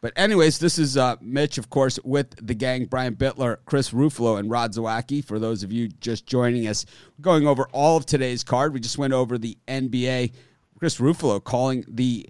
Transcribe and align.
But 0.00 0.12
anyways, 0.16 0.58
this 0.58 0.78
is 0.78 0.96
uh, 0.96 1.16
Mitch, 1.20 1.58
of 1.58 1.70
course, 1.70 1.98
with 2.02 2.34
the 2.44 2.54
gang, 2.54 2.86
Brian 2.86 3.14
Bitler, 3.14 3.58
Chris 3.66 3.90
Ruffalo, 3.90 4.38
and 4.38 4.50
Rod 4.50 4.72
Zawacki. 4.72 5.24
For 5.24 5.38
those 5.38 5.62
of 5.62 5.72
you 5.72 5.88
just 5.88 6.26
joining 6.26 6.66
us, 6.66 6.84
going 7.20 7.46
over 7.46 7.68
all 7.72 7.96
of 7.96 8.06
today's 8.06 8.42
card. 8.42 8.74
We 8.74 8.80
just 8.80 8.98
went 8.98 9.12
over 9.12 9.38
the 9.38 9.56
NBA. 9.68 10.32
Chris 10.78 10.98
Ruffalo 10.98 11.42
calling 11.42 11.84
the 11.86 12.28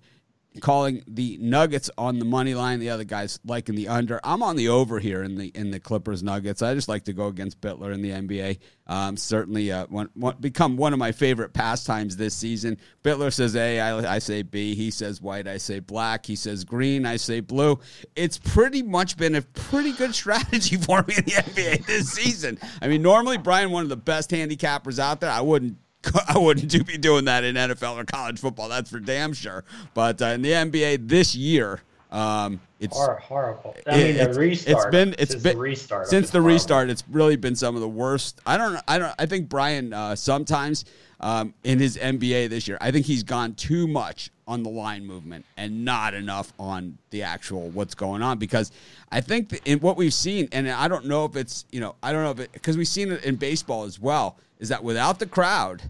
calling 0.61 1.03
the 1.07 1.39
Nuggets 1.41 1.91
on 1.97 2.19
the 2.19 2.25
money 2.25 2.55
line. 2.55 2.81
The 2.81 2.91
other 2.91 3.05
guys 3.05 3.41
liking 3.45 3.75
the 3.75 3.89
under. 3.89 4.21
I'm 4.25 4.43
on 4.43 4.57
the 4.57 4.69
over 4.69 4.99
here 4.99 5.23
in 5.23 5.37
the 5.37 5.49
in 5.55 5.71
the 5.71 5.81
Clippers 5.81 6.23
Nuggets. 6.23 6.63
I 6.63 6.75
just 6.75 6.89
like 6.89 7.05
to 7.05 7.13
go 7.13 7.29
against 7.29 7.61
Bitler 7.61 7.93
in 7.93 8.03
the 8.03 8.11
NBA. 8.11 8.59
Um, 8.87 9.17
certainly, 9.17 9.71
uh, 9.71 9.87
one, 9.87 10.11
one, 10.15 10.37
become 10.41 10.77
one 10.77 10.93
of 10.93 10.99
my 10.99 11.13
favorite 11.13 11.53
pastimes 11.53 12.17
this 12.17 12.35
season. 12.35 12.79
Bitler 13.03 13.33
says 13.33 13.57
A, 13.57 13.81
I, 13.81 14.17
I 14.17 14.19
say 14.19 14.43
B. 14.43 14.75
He 14.75 14.91
says 14.91 15.23
white, 15.23 15.47
I 15.47 15.59
say 15.59 15.79
black. 15.79 16.27
He 16.27 16.37
says 16.37 16.65
green, 16.65 17.07
I 17.07 17.17
say 17.17 17.41
blue. 17.41 17.79
It's 18.17 18.39
pretty 18.39 18.83
much 18.83 19.17
been 19.17 19.35
a 19.35 19.43
pretty 19.43 19.93
good 19.93 20.15
strategy 20.23 20.77
for 20.77 21.05
me 21.07 21.15
in 21.17 21.25
the 21.25 21.33
NBA 21.33 21.87
this 21.87 22.11
season. 22.11 22.59
I 22.81 22.89
mean, 22.89 23.03
normally 23.03 23.39
Brian, 23.39 23.71
one 23.71 23.85
of 23.85 23.89
the 23.89 23.97
best 23.97 24.31
handicappers 24.31 24.99
out 24.99 25.21
there. 25.21 25.31
I 25.31 25.41
wouldn't 25.41 25.79
I 26.29 26.39
wouldn't 26.39 26.87
be 26.87 26.99
doing 26.99 27.27
that 27.27 27.45
in 27.45 27.55
NFL 27.55 27.97
or 27.97 28.05
college 28.05 28.39
football. 28.39 28.69
That's 28.69 28.91
for 28.91 29.01
damn 29.01 29.33
sure. 29.33 29.65
But 29.95 30.21
uh, 30.21 30.27
in 30.27 30.43
the 30.43 30.51
NBA 30.51 31.09
this 31.09 31.35
year, 31.35 31.81
um, 32.11 32.61
it's 32.79 32.97
horrible. 32.97 33.75
I 33.87 33.97
mean, 33.97 34.17
the 34.17 34.33
restart. 34.35 34.77
It's 34.77 34.91
been 34.91 35.15
it's 35.19 35.35
been 35.35 35.59
restart 35.59 36.09
since 36.09 36.31
the 36.31 36.39
horrible. 36.39 36.55
restart. 36.55 36.91
It's 36.91 37.05
really 37.11 37.37
been 37.37 37.57
some 37.57 37.75
of 37.75 37.81
the 37.81 37.89
worst. 37.89 38.41
I 38.45 38.59
don't. 38.59 38.79
I 38.87 38.99
don't. 38.99 39.15
I 39.19 39.27
think 39.27 39.49
Brian 39.49 39.95
uh, 39.95 40.15
sometimes 40.15 40.85
um, 41.21 41.55
in 41.65 41.79
his 41.79 41.97
NBA 41.97 42.51
this 42.51 42.69
year, 42.69 42.77
I 42.81 42.91
think 42.91 43.07
he's 43.07 43.23
gone 43.23 43.55
too 43.55 43.87
much 43.87 44.31
on 44.47 44.63
the 44.63 44.69
line 44.69 45.07
movement 45.07 45.47
and 45.57 45.85
not 45.85 46.13
enough 46.13 46.53
on 46.59 46.99
the 47.11 47.23
actual 47.23 47.71
what's 47.71 47.95
going 47.95 48.21
on 48.21 48.39
because 48.39 48.73
I 49.11 49.23
think 49.23 49.61
in 49.65 49.79
what 49.79 49.97
we've 49.97 50.13
seen, 50.13 50.49
and 50.53 50.69
I 50.69 50.89
don't 50.89 51.07
know 51.07 51.25
if 51.25 51.37
it's 51.37 51.65
you 51.73 51.81
know 51.81 51.95
I 52.03 52.13
don't 52.13 52.25
know 52.25 52.33
if 52.33 52.41
it 52.41 52.53
because 52.53 52.77
we've 52.77 52.89
seen 52.89 53.11
it 53.13 53.25
in 53.25 53.37
baseball 53.37 53.85
as 53.85 53.99
well 53.99 54.37
is 54.63 54.69
that 54.69 54.83
without 54.85 55.19
the 55.19 55.27
crowd, 55.27 55.83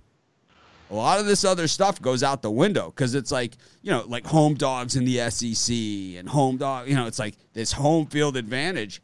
a 0.91 0.95
lot 0.95 1.21
of 1.21 1.27
this 1.27 1.45
other 1.45 1.69
stuff 1.69 2.01
goes 2.01 2.23
out 2.23 2.41
the 2.41 2.51
window. 2.51 2.91
Because 2.91 3.15
it's 3.15 3.31
like 3.31 3.53
you 3.83 3.91
know 3.91 4.03
like 4.09 4.27
home 4.27 4.55
dogs 4.55 4.97
in 4.97 5.05
the 5.05 5.31
SEC 5.31 6.19
and 6.19 6.29
home 6.29 6.57
dog 6.57 6.89
you 6.89 6.95
know 6.95 7.07
it's 7.07 7.19
like 7.19 7.35
this 7.53 7.71
home 7.71 8.07
field 8.07 8.37
advantage 8.37 9.03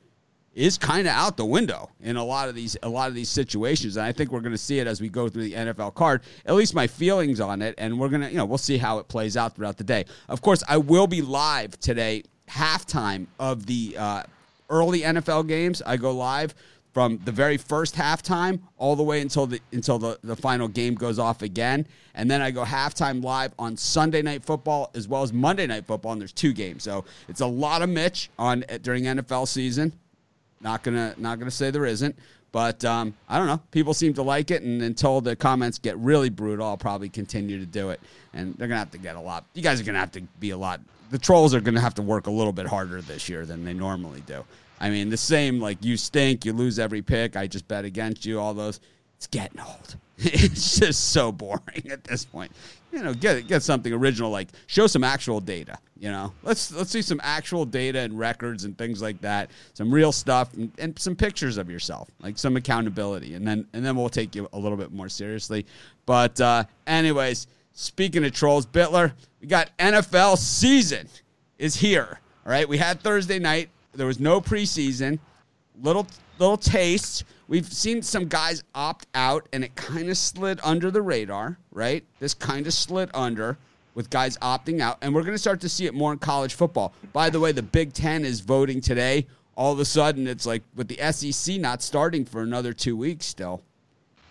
is 0.54 0.78
kind 0.78 1.06
of 1.06 1.12
out 1.12 1.36
the 1.36 1.44
window 1.44 1.90
in 2.00 2.16
a 2.16 2.24
lot 2.24 2.48
of 2.48 2.54
these 2.54 2.78
a 2.82 2.88
lot 2.88 3.08
of 3.08 3.14
these 3.14 3.28
situations. 3.28 3.98
And 3.98 4.06
I 4.06 4.12
think 4.12 4.32
we're 4.32 4.40
going 4.40 4.52
to 4.52 4.58
see 4.58 4.78
it 4.78 4.86
as 4.86 5.02
we 5.02 5.10
go 5.10 5.28
through 5.28 5.44
the 5.44 5.52
NFL 5.52 5.94
card. 5.94 6.22
At 6.46 6.54
least 6.54 6.74
my 6.74 6.86
feelings 6.86 7.38
on 7.38 7.60
it. 7.60 7.74
And 7.76 8.00
we're 8.00 8.08
going 8.08 8.22
to 8.22 8.30
you 8.30 8.38
know 8.38 8.46
we'll 8.46 8.56
see 8.56 8.78
how 8.78 8.98
it 8.98 9.06
plays 9.06 9.36
out 9.36 9.54
throughout 9.54 9.76
the 9.76 9.84
day. 9.84 10.06
Of 10.30 10.40
course 10.40 10.64
I 10.66 10.78
will 10.78 11.06
be 11.06 11.20
live 11.20 11.78
today 11.78 12.24
halftime 12.48 13.26
of 13.38 13.66
the 13.66 13.96
uh, 13.98 14.22
early 14.70 15.00
NFL 15.00 15.46
games. 15.46 15.82
I 15.84 15.98
go 15.98 16.12
live 16.12 16.54
from 16.98 17.20
the 17.24 17.30
very 17.30 17.56
first 17.56 17.94
halftime 17.94 18.58
all 18.76 18.96
the 18.96 19.04
way 19.04 19.20
until 19.20 19.46
the 19.46 19.60
until 19.70 20.00
the, 20.00 20.18
the 20.24 20.34
final 20.34 20.66
game 20.66 20.96
goes 20.96 21.16
off 21.16 21.42
again. 21.42 21.86
And 22.16 22.28
then 22.28 22.42
I 22.42 22.50
go 22.50 22.64
halftime 22.64 23.22
live 23.22 23.54
on 23.56 23.76
Sunday 23.76 24.20
night 24.20 24.42
football 24.42 24.90
as 24.96 25.06
well 25.06 25.22
as 25.22 25.32
Monday 25.32 25.68
night 25.68 25.86
football, 25.86 26.10
and 26.10 26.20
there's 26.20 26.32
two 26.32 26.52
games. 26.52 26.82
So 26.82 27.04
it's 27.28 27.40
a 27.40 27.46
lot 27.46 27.82
of 27.82 27.88
Mitch 27.88 28.30
on 28.36 28.64
during 28.82 29.04
NFL 29.04 29.46
season. 29.46 29.92
Not 30.60 30.82
gonna 30.82 31.14
not 31.18 31.38
gonna 31.38 31.52
say 31.52 31.70
there 31.70 31.86
isn't. 31.86 32.18
But 32.50 32.84
um, 32.84 33.14
I 33.28 33.38
don't 33.38 33.46
know. 33.46 33.62
People 33.70 33.94
seem 33.94 34.12
to 34.14 34.22
like 34.22 34.50
it, 34.50 34.62
and 34.62 34.82
until 34.82 35.20
the 35.20 35.36
comments 35.36 35.78
get 35.78 35.96
really 35.98 36.30
brutal, 36.30 36.66
I'll 36.66 36.76
probably 36.76 37.10
continue 37.10 37.60
to 37.60 37.66
do 37.66 37.90
it. 37.90 38.00
And 38.34 38.56
they're 38.56 38.66
gonna 38.66 38.80
have 38.80 38.90
to 38.90 38.98
get 38.98 39.14
a 39.14 39.20
lot. 39.20 39.44
You 39.54 39.62
guys 39.62 39.80
are 39.80 39.84
gonna 39.84 40.00
have 40.00 40.10
to 40.12 40.22
be 40.40 40.50
a 40.50 40.58
lot. 40.58 40.80
The 41.12 41.18
trolls 41.18 41.54
are 41.54 41.60
gonna 41.60 41.80
have 41.80 41.94
to 41.94 42.02
work 42.02 42.26
a 42.26 42.32
little 42.32 42.52
bit 42.52 42.66
harder 42.66 43.00
this 43.00 43.28
year 43.28 43.46
than 43.46 43.64
they 43.64 43.72
normally 43.72 44.24
do. 44.26 44.44
I 44.80 44.90
mean, 44.90 45.10
the 45.10 45.16
same 45.16 45.60
like 45.60 45.84
you 45.84 45.96
stink, 45.96 46.44
you 46.44 46.52
lose 46.52 46.78
every 46.78 47.02
pick. 47.02 47.36
I 47.36 47.46
just 47.46 47.66
bet 47.68 47.84
against 47.84 48.24
you. 48.24 48.40
All 48.40 48.54
those. 48.54 48.80
It's 49.16 49.26
getting 49.26 49.60
old. 49.60 49.96
it's 50.18 50.78
just 50.78 51.10
so 51.10 51.30
boring 51.30 51.90
at 51.90 52.04
this 52.04 52.24
point. 52.24 52.50
You 52.92 53.02
know, 53.02 53.14
get 53.14 53.46
get 53.46 53.62
something 53.62 53.92
original. 53.92 54.30
Like 54.30 54.48
show 54.66 54.86
some 54.86 55.04
actual 55.04 55.40
data. 55.40 55.78
You 55.98 56.10
know, 56.10 56.32
let's 56.42 56.72
let's 56.72 56.90
see 56.90 57.02
some 57.02 57.20
actual 57.22 57.64
data 57.64 58.00
and 58.00 58.18
records 58.18 58.64
and 58.64 58.76
things 58.76 59.02
like 59.02 59.20
that. 59.20 59.50
Some 59.74 59.92
real 59.92 60.10
stuff 60.10 60.54
and, 60.54 60.72
and 60.78 60.98
some 60.98 61.14
pictures 61.14 61.56
of 61.56 61.70
yourself, 61.70 62.08
like 62.20 62.38
some 62.38 62.56
accountability, 62.56 63.34
and 63.34 63.46
then 63.46 63.66
and 63.72 63.84
then 63.84 63.96
we'll 63.96 64.08
take 64.08 64.34
you 64.34 64.48
a 64.52 64.58
little 64.58 64.78
bit 64.78 64.92
more 64.92 65.08
seriously. 65.08 65.66
But 66.06 66.40
uh, 66.40 66.64
anyways, 66.86 67.46
speaking 67.72 68.24
of 68.24 68.32
trolls, 68.32 68.66
Bitler, 68.66 69.12
we 69.40 69.46
got 69.46 69.76
NFL 69.78 70.38
season 70.38 71.08
is 71.58 71.76
here. 71.76 72.20
All 72.46 72.52
right, 72.52 72.68
we 72.68 72.78
had 72.78 73.00
Thursday 73.00 73.38
night 73.38 73.68
there 73.98 74.06
was 74.06 74.20
no 74.20 74.40
preseason. 74.40 75.18
Little 75.82 76.06
little 76.38 76.56
tastes. 76.56 77.24
We've 77.48 77.70
seen 77.70 78.02
some 78.02 78.28
guys 78.28 78.62
opt 78.74 79.06
out, 79.14 79.48
and 79.52 79.64
it 79.64 79.74
kind 79.74 80.08
of 80.08 80.16
slid 80.16 80.60
under 80.62 80.90
the 80.90 81.02
radar, 81.02 81.58
right? 81.72 82.04
This 82.20 82.34
kind 82.34 82.66
of 82.66 82.72
slid 82.72 83.10
under 83.14 83.58
with 83.94 84.10
guys 84.10 84.36
opting 84.38 84.80
out, 84.80 84.98
and 85.02 85.14
we're 85.14 85.22
going 85.22 85.34
to 85.34 85.38
start 85.38 85.60
to 85.62 85.68
see 85.68 85.86
it 85.86 85.94
more 85.94 86.12
in 86.12 86.18
college 86.18 86.54
football. 86.54 86.92
By 87.12 87.30
the 87.30 87.40
way, 87.40 87.52
the 87.52 87.62
Big 87.62 87.92
Ten 87.92 88.24
is 88.24 88.40
voting 88.40 88.80
today. 88.80 89.26
All 89.56 89.72
of 89.72 89.80
a 89.80 89.84
sudden, 89.84 90.28
it's 90.28 90.46
like 90.46 90.62
with 90.76 90.88
the 90.88 91.12
SEC 91.12 91.60
not 91.60 91.82
starting 91.82 92.24
for 92.24 92.42
another 92.42 92.72
two 92.72 92.96
weeks 92.96 93.26
still. 93.26 93.62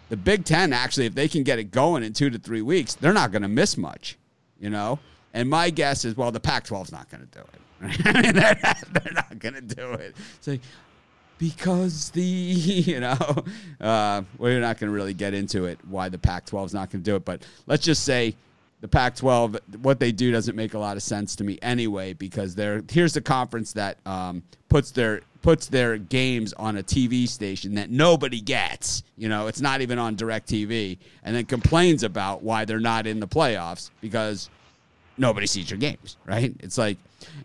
The 0.09 0.15
Big 0.15 0.45
Ten, 0.45 0.71
actually, 0.71 1.05
if 1.05 1.15
they 1.15 1.27
can 1.27 1.43
get 1.43 1.59
it 1.59 1.65
going 1.65 2.03
in 2.03 2.13
two 2.13 2.29
to 2.29 2.39
three 2.39 2.61
weeks, 2.61 2.95
they're 2.95 3.11
not 3.11 3.33
going 3.33 3.41
to 3.41 3.49
miss 3.49 3.75
much, 3.75 4.17
you 4.57 4.69
know? 4.69 4.99
And 5.33 5.49
my 5.49 5.69
guess 5.69 6.05
is, 6.05 6.15
well, 6.15 6.31
the 6.31 6.39
Pac 6.39 6.63
12 6.63 6.87
is 6.87 6.91
not 6.93 7.09
going 7.09 7.27
to 7.27 7.37
do 7.37 7.41
it. 7.41 7.59
They're, 7.81 7.93
they're 8.33 9.13
not 9.13 9.39
going 9.39 9.55
to 9.55 9.61
do 9.61 9.93
it. 9.93 10.15
It's 10.37 10.47
like, 10.47 10.61
because 11.37 12.09
the, 12.11 12.21
you 12.23 12.99
know, 12.99 13.43
uh, 13.79 14.23
we're 14.37 14.59
not 14.59 14.79
going 14.79 14.89
to 14.91 14.95
really 14.95 15.13
get 15.13 15.33
into 15.33 15.65
it 15.65 15.79
why 15.87 16.09
the 16.09 16.17
Pac 16.17 16.45
12 16.45 16.67
is 16.67 16.73
not 16.73 16.91
going 16.91 17.03
to 17.03 17.09
do 17.09 17.15
it. 17.15 17.25
But 17.25 17.45
let's 17.65 17.83
just 17.83 18.03
say 18.03 18.35
the 18.81 18.87
Pac 18.87 19.15
12, 19.15 19.57
what 19.81 19.99
they 19.99 20.11
do 20.11 20.31
doesn't 20.31 20.55
make 20.55 20.73
a 20.73 20.79
lot 20.79 20.97
of 20.97 21.03
sense 21.03 21.35
to 21.37 21.43
me 21.43 21.57
anyway, 21.61 22.13
because 22.13 22.55
they're, 22.55 22.83
here's 22.89 23.13
the 23.13 23.21
conference 23.21 23.73
that 23.73 23.97
um, 24.05 24.43
puts 24.69 24.91
their 24.91 25.21
puts 25.41 25.67
their 25.67 25.97
games 25.97 26.51
on 26.53 26.77
a 26.77 26.83
TV 26.83 27.25
station 27.25 27.75
that 27.75 27.89
nobody 27.89 28.41
gets. 28.41 29.03
You 29.15 29.29
know, 29.29 29.47
it's 29.47 29.61
not 29.61 29.79
even 29.81 29.97
on 29.97 30.17
DirecTV, 30.17 30.97
and 31.23 31.35
then 31.35 31.45
complains 31.45 32.03
about 32.03 32.43
why 32.43 32.65
they're 32.65 32.79
not 32.79 33.07
in 33.07 33.19
the 33.21 33.27
playoffs 33.27 33.91
because 34.01 34.49
nobody 35.17 35.47
sees 35.47 35.69
your 35.69 35.79
games, 35.79 36.17
right? 36.25 36.53
It's 36.59 36.77
like, 36.77 36.97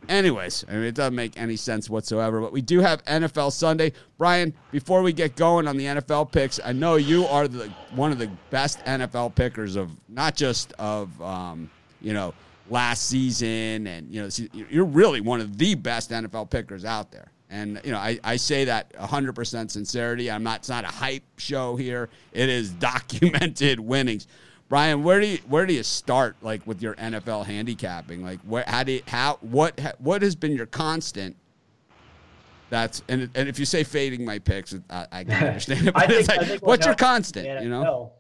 anyways, 0.08 0.64
I 0.68 0.72
mean, 0.72 0.82
it 0.82 0.94
doesn't 0.94 1.14
make 1.14 1.38
any 1.38 1.56
sense 1.56 1.88
whatsoever. 1.88 2.40
But 2.40 2.52
we 2.52 2.60
do 2.60 2.80
have 2.80 3.04
NFL 3.04 3.52
Sunday. 3.52 3.92
Brian, 4.18 4.54
before 4.70 5.02
we 5.02 5.12
get 5.12 5.36
going 5.36 5.66
on 5.66 5.76
the 5.76 5.86
NFL 5.86 6.32
picks, 6.32 6.60
I 6.64 6.72
know 6.72 6.96
you 6.96 7.26
are 7.26 7.48
the 7.48 7.68
one 7.94 8.12
of 8.12 8.18
the 8.18 8.30
best 8.50 8.78
NFL 8.84 9.34
pickers 9.34 9.76
of 9.76 9.90
not 10.08 10.36
just 10.36 10.72
of 10.74 11.20
um, 11.22 11.70
you 12.00 12.12
know 12.12 12.34
last 12.70 13.08
season, 13.08 13.86
and 13.86 14.10
you 14.10 14.22
know 14.22 14.28
you're 14.52 14.84
really 14.84 15.20
one 15.20 15.40
of 15.40 15.58
the 15.58 15.74
best 15.74 16.10
NFL 16.10 16.50
pickers 16.50 16.84
out 16.84 17.10
there. 17.10 17.30
And 17.50 17.80
you 17.84 17.92
know, 17.92 17.98
I, 17.98 18.18
I 18.24 18.36
say 18.36 18.64
that 18.64 18.94
100% 18.94 19.70
sincerity. 19.70 20.30
I'm 20.30 20.42
not. 20.42 20.60
It's 20.60 20.70
not 20.70 20.84
a 20.84 20.88
hype 20.88 21.24
show 21.36 21.76
here. 21.76 22.08
It 22.32 22.48
is 22.48 22.70
documented 22.70 23.78
winnings. 23.80 24.26
Brian, 24.72 25.02
where 25.02 25.20
do 25.20 25.26
you 25.26 25.38
where 25.48 25.66
do 25.66 25.74
you 25.74 25.82
start 25.82 26.34
like 26.40 26.66
with 26.66 26.80
your 26.80 26.94
NFL 26.94 27.44
handicapping? 27.44 28.24
Like 28.24 28.40
where 28.40 28.64
how 28.66 28.82
do 28.82 28.92
you, 28.92 29.02
how 29.06 29.36
what 29.42 29.78
what 29.98 30.22
has 30.22 30.34
been 30.34 30.56
your 30.56 30.64
constant? 30.64 31.36
That's 32.70 33.02
and 33.06 33.28
and 33.34 33.50
if 33.50 33.58
you 33.58 33.66
say 33.66 33.84
fading 33.84 34.24
my 34.24 34.38
picks, 34.38 34.74
I, 34.88 35.06
I 35.12 35.24
can 35.24 35.46
understand 35.46 35.88
it. 35.88 35.94
But 35.94 36.08
think, 36.08 36.26
like, 36.26 36.62
what's 36.62 36.86
your 36.86 36.94
constant? 36.94 37.46
NFL, 37.46 37.62
you 37.62 37.68
know, 37.68 38.12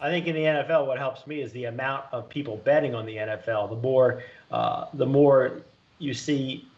I 0.00 0.10
think 0.10 0.28
in 0.28 0.36
the 0.36 0.42
NFL, 0.42 0.86
what 0.86 0.98
helps 0.98 1.26
me 1.26 1.40
is 1.40 1.50
the 1.50 1.64
amount 1.64 2.04
of 2.12 2.28
people 2.28 2.58
betting 2.58 2.94
on 2.94 3.04
the 3.04 3.16
NFL. 3.16 3.70
The 3.70 3.82
more 3.82 4.22
uh, 4.52 4.84
the 4.94 5.06
more 5.06 5.62
you 5.98 6.14
see 6.14 6.68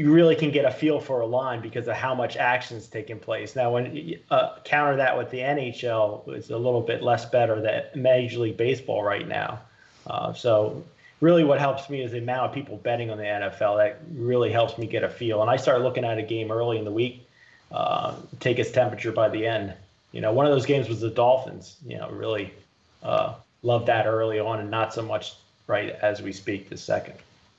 you 0.00 0.10
really 0.10 0.34
can 0.34 0.50
get 0.50 0.64
a 0.64 0.70
feel 0.70 0.98
for 0.98 1.20
a 1.20 1.26
line 1.26 1.60
because 1.60 1.86
of 1.86 1.94
how 1.94 2.14
much 2.14 2.38
action 2.38 2.74
is 2.78 2.86
taking 2.86 3.18
place. 3.18 3.54
Now, 3.54 3.70
when 3.70 4.14
uh, 4.30 4.56
counter 4.64 4.96
that 4.96 5.18
with 5.18 5.28
the 5.28 5.40
NHL, 5.40 6.26
it's 6.28 6.48
a 6.48 6.56
little 6.56 6.80
bit 6.80 7.02
less 7.02 7.26
better 7.26 7.60
than 7.60 7.82
Major 7.94 8.38
League 8.38 8.56
Baseball 8.56 9.02
right 9.02 9.28
now. 9.28 9.60
Uh, 10.06 10.32
so, 10.32 10.82
really, 11.20 11.44
what 11.44 11.60
helps 11.60 11.90
me 11.90 12.00
is 12.00 12.12
the 12.12 12.18
amount 12.18 12.46
of 12.46 12.54
people 12.54 12.78
betting 12.78 13.10
on 13.10 13.18
the 13.18 13.24
NFL. 13.24 13.76
That 13.76 14.00
really 14.14 14.50
helps 14.50 14.78
me 14.78 14.86
get 14.86 15.04
a 15.04 15.08
feel. 15.10 15.42
And 15.42 15.50
I 15.50 15.56
start 15.56 15.82
looking 15.82 16.06
at 16.06 16.16
a 16.16 16.22
game 16.22 16.50
early 16.50 16.78
in 16.78 16.86
the 16.86 16.90
week, 16.90 17.28
uh, 17.70 18.14
take 18.38 18.58
its 18.58 18.70
temperature 18.70 19.12
by 19.12 19.28
the 19.28 19.46
end. 19.46 19.74
You 20.12 20.22
know, 20.22 20.32
one 20.32 20.46
of 20.46 20.52
those 20.52 20.64
games 20.64 20.88
was 20.88 21.02
the 21.02 21.10
Dolphins. 21.10 21.76
You 21.86 21.98
know, 21.98 22.08
really 22.08 22.54
uh, 23.02 23.34
love 23.62 23.84
that 23.84 24.06
early 24.06 24.40
on, 24.40 24.60
and 24.60 24.70
not 24.70 24.94
so 24.94 25.02
much 25.02 25.34
right 25.66 25.90
as 26.00 26.22
we 26.22 26.32
speak 26.32 26.70
this 26.70 26.82
second. 26.82 27.16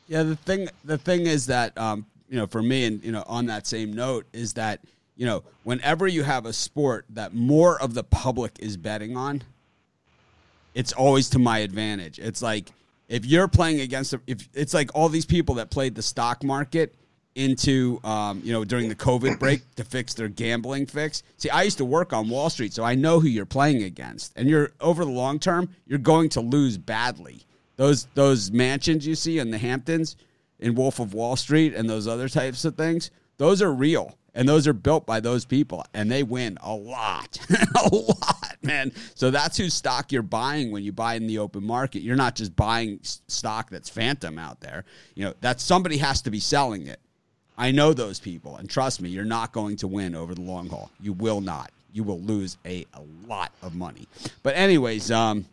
Yeah, 0.07 0.23
the 0.23 0.35
thing 0.37 0.69
the 0.83 0.97
thing 0.97 1.27
is 1.27 1.45
that 1.45 1.77
um, 1.77 2.03
you 2.31 2.38
know, 2.38 2.48
for 2.48 2.63
me, 2.63 2.86
and 2.86 3.04
you 3.04 3.12
know, 3.12 3.24
on 3.28 3.45
that 3.48 3.68
same 3.68 3.94
note, 3.94 4.25
is 4.31 4.54
that 4.54 4.80
you 5.18 5.25
know, 5.25 5.44
whenever 5.63 6.07
you 6.07 6.24
have 6.24 6.45
a 6.48 6.54
sport 6.54 7.06
that 7.10 7.33
more 7.36 7.80
of 7.80 7.94
the 7.94 8.04
public 8.04 8.54
is 8.60 8.78
betting 8.78 9.16
on, 9.16 9.44
it's 10.74 10.94
always 10.94 11.30
to 11.31 11.39
my 11.39 11.60
advantage. 11.60 12.18
It's 12.18 12.42
like 12.42 12.72
if 13.10 13.25
you're 13.25 13.50
playing 13.50 13.81
against, 13.81 14.16
if 14.25 14.48
it's 14.54 14.74
like 14.74 14.89
all 14.95 15.10
these 15.10 15.25
people 15.25 15.56
that 15.56 15.69
played 15.69 15.94
the 15.94 16.01
stock 16.01 16.44
market 16.44 16.95
into 17.36 18.00
um, 18.04 18.42
you 18.44 18.51
know 18.54 18.63
during 18.63 18.88
the 18.88 18.95
COVID 18.95 19.38
break 19.38 19.62
to 19.75 19.83
fix 19.83 20.13
their 20.13 20.30
gambling 20.30 20.86
fix. 20.86 21.24
See, 21.38 21.50
I 21.50 21.63
used 21.63 21.78
to 21.80 21.86
work 21.86 22.13
on 22.13 22.30
Wall 22.30 22.50
Street, 22.50 22.74
so 22.74 22.83
I 22.83 22.95
know 22.95 23.19
who 23.19 23.28
you're 23.28 23.45
playing 23.45 23.83
against. 23.83 24.33
And 24.38 24.50
you're 24.50 24.72
over 24.80 25.04
the 25.04 25.12
long 25.12 25.38
term, 25.38 25.69
you're 25.86 26.00
going 26.00 26.30
to 26.30 26.42
lose 26.42 26.78
badly. 26.78 27.42
Those 27.75 28.06
those 28.16 28.51
mansions 28.51 29.06
you 29.06 29.16
see 29.16 29.39
in 29.39 29.51
the 29.51 29.57
Hamptons, 29.57 30.16
in 30.61 30.75
Wolf 30.75 30.99
of 30.99 31.13
Wall 31.13 31.35
Street, 31.35 31.73
and 31.73 31.89
those 31.89 32.07
other 32.07 32.29
types 32.29 32.65
of 32.65 32.75
things, 32.75 33.11
those 33.37 33.61
are 33.61 33.73
real. 33.73 34.17
And 34.33 34.47
those 34.47 34.65
are 34.65 34.71
built 34.71 35.05
by 35.05 35.19
those 35.19 35.43
people, 35.43 35.85
and 35.93 36.09
they 36.09 36.23
win 36.23 36.57
a 36.61 36.73
lot, 36.73 37.37
a 37.83 37.93
lot, 37.93 38.55
man. 38.61 38.93
So 39.13 39.29
that's 39.29 39.57
whose 39.57 39.73
stock 39.73 40.13
you're 40.13 40.21
buying 40.21 40.71
when 40.71 40.83
you 40.83 40.93
buy 40.93 41.15
in 41.15 41.27
the 41.27 41.39
open 41.39 41.65
market. 41.65 42.01
You're 42.01 42.15
not 42.15 42.35
just 42.35 42.55
buying 42.55 43.01
stock 43.01 43.69
that's 43.69 43.89
phantom 43.89 44.39
out 44.39 44.61
there. 44.61 44.85
You 45.15 45.25
know 45.25 45.33
that 45.41 45.59
somebody 45.59 45.97
has 45.97 46.21
to 46.21 46.31
be 46.31 46.39
selling 46.39 46.87
it 46.87 47.01
I 47.61 47.69
know 47.69 47.93
those 47.93 48.19
people, 48.19 48.57
and 48.57 48.67
trust 48.67 49.01
me, 49.03 49.09
you're 49.09 49.23
not 49.23 49.51
going 49.51 49.75
to 49.77 49.87
win 49.87 50.15
over 50.15 50.33
the 50.33 50.41
long 50.41 50.67
haul. 50.67 50.89
You 50.99 51.13
will 51.13 51.41
not. 51.41 51.71
You 51.93 52.03
will 52.03 52.19
lose 52.19 52.57
a, 52.65 52.87
a 52.95 53.01
lot 53.27 53.51
of 53.61 53.75
money. 53.75 54.07
But 54.41 54.55
anyways, 54.55 55.11
um, 55.11 55.45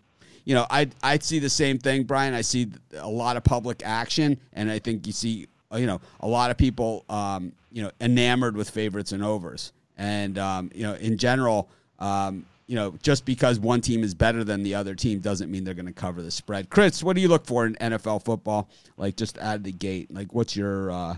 you 0.49 0.55
know, 0.55 0.67
I 0.71 0.89
I 1.03 1.19
see 1.19 1.39
the 1.39 1.51
same 1.51 1.79
thing, 1.79 2.05
Brian. 2.05 2.35
I 2.35 2.41
see 2.41 2.69
a 2.97 3.09
lot 3.09 3.37
of 3.37 3.45
public 3.45 3.83
action, 3.85 4.41
and 4.55 4.71
I 4.71 4.79
think 4.79 5.07
you 5.07 5.13
see, 5.13 5.47
you 5.75 5.87
know, 5.87 6.01
a 6.21 6.27
lot 6.27 6.51
of 6.51 6.57
people, 6.57 7.05
um, 7.09 7.53
you 7.71 7.83
know, 7.83 7.91
enamored 8.01 8.57
with 8.57 8.71
favorites 8.71 9.13
and 9.13 9.23
overs, 9.23 9.73
and 9.97 10.39
um, 10.39 10.71
you 10.75 10.83
know, 10.83 10.95
in 10.95 11.19
general. 11.19 11.69
Um, 11.99 12.47
you 12.67 12.75
know, 12.75 12.95
just 13.03 13.25
because 13.25 13.59
one 13.59 13.81
team 13.81 14.05
is 14.05 14.13
better 14.13 14.45
than 14.45 14.63
the 14.63 14.75
other 14.75 14.95
team 14.95 15.21
doesn't 15.21 15.51
mean 15.51 15.65
they're 15.65 15.73
going 15.73 15.87
to 15.87 15.93
cover 15.93 16.21
the 16.21 16.31
spread. 16.31 16.69
Chris, 16.69 17.03
what 17.03 17.17
do 17.17 17.23
you 17.23 17.29
look 17.29 17.47
for 17.47 17.65
in 17.65 17.75
NFL 17.77 18.27
football? 18.27 18.69
Like 18.99 19.17
just 19.17 19.39
out 19.39 19.57
of 19.57 19.63
the 19.63 19.73
gate, 19.73 20.13
like 20.13 20.35
what's 20.35 20.55
your 20.55 20.91
uh, 20.91 21.17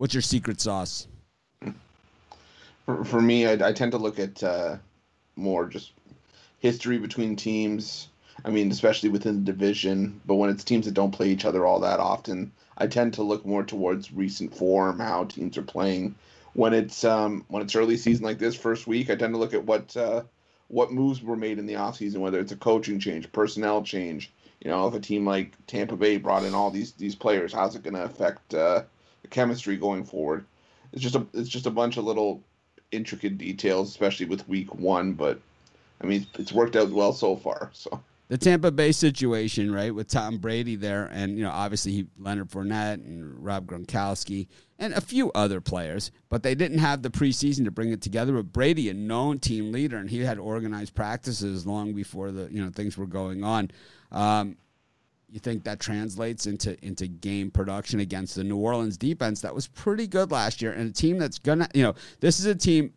What's 0.00 0.14
your 0.14 0.22
secret 0.22 0.62
sauce? 0.62 1.08
For, 2.86 3.04
for 3.04 3.20
me, 3.20 3.46
I, 3.46 3.68
I 3.68 3.70
tend 3.74 3.92
to 3.92 3.98
look 3.98 4.18
at 4.18 4.42
uh, 4.42 4.78
more 5.36 5.66
just 5.66 5.92
history 6.60 6.96
between 6.96 7.36
teams. 7.36 8.08
I 8.44 8.50
mean, 8.50 8.70
especially 8.70 9.08
within 9.08 9.36
the 9.36 9.52
division. 9.52 10.20
But 10.26 10.36
when 10.36 10.50
it's 10.50 10.64
teams 10.64 10.86
that 10.86 10.94
don't 10.94 11.12
play 11.12 11.28
each 11.28 11.44
other 11.44 11.66
all 11.66 11.80
that 11.80 12.00
often, 12.00 12.52
I 12.76 12.86
tend 12.86 13.14
to 13.14 13.22
look 13.22 13.44
more 13.44 13.64
towards 13.64 14.12
recent 14.12 14.54
form, 14.54 14.98
how 14.98 15.24
teams 15.24 15.58
are 15.58 15.62
playing. 15.62 16.14
When 16.54 16.74
it's 16.74 17.04
um, 17.04 17.44
when 17.48 17.62
it's 17.62 17.76
early 17.76 17.96
season 17.96 18.24
like 18.24 18.38
this, 18.38 18.56
first 18.56 18.86
week, 18.86 19.10
I 19.10 19.16
tend 19.16 19.34
to 19.34 19.38
look 19.38 19.54
at 19.54 19.64
what 19.64 19.96
uh, 19.96 20.22
what 20.68 20.92
moves 20.92 21.22
were 21.22 21.36
made 21.36 21.58
in 21.58 21.66
the 21.66 21.74
offseason, 21.74 22.18
whether 22.18 22.40
it's 22.40 22.52
a 22.52 22.56
coaching 22.56 22.98
change, 22.98 23.30
personnel 23.32 23.82
change. 23.82 24.32
You 24.60 24.70
know, 24.70 24.86
if 24.88 24.94
a 24.94 25.00
team 25.00 25.24
like 25.26 25.52
Tampa 25.66 25.96
Bay 25.96 26.16
brought 26.16 26.44
in 26.44 26.54
all 26.54 26.70
these 26.70 26.92
these 26.92 27.14
players, 27.14 27.52
how's 27.52 27.76
it 27.76 27.82
going 27.82 27.94
to 27.94 28.04
affect 28.04 28.54
uh, 28.54 28.82
the 29.22 29.28
chemistry 29.28 29.76
going 29.76 30.04
forward. 30.04 30.44
It's 30.92 31.02
just 31.02 31.14
a 31.14 31.26
it's 31.34 31.48
just 31.48 31.66
a 31.66 31.70
bunch 31.70 31.96
of 31.96 32.04
little 32.04 32.42
intricate 32.90 33.38
details, 33.38 33.88
especially 33.90 34.26
with 34.26 34.48
week 34.48 34.74
one. 34.74 35.12
But 35.12 35.40
I 36.00 36.06
mean, 36.06 36.26
it's 36.38 36.52
worked 36.52 36.76
out 36.76 36.90
well 36.90 37.12
so 37.12 37.36
far. 37.36 37.70
So 37.80 38.02
the 38.30 38.38
Tampa 38.38 38.70
Bay 38.70 38.92
situation, 38.92 39.72
right, 39.72 39.92
with 39.92 40.06
Tom 40.06 40.38
Brady 40.38 40.76
there, 40.76 41.10
and 41.12 41.36
you 41.36 41.42
know, 41.42 41.50
obviously 41.50 41.90
he, 41.90 42.06
Leonard 42.16 42.48
Fournette 42.48 43.04
and 43.04 43.44
Rob 43.44 43.66
Gronkowski 43.66 44.46
and 44.78 44.94
a 44.94 45.00
few 45.00 45.32
other 45.32 45.60
players, 45.60 46.12
but 46.28 46.44
they 46.44 46.54
didn't 46.54 46.78
have 46.78 47.02
the 47.02 47.10
preseason 47.10 47.64
to 47.64 47.72
bring 47.72 47.90
it 47.90 48.00
together. 48.00 48.34
But 48.34 48.52
Brady, 48.52 48.88
a 48.88 48.94
known 48.94 49.40
team 49.40 49.72
leader, 49.72 49.96
and 49.96 50.08
he 50.08 50.20
had 50.20 50.38
organized 50.38 50.94
practices 50.94 51.66
long 51.66 51.92
before 51.92 52.30
the 52.30 52.48
you 52.52 52.64
know 52.64 52.70
things 52.70 52.96
were 52.96 53.08
going 53.08 53.42
on. 53.42 53.72
Um, 54.12 54.56
you 55.28 55.40
think 55.40 55.64
that 55.64 55.80
translates 55.80 56.46
into 56.46 56.78
into 56.86 57.08
game 57.08 57.50
production 57.50 57.98
against 57.98 58.36
the 58.36 58.44
New 58.44 58.58
Orleans 58.58 58.96
defense 58.96 59.40
that 59.40 59.56
was 59.56 59.66
pretty 59.66 60.06
good 60.06 60.30
last 60.30 60.62
year 60.62 60.70
and 60.70 60.88
a 60.88 60.92
team 60.92 61.18
that's 61.18 61.40
gonna 61.40 61.68
you 61.74 61.82
know 61.82 61.94
this 62.20 62.38
is 62.38 62.46
a 62.46 62.54
team 62.54 62.92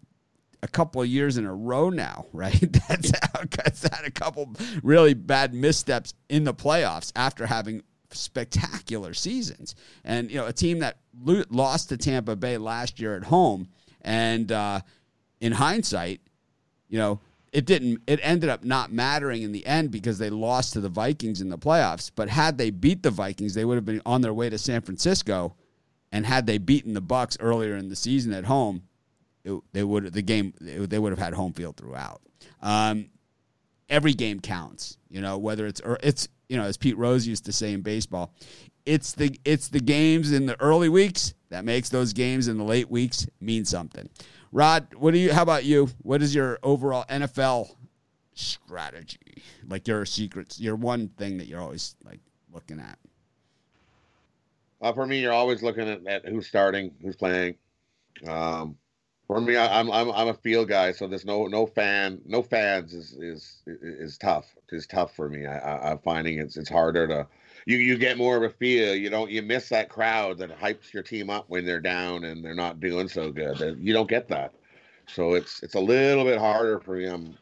a 0.63 0.67
couple 0.67 1.01
of 1.01 1.07
years 1.07 1.37
in 1.37 1.45
a 1.45 1.53
row 1.53 1.89
now, 1.89 2.25
right? 2.33 2.71
That's, 2.87 3.11
that's 3.51 3.83
had 3.83 4.05
a 4.05 4.11
couple 4.11 4.55
really 4.81 5.13
bad 5.13 5.53
missteps 5.53 6.15
in 6.29 6.45
the 6.45 6.53
playoffs 6.53 7.11
after 7.15 7.45
having 7.45 7.83
spectacular 8.09 9.13
seasons. 9.13 9.75
And 10.03 10.31
you 10.31 10.37
know, 10.37 10.47
a 10.47 10.53
team 10.53 10.79
that 10.79 10.97
lo- 11.21 11.43
lost 11.49 11.89
to 11.89 11.97
Tampa 11.97 12.35
Bay 12.35 12.57
last 12.57 12.99
year 12.99 13.15
at 13.15 13.25
home, 13.25 13.67
and 14.01 14.51
uh, 14.51 14.79
in 15.41 15.51
hindsight, 15.51 16.21
you 16.87 16.97
know, 16.97 17.19
it 17.51 17.65
didn't 17.65 18.01
it 18.07 18.19
ended 18.23 18.49
up 18.49 18.63
not 18.63 18.91
mattering 18.91 19.43
in 19.43 19.51
the 19.51 19.65
end 19.65 19.91
because 19.91 20.17
they 20.17 20.29
lost 20.29 20.73
to 20.73 20.79
the 20.79 20.89
Vikings 20.89 21.41
in 21.41 21.49
the 21.49 21.57
playoffs. 21.57 22.09
But 22.13 22.29
had 22.29 22.57
they 22.57 22.69
beat 22.69 23.03
the 23.03 23.11
Vikings, 23.11 23.53
they 23.53 23.65
would 23.65 23.75
have 23.75 23.85
been 23.85 24.01
on 24.05 24.21
their 24.21 24.33
way 24.33 24.49
to 24.49 24.57
San 24.57 24.81
Francisco. 24.81 25.55
And 26.11 26.27
had 26.27 26.45
they 26.45 26.59
beaten 26.59 26.93
the 26.93 27.01
Bucs 27.01 27.37
earlier 27.39 27.75
in 27.75 27.89
the 27.89 27.95
season 27.95 28.33
at 28.33 28.45
home, 28.45 28.83
it, 29.43 29.61
they 29.73 29.83
would 29.83 30.13
the 30.13 30.21
game 30.21 30.53
they 30.59 30.99
would 30.99 31.11
have 31.11 31.19
had 31.19 31.33
home 31.33 31.53
field 31.53 31.77
throughout. 31.77 32.21
Um, 32.61 33.09
every 33.89 34.13
game 34.13 34.39
counts, 34.39 34.97
you 35.09 35.21
know, 35.21 35.37
whether 35.37 35.67
it's 35.67 35.81
or 35.81 35.97
it's 36.01 36.27
you 36.49 36.57
know 36.57 36.63
as 36.63 36.77
Pete 36.77 36.97
Rose 36.97 37.27
used 37.27 37.45
to 37.45 37.51
say 37.51 37.73
in 37.73 37.81
baseball, 37.81 38.33
it's 38.85 39.13
the 39.13 39.39
it's 39.45 39.69
the 39.69 39.79
games 39.79 40.31
in 40.31 40.45
the 40.45 40.59
early 40.61 40.89
weeks 40.89 41.33
that 41.49 41.65
makes 41.65 41.89
those 41.89 42.13
games 42.13 42.47
in 42.47 42.57
the 42.57 42.63
late 42.63 42.89
weeks 42.89 43.27
mean 43.39 43.65
something. 43.65 44.09
Rod, 44.51 44.87
what 44.95 45.11
do 45.11 45.19
you? 45.19 45.33
How 45.33 45.41
about 45.41 45.65
you? 45.65 45.89
What 46.01 46.21
is 46.21 46.33
your 46.33 46.59
overall 46.63 47.05
NFL 47.09 47.75
strategy? 48.33 49.43
Like 49.67 49.87
your 49.87 50.05
secrets, 50.05 50.59
your 50.59 50.75
one 50.75 51.09
thing 51.09 51.37
that 51.37 51.47
you're 51.47 51.61
always 51.61 51.95
like 52.03 52.19
looking 52.51 52.79
at. 52.79 52.97
Uh, 54.81 54.91
for 54.93 55.05
me, 55.05 55.19
you're 55.19 55.33
always 55.33 55.63
looking 55.63 55.87
at, 55.87 56.05
at 56.05 56.25
who's 56.25 56.47
starting, 56.47 56.91
who's 57.01 57.15
playing. 57.15 57.55
Um, 58.27 58.75
for 59.33 59.41
me, 59.41 59.55
I, 59.55 59.79
am 59.79 59.91
I'm 59.91 60.11
I'm 60.11 60.27
a 60.27 60.33
field 60.33 60.69
guy, 60.69 60.91
so 60.91 61.07
there's 61.07 61.25
no 61.25 61.47
no 61.47 61.65
fan, 61.65 62.21
no 62.25 62.41
fans 62.41 62.93
is 62.93 63.13
is 63.13 63.63
is 63.65 64.17
tough. 64.17 64.53
It's 64.71 64.87
tough 64.87 65.15
for 65.15 65.29
me. 65.29 65.45
I, 65.45 65.57
I 65.57 65.91
I'm 65.91 65.99
finding 65.99 66.39
it's 66.39 66.57
it's 66.57 66.69
harder 66.69 67.07
to 67.07 67.27
you 67.65 67.77
you 67.77 67.97
get 67.97 68.17
more 68.17 68.37
of 68.37 68.43
a 68.43 68.49
feel. 68.49 68.95
You 68.95 69.09
don't 69.09 69.31
you 69.31 69.41
miss 69.41 69.69
that 69.69 69.89
crowd 69.89 70.37
that 70.39 70.57
hypes 70.57 70.93
your 70.93 71.03
team 71.03 71.29
up 71.29 71.45
when 71.47 71.65
they're 71.65 71.81
down 71.81 72.25
and 72.25 72.43
they're 72.43 72.55
not 72.55 72.79
doing 72.79 73.07
so 73.07 73.31
good. 73.31 73.77
You 73.79 73.93
don't 73.93 74.09
get 74.09 74.27
that, 74.29 74.53
so 75.07 75.33
it's 75.33 75.63
it's 75.63 75.75
a 75.75 75.79
little 75.79 76.23
bit 76.23 76.39
harder 76.39 76.79
for 76.79 76.97
me. 76.97 77.05
I'm 77.05 77.37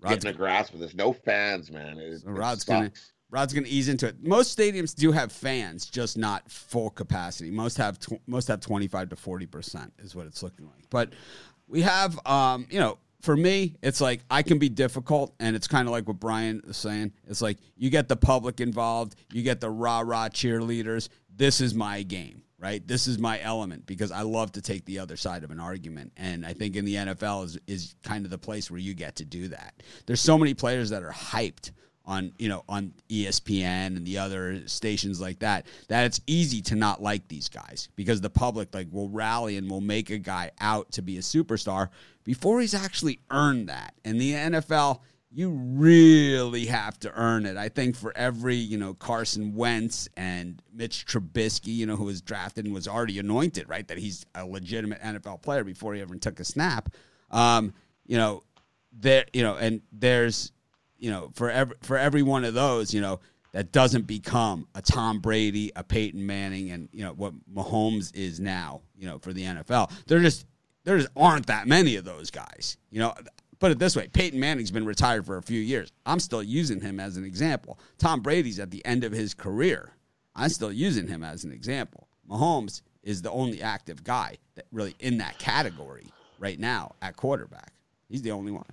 Rod's 0.00 0.16
getting 0.16 0.30
a 0.30 0.38
grasp 0.38 0.74
of 0.74 0.80
this. 0.80 0.94
No 0.94 1.12
fans, 1.12 1.70
man. 1.70 1.98
It, 1.98 2.20
so 2.20 2.30
Rod's 2.30 2.64
gonna 2.64 2.92
Rod's 3.30 3.52
gonna 3.52 3.66
ease 3.68 3.88
into 3.88 4.06
it. 4.06 4.16
Most 4.22 4.56
stadiums 4.56 4.94
do 4.94 5.12
have 5.12 5.30
fans, 5.30 5.86
just 5.86 6.16
not 6.16 6.50
full 6.50 6.90
capacity. 6.90 7.50
Most 7.50 7.76
have 7.76 7.98
tw- 7.98 8.20
most 8.26 8.48
have 8.48 8.60
twenty 8.60 8.88
five 8.88 9.10
to 9.10 9.16
forty 9.16 9.46
percent 9.46 9.92
is 9.98 10.14
what 10.14 10.26
it's 10.26 10.42
looking 10.42 10.66
like. 10.66 10.84
But 10.90 11.12
we 11.66 11.82
have, 11.82 12.18
um, 12.26 12.66
you 12.70 12.80
know, 12.80 12.98
for 13.20 13.36
me, 13.36 13.76
it's 13.82 14.00
like 14.00 14.20
I 14.30 14.42
can 14.42 14.58
be 14.58 14.68
difficult, 14.68 15.34
and 15.40 15.54
it's 15.56 15.68
kind 15.68 15.86
of 15.88 15.92
like 15.92 16.06
what 16.06 16.20
Brian 16.20 16.62
is 16.66 16.76
saying. 16.76 17.12
It's 17.26 17.42
like 17.42 17.58
you 17.76 17.90
get 17.90 18.08
the 18.08 18.16
public 18.16 18.60
involved, 18.60 19.16
you 19.32 19.42
get 19.42 19.60
the 19.60 19.70
rah 19.70 20.00
rah 20.00 20.28
cheerleaders. 20.28 21.08
This 21.34 21.60
is 21.60 21.74
my 21.74 22.02
game, 22.02 22.42
right? 22.58 22.86
This 22.86 23.06
is 23.06 23.18
my 23.18 23.40
element 23.42 23.86
because 23.86 24.10
I 24.10 24.22
love 24.22 24.52
to 24.52 24.62
take 24.62 24.84
the 24.84 25.00
other 25.00 25.16
side 25.16 25.44
of 25.44 25.50
an 25.50 25.60
argument, 25.60 26.12
and 26.16 26.46
I 26.46 26.52
think 26.52 26.76
in 26.76 26.84
the 26.84 26.94
NFL 26.94 27.44
is 27.44 27.58
is 27.66 27.94
kind 28.02 28.24
of 28.24 28.30
the 28.30 28.38
place 28.38 28.70
where 28.70 28.80
you 28.80 28.94
get 28.94 29.16
to 29.16 29.24
do 29.24 29.48
that. 29.48 29.74
There's 30.06 30.20
so 30.20 30.38
many 30.38 30.54
players 30.54 30.90
that 30.90 31.02
are 31.02 31.12
hyped 31.12 31.72
on 32.08 32.32
you 32.38 32.48
know 32.48 32.64
on 32.68 32.92
ESPN 33.10 33.96
and 33.96 34.04
the 34.04 34.18
other 34.18 34.66
stations 34.66 35.20
like 35.20 35.38
that 35.38 35.66
that 35.86 36.06
it's 36.06 36.20
easy 36.26 36.62
to 36.62 36.74
not 36.74 37.00
like 37.00 37.28
these 37.28 37.48
guys 37.48 37.88
because 37.94 38.20
the 38.20 38.30
public 38.30 38.74
like 38.74 38.88
will 38.90 39.10
rally 39.10 39.56
and 39.58 39.70
will 39.70 39.82
make 39.82 40.10
a 40.10 40.18
guy 40.18 40.50
out 40.58 40.90
to 40.90 41.02
be 41.02 41.18
a 41.18 41.20
superstar 41.20 41.90
before 42.24 42.60
he's 42.60 42.74
actually 42.74 43.20
earned 43.30 43.70
that. 43.70 43.94
In 44.04 44.18
the 44.18 44.32
NFL, 44.32 45.00
you 45.30 45.48
really 45.48 46.66
have 46.66 46.98
to 47.00 47.12
earn 47.14 47.46
it. 47.46 47.56
I 47.56 47.70
think 47.70 47.96
for 47.96 48.12
every, 48.16 48.56
you 48.56 48.76
know, 48.76 48.92
Carson 48.92 49.54
Wentz 49.54 50.08
and 50.16 50.60
Mitch 50.70 51.06
Trubisky, 51.06 51.74
you 51.74 51.86
know, 51.86 51.96
who 51.96 52.04
was 52.04 52.20
drafted 52.20 52.64
and 52.64 52.74
was 52.74 52.88
already 52.88 53.18
anointed, 53.18 53.68
right, 53.68 53.88
that 53.88 53.96
he's 53.96 54.26
a 54.34 54.44
legitimate 54.44 55.00
NFL 55.00 55.40
player 55.40 55.64
before 55.64 55.94
he 55.94 56.02
ever 56.02 56.16
took 56.16 56.40
a 56.40 56.44
snap. 56.44 56.90
Um, 57.30 57.72
you 58.06 58.18
know, 58.18 58.42
there, 58.92 59.24
you 59.32 59.42
know, 59.42 59.56
and 59.56 59.82
there's 59.92 60.52
you 60.98 61.10
know, 61.10 61.30
for 61.34 61.50
every 61.50 61.76
for 61.82 61.96
every 61.96 62.22
one 62.22 62.44
of 62.44 62.54
those, 62.54 62.92
you 62.92 63.00
know, 63.00 63.20
that 63.52 63.72
doesn't 63.72 64.06
become 64.06 64.66
a 64.74 64.82
Tom 64.82 65.20
Brady, 65.20 65.72
a 65.74 65.82
Peyton 65.82 66.24
Manning, 66.24 66.70
and 66.70 66.88
you 66.92 67.04
know 67.04 67.12
what 67.12 67.32
Mahomes 67.52 68.14
is 68.14 68.40
now, 68.40 68.82
you 68.96 69.06
know, 69.06 69.18
for 69.18 69.32
the 69.32 69.42
NFL. 69.42 69.90
There 70.06 70.20
just 70.20 70.46
there 70.84 70.98
just 70.98 71.10
aren't 71.16 71.46
that 71.46 71.66
many 71.66 71.96
of 71.96 72.04
those 72.04 72.30
guys. 72.30 72.76
You 72.90 73.00
know, 73.00 73.14
put 73.58 73.72
it 73.72 73.78
this 73.78 73.96
way: 73.96 74.08
Peyton 74.08 74.38
Manning's 74.38 74.70
been 74.70 74.84
retired 74.84 75.24
for 75.24 75.36
a 75.36 75.42
few 75.42 75.60
years. 75.60 75.92
I'm 76.04 76.20
still 76.20 76.42
using 76.42 76.80
him 76.80 77.00
as 77.00 77.16
an 77.16 77.24
example. 77.24 77.78
Tom 77.98 78.20
Brady's 78.20 78.58
at 78.58 78.70
the 78.70 78.84
end 78.84 79.04
of 79.04 79.12
his 79.12 79.34
career. 79.34 79.92
I'm 80.34 80.50
still 80.50 80.72
using 80.72 81.08
him 81.08 81.24
as 81.24 81.44
an 81.44 81.52
example. 81.52 82.06
Mahomes 82.28 82.82
is 83.02 83.22
the 83.22 83.30
only 83.30 83.62
active 83.62 84.04
guy 84.04 84.36
that 84.54 84.66
really 84.70 84.94
in 85.00 85.18
that 85.18 85.38
category 85.38 86.06
right 86.38 86.58
now 86.58 86.94
at 87.02 87.16
quarterback. 87.16 87.72
He's 88.08 88.22
the 88.22 88.32
only 88.32 88.52
one. 88.52 88.64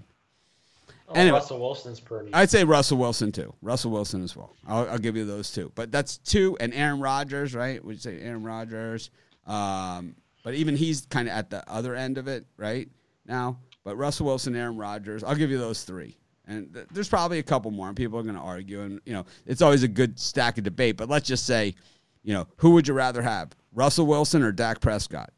Oh, 1.08 1.14
anyway, 1.14 1.38
Russell 1.38 1.60
Wilson's 1.60 2.00
pretty. 2.00 2.34
I'd 2.34 2.50
say 2.50 2.64
Russell 2.64 2.98
Wilson 2.98 3.32
too. 3.32 3.54
Russell 3.62 3.92
Wilson 3.92 4.24
as 4.24 4.36
well. 4.36 4.56
I'll, 4.68 4.90
I'll 4.90 4.98
give 4.98 5.16
you 5.16 5.26
those 5.26 5.52
two. 5.52 5.72
But 5.76 5.92
that's 5.92 6.18
two, 6.18 6.58
and 6.60 6.74
Aaron 6.74 7.00
Rodgers, 7.00 7.54
right? 7.54 7.84
Would 7.84 8.02
say 8.02 8.20
Aaron 8.22 8.44
Rodgers? 8.44 9.12
Um, 9.46 10.16
but 10.44 10.56
even 10.56 10.76
he's 10.76 11.06
kind 11.06 11.28
of 11.28 11.34
at 11.34 11.50
the 11.50 11.68
other 11.70 11.96
end 11.96 12.18
of 12.18 12.28
it, 12.28 12.46
right 12.58 12.90
now. 13.26 13.60
But 13.84 13.98
Russell 13.98 14.26
Wilson, 14.26 14.56
Aaron 14.56 14.78
Rodgers, 14.78 15.24
I'll 15.24 15.36
give 15.36 15.52
you 15.52 15.60
those 15.60 15.84
three. 15.84 16.18
And 16.48 16.74
th- 16.74 16.88
there's 16.92 17.10
probably 17.10 17.40
a 17.40 17.44
couple 17.44 17.70
more, 17.72 17.88
and 17.88 17.96
people 17.96 18.20
are 18.20 18.24
going 18.24 18.36
to 18.36 18.42
argue. 18.42 18.82
And 18.82 19.00
you 19.06 19.14
know, 19.14 19.26
it's 19.46 19.62
always 19.62 19.84
a 19.84 19.88
good 19.88 20.20
stack 20.20 20.58
of 20.58 20.64
debate. 20.64 20.98
But 20.98 21.10
let's 21.10 21.28
just 21.28 21.46
say, 21.46 21.76
you 22.24 22.34
know, 22.34 22.48
who 22.58 22.72
would 22.72 22.88
you 22.88 22.96
rather 22.96 23.22
have, 23.22 23.56
Russell 23.74 24.08
Wilson 24.08 24.42
or 24.42 24.52
Dak 24.52 24.82
Prescott? 24.82 25.32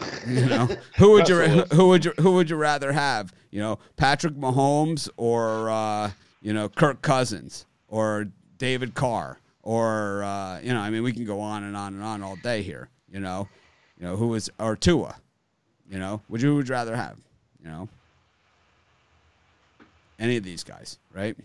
You 0.26 0.46
know, 0.46 0.68
who 0.96 1.12
would 1.12 1.28
you 1.28 1.40
who 1.72 1.88
would 1.88 2.04
you 2.04 2.12
who 2.18 2.32
would 2.32 2.50
you 2.50 2.56
rather 2.56 2.92
have? 2.92 3.32
You 3.50 3.60
know, 3.60 3.78
Patrick 3.96 4.34
Mahomes 4.34 5.08
or 5.16 5.70
uh, 5.70 6.10
you 6.42 6.52
know 6.52 6.68
Kirk 6.68 7.02
Cousins 7.02 7.66
or 7.88 8.28
David 8.58 8.94
Carr 8.94 9.38
or 9.62 10.22
uh, 10.22 10.60
you 10.60 10.72
know, 10.72 10.80
I 10.80 10.90
mean, 10.90 11.02
we 11.02 11.12
can 11.12 11.24
go 11.24 11.40
on 11.40 11.64
and 11.64 11.76
on 11.76 11.94
and 11.94 12.02
on 12.02 12.22
all 12.22 12.36
day 12.36 12.62
here. 12.62 12.88
You 13.10 13.20
know, 13.20 13.48
you 13.98 14.06
know 14.06 14.16
who 14.16 14.28
was 14.28 14.50
or 14.58 14.76
Tua. 14.76 15.16
You 15.88 15.98
know, 15.98 16.22
would 16.28 16.40
you 16.40 16.54
would 16.56 16.68
you 16.68 16.74
rather 16.74 16.96
have? 16.96 17.16
You 17.62 17.70
know, 17.70 17.88
any 20.18 20.36
of 20.36 20.44
these 20.44 20.64
guys, 20.64 20.98
right? 21.12 21.36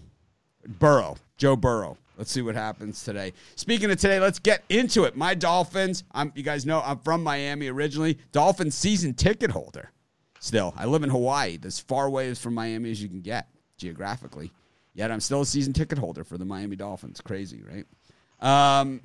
Burrow, 0.68 1.18
Joe 1.38 1.56
Burrow. 1.56 1.98
Let's 2.18 2.32
see 2.32 2.42
what 2.42 2.56
happens 2.56 3.04
today. 3.04 3.34
Speaking 3.56 3.92
of 3.92 4.00
today, 4.00 4.20
let's 4.20 4.40
get 4.40 4.64
into 4.70 5.04
it. 5.04 5.16
My 5.16 5.34
Dolphins, 5.34 6.04
I'm, 6.14 6.32
you 6.36 6.44
guys 6.44 6.66
know 6.66 6.82
I'm 6.86 7.00
from 7.00 7.24
Miami 7.24 7.68
originally. 7.68 8.18
Dolphins 8.32 8.76
season 8.76 9.14
ticket 9.14 9.52
holder. 9.52 9.92
Still, 10.40 10.74
I 10.78 10.86
live 10.86 11.04
in 11.04 11.10
Hawaii, 11.10 11.58
as 11.66 11.80
far 11.80 12.06
away 12.06 12.34
from 12.36 12.54
Miami 12.54 12.92
as 12.92 13.02
you 13.02 13.10
can 13.10 13.22
get 13.22 13.48
geographically. 13.78 14.52
Yet 14.94 15.12
I'm 15.12 15.20
still 15.20 15.42
a 15.42 15.46
season 15.46 15.74
ticket 15.74 15.98
holder 15.98 16.24
for 16.24 16.38
the 16.38 16.46
Miami 16.46 16.76
Dolphins. 16.76 17.20
Crazy, 17.20 17.62
right? 17.62 18.80
Um, 18.80 19.02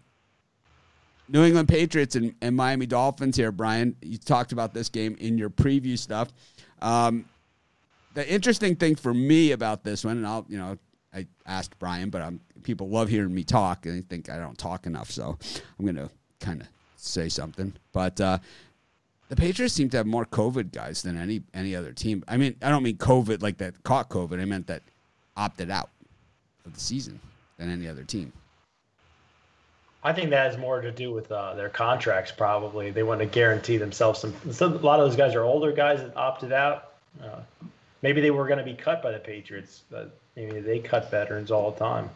New 1.28 1.44
England 1.44 1.68
Patriots 1.68 2.16
and, 2.16 2.34
and, 2.40 2.56
Miami 2.56 2.86
Dolphins 2.86 3.36
here, 3.36 3.52
Brian. 3.52 3.96
You 4.02 4.18
talked 4.18 4.52
about 4.52 4.74
this 4.74 4.88
game 4.88 5.16
in 5.18 5.38
your 5.38 5.50
preview 5.50 5.98
stuff. 5.98 6.28
Um, 6.82 7.24
the 8.14 8.28
interesting 8.28 8.76
thing 8.76 8.96
for 8.96 9.14
me 9.14 9.52
about 9.52 9.84
this 9.84 10.04
one, 10.04 10.18
and 10.18 10.26
I'll, 10.26 10.44
you 10.48 10.58
know, 10.58 10.76
I 11.14 11.26
asked 11.46 11.78
Brian, 11.78 12.10
but 12.10 12.22
I'm, 12.22 12.40
people 12.62 12.88
love 12.88 13.08
hearing 13.08 13.34
me 13.34 13.42
talk, 13.42 13.86
and 13.86 13.96
they 13.96 14.02
think 14.02 14.30
I 14.30 14.38
don't 14.38 14.56
talk 14.56 14.86
enough, 14.86 15.10
so 15.10 15.38
I'm 15.78 15.84
going 15.84 15.96
to 15.96 16.10
kind 16.38 16.60
of 16.60 16.68
say 16.96 17.28
something. 17.28 17.72
But 17.92 18.20
uh, 18.20 18.38
the 19.28 19.36
Patriots 19.36 19.74
seem 19.74 19.88
to 19.90 19.96
have 19.96 20.06
more 20.06 20.26
COVID 20.26 20.72
guys 20.72 21.02
than 21.02 21.16
any 21.16 21.42
any 21.54 21.74
other 21.74 21.92
team. 21.92 22.24
I 22.28 22.36
mean, 22.36 22.56
I 22.62 22.68
don't 22.68 22.82
mean 22.82 22.96
COVID 22.96 23.42
like 23.42 23.58
that 23.58 23.82
caught 23.82 24.08
COVID. 24.08 24.40
I 24.40 24.44
meant 24.44 24.66
that 24.68 24.82
opted 25.36 25.70
out 25.70 25.90
of 26.64 26.74
the 26.74 26.80
season 26.80 27.20
than 27.56 27.70
any 27.70 27.88
other 27.88 28.04
team. 28.04 28.32
I 30.02 30.12
think 30.12 30.30
that 30.30 30.50
has 30.50 30.58
more 30.58 30.80
to 30.80 30.90
do 30.90 31.12
with 31.12 31.30
uh, 31.30 31.54
their 31.54 31.68
contracts. 31.68 32.32
Probably 32.32 32.90
they 32.90 33.02
want 33.02 33.20
to 33.20 33.26
guarantee 33.26 33.76
themselves 33.76 34.20
some. 34.20 34.34
some. 34.50 34.74
A 34.74 34.78
lot 34.78 34.98
of 34.98 35.06
those 35.06 35.16
guys 35.16 35.34
are 35.34 35.42
older 35.42 35.72
guys 35.72 36.00
that 36.00 36.16
opted 36.16 36.52
out. 36.52 36.92
Uh, 37.22 37.40
maybe 38.02 38.20
they 38.20 38.30
were 38.30 38.46
going 38.46 38.58
to 38.58 38.64
be 38.64 38.74
cut 38.74 39.02
by 39.02 39.10
the 39.10 39.18
Patriots, 39.18 39.82
but 40.40 40.54
maybe 40.54 40.60
they 40.60 40.78
cut 40.78 41.10
veterans 41.10 41.50
all 41.50 41.70
the 41.70 41.78
time. 41.78 42.10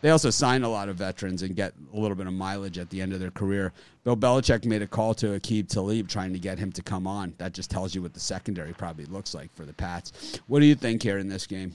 They 0.00 0.10
also 0.10 0.28
sign 0.28 0.64
a 0.64 0.68
lot 0.68 0.90
of 0.90 0.96
veterans 0.96 1.42
and 1.42 1.56
get 1.56 1.72
a 1.94 1.98
little 1.98 2.14
bit 2.14 2.26
of 2.26 2.34
mileage 2.34 2.76
at 2.76 2.90
the 2.90 3.00
end 3.00 3.14
of 3.14 3.20
their 3.20 3.30
career. 3.30 3.72
Bill 4.04 4.16
Belichick 4.16 4.66
made 4.66 4.82
a 4.82 4.86
call 4.86 5.14
to 5.14 5.28
Aqib 5.28 5.68
Talib 5.68 6.08
trying 6.08 6.34
to 6.34 6.38
get 6.38 6.58
him 6.58 6.70
to 6.72 6.82
come 6.82 7.06
on. 7.06 7.32
That 7.38 7.54
just 7.54 7.70
tells 7.70 7.94
you 7.94 8.02
what 8.02 8.12
the 8.12 8.20
secondary 8.20 8.74
probably 8.74 9.06
looks 9.06 9.34
like 9.34 9.54
for 9.54 9.64
the 9.64 9.72
Pats. 9.72 10.38
What 10.46 10.60
do 10.60 10.66
you 10.66 10.74
think 10.74 11.02
here 11.02 11.16
in 11.16 11.28
this 11.28 11.46
game? 11.46 11.72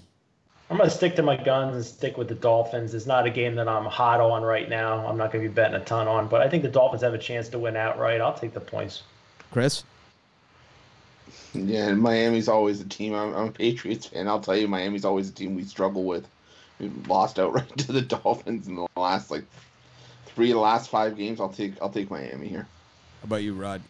I'm 0.69 0.77
going 0.77 0.87
to 0.87 0.95
stick 0.95 1.15
to 1.15 1.23
my 1.23 1.35
guns 1.35 1.75
and 1.75 1.83
stick 1.83 2.17
with 2.17 2.27
the 2.27 2.35
Dolphins. 2.35 2.93
It's 2.93 3.07
not 3.07 3.25
a 3.25 3.31
game 3.31 3.55
that 3.55 3.67
I'm 3.67 3.85
hot 3.85 4.21
on 4.21 4.43
right 4.43 4.69
now. 4.69 5.07
I'm 5.07 5.17
not 5.17 5.31
going 5.31 5.43
to 5.43 5.49
be 5.49 5.53
betting 5.53 5.81
a 5.81 5.83
ton 5.83 6.07
on, 6.07 6.27
but 6.27 6.41
I 6.41 6.49
think 6.49 6.61
the 6.61 6.69
Dolphins 6.69 7.01
have 7.01 7.15
a 7.15 7.17
chance 7.17 7.49
to 7.49 7.57
win 7.57 7.75
outright. 7.75 8.21
I'll 8.21 8.35
take 8.35 8.53
the 8.53 8.59
points. 8.59 9.01
Chris? 9.49 9.83
Yeah, 11.53 11.87
and 11.87 12.01
Miami's 12.01 12.47
always 12.47 12.81
a 12.81 12.85
team. 12.85 13.13
I'm, 13.13 13.33
I'm 13.35 13.47
a 13.47 13.51
Patriots 13.51 14.07
fan. 14.07 14.27
I'll 14.27 14.39
tell 14.39 14.55
you, 14.57 14.67
Miami's 14.67 15.05
always 15.05 15.29
a 15.29 15.33
team 15.33 15.55
we 15.55 15.63
struggle 15.63 16.03
with. 16.03 16.27
We've 16.79 17.07
lost 17.07 17.39
outright 17.39 17.77
to 17.77 17.91
the 17.91 18.01
Dolphins 18.01 18.67
in 18.67 18.75
the 18.75 18.87
last 18.95 19.31
like 19.31 19.43
three 20.25 20.51
of 20.51 20.55
the 20.55 20.61
last 20.61 20.89
five 20.89 21.17
games. 21.17 21.39
I'll 21.39 21.49
take 21.49 21.73
I'll 21.81 21.89
take 21.89 22.09
Miami 22.09 22.47
here. 22.47 22.67
How 23.21 23.25
about 23.25 23.43
you, 23.43 23.53
Rod? 23.53 23.81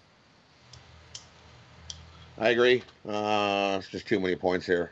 I 2.37 2.49
agree. 2.49 2.83
Uh, 3.07 3.77
it's 3.79 3.89
just 3.89 4.07
too 4.07 4.19
many 4.19 4.35
points 4.35 4.65
here. 4.65 4.91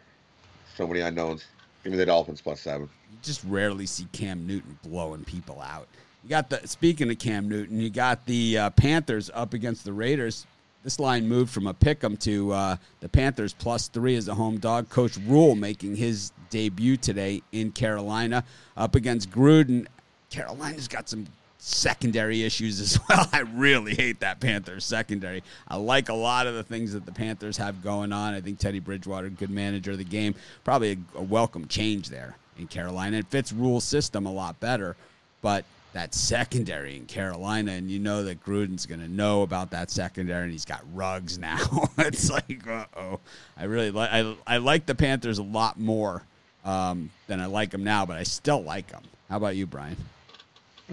So 0.76 0.86
many 0.86 1.00
unknowns. 1.00 1.46
Give 1.84 1.94
me 1.94 1.98
the 1.98 2.06
Dolphins 2.06 2.42
plus 2.42 2.60
seven. 2.60 2.90
You 3.10 3.18
just 3.22 3.44
rarely 3.46 3.86
see 3.86 4.08
Cam 4.12 4.46
Newton 4.46 4.78
blowing 4.84 5.24
people 5.24 5.62
out. 5.62 5.88
You 6.24 6.30
got 6.30 6.50
the 6.50 6.68
speaking 6.68 7.10
of 7.10 7.18
Cam 7.20 7.48
Newton, 7.48 7.80
you 7.80 7.90
got 7.90 8.26
the 8.26 8.58
uh, 8.58 8.70
Panthers 8.72 9.32
up 9.34 9.54
against 9.54 9.86
the 9.86 9.94
Raiders. 9.94 10.46
This 10.84 11.00
line 11.00 11.28
moved 11.28 11.52
from 11.52 11.68
a 11.68 11.74
pick 11.74 12.04
'em 12.04 12.18
to 12.18 12.52
uh, 12.54 12.78
the 13.02 13.10
Panthers 13.10 13.54
plus 13.54 13.88
three 13.88 14.16
as 14.16 14.28
a 14.28 14.36
home 14.36 14.58
dog. 14.58 14.90
Coach 14.90 15.18
Rhule 15.18 15.56
making 15.56 15.96
his 15.96 16.32
debut 16.50 16.98
today 16.98 17.42
in 17.52 17.72
Carolina 17.72 18.44
up 18.76 18.96
against 18.96 19.30
Gruden. 19.32 19.88
Carolina's 20.30 20.88
got 20.88 21.10
some 21.10 21.28
secondary 21.60 22.44
issues 22.44 22.80
as 22.80 23.00
well. 23.10 23.28
I 23.34 23.40
really 23.40 23.96
hate 23.96 24.20
that 24.22 24.40
Panthers 24.40 24.86
secondary. 24.86 25.44
I 25.68 25.76
like 25.78 26.10
a 26.10 26.14
lot 26.14 26.48
of 26.48 26.56
the 26.56 26.64
things 26.64 26.94
that 26.94 27.06
the 27.06 27.12
Panthers 27.12 27.58
have 27.58 27.84
going 27.84 28.14
on. 28.14 28.34
I 28.34 28.42
think 28.42 28.60
Teddy 28.60 28.80
Bridgewater, 28.80 29.30
good 29.30 29.50
manager 29.50 29.92
of 29.92 29.98
the 29.98 30.04
game, 30.04 30.36
probably 30.64 30.94
a, 30.94 31.20
a 31.20 31.24
welcome 31.24 31.68
change 31.68 32.10
there 32.10 32.38
in 32.58 32.68
Carolina. 32.68 33.18
It 33.18 33.28
fits 33.28 33.52
Rhule's 33.52 33.84
system 33.84 34.26
a 34.26 34.32
lot 34.32 34.60
better, 34.60 34.96
but 35.42 35.66
that 35.98 36.14
secondary 36.14 36.96
in 36.96 37.08
Carolina, 37.08 37.72
and 37.72 37.90
you 37.90 37.98
know 37.98 38.24
that 38.24 38.44
Gruden's 38.44 38.86
going 38.86 39.02
to 39.02 39.08
know 39.08 39.42
about 39.42 39.72
that 39.72 39.90
secondary, 39.90 40.44
and 40.44 40.52
he's 40.52 40.64
got 40.64 40.84
Ruggs 40.94 41.40
now. 41.40 41.90
it's 41.98 42.30
like, 42.30 42.68
uh 42.68 42.86
oh. 42.96 43.20
I 43.58 43.64
really 43.64 43.90
like 43.90 44.12
I, 44.12 44.36
I 44.46 44.58
like 44.58 44.86
the 44.86 44.94
Panthers 44.94 45.40
a 45.40 45.44
lot 45.44 45.80
more 45.80 46.22
um, 46.64 47.10
than 47.26 47.42
I 47.42 47.48
like 47.48 47.72
them 47.72 47.84
now, 47.84 48.06
but 48.06 48.16
I 48.16 48.24
still 48.24 48.62
like 48.62 48.92
them. 48.92 49.02
How 49.28 49.38
about 49.38 49.56
you, 49.56 49.66
Brian? 49.66 49.98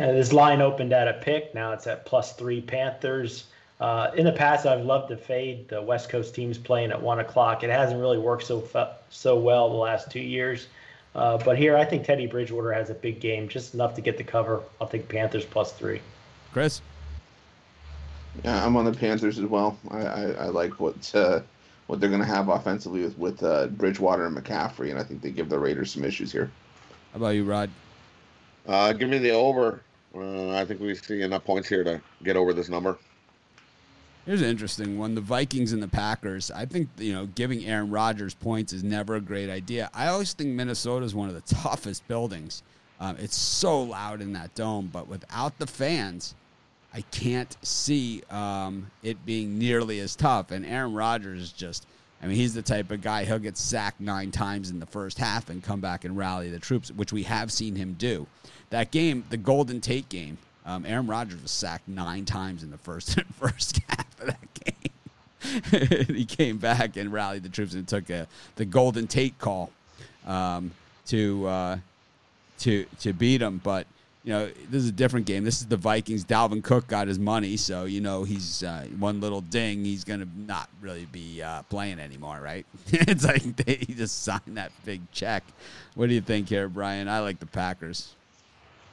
Uh, 0.01 0.13
this 0.13 0.33
line 0.33 0.63
opened 0.63 0.95
at 0.95 1.07
a 1.07 1.13
pick. 1.13 1.55
Now 1.55 1.73
it's 1.73 1.87
at 1.87 2.07
plus 2.07 2.33
three 2.33 2.63
Panthers. 2.63 3.45
Uh, 3.81 4.11
in 4.17 4.25
the 4.25 4.33
past, 4.33 4.65
I've 4.65 4.87
loved 4.87 5.11
to 5.11 5.19
fade 5.19 5.69
the 5.69 5.83
West 5.83 6.09
Coast 6.09 6.35
teams 6.35 6.57
playing 6.57 6.93
at 6.93 7.03
one 7.03 7.21
o'clock. 7.21 7.63
It 7.63 7.69
hasn't 7.69 8.01
really 8.01 8.19
worked 8.19 8.45
so 8.45 8.67
so 9.11 9.39
well 9.39 9.69
the 9.69 9.77
last 9.77 10.11
two 10.11 10.21
years. 10.21 10.69
Uh, 11.15 11.39
but 11.39 11.57
here, 11.57 11.77
I 11.77 11.85
think 11.85 12.05
Teddy 12.05 12.27
Bridgewater 12.27 12.73
has 12.73 12.91
a 12.91 12.95
big 12.95 13.21
game, 13.21 13.49
just 13.49 13.75
enough 13.75 13.95
to 13.95 14.01
get 14.01 14.17
the 14.17 14.25
cover. 14.25 14.63
I'll 14.81 14.89
take 14.89 15.09
Panthers 15.09 15.45
plus 15.45 15.73
three. 15.73 16.01
Chris? 16.53 16.81
Yeah, 18.45 18.67
I'm 18.67 18.77
on 18.77 18.85
the 18.85 18.93
Panthers 18.93 19.39
as 19.39 19.47
well. 19.47 19.79
I, 19.91 19.99
I, 19.99 20.23
I 20.31 20.45
like 20.47 20.81
what 20.81 21.15
uh, 21.15 21.41
what 21.87 22.01
they're 22.01 22.09
going 22.09 22.21
to 22.21 22.27
have 22.27 22.49
offensively 22.49 23.03
with 23.03 23.17
with 23.17 23.43
uh, 23.43 23.69
Bridgewater 23.69 24.27
and 24.27 24.37
McCaffrey, 24.37 24.91
and 24.91 24.99
I 24.99 25.05
think 25.05 25.23
they 25.23 25.31
give 25.31 25.49
the 25.49 25.59
Raiders 25.59 25.93
some 25.93 26.05
issues 26.05 26.33
here. 26.33 26.51
How 27.13 27.19
about 27.19 27.29
you, 27.29 27.45
Rod? 27.45 27.71
Uh, 28.67 28.93
give 28.93 29.09
me 29.09 29.19
the 29.19 29.31
over. 29.31 29.83
Uh, 30.17 30.51
I 30.51 30.65
think 30.65 30.81
we 30.81 30.95
see 30.95 31.23
enough 31.23 31.45
points 31.45 31.69
here 31.69 31.85
to 31.85 32.01
get 32.25 32.37
over 32.37 32.53
this 32.53 32.69
number. 32.69 32.99
Here's 34.27 34.41
an 34.41 34.49
interesting 34.49 34.99
one: 34.99 35.15
the 35.15 35.21
Vikings 35.21 35.73
and 35.73 35.83
the 35.83 35.89
Packers. 35.89 36.51
I 36.51 36.65
think 36.65 36.89
you 36.97 37.13
know 37.13 37.27
giving 37.27 37.65
Aaron 37.67 37.91
Rodgers 37.91 38.35
points 38.35 38.73
is 38.73 38.83
never 38.83 39.17
a 39.17 39.21
great 39.21 39.51
idea. 39.51 39.91
I 39.93 40.09
always 40.09 40.33
think 40.33 40.51
Minnesota 40.51 41.05
is 41.05 41.15
one 41.15 41.29
of 41.29 41.35
the 41.35 41.55
toughest 41.55 42.07
buildings. 42.09 42.63
Um, 43.01 43.17
it's 43.19 43.37
so 43.37 43.83
loud 43.83 44.23
in 44.23 44.33
that 44.33 44.55
dome, 44.55 44.89
but 44.91 45.09
without 45.09 45.59
the 45.59 45.67
fans, 45.67 46.35
I 46.95 47.03
can't 47.11 47.55
see 47.63 48.23
um, 48.31 48.91
it 49.03 49.27
being 49.27 49.59
nearly 49.59 50.01
as 50.01 50.17
tough. 50.17 50.53
And 50.53 50.65
Aaron 50.65 50.95
Rodgers 50.95 51.43
is 51.43 51.53
just. 51.53 51.87
I 52.23 52.27
mean, 52.27 52.37
he's 52.37 52.55
the 52.55 52.63
type 52.63 52.91
of 52.91 53.03
guy 53.03 53.27
he'll 53.27 53.39
get 53.39 53.59
sacked 53.59 54.01
nine 54.01 54.31
times 54.31 54.71
in 54.71 54.79
the 54.79 54.87
first 54.87 55.19
half 55.19 55.51
and 55.51 55.63
come 55.63 55.81
back 55.81 56.07
and 56.07 56.17
rally 56.17 56.49
the 56.49 56.59
troops, 56.59 56.91
which 56.91 57.13
we 57.13 57.25
have 57.25 57.53
seen 57.53 57.77
him 57.77 57.97
do. 57.99 58.27
That 58.71 58.91
game, 58.91 59.25
the 59.29 59.37
Golden 59.37 59.83
Tate 59.83 60.09
game, 60.09 60.39
um, 60.67 60.87
Aaron 60.87 61.07
Rodgers 61.07 61.43
was 61.43 61.51
sacked 61.51 61.89
nine 61.89 62.25
times 62.25 62.63
in 62.63 62.71
the 62.71 62.79
first 62.79 63.21
first 63.39 63.81
half 63.89 64.21
of 64.21 64.27
that 64.27 64.55
game. 64.55 66.07
he 66.17 66.25
came 66.25 66.57
back 66.57 66.97
and 66.97 67.13
rallied 67.13 67.43
the 67.43 67.49
troops 67.49 67.75
and 67.75 67.87
took 67.87 68.09
a, 68.09 68.27
the 68.57 68.65
Golden 68.65 69.07
Tate 69.07 69.39
call 69.39 69.71
um, 70.27 70.73
to 71.07 71.47
uh, 71.47 71.79
to 72.61 72.87
to 73.01 73.13
beat 73.13 73.43
him. 73.43 73.61
But 73.63 73.87
you 74.25 74.33
know, 74.33 74.51
this 74.71 74.83
is 74.83 74.89
a 74.89 74.93
different 74.93 75.27
game. 75.27 75.45
This 75.45 75.61
is 75.61 75.67
the 75.67 75.77
Vikings. 75.77 76.25
Dalvin 76.25 76.65
Cook 76.65 76.87
got 76.87 77.09
his 77.09 77.19
money, 77.19 77.59
so 77.59 77.85
you 77.85 78.01
know 78.01 78.25
he's 78.25 78.63
uh, 78.63 78.87
one 78.99 79.21
little 79.21 79.43
ding. 79.43 79.85
He's 79.85 80.03
going 80.03 80.21
to 80.21 80.29
not 80.35 80.71
really 80.81 81.05
be 81.13 81.43
uh, 81.43 81.63
playing 81.65 81.99
anymore, 81.99 82.41
right? 82.41 82.65
it's 82.87 83.25
like 83.25 83.57
they, 83.57 83.75
he 83.75 83.93
just 83.93 84.23
signed 84.23 84.57
that 84.57 84.73
big 84.87 85.03
check. 85.13 85.45
What 85.95 86.09
do 86.09 86.15
you 86.15 86.23
think 86.23 86.49
here, 86.49 86.69
Brian? 86.69 87.07
I 87.07 87.21
like 87.21 87.39
the 87.39 87.47
Packers. 87.47 88.15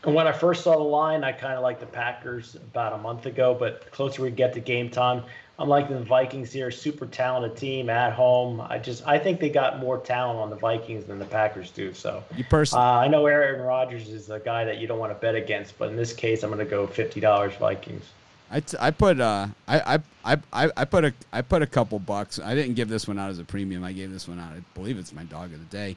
And 0.03 0.15
when 0.15 0.27
I 0.27 0.31
first 0.31 0.63
saw 0.63 0.75
the 0.77 0.83
line, 0.83 1.23
I 1.23 1.31
kind 1.31 1.53
of 1.53 1.61
liked 1.61 1.79
the 1.79 1.85
Packers 1.85 2.55
about 2.55 2.93
a 2.93 2.97
month 2.97 3.27
ago. 3.27 3.55
But 3.57 3.91
closer 3.91 4.23
we 4.23 4.31
get 4.31 4.53
to 4.53 4.59
game 4.59 4.89
time, 4.89 5.23
I'm 5.59 5.69
liking 5.69 5.95
the 5.95 6.03
Vikings 6.03 6.51
here. 6.51 6.71
Super 6.71 7.05
talented 7.05 7.55
team 7.55 7.87
at 7.89 8.13
home. 8.13 8.61
I 8.61 8.79
just 8.79 9.05
I 9.05 9.19
think 9.19 9.39
they 9.39 9.49
got 9.49 9.79
more 9.79 9.99
talent 9.99 10.39
on 10.39 10.49
the 10.49 10.55
Vikings 10.55 11.05
than 11.05 11.19
the 11.19 11.25
Packers 11.25 11.69
do. 11.69 11.93
So 11.93 12.23
you 12.35 12.43
personally, 12.43 12.83
uh, 12.83 12.99
I 12.99 13.07
know 13.07 13.27
Aaron 13.27 13.61
Rodgers 13.61 14.09
is 14.09 14.31
a 14.31 14.39
guy 14.39 14.65
that 14.65 14.79
you 14.79 14.87
don't 14.87 14.97
want 14.97 15.13
to 15.13 15.19
bet 15.19 15.35
against, 15.35 15.77
but 15.77 15.89
in 15.89 15.95
this 15.95 16.13
case, 16.13 16.41
I'm 16.41 16.49
going 16.49 16.65
to 16.65 16.69
go 16.69 16.87
fifty 16.87 17.19
dollars 17.19 17.53
Vikings. 17.55 18.05
I, 18.53 18.59
t- 18.59 18.77
I 18.79 18.91
put 18.91 19.21
uh 19.21 19.47
I, 19.67 20.01
I 20.25 20.37
I 20.53 20.71
I 20.75 20.85
put 20.85 21.05
a 21.05 21.13
I 21.31 21.41
put 21.41 21.61
a 21.61 21.67
couple 21.67 21.99
bucks. 21.99 22.39
I 22.39 22.55
didn't 22.55 22.73
give 22.73 22.89
this 22.89 23.07
one 23.07 23.19
out 23.19 23.29
as 23.29 23.37
a 23.37 23.43
premium. 23.43 23.83
I 23.83 23.93
gave 23.93 24.11
this 24.11 24.27
one 24.27 24.39
out. 24.39 24.51
I 24.51 24.61
believe 24.73 24.97
it's 24.97 25.13
my 25.13 25.23
dog 25.25 25.53
of 25.53 25.59
the 25.59 25.65
day. 25.65 25.95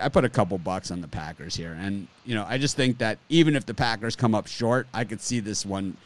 I 0.00 0.08
put 0.08 0.24
a 0.24 0.28
couple 0.28 0.58
bucks 0.58 0.90
on 0.90 1.00
the 1.00 1.08
Packers 1.08 1.54
here, 1.54 1.76
and 1.80 2.08
you 2.24 2.34
know 2.34 2.44
I 2.48 2.58
just 2.58 2.76
think 2.76 2.98
that 2.98 3.18
even 3.28 3.56
if 3.56 3.66
the 3.66 3.74
Packers 3.74 4.16
come 4.16 4.34
up 4.34 4.46
short, 4.46 4.86
I 4.92 5.04
could 5.04 5.20
see 5.20 5.40
this 5.40 5.64
one, 5.64 5.96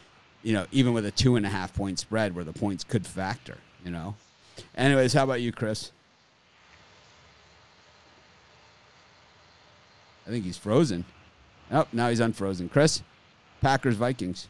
you 0.43 0.53
know, 0.53 0.65
even 0.71 0.93
with 0.93 1.05
a 1.05 1.11
two 1.11 1.35
and 1.35 1.45
a 1.45 1.49
half 1.49 1.73
point 1.73 1.99
spread 1.99 2.35
where 2.35 2.43
the 2.43 2.53
points 2.53 2.83
could 2.83 3.05
factor. 3.05 3.57
You 3.83 3.91
know. 3.91 4.15
Anyways, 4.75 5.13
how 5.13 5.23
about 5.23 5.41
you, 5.41 5.51
Chris? 5.51 5.91
I 10.25 10.29
think 10.29 10.45
he's 10.45 10.57
frozen. 10.57 11.05
Oh, 11.71 11.87
now 11.91 12.09
he's 12.09 12.19
unfrozen. 12.19 12.69
Chris, 12.69 13.01
Packers 13.61 13.95
Vikings. 13.95 14.47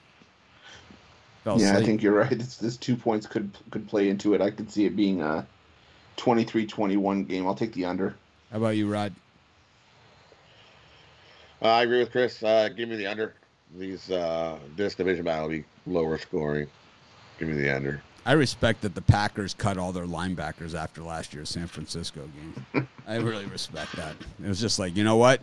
Fell 1.44 1.60
yeah, 1.60 1.72
asleep. 1.72 1.84
I 1.84 1.86
think 1.86 2.04
you're 2.04 2.14
right. 2.14 2.32
It's, 2.32 2.58
this 2.58 2.78
two 2.78 2.96
points 2.96 3.26
could 3.28 3.52
could 3.72 3.88
play 3.88 4.10
into 4.10 4.34
it. 4.34 4.42
I 4.42 4.50
could 4.50 4.72
see 4.72 4.86
it 4.86 4.96
being 4.96 5.22
a 5.22 5.46
23-21 6.18 7.28
game. 7.28 7.48
I'll 7.48 7.56
take 7.56 7.74
the 7.74 7.86
under. 7.86 8.16
How 8.54 8.60
about 8.60 8.78
you, 8.78 8.88
Rod? 8.88 9.12
Uh, 11.60 11.70
I 11.70 11.84
agree 11.84 11.98
with 11.98 12.12
Chris. 12.12 12.44
Uh, 12.44 12.70
give 12.70 12.88
me 12.88 12.96
the 12.96 13.08
under. 13.08 13.34
These 13.76 14.12
uh, 14.12 14.60
this 14.76 14.94
division 14.94 15.26
battle 15.26 15.48
will 15.48 15.56
be 15.56 15.64
lower 15.88 16.20
scoring. 16.20 16.68
Give 17.40 17.48
me 17.48 17.56
the 17.56 17.76
under. 17.76 18.04
I 18.28 18.34
respect 18.34 18.82
that 18.82 18.94
the 18.94 19.02
Packers 19.02 19.56
cut 19.56 19.80
all 19.80 19.92
their 19.92 20.06
linebackers 20.06 20.76
after 20.76 21.02
last 21.02 21.34
year's 21.34 21.50
San 21.50 21.66
Francisco 21.66 22.30
game. 22.74 22.88
I 23.08 23.16
really 23.16 23.46
respect 23.48 23.96
that. 23.96 24.16
It 24.42 24.48
was 24.48 24.62
just 24.62 24.78
like, 24.78 24.96
you 24.96 25.04
know 25.04 25.18
what? 25.18 25.42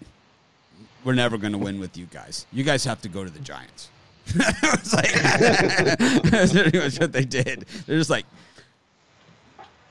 We're 1.02 1.14
never 1.14 1.36
going 1.36 1.52
to 1.52 1.58
win 1.58 1.80
with 1.80 1.96
you 1.96 2.06
guys. 2.06 2.46
You 2.52 2.62
guys 2.62 2.84
have 2.84 3.02
to 3.02 3.08
go 3.08 3.24
to 3.24 3.30
the 3.30 3.40
Giants. 3.40 3.90
it's 4.28 4.94
like 4.94 5.12
that's 6.30 6.52
pretty 6.52 6.78
much 6.78 7.00
what 7.00 7.10
they 7.10 7.24
did. 7.24 7.64
They're 7.86 7.98
just 7.98 8.10
like, 8.10 8.26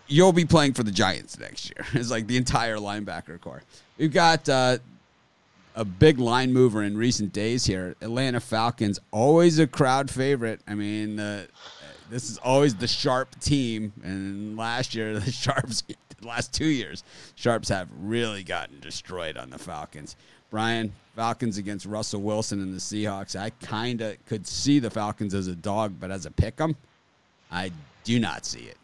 you'll 0.09 0.33
be 0.33 0.45
playing 0.45 0.73
for 0.73 0.83
the 0.83 0.91
Giants 0.91 1.39
next 1.39 1.69
year. 1.69 1.85
It's 1.93 2.11
like 2.11 2.27
the 2.27 2.37
entire 2.37 2.77
linebacker 2.77 3.39
corps. 3.39 3.63
We've 3.97 4.11
got 4.11 4.49
uh, 4.49 4.79
a 5.75 5.85
big 5.85 6.19
line 6.19 6.51
mover 6.51 6.83
in 6.83 6.97
recent 6.97 7.31
days 7.31 7.65
here. 7.65 7.95
Atlanta 8.01 8.39
Falcons, 8.39 8.99
always 9.11 9.59
a 9.59 9.67
crowd 9.67 10.09
favorite. 10.09 10.59
I 10.67 10.75
mean, 10.75 11.19
uh, 11.19 11.45
this 12.09 12.29
is 12.29 12.37
always 12.39 12.75
the 12.75 12.87
sharp 12.87 13.39
team. 13.39 13.93
And 14.03 14.57
last 14.57 14.95
year, 14.95 15.13
the 15.19 15.31
Sharps, 15.31 15.83
the 15.83 15.95
last 16.27 16.53
two 16.53 16.67
years, 16.67 17.03
Sharps 17.35 17.69
have 17.69 17.87
really 18.01 18.43
gotten 18.43 18.79
destroyed 18.79 19.37
on 19.37 19.49
the 19.49 19.59
Falcons. 19.59 20.15
Brian, 20.49 20.91
Falcons 21.15 21.57
against 21.57 21.85
Russell 21.85 22.21
Wilson 22.21 22.59
and 22.61 22.73
the 22.73 22.79
Seahawks. 22.79 23.39
I 23.39 23.51
kind 23.63 24.01
of 24.01 24.23
could 24.25 24.47
see 24.47 24.79
the 24.79 24.89
Falcons 24.89 25.35
as 25.35 25.47
a 25.47 25.55
dog, 25.55 25.93
but 25.99 26.09
as 26.09 26.25
a 26.25 26.31
pick 26.31 26.59
'em, 26.59 26.75
I 27.51 27.71
do 28.03 28.19
not 28.19 28.45
see 28.45 28.61
it. 28.61 28.77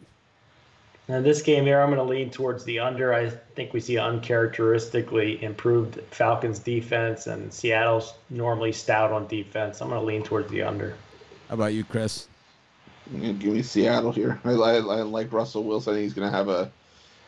Now, 1.08 1.20
this 1.20 1.40
game 1.40 1.64
here, 1.64 1.80
I'm 1.80 1.88
going 1.88 2.04
to 2.04 2.14
lean 2.14 2.30
towards 2.30 2.64
the 2.64 2.80
under. 2.80 3.14
I 3.14 3.30
think 3.30 3.72
we 3.72 3.78
see 3.78 3.96
uncharacteristically 3.96 5.42
improved 5.42 6.00
Falcons 6.10 6.58
defense, 6.58 7.28
and 7.28 7.52
Seattle's 7.52 8.14
normally 8.28 8.72
stout 8.72 9.12
on 9.12 9.28
defense. 9.28 9.80
I'm 9.80 9.88
going 9.88 10.00
to 10.00 10.06
lean 10.06 10.24
towards 10.24 10.50
the 10.50 10.62
under. 10.62 10.96
How 11.48 11.54
about 11.54 11.74
you, 11.74 11.84
Chris? 11.84 12.26
Give 13.20 13.44
me 13.44 13.62
Seattle 13.62 14.10
here. 14.10 14.40
I, 14.44 14.50
I, 14.50 14.74
I 14.74 15.02
like 15.02 15.32
Russell 15.32 15.62
Wilson. 15.62 15.92
I 15.92 15.96
think 15.96 16.04
he's 16.04 16.14
going 16.14 16.28
to 16.28 16.36
have 16.36 16.48
a 16.48 16.72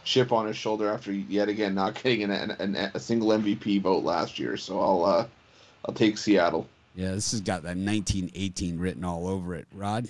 chip 0.03 0.33
on 0.33 0.47
his 0.47 0.57
shoulder 0.57 0.89
after 0.89 1.13
yet 1.13 1.49
again 1.49 1.75
not 1.75 1.95
getting 2.03 2.23
an, 2.23 2.33
an, 2.33 2.77
a 2.95 2.99
single 2.99 3.29
MVP 3.29 3.83
vote 3.83 4.03
last 4.03 4.39
year. 4.39 4.57
So 4.57 4.81
I'll 4.81 5.05
uh, 5.05 5.27
I'll 5.85 5.95
take 5.95 6.19
Seattle. 6.19 6.67
Yeah, 6.97 7.13
this 7.13 7.31
has 7.31 7.41
got 7.41 7.63
that 7.63 7.77
1918 7.77 8.79
written 8.79 9.05
all 9.05 9.29
over 9.29 9.55
it. 9.55 9.69
Rod. 9.73 10.09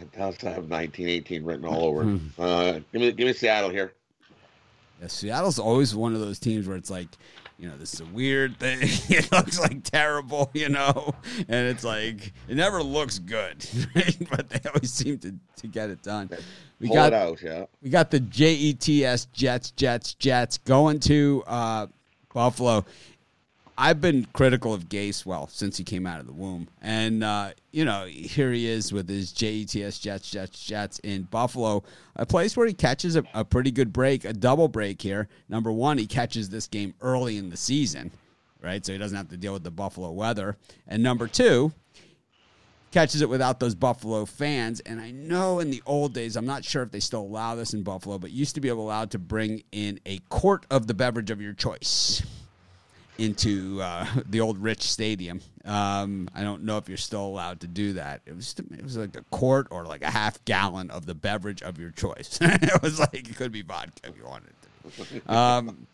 It 0.00 0.12
does 0.12 0.36
have 0.42 0.68
1918 0.68 1.44
written 1.44 1.64
all 1.64 1.84
over. 1.84 2.02
Hmm. 2.04 2.18
uh, 2.38 2.72
give 2.92 3.00
me 3.00 3.12
give 3.12 3.26
me 3.26 3.32
Seattle 3.32 3.70
here. 3.70 3.92
Yeah, 5.00 5.06
Seattle's 5.06 5.58
always 5.58 5.94
one 5.94 6.14
of 6.14 6.20
those 6.20 6.38
teams 6.38 6.66
where 6.66 6.76
it's 6.76 6.90
like, 6.90 7.08
you 7.58 7.68
know, 7.68 7.76
this 7.76 7.94
is 7.94 8.00
a 8.00 8.06
weird 8.06 8.58
thing. 8.58 8.78
it 8.82 9.30
looks 9.30 9.60
like 9.60 9.84
terrible, 9.84 10.50
you 10.54 10.68
know, 10.68 11.14
and 11.36 11.68
it's 11.68 11.84
like 11.84 12.32
it 12.48 12.56
never 12.56 12.82
looks 12.82 13.18
good, 13.18 13.64
right? 13.94 14.16
but 14.30 14.48
they 14.48 14.60
always 14.68 14.92
seem 14.92 15.18
to, 15.18 15.34
to 15.56 15.66
get 15.66 15.90
it 15.90 16.02
done. 16.02 16.30
We 16.80 16.88
Pull 16.88 16.96
got 16.96 17.12
out, 17.12 17.42
yeah. 17.42 17.66
We 17.82 17.90
got 17.90 18.10
the 18.10 18.20
Jets, 18.20 19.26
Jets, 19.32 19.70
Jets, 19.72 20.14
Jets 20.14 20.58
going 20.58 21.00
to 21.00 21.42
uh, 21.46 21.86
Buffalo. 22.32 22.84
I've 23.80 24.00
been 24.00 24.26
critical 24.32 24.74
of 24.74 24.88
Gase 24.88 25.24
well 25.24 25.46
since 25.46 25.76
he 25.76 25.84
came 25.84 26.04
out 26.04 26.18
of 26.18 26.26
the 26.26 26.32
womb, 26.32 26.66
and 26.82 27.22
uh, 27.22 27.50
you 27.70 27.84
know 27.84 28.06
here 28.06 28.50
he 28.50 28.66
is 28.66 28.92
with 28.92 29.08
his 29.08 29.30
Jets, 29.30 29.72
Jets, 29.72 30.28
Jets, 30.28 30.64
Jets 30.64 30.98
in 30.98 31.22
Buffalo, 31.22 31.84
a 32.16 32.26
place 32.26 32.56
where 32.56 32.66
he 32.66 32.74
catches 32.74 33.14
a, 33.14 33.22
a 33.34 33.44
pretty 33.44 33.70
good 33.70 33.92
break, 33.92 34.24
a 34.24 34.32
double 34.32 34.66
break 34.66 35.00
here. 35.00 35.28
Number 35.48 35.70
one, 35.70 35.96
he 35.96 36.08
catches 36.08 36.48
this 36.48 36.66
game 36.66 36.92
early 37.00 37.36
in 37.36 37.50
the 37.50 37.56
season, 37.56 38.10
right? 38.60 38.84
So 38.84 38.92
he 38.92 38.98
doesn't 38.98 39.16
have 39.16 39.28
to 39.28 39.36
deal 39.36 39.52
with 39.52 39.62
the 39.62 39.70
Buffalo 39.70 40.10
weather, 40.10 40.56
and 40.88 41.00
number 41.00 41.28
two, 41.28 41.72
catches 42.90 43.22
it 43.22 43.28
without 43.28 43.60
those 43.60 43.76
Buffalo 43.76 44.24
fans. 44.24 44.80
And 44.80 45.00
I 45.00 45.12
know 45.12 45.60
in 45.60 45.70
the 45.70 45.84
old 45.86 46.14
days, 46.14 46.34
I'm 46.34 46.46
not 46.46 46.64
sure 46.64 46.82
if 46.82 46.90
they 46.90 46.98
still 46.98 47.22
allow 47.22 47.54
this 47.54 47.74
in 47.74 47.84
Buffalo, 47.84 48.18
but 48.18 48.32
used 48.32 48.56
to 48.56 48.60
be 48.60 48.70
allowed 48.70 49.12
to 49.12 49.20
bring 49.20 49.62
in 49.70 50.00
a 50.04 50.18
quart 50.30 50.66
of 50.68 50.88
the 50.88 50.94
beverage 50.94 51.30
of 51.30 51.40
your 51.40 51.52
choice 51.52 52.24
into 53.18 53.82
uh, 53.82 54.06
the 54.28 54.40
old 54.40 54.58
Rich 54.58 54.82
Stadium. 54.82 55.40
Um, 55.64 56.30
I 56.34 56.42
don't 56.42 56.62
know 56.62 56.78
if 56.78 56.88
you're 56.88 56.96
still 56.96 57.26
allowed 57.26 57.60
to 57.60 57.66
do 57.66 57.94
that. 57.94 58.22
It 58.24 58.34
was 58.34 58.54
it 58.58 58.82
was 58.82 58.96
like 58.96 59.16
a 59.16 59.22
quart 59.30 59.66
or 59.70 59.84
like 59.84 60.02
a 60.02 60.10
half 60.10 60.42
gallon 60.44 60.90
of 60.90 61.04
the 61.04 61.14
beverage 61.14 61.62
of 61.62 61.78
your 61.78 61.90
choice. 61.90 62.38
it 62.42 62.82
was 62.82 62.98
like 62.98 63.28
it 63.28 63.36
could 63.36 63.52
be 63.52 63.62
vodka 63.62 64.08
if 64.08 64.16
you 64.16 64.24
wanted 64.24 64.52
to. 64.62 65.32
Um, 65.32 65.86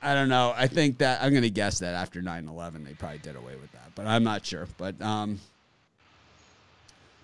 I 0.00 0.14
don't 0.14 0.28
know. 0.28 0.54
I 0.56 0.66
think 0.66 0.98
that 0.98 1.22
I'm 1.22 1.30
going 1.30 1.42
to 1.42 1.50
guess 1.50 1.80
that 1.80 1.94
after 1.94 2.22
9/11 2.22 2.86
they 2.86 2.92
probably 2.92 3.18
did 3.18 3.36
away 3.36 3.56
with 3.56 3.72
that, 3.72 3.90
but 3.94 4.06
I'm 4.06 4.24
not 4.24 4.46
sure. 4.46 4.68
But 4.78 5.00
um, 5.02 5.40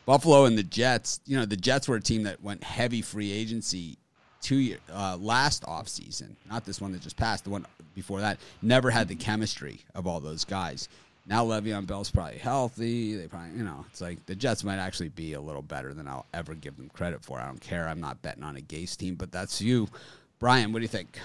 Buffalo 0.07 0.45
and 0.45 0.59
the 0.59 0.63
Jets, 0.63 1.21
you 1.27 1.37
know, 1.39 1.45
the 1.45 1.57
Jets 1.57 1.89
were 1.89 1.97
a 1.97 2.01
team 2.01 2.25
that 2.25 2.43
went 2.43 2.65
heavy 2.65 3.03
free 3.03 3.31
agency 3.33 3.97
two 4.41 4.57
year 4.57 4.79
uh, 4.93 5.17
last 5.21 5.63
offseason, 5.65 6.31
not 6.49 6.65
this 6.65 6.81
one 6.81 6.93
that 6.93 7.03
just 7.03 7.17
passed, 7.17 7.45
the 7.45 7.51
one 7.51 7.67
before 7.95 8.21
that, 8.21 8.39
never 8.63 8.91
had 8.91 9.09
the 9.09 9.15
chemistry 9.15 9.81
of 9.95 10.07
all 10.07 10.21
those 10.21 10.45
guys. 10.45 10.89
Now 11.27 11.45
Le'Veon 11.45 11.87
Bell's 11.87 12.11
probably 12.11 12.39
healthy. 12.39 13.15
They 13.15 13.27
probably, 13.27 13.57
you 13.57 13.65
know, 13.65 13.85
it's 13.91 14.01
like 14.01 14.25
the 14.27 14.35
Jets 14.35 14.65
might 14.65 14.79
actually 14.79 15.11
be 15.11 15.35
a 15.35 15.41
little 15.41 15.63
better 15.63 15.95
than 15.95 16.09
I'll 16.09 16.27
ever 16.35 16.55
give 16.55 16.77
them 16.77 16.91
credit 16.93 17.23
for. 17.23 17.39
I 17.39 17.47
don't 17.47 17.61
care. 17.61 17.87
I'm 17.87 18.01
not 18.01 18.21
betting 18.23 18.43
on 18.43 18.57
a 18.57 18.61
Gase 18.61 18.97
team, 18.97 19.15
but 19.15 19.31
that's 19.31 19.61
you, 19.61 19.89
Brian. 20.39 20.73
What 20.73 20.79
do 20.79 20.83
you 20.83 20.89
think? 20.89 21.19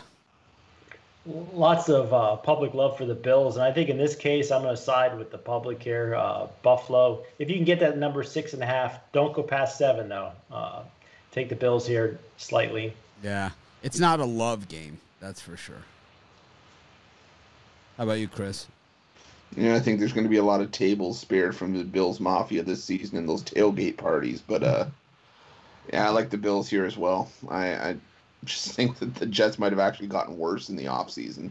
Lots 1.26 1.90
of 1.90 2.14
uh, 2.14 2.36
public 2.36 2.76
love 2.76 2.98
for 2.98 3.06
the 3.06 3.16
Bills, 3.16 3.56
and 3.56 3.66
I 3.66 3.72
think 3.72 3.90
in 3.90 3.98
this 3.98 4.16
case, 4.16 4.52
I'm 4.52 4.62
going 4.62 4.76
to 4.76 4.82
side 4.82 5.18
with 5.18 5.32
the 5.32 5.40
public 5.40 5.82
here. 5.82 6.14
Uh, 6.14 6.48
Buffalo. 6.62 7.24
If 7.40 7.50
you 7.50 7.56
can 7.56 7.66
get 7.66 7.80
that 7.80 7.98
number 7.98 8.22
six 8.22 8.54
and 8.54 8.62
a 8.62 8.68
half, 8.68 9.00
don't 9.12 9.34
go 9.34 9.42
past 9.42 9.80
seven 9.80 10.08
though. 10.08 10.34
Uh, 10.52 10.84
take 11.32 11.50
the 11.50 11.56
Bills 11.56 11.88
here 11.88 12.20
slightly. 12.38 12.94
Yeah, 13.26 13.50
it's 13.82 13.98
not 13.98 14.20
a 14.20 14.26
love 14.26 14.68
game, 14.68 15.00
that's 15.20 15.42
for 15.42 15.58
sure. 15.58 15.82
How 17.98 18.04
about 18.04 18.20
you, 18.20 18.28
Chris? 18.28 18.68
Yeah, 19.58 19.74
I 19.74 19.80
think 19.80 19.98
there's 19.98 20.14
going 20.14 20.26
to 20.26 20.30
be 20.30 20.38
a 20.38 20.44
lot 20.44 20.62
of 20.62 20.72
tables 20.72 21.18
spared 21.18 21.56
from 21.56 21.76
the 21.76 21.84
Bills 21.84 22.20
Mafia 22.20 22.62
this 22.62 22.84
season 22.84 23.18
in 23.18 23.26
those 23.26 23.42
tailgate 23.42 23.98
parties. 23.98 24.44
But 24.46 24.62
uh, 24.62 24.86
yeah, 25.92 26.06
I 26.06 26.12
like 26.12 26.30
the 26.30 26.38
Bills 26.38 26.70
here 26.70 26.86
as 26.86 26.98
well. 26.98 27.32
I, 27.50 27.74
I 27.74 27.96
just 28.44 28.72
think 28.74 29.00
that 29.00 29.16
the 29.16 29.26
Jets 29.26 29.58
might 29.58 29.72
have 29.72 29.80
actually 29.80 30.08
gotten 30.08 30.38
worse 30.38 30.70
in 30.70 30.76
the 30.76 30.86
offseason. 30.86 31.50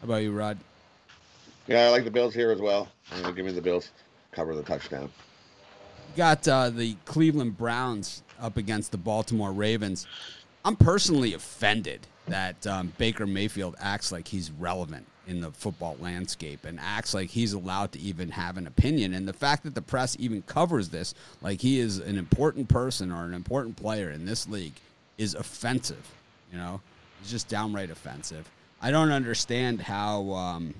How 0.00 0.06
about 0.06 0.24
you, 0.24 0.32
Rod? 0.32 0.58
Yeah, 1.68 1.86
I 1.86 1.90
like 1.90 2.02
the 2.02 2.10
Bills 2.10 2.34
here 2.34 2.50
as 2.50 2.60
well. 2.60 2.88
give 3.22 3.46
me 3.46 3.52
the 3.52 3.62
Bills 3.62 3.92
cover 4.32 4.56
the 4.56 4.62
touchdown. 4.64 5.08
Got 6.16 6.48
uh, 6.48 6.70
the 6.70 6.96
Cleveland 7.04 7.56
Browns 7.56 8.24
up 8.40 8.56
against 8.56 8.92
the 8.92 8.98
Baltimore 8.98 9.52
Ravens. 9.52 10.06
I'm 10.64 10.76
personally 10.76 11.34
offended 11.34 12.06
that 12.26 12.66
um, 12.66 12.92
Baker 12.98 13.26
Mayfield 13.26 13.76
acts 13.80 14.12
like 14.12 14.28
he's 14.28 14.50
relevant 14.50 15.06
in 15.26 15.40
the 15.40 15.50
football 15.52 15.96
landscape 16.00 16.64
and 16.64 16.80
acts 16.80 17.12
like 17.12 17.28
he's 17.28 17.52
allowed 17.52 17.92
to 17.92 17.98
even 18.00 18.30
have 18.30 18.56
an 18.56 18.66
opinion. 18.66 19.12
And 19.12 19.28
the 19.28 19.32
fact 19.32 19.62
that 19.64 19.74
the 19.74 19.82
press 19.82 20.16
even 20.18 20.42
covers 20.42 20.88
this 20.88 21.14
like 21.42 21.60
he 21.60 21.78
is 21.78 21.98
an 21.98 22.16
important 22.16 22.68
person 22.68 23.12
or 23.12 23.24
an 23.24 23.34
important 23.34 23.76
player 23.76 24.10
in 24.10 24.24
this 24.24 24.48
league 24.48 24.74
is 25.18 25.34
offensive. 25.34 26.10
You 26.50 26.58
know, 26.58 26.80
it's 27.20 27.30
just 27.30 27.48
downright 27.48 27.90
offensive. 27.90 28.48
I 28.80 28.90
don't 28.90 29.10
understand 29.12 29.82
how 29.82 30.30
um, 30.30 30.74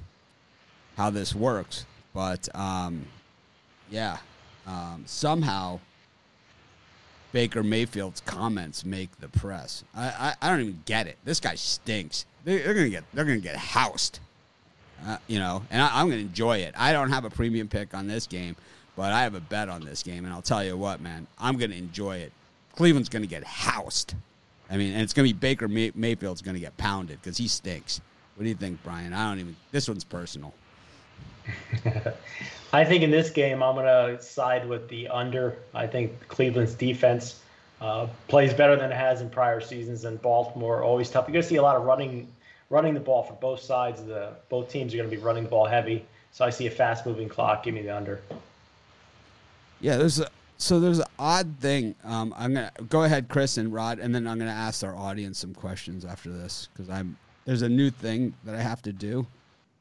how 0.96 1.10
this 1.10 1.34
works, 1.34 1.84
but 2.14 2.48
um, 2.54 3.04
yeah, 3.90 4.18
um, 4.66 5.02
somehow 5.06 5.80
Baker 7.32 7.62
Mayfield's 7.62 8.20
comments 8.22 8.84
make 8.84 9.18
the 9.20 9.28
press. 9.28 9.84
I, 9.94 10.06
I, 10.06 10.34
I 10.40 10.50
don't 10.50 10.60
even 10.60 10.82
get 10.86 11.06
it. 11.06 11.16
This 11.24 11.40
guy 11.40 11.54
stinks. 11.56 12.24
They, 12.44 12.62
are 12.64 12.74
gonna 12.74 12.88
get 12.88 13.04
they're 13.12 13.24
gonna 13.24 13.38
get 13.38 13.56
housed. 13.56 14.20
Uh, 15.06 15.18
you 15.26 15.38
know, 15.38 15.62
and 15.70 15.80
I, 15.80 16.00
I'm 16.00 16.08
gonna 16.08 16.20
enjoy 16.20 16.58
it. 16.58 16.74
I 16.76 16.92
don't 16.92 17.10
have 17.10 17.24
a 17.24 17.30
premium 17.30 17.68
pick 17.68 17.94
on 17.94 18.06
this 18.06 18.26
game, 18.26 18.56
but 18.96 19.12
I 19.12 19.22
have 19.22 19.34
a 19.34 19.40
bet 19.40 19.68
on 19.68 19.84
this 19.84 20.02
game, 20.02 20.24
and 20.24 20.32
I'll 20.32 20.42
tell 20.42 20.64
you 20.64 20.76
what, 20.76 21.00
man, 21.00 21.26
I'm 21.38 21.58
gonna 21.58 21.74
enjoy 21.74 22.18
it. 22.18 22.32
Cleveland's 22.74 23.08
gonna 23.08 23.26
get 23.26 23.44
housed. 23.44 24.14
I 24.70 24.76
mean, 24.76 24.92
and 24.92 25.02
it's 25.02 25.12
gonna 25.12 25.28
be 25.28 25.32
Baker 25.34 25.68
May- 25.68 25.92
Mayfield's 25.94 26.42
gonna 26.42 26.58
get 26.58 26.76
pounded 26.78 27.20
because 27.20 27.36
he 27.36 27.48
stinks. 27.48 28.00
What 28.36 28.44
do 28.44 28.48
you 28.48 28.56
think, 28.56 28.82
Brian? 28.82 29.12
I 29.12 29.28
don't 29.28 29.40
even. 29.40 29.56
This 29.72 29.88
one's 29.88 30.04
personal. 30.04 30.54
I 32.72 32.84
think 32.84 33.02
in 33.02 33.10
this 33.10 33.30
game, 33.30 33.62
I'm 33.62 33.74
going 33.74 33.86
to 33.86 34.22
side 34.22 34.68
with 34.68 34.88
the 34.88 35.08
under. 35.08 35.56
I 35.74 35.86
think 35.86 36.28
Cleveland's 36.28 36.74
defense 36.74 37.40
uh, 37.80 38.08
plays 38.28 38.52
better 38.52 38.76
than 38.76 38.92
it 38.92 38.96
has 38.96 39.20
in 39.20 39.30
prior 39.30 39.60
seasons, 39.60 40.04
and 40.04 40.20
Baltimore 40.20 40.82
always 40.82 41.08
tough. 41.08 41.26
You're 41.26 41.34
going 41.34 41.42
to 41.42 41.48
see 41.48 41.56
a 41.56 41.62
lot 41.62 41.76
of 41.76 41.84
running, 41.84 42.28
running 42.68 42.94
the 42.94 43.00
ball 43.00 43.22
for 43.22 43.34
both 43.34 43.60
sides. 43.60 44.04
The 44.04 44.32
both 44.48 44.70
teams 44.70 44.92
are 44.92 44.98
going 44.98 45.08
to 45.08 45.16
be 45.16 45.22
running 45.22 45.44
the 45.44 45.50
ball 45.50 45.66
heavy, 45.66 46.04
so 46.32 46.44
I 46.44 46.50
see 46.50 46.66
a 46.66 46.70
fast-moving 46.70 47.28
clock. 47.28 47.62
Give 47.62 47.74
me 47.74 47.82
the 47.82 47.96
under. 47.96 48.20
Yeah, 49.80 49.96
there's 49.96 50.20
a 50.20 50.28
so 50.60 50.80
there's 50.80 50.98
an 50.98 51.06
odd 51.20 51.54
thing. 51.60 51.94
Um, 52.02 52.34
I'm 52.36 52.52
gonna 52.52 52.72
go 52.88 53.04
ahead, 53.04 53.28
Chris 53.28 53.58
and 53.58 53.72
Rod, 53.72 54.00
and 54.00 54.12
then 54.12 54.26
I'm 54.26 54.40
gonna 54.40 54.50
ask 54.50 54.82
our 54.82 54.96
audience 54.96 55.38
some 55.38 55.54
questions 55.54 56.04
after 56.04 56.30
this 56.30 56.68
because 56.72 56.90
I'm 56.90 57.16
there's 57.44 57.62
a 57.62 57.68
new 57.68 57.90
thing 57.90 58.34
that 58.42 58.56
I 58.56 58.60
have 58.60 58.82
to 58.82 58.92
do 58.92 59.24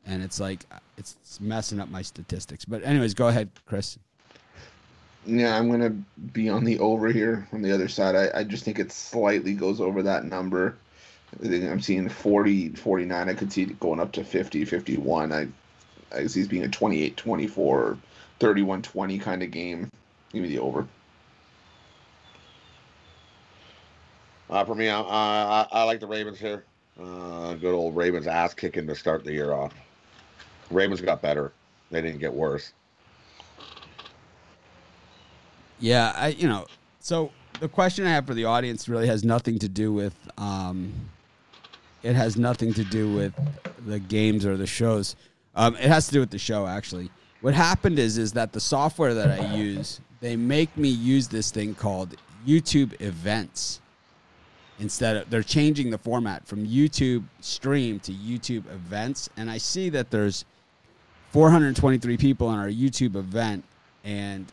and 0.08 0.24
it's 0.24 0.39
like 0.39 0.62
it's 0.98 1.17
messing 1.39 1.80
up 1.80 1.89
my 1.89 2.02
statistics. 2.02 2.65
But 2.65 2.84
anyways, 2.84 3.13
go 3.13 3.28
ahead, 3.28 3.50
Chris. 3.65 4.00
Yeah, 5.26 5.58
I'm 5.58 5.70
gonna 5.70 5.96
be 6.32 6.50
on 6.50 6.63
the 6.63 6.80
over 6.80 7.10
here 7.10 7.48
on 7.52 7.62
the 7.62 7.72
other 7.72 7.89
side. 7.89 8.15
I, 8.15 8.39
I 8.39 8.43
just 8.43 8.63
think 8.63 8.80
it 8.80 8.91
slightly 8.91 9.54
goes 9.54 9.82
over 9.82 10.02
that 10.04 10.24
number. 10.24 10.78
I 11.43 11.48
think 11.48 11.65
I'm 11.65 11.82
seeing 11.82 12.08
40, 12.08 12.70
49. 12.70 13.30
I 13.30 13.34
could 13.34 13.52
see 13.52 13.63
it 13.63 13.80
going 13.82 14.00
up 14.00 14.13
to 14.13 14.24
50, 14.24 14.63
51. 14.63 15.34
I, 15.34 15.48
I 16.15 16.26
see 16.28 16.41
it 16.41 16.50
being 16.50 16.63
a 16.63 16.70
28, 16.70 17.17
24, 17.17 17.98
31, 18.39 18.82
20 18.82 19.20
kind 19.20 19.43
of 19.43 19.52
game. 19.52 19.91
Give 20.32 20.41
me 20.41 20.48
the 20.48 20.60
over. 20.60 20.88
Uh, 24.50 24.63
for 24.63 24.76
me, 24.76 24.88
I, 24.88 25.02
I, 25.02 25.67
I 25.70 25.84
like 25.84 26.00
the 26.00 26.08
Ravens 26.08 26.39
here. 26.39 26.63
Uh, 26.98 27.56
good 27.56 27.76
old 27.76 27.98
Ravens 27.98 28.28
ass 28.28 28.54
kicking 28.54 28.88
to 28.88 28.96
start 28.96 29.26
the 29.26 29.34
year 29.34 29.52
off. 29.52 29.74
Ravens 30.69 31.01
got 31.01 31.21
better. 31.21 31.53
They 31.91 32.01
didn't 32.01 32.19
get 32.19 32.34
worse. 32.34 32.73
Yeah, 35.80 36.13
I 36.15 36.30
you 36.30 36.47
know, 36.47 36.65
so 36.99 37.32
the 37.60 37.67
question 37.67 38.06
I 38.06 38.10
have 38.12 38.25
for 38.25 38.34
the 38.34 38.45
audience 38.45 38.89
really 38.89 39.08
has 39.08 39.23
nothing 39.23 39.60
to 39.60 39.69
do 39.69 39.93
with 39.93 40.15
um 40.38 40.93
it 42.03 42.15
has 42.15 42.38
nothing 42.38 42.73
to 42.73 42.84
do 42.84 43.13
with 43.13 43.34
the 43.86 43.99
games 43.99 44.45
or 44.45 44.56
the 44.56 44.67
shows. 44.67 45.15
Um, 45.56 45.75
it 45.75 45.86
has 45.86 46.08
to 46.08 46.13
do 46.13 46.19
with 46.19 46.30
the 46.30 46.39
show 46.39 46.67
actually. 46.67 47.10
What 47.41 47.53
happened 47.53 47.99
is 47.99 48.17
is 48.17 48.34
that 48.34 48.53
the 48.53 48.60
software 48.60 49.13
that 49.13 49.39
I 49.39 49.56
use, 49.56 50.01
they 50.19 50.36
make 50.36 50.75
me 50.77 50.89
use 50.89 51.27
this 51.27 51.51
thing 51.51 51.75
called 51.75 52.15
YouTube 52.45 52.99
events 53.01 53.82
instead 54.80 55.17
of 55.17 55.30
they're 55.30 55.43
changing 55.43 55.89
the 55.89 55.97
format 55.97 56.47
from 56.47 56.65
YouTube 56.65 57.23
stream 57.39 57.99
to 58.01 58.12
YouTube 58.12 58.65
events 58.71 59.30
and 59.38 59.49
I 59.49 59.58
see 59.58 59.89
that 59.89 60.12
there's 60.12 60.45
423 61.32 62.18
people 62.18 62.48
on 62.48 62.60
our 62.60 62.70
YouTube 62.70 63.16
event 63.16 63.63
and 64.04 64.46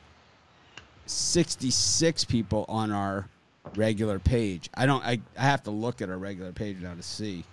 66 1.07 2.25
people 2.25 2.65
on 2.69 2.91
our 2.91 3.29
regular 3.77 4.19
page. 4.19 4.69
I 4.75 4.87
don't 4.87 5.05
I, 5.05 5.21
I 5.39 5.43
have 5.43 5.63
to 5.65 5.71
look 5.71 6.03
at 6.03 6.11
our 6.11 6.19
regular 6.19 6.53
page 6.53 6.79
now 6.81 6.95
to 6.95 7.03
see. 7.03 7.45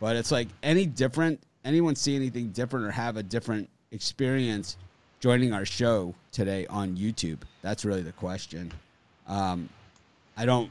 But 0.00 0.16
it's 0.16 0.32
like 0.32 0.48
any 0.62 0.86
different 0.86 1.40
anyone 1.64 1.96
see 1.96 2.16
anything 2.16 2.48
different 2.48 2.86
or 2.86 2.90
have 2.90 3.16
a 3.16 3.22
different 3.22 3.68
experience 3.90 4.76
joining 5.20 5.52
our 5.52 5.64
show 5.64 6.14
today 6.32 6.66
on 6.66 6.96
YouTube? 6.96 7.38
That's 7.62 7.84
really 7.84 8.02
the 8.02 8.12
question. 8.12 8.72
Um, 9.26 9.68
I 10.36 10.44
don't 10.44 10.70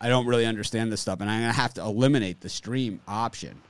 I 0.00 0.08
don't 0.08 0.26
really 0.26 0.46
understand 0.46 0.92
this 0.92 1.00
stuff 1.00 1.20
and 1.20 1.30
I'm 1.30 1.40
going 1.40 1.52
to 1.52 1.60
have 1.60 1.74
to 1.74 1.82
eliminate 1.82 2.40
the 2.40 2.48
stream 2.48 3.00
option 3.08 3.60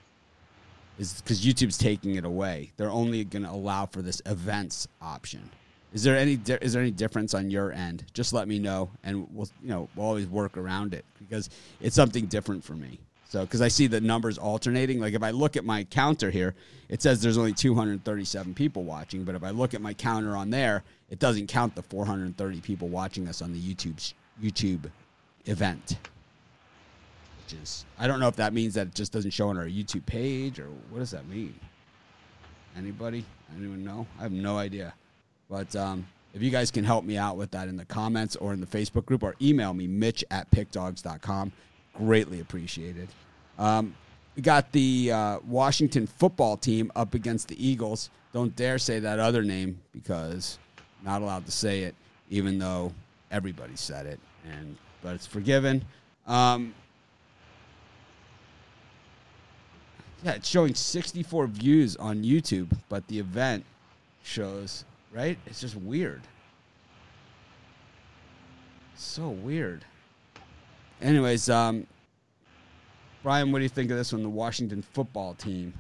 is 0.99 1.21
because 1.23 1.45
YouTube's 1.45 1.79
taking 1.79 2.17
it 2.17 2.25
away. 2.25 2.73
They're 2.77 2.91
only 2.91 3.25
going 3.25 3.45
to 3.45 3.51
allow 3.51 3.87
for 3.87 4.03
this 4.03 4.21
events 4.27 4.89
option. 5.01 5.49
Is 5.95 6.03
there 6.03 6.17
any 6.17 6.39
is 6.61 6.75
there 6.75 6.83
any 6.83 6.91
difference 6.91 7.33
on 7.33 7.51
your 7.51 7.73
end? 7.73 8.05
Just 8.13 8.35
let 8.35 8.47
me 8.47 8.59
know, 8.59 8.91
and 9.05 9.27
we'll 9.33 9.49
you 9.63 9.71
know 9.71 9.89
we'll 9.97 10.07
always 10.07 10.27
work 10.27 10.59
around 10.59 10.93
it 10.93 11.05
because 11.19 11.49
it's 11.81 11.97
something 11.97 12.27
different 12.27 12.63
for 12.63 12.75
me. 12.75 12.99
So 13.31 13.41
because 13.41 13.63
I 13.63 13.69
see 13.69 13.87
the 13.87 14.01
numbers 14.01 14.37
alternating. 14.37 15.01
Like 15.01 15.15
if 15.15 15.23
I 15.23 15.31
look 15.31 15.57
at 15.57 15.65
my 15.65 15.85
counter 15.85 16.31
here, 16.31 16.55
it 16.91 17.01
says 17.01 17.23
there's 17.23 17.39
only 17.39 17.55
237 17.55 18.55
people 18.55 18.85
watching, 18.85 19.25
but 19.25 19.35
if 19.35 19.43
I 19.43 19.51
look 19.51 19.73
at 19.73 19.81
my 19.81 19.95
counter 19.95 20.37
on 20.37 20.51
there, 20.51 20.83
it 21.09 21.19
doesn't 21.19 21.47
count 21.47 21.75
the 21.75 21.83
430 21.83 22.61
people 22.61 22.89
watching 22.89 23.27
us 23.27 23.41
on 23.41 23.53
the 23.53 23.61
YouTube 23.61 24.13
YouTube 24.43 24.91
event 25.47 25.97
I 27.99 28.07
don't 28.07 28.21
know 28.21 28.29
if 28.29 28.37
that 28.37 28.53
means 28.53 28.75
that 28.75 28.89
it 28.89 28.95
just 28.95 29.13
doesn't 29.13 29.31
show 29.31 29.49
on 29.49 29.59
our 29.59 29.67
YouTube 29.67 30.07
page 30.07 30.59
or 30.59 30.69
what 30.91 30.99
does 30.99 31.11
that 31.11 31.27
mean? 31.29 31.55
Anybody? 32.77 33.25
Anyone 33.57 33.85
know? 33.85 34.07
I 34.19 34.23
have 34.23 34.33
no 34.33 34.59
idea. 34.59 34.95
But 35.51 35.75
um, 35.75 36.07
if 36.35 36.43
you 36.43 36.51
guys 36.51 36.71
can 36.71 36.85
help 36.85 37.05
me 37.05 37.17
out 37.17 37.37
with 37.37 37.51
that 37.53 37.69
in 37.69 37.77
the 37.77 37.85
comments 37.85 38.37
or 38.37 38.53
in 38.53 38.61
the 38.61 38.67
Facebook 38.67 39.07
group 39.07 39.23
or 39.23 39.35
email 39.41 39.73
me, 39.75 39.87
mitch 39.87 40.25
at 40.31 40.51
pickdogs.com, 40.51 41.53
greatly 41.95 42.41
appreciated. 42.41 43.09
Um, 43.59 43.95
we 44.37 44.43
got 44.43 44.71
the 44.73 45.11
uh, 45.11 45.39
Washington 45.47 46.07
football 46.07 46.57
team 46.57 46.93
up 46.95 47.15
against 47.15 47.49
the 47.49 47.67
Eagles. 47.67 48.11
Don't 48.33 48.55
dare 48.55 48.79
say 48.79 49.01
that 49.01 49.19
other 49.19 49.43
name 49.43 49.81
because 49.93 50.59
not 51.03 51.23
allowed 51.23 51.47
to 51.47 51.53
say 51.53 51.81
it, 51.81 51.95
even 52.31 52.59
though 52.59 52.93
everybody 53.31 53.75
said 53.75 54.07
it. 54.07 54.21
And 54.49 54.77
but 55.03 55.15
it's 55.15 55.27
forgiven. 55.27 55.85
Um, 56.27 56.75
Yeah, 60.23 60.33
it's 60.33 60.49
showing 60.49 60.75
64 60.75 61.47
views 61.47 61.97
on 61.97 62.23
YouTube, 62.23 62.77
but 62.89 63.07
the 63.07 63.19
event 63.19 63.65
shows, 64.25 64.85
right? 65.13 65.39
It's 65.47 65.61
just 65.61 65.77
weird. 65.77 66.23
So 68.97 69.29
weird. 69.29 69.85
Anyways, 71.01 71.49
um, 71.49 71.87
Brian, 73.23 73.53
what 73.53 73.59
do 73.59 73.63
you 73.63 73.69
think 73.69 73.91
of 73.93 73.97
this 73.97 74.13
one, 74.13 74.23
the 74.25 74.29
Washington 74.29 74.83
football 74.83 75.35
team? 75.35 75.73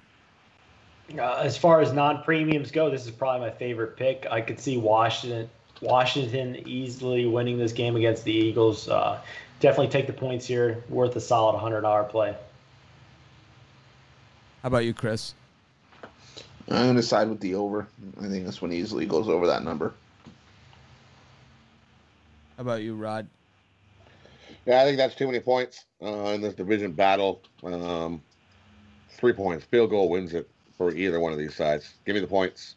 Uh, 1.18 1.40
as 1.42 1.56
far 1.56 1.80
as 1.80 1.92
non-premiums 1.92 2.70
go, 2.70 2.90
this 2.90 3.06
is 3.06 3.10
probably 3.10 3.48
my 3.48 3.50
favorite 3.50 3.96
pick. 3.96 4.26
I 4.30 4.40
could 4.40 4.60
see 4.60 4.76
Washington 4.76 5.48
Washington 5.80 6.56
easily 6.66 7.26
winning 7.26 7.58
this 7.58 7.72
game 7.72 7.96
against 7.96 8.24
the 8.24 8.32
Eagles. 8.32 8.88
Uh, 8.88 9.20
definitely 9.60 9.88
take 9.88 10.06
the 10.06 10.12
points 10.12 10.46
here. 10.46 10.82
Worth 10.88 11.14
a 11.16 11.20
solid 11.20 11.56
$100 11.58 12.08
play. 12.08 12.36
How 14.68 14.70
about 14.70 14.84
you, 14.84 14.92
Chris? 14.92 15.32
I'm 16.68 16.84
going 16.84 16.96
to 16.96 17.02
side 17.02 17.30
with 17.30 17.40
the 17.40 17.54
over. 17.54 17.88
I 18.20 18.28
think 18.28 18.44
this 18.44 18.60
one 18.60 18.70
easily 18.70 19.06
goes 19.06 19.26
over 19.26 19.46
that 19.46 19.64
number. 19.64 19.94
How 22.58 22.60
about 22.60 22.82
you, 22.82 22.94
Rod? 22.94 23.26
Yeah, 24.66 24.82
I 24.82 24.84
think 24.84 24.98
that's 24.98 25.14
too 25.14 25.24
many 25.24 25.40
points 25.40 25.86
uh, 26.02 26.32
in 26.34 26.42
this 26.42 26.52
division 26.52 26.92
battle. 26.92 27.40
Um, 27.64 28.20
three 29.12 29.32
points, 29.32 29.64
field 29.64 29.88
goal 29.88 30.10
wins 30.10 30.34
it 30.34 30.46
for 30.76 30.94
either 30.94 31.18
one 31.18 31.32
of 31.32 31.38
these 31.38 31.54
sides. 31.54 31.94
Give 32.04 32.14
me 32.14 32.20
the 32.20 32.26
points. 32.26 32.74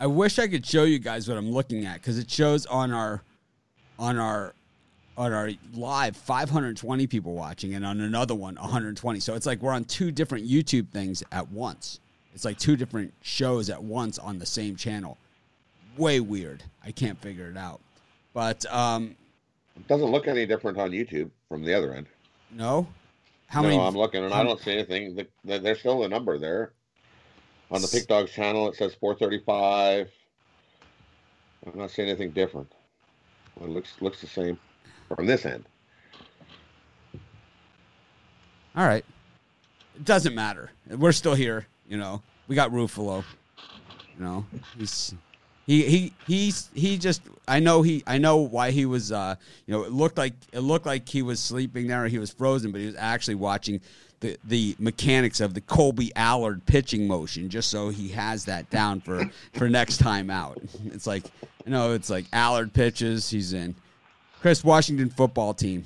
I 0.00 0.08
wish 0.08 0.40
I 0.40 0.48
could 0.48 0.66
show 0.66 0.82
you 0.82 0.98
guys 0.98 1.28
what 1.28 1.38
I'm 1.38 1.52
looking 1.52 1.86
at 1.86 2.00
because 2.00 2.18
it 2.18 2.28
shows 2.28 2.66
on 2.66 2.90
our 2.90 3.22
on 4.00 4.18
our 4.18 4.56
on 5.16 5.32
our 5.32 5.50
live 5.74 6.16
520 6.16 7.06
people 7.06 7.34
watching 7.34 7.74
and 7.74 7.84
on 7.84 8.00
another 8.00 8.34
one 8.34 8.54
120 8.54 9.20
so 9.20 9.34
it's 9.34 9.46
like 9.46 9.60
we're 9.60 9.72
on 9.72 9.84
two 9.84 10.10
different 10.10 10.48
youtube 10.48 10.88
things 10.88 11.22
at 11.32 11.50
once. 11.50 12.00
It's 12.34 12.46
like 12.46 12.58
two 12.58 12.76
different 12.76 13.12
shows 13.20 13.68
at 13.68 13.82
once 13.82 14.18
on 14.18 14.38
the 14.38 14.46
same 14.46 14.74
channel. 14.74 15.18
Way 15.98 16.20
weird. 16.20 16.62
I 16.82 16.90
can't 16.90 17.20
figure 17.20 17.50
it 17.50 17.58
out. 17.58 17.80
But 18.32 18.64
um 18.72 19.16
it 19.76 19.86
doesn't 19.86 20.10
look 20.10 20.28
any 20.28 20.46
different 20.46 20.78
on 20.78 20.90
youtube 20.90 21.30
from 21.48 21.62
the 21.62 21.74
other 21.74 21.94
end. 21.94 22.06
No? 22.50 22.86
How 23.46 23.60
no, 23.60 23.68
many 23.68 23.80
i'm 23.80 23.94
looking 23.94 24.24
and 24.24 24.32
i 24.32 24.42
don't 24.42 24.60
see 24.60 24.72
anything. 24.72 25.26
There's 25.44 25.80
still 25.80 26.04
a 26.04 26.08
number 26.08 26.38
there. 26.38 26.72
On 27.70 27.80
the 27.80 27.88
pick 27.88 28.06
dogs 28.06 28.30
channel 28.30 28.68
it 28.68 28.76
says 28.76 28.94
435 28.94 30.10
i'm 31.66 31.78
not 31.78 31.90
seeing 31.90 32.08
anything 32.08 32.30
different. 32.30 32.72
It 33.60 33.68
looks 33.68 33.92
looks 34.00 34.22
the 34.22 34.26
same 34.26 34.58
from 35.14 35.26
this 35.26 35.44
end. 35.44 35.64
All 38.74 38.86
right. 38.86 39.04
it 39.96 40.04
doesn't 40.04 40.34
matter. 40.34 40.70
We're 40.88 41.12
still 41.12 41.34
here. 41.34 41.66
You 41.88 41.98
know, 41.98 42.22
we 42.48 42.56
got 42.56 42.70
Ruffalo. 42.70 43.24
You 44.18 44.24
know, 44.24 44.46
he's 44.78 45.14
he 45.66 45.82
he 45.82 46.12
he's 46.26 46.70
he 46.74 46.96
just 46.98 47.22
I 47.46 47.60
know 47.60 47.82
he 47.82 48.02
I 48.06 48.18
know 48.18 48.38
why 48.38 48.70
he 48.70 48.86
was 48.86 49.12
uh 49.12 49.36
you 49.66 49.72
know 49.72 49.84
it 49.84 49.92
looked 49.92 50.18
like 50.18 50.34
it 50.52 50.60
looked 50.60 50.86
like 50.86 51.08
he 51.08 51.22
was 51.22 51.38
sleeping 51.40 51.86
there 51.86 52.04
or 52.04 52.08
he 52.08 52.18
was 52.18 52.30
frozen 52.30 52.72
but 52.72 52.80
he 52.80 52.86
was 52.86 52.96
actually 52.96 53.36
watching 53.36 53.80
the 54.20 54.36
the 54.44 54.74
mechanics 54.78 55.40
of 55.40 55.54
the 55.54 55.60
Kolby 55.60 56.10
Allard 56.16 56.64
pitching 56.66 57.06
motion 57.06 57.48
just 57.48 57.70
so 57.70 57.90
he 57.90 58.08
has 58.08 58.44
that 58.46 58.70
down 58.70 59.00
for 59.00 59.30
for 59.54 59.68
next 59.68 59.98
time 59.98 60.30
out. 60.30 60.58
It's 60.86 61.06
like 61.06 61.24
you 61.64 61.72
know 61.72 61.92
it's 61.92 62.10
like 62.10 62.26
Allard 62.32 62.72
pitches 62.72 63.28
he's 63.30 63.52
in. 63.52 63.74
Chris 64.42 64.64
Washington 64.64 65.08
football 65.08 65.54
team 65.54 65.84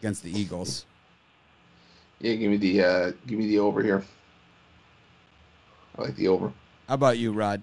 against 0.00 0.22
the 0.22 0.30
Eagles. 0.30 0.86
Yeah, 2.18 2.34
give 2.34 2.50
me 2.50 2.56
the 2.56 2.82
uh 2.82 3.12
give 3.26 3.38
me 3.38 3.46
the 3.46 3.58
over 3.58 3.82
here. 3.82 4.02
I 5.98 6.02
like 6.02 6.16
the 6.16 6.28
over. 6.28 6.50
How 6.88 6.94
about 6.94 7.18
you, 7.18 7.32
Rod? 7.32 7.60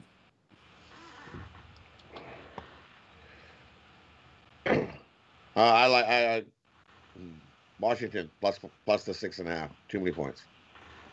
Uh, 5.55 5.59
I 5.59 5.86
like 5.86 6.05
I, 6.05 6.36
I, 6.38 6.43
Washington 7.79 8.27
plus 8.41 8.59
plus 8.86 9.03
the 9.03 9.13
six 9.13 9.38
and 9.38 9.47
a 9.47 9.55
half. 9.55 9.69
Too 9.88 9.99
many 9.99 10.12
points. 10.12 10.41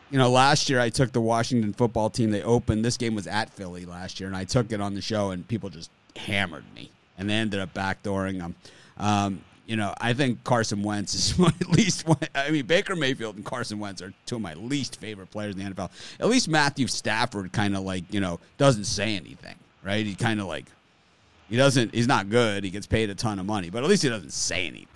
You 0.09 0.17
know, 0.17 0.31
last 0.31 0.67
year 0.67 0.79
I 0.79 0.89
took 0.89 1.11
the 1.11 1.21
Washington 1.21 1.73
football 1.73 2.09
team. 2.09 2.31
They 2.31 2.41
opened. 2.41 2.83
This 2.83 2.97
game 2.97 3.13
was 3.13 3.27
at 3.27 3.51
Philly 3.51 3.85
last 3.85 4.19
year, 4.19 4.25
and 4.25 4.35
I 4.35 4.45
took 4.45 4.71
it 4.71 4.81
on 4.81 4.95
the 4.95 5.01
show, 5.01 5.29
and 5.29 5.47
people 5.47 5.69
just 5.69 5.91
hammered 6.15 6.65
me, 6.73 6.89
and 7.21 7.29
they 7.29 7.35
ended 7.35 7.59
up 7.59 7.71
backdooring 7.73 8.39
them. 8.39 8.55
Um, 8.97 9.41
you 9.67 9.75
know, 9.77 9.93
I 10.01 10.13
think 10.13 10.43
Carson 10.43 10.81
Wentz 10.83 11.13
is 11.13 11.37
my 11.39 11.53
least. 11.69 12.05
I 12.35 12.49
mean, 12.49 12.65
Baker 12.65 12.95
Mayfield 12.95 13.35
and 13.35 13.45
Carson 13.45 13.79
Wentz 13.79 14.01
are 14.01 14.11
two 14.25 14.35
of 14.35 14.41
my 14.41 14.55
least 14.55 14.99
favorite 14.99 15.29
players 15.29 15.55
in 15.55 15.63
the 15.63 15.71
NFL. 15.71 15.91
At 16.19 16.27
least 16.27 16.49
Matthew 16.49 16.87
Stafford 16.87 17.53
kind 17.53 17.77
of 17.77 17.83
like 17.83 18.11
you 18.11 18.19
know 18.19 18.39
doesn't 18.57 18.85
say 18.85 19.15
anything, 19.15 19.55
right? 19.83 20.05
He 20.05 20.15
kind 20.15 20.41
of 20.41 20.47
like 20.47 20.65
he 21.47 21.55
doesn't. 21.55 21.93
He's 21.93 22.07
not 22.07 22.29
good. 22.29 22.63
He 22.63 22.71
gets 22.71 22.87
paid 22.87 23.09
a 23.11 23.15
ton 23.15 23.39
of 23.39 23.45
money, 23.45 23.69
but 23.69 23.83
at 23.83 23.89
least 23.89 24.03
he 24.03 24.09
doesn't 24.09 24.33
say 24.33 24.67
anything. 24.67 24.87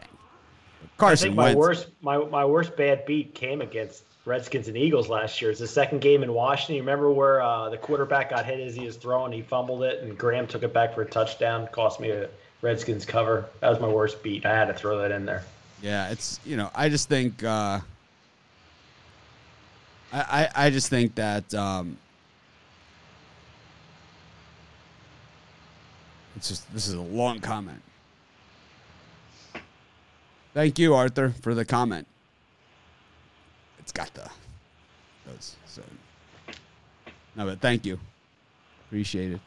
Carson 0.97 1.27
I 1.27 1.29
think 1.29 1.35
my 1.35 1.43
Wentz, 1.43 1.57
worst 1.57 1.87
my, 2.01 2.17
my 2.17 2.45
worst 2.45 2.75
bad 2.75 3.05
beat 3.05 3.35
came 3.35 3.61
against 3.61 4.03
Redskins 4.25 4.67
and 4.67 4.75
Eagles 4.75 5.07
last 5.07 5.41
year. 5.41 5.51
It's 5.51 5.59
the 5.59 5.67
second 5.67 6.01
game 6.01 6.23
in 6.23 6.33
Washington. 6.33 6.75
You 6.75 6.81
remember 6.81 7.11
where 7.11 7.41
uh, 7.41 7.69
the 7.69 7.77
quarterback 7.77 8.31
got 8.31 8.45
hit 8.45 8.59
as 8.59 8.75
he 8.75 8.85
was 8.85 8.97
throwing? 8.97 9.31
He 9.31 9.41
fumbled 9.41 9.83
it, 9.83 10.01
and 10.01 10.17
Graham 10.17 10.47
took 10.47 10.63
it 10.63 10.73
back 10.73 10.95
for 10.95 11.03
a 11.03 11.05
touchdown. 11.05 11.67
Cost 11.71 11.99
me 11.99 12.09
a 12.09 12.29
Redskins 12.61 13.05
cover. 13.05 13.45
That 13.61 13.69
was 13.69 13.79
my 13.79 13.87
worst 13.87 14.23
beat. 14.23 14.45
I 14.45 14.55
had 14.55 14.65
to 14.65 14.73
throw 14.73 14.97
that 14.99 15.11
in 15.11 15.25
there. 15.25 15.43
Yeah, 15.81 16.09
it's 16.09 16.39
you 16.45 16.57
know 16.57 16.71
I 16.73 16.89
just 16.89 17.07
think 17.09 17.43
uh, 17.43 17.79
I, 20.11 20.49
I 20.55 20.69
just 20.69 20.89
think 20.89 21.15
that 21.15 21.53
um, 21.53 21.97
It's 26.35 26.49
just 26.49 26.73
this 26.73 26.87
is 26.87 26.93
a 26.93 27.01
long 27.01 27.39
comment. 27.39 27.81
Thank 30.53 30.79
you, 30.79 30.93
Arthur, 30.93 31.33
for 31.41 31.53
the 31.53 31.65
comment. 31.65 32.07
It's 33.85 33.91
got 33.91 34.11
the 34.15 34.27
those 35.27 35.55
so 35.67 35.83
no, 37.35 37.45
but 37.45 37.59
thank 37.59 37.85
you. 37.85 37.99
Appreciate 38.87 39.33
it. 39.33 39.39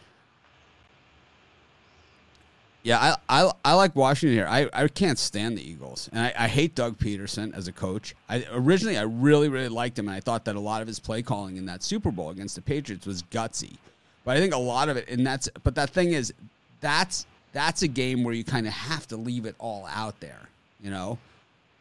Yeah, 2.85 3.16
I, 3.29 3.42
I, 3.42 3.53
I 3.64 3.74
like 3.74 3.96
Washington 3.96 4.37
here. 4.37 4.46
I, 4.46 4.68
I 4.72 4.87
can't 4.87 5.18
stand 5.18 5.59
the 5.59 5.68
Eagles, 5.68 6.09
and 6.12 6.20
I, 6.20 6.33
I 6.38 6.48
hate 6.48 6.74
Doug 6.77 6.96
Pederson 6.98 7.53
as 7.55 7.66
a 7.66 7.72
coach. 7.72 8.14
I 8.29 8.46
originally 8.53 8.96
I 8.96 9.03
really 9.03 9.48
really 9.48 9.68
liked 9.68 9.98
him, 9.98 10.07
and 10.07 10.16
I 10.16 10.20
thought 10.20 10.44
that 10.44 10.55
a 10.55 10.61
lot 10.61 10.83
of 10.83 10.87
his 10.87 11.01
play 11.01 11.20
calling 11.20 11.57
in 11.57 11.66
that 11.66 11.83
Super 11.83 12.12
Bowl 12.12 12.31
against 12.31 12.55
the 12.55 12.62
Patriots 12.62 13.07
was 13.07 13.24
gutsy. 13.24 13.77
But 14.24 14.37
I 14.37 14.40
think 14.40 14.55
a 14.55 14.59
lot 14.59 14.88
of 14.88 14.96
it, 14.96 15.09
and 15.09 15.27
that's 15.27 15.48
but 15.64 15.74
that 15.74 15.90
thing 15.90 16.12
is 16.12 16.33
that's 16.81 17.27
that's 17.53 17.83
a 17.83 17.88
game 17.88 18.22
where 18.22 18.35
you 18.35 18.44
kind 18.44 18.66
of 18.66 18.72
have 18.72 19.09
to 19.09 19.16
leave 19.16 19.44
it 19.44 19.57
all 19.59 19.85
out 19.90 20.20
there. 20.20 20.48
You 20.81 20.90
know, 20.90 21.18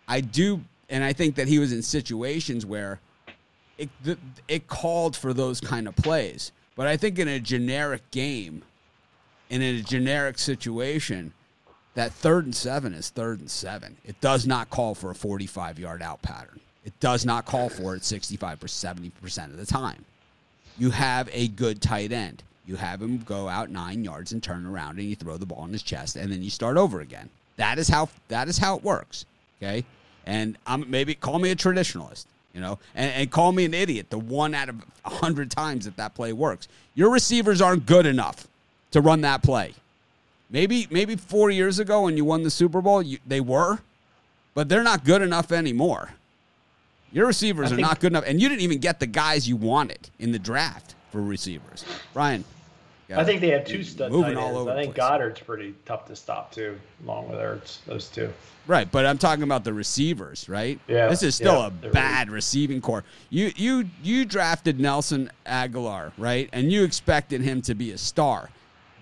I 0.07 0.21
do, 0.21 0.61
and 0.89 1.03
I 1.03 1.13
think 1.13 1.35
that 1.35 1.47
he 1.47 1.59
was 1.59 1.71
in 1.71 1.81
situations 1.81 2.65
where 2.65 2.99
it 3.77 3.89
it 4.47 4.67
called 4.67 5.15
for 5.15 5.33
those 5.33 5.59
kind 5.61 5.87
of 5.87 5.95
plays. 5.95 6.51
But 6.75 6.87
I 6.87 6.97
think 6.97 7.19
in 7.19 7.27
a 7.27 7.39
generic 7.39 8.09
game, 8.11 8.63
and 9.49 9.63
in 9.63 9.77
a 9.77 9.81
generic 9.81 10.37
situation, 10.37 11.33
that 11.95 12.11
third 12.11 12.45
and 12.45 12.55
seven 12.55 12.93
is 12.93 13.09
third 13.09 13.39
and 13.39 13.49
seven. 13.49 13.97
It 14.05 14.19
does 14.21 14.45
not 14.45 14.69
call 14.69 14.93
for 14.93 15.11
a 15.11 15.15
45 15.15 15.79
yard 15.79 16.01
out 16.01 16.21
pattern. 16.21 16.59
It 16.85 16.97
does 16.99 17.25
not 17.25 17.45
call 17.45 17.69
for 17.69 17.95
it 17.95 18.05
65 18.05 18.63
or 18.63 18.67
70% 18.67 19.45
of 19.45 19.57
the 19.57 19.65
time. 19.65 20.05
You 20.77 20.91
have 20.91 21.27
a 21.33 21.47
good 21.49 21.81
tight 21.81 22.11
end. 22.11 22.43
You 22.65 22.75
have 22.75 23.01
him 23.01 23.19
go 23.19 23.49
out 23.49 23.69
nine 23.69 24.03
yards 24.03 24.31
and 24.31 24.43
turn 24.43 24.65
around, 24.65 24.99
and 24.99 25.09
you 25.09 25.15
throw 25.15 25.37
the 25.37 25.45
ball 25.45 25.65
in 25.65 25.71
his 25.71 25.81
chest, 25.81 26.15
and 26.15 26.31
then 26.31 26.43
you 26.43 26.49
start 26.49 26.77
over 26.77 27.01
again. 27.01 27.29
That 27.55 27.79
is 27.79 27.87
how 27.87 28.09
that 28.27 28.47
is 28.47 28.57
how 28.57 28.75
it 28.75 28.83
works. 28.83 29.25
Okay, 29.61 29.83
and 30.27 30.57
I'm 30.67 30.87
maybe 30.91 31.15
call 31.15 31.39
me 31.39 31.49
a 31.49 31.55
traditionalist, 31.55 32.25
you 32.53 32.59
know, 32.59 32.77
and, 32.93 33.11
and 33.13 33.31
call 33.31 33.53
me 33.53 33.65
an 33.65 33.73
idiot. 33.73 34.11
The 34.11 34.19
one 34.19 34.53
out 34.53 34.69
of 34.69 34.75
a 35.05 35.09
hundred 35.09 35.49
times 35.49 35.85
that 35.85 35.95
that 35.95 36.13
play 36.13 36.33
works, 36.33 36.67
your 36.93 37.09
receivers 37.09 37.61
aren't 37.61 37.87
good 37.87 38.05
enough 38.05 38.47
to 38.91 39.01
run 39.01 39.21
that 39.21 39.41
play. 39.41 39.73
Maybe 40.51 40.87
maybe 40.91 41.15
four 41.15 41.49
years 41.49 41.79
ago 41.79 42.03
when 42.03 42.17
you 42.17 42.25
won 42.25 42.43
the 42.43 42.51
Super 42.51 42.81
Bowl, 42.81 43.01
you, 43.01 43.17
they 43.25 43.41
were, 43.41 43.79
but 44.53 44.69
they're 44.69 44.83
not 44.83 45.03
good 45.03 45.21
enough 45.21 45.51
anymore. 45.51 46.11
Your 47.13 47.25
receivers 47.25 47.71
are 47.71 47.77
not 47.77 48.01
good 48.01 48.11
enough, 48.11 48.25
and 48.27 48.41
you 48.41 48.49
didn't 48.49 48.61
even 48.61 48.79
get 48.79 48.99
the 48.99 49.07
guys 49.07 49.47
you 49.47 49.55
wanted 49.55 50.09
in 50.19 50.33
the 50.33 50.39
draft 50.39 50.93
for 51.09 51.21
receivers. 51.21 51.85
Brian. 52.13 52.43
I 53.15 53.23
think 53.23 53.41
they 53.41 53.49
have 53.49 53.65
two 53.65 53.83
stud 53.83 54.11
moving 54.11 54.35
tight 54.35 54.43
ends. 54.43 54.67
I 54.67 54.75
think 54.75 54.95
Goedert's 54.95 55.39
pretty 55.39 55.73
tough 55.85 56.05
to 56.07 56.15
stop 56.15 56.51
too, 56.51 56.77
along 57.03 57.29
with 57.29 57.39
Ertz. 57.39 57.83
Those 57.85 58.09
two. 58.09 58.33
Right, 58.65 58.91
but 58.91 59.05
I'm 59.05 59.17
talking 59.17 59.43
about 59.43 59.63
the 59.63 59.71
receivers, 59.71 60.49
right? 60.49 60.77
Yeah. 60.87 61.07
This 61.07 61.23
is 61.23 61.35
still 61.35 61.59
yeah, 61.59 61.67
a 61.67 61.91
bad 61.91 62.27
really... 62.27 62.35
receiving 62.35 62.81
corps. 62.81 63.05
You 63.29 63.51
you 63.55 63.89
you 64.03 64.25
drafted 64.25 64.79
Nelson 64.79 65.31
Agholor, 65.45 66.11
right? 66.17 66.49
And 66.51 66.71
you 66.71 66.83
expected 66.83 67.41
him 67.41 67.61
to 67.61 67.75
be 67.75 67.91
a 67.91 67.97
star. 67.97 68.49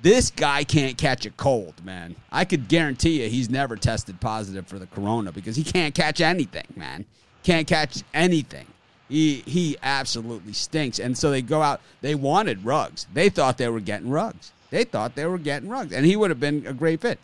This 0.04 0.30
guy 0.30 0.64
can't 0.64 1.00
catch 1.00 1.26
a 1.26 1.32
cold, 1.32 1.84
man. 1.84 2.16
I 2.32 2.46
could 2.46 2.68
guarantee 2.68 3.24
you 3.24 3.30
he's 3.30 3.50
never 3.50 3.76
tested 3.76 4.22
positive 4.22 4.68
for 4.68 4.78
the 4.78 4.86
corona 4.86 5.32
because 5.32 5.56
he 5.56 5.64
can't 5.64 5.96
catch 5.96 6.22
anything, 6.22 6.68
man. 6.76 7.06
Can't 7.42 7.68
catch 7.68 8.04
anything. 8.14 8.68
He 9.10 9.44
he 9.46 9.78
absolutely 9.84 10.54
stinks. 10.54 11.00
And 11.00 11.18
so 11.18 11.30
they 11.30 11.42
go 11.42 11.62
out. 11.62 11.82
They 12.02 12.16
wanted 12.16 12.66
Ruggs. 12.66 13.08
They 13.14 13.30
thought 13.30 13.58
they 13.58 13.70
were 13.70 13.80
getting 13.80 14.10
Ruggs. 14.10 14.52
They 14.72 14.84
thought 14.84 15.16
they 15.16 15.26
were 15.26 15.38
getting 15.38 15.70
Ruggs, 15.70 15.94
and 15.94 16.06
he 16.06 16.16
would 16.16 16.32
have 16.32 16.40
been 16.40 16.66
a 16.66 16.74
great 16.74 17.02
fit. 17.02 17.20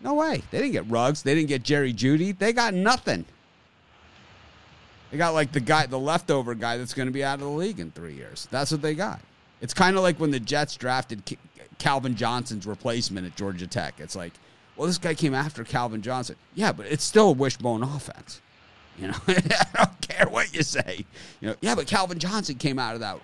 No 0.00 0.14
way. 0.14 0.42
They 0.50 0.58
didn't 0.58 0.72
get 0.72 0.90
Ruggs. 0.90 1.22
They 1.22 1.34
didn't 1.34 1.48
get 1.48 1.62
Jerry 1.62 1.92
Jeudy. 1.92 2.38
They 2.38 2.52
got 2.52 2.74
nothing. 2.74 3.24
They 5.10 5.16
got 5.16 5.32
like 5.32 5.52
the 5.52 5.60
guy, 5.60 5.86
the 5.86 5.98
leftover 5.98 6.54
guy 6.54 6.76
that's 6.76 6.92
going 6.92 7.06
to 7.06 7.12
be 7.12 7.24
out 7.24 7.34
of 7.34 7.40
the 7.40 7.48
league 7.48 7.80
in 7.80 7.90
three 7.90 8.14
years. 8.14 8.48
That's 8.50 8.70
what 8.70 8.82
they 8.82 8.94
got. 8.94 9.20
It's 9.60 9.72
kind 9.72 9.96
of 9.96 10.02
like 10.02 10.20
when 10.20 10.30
the 10.30 10.40
Jets 10.40 10.76
drafted 10.76 11.22
Calvin 11.78 12.16
Johnson's 12.16 12.66
replacement 12.66 13.26
at 13.26 13.34
Georgia 13.34 13.66
Tech. 13.66 13.94
It's 13.98 14.16
like, 14.16 14.32
well, 14.76 14.86
this 14.86 14.98
guy 14.98 15.14
came 15.14 15.34
after 15.34 15.64
Calvin 15.64 16.02
Johnson. 16.02 16.36
Yeah, 16.54 16.72
but 16.72 16.86
it's 16.86 17.04
still 17.04 17.28
a 17.28 17.32
wishbone 17.32 17.82
offense. 17.82 18.42
You 18.98 19.08
know, 19.08 19.14
I 19.28 19.66
don't 19.74 20.00
care 20.00 20.28
what 20.28 20.54
you 20.54 20.62
say. 20.62 21.04
You 21.40 21.48
know, 21.48 21.54
yeah, 21.60 21.74
but 21.74 21.86
Calvin 21.86 22.18
Johnson 22.18 22.56
came 22.56 22.78
out 22.78 22.94
of 22.94 23.00
that. 23.00 23.18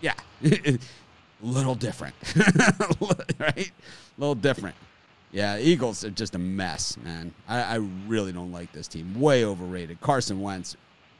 Yeah, 0.00 0.14
little 1.42 1.74
different, 1.74 2.14
right? 3.38 3.70
A 3.70 4.20
little 4.20 4.34
different. 4.34 4.76
Yeah, 5.30 5.58
Eagles 5.58 6.04
are 6.04 6.10
just 6.10 6.34
a 6.34 6.38
mess, 6.38 6.96
man. 6.98 7.32
I, 7.48 7.62
I 7.62 7.74
really 8.06 8.32
don't 8.32 8.52
like 8.52 8.72
this 8.72 8.86
team. 8.86 9.18
Way 9.18 9.44
overrated. 9.44 10.00
Carson 10.00 10.40
Wentz, 10.40 10.76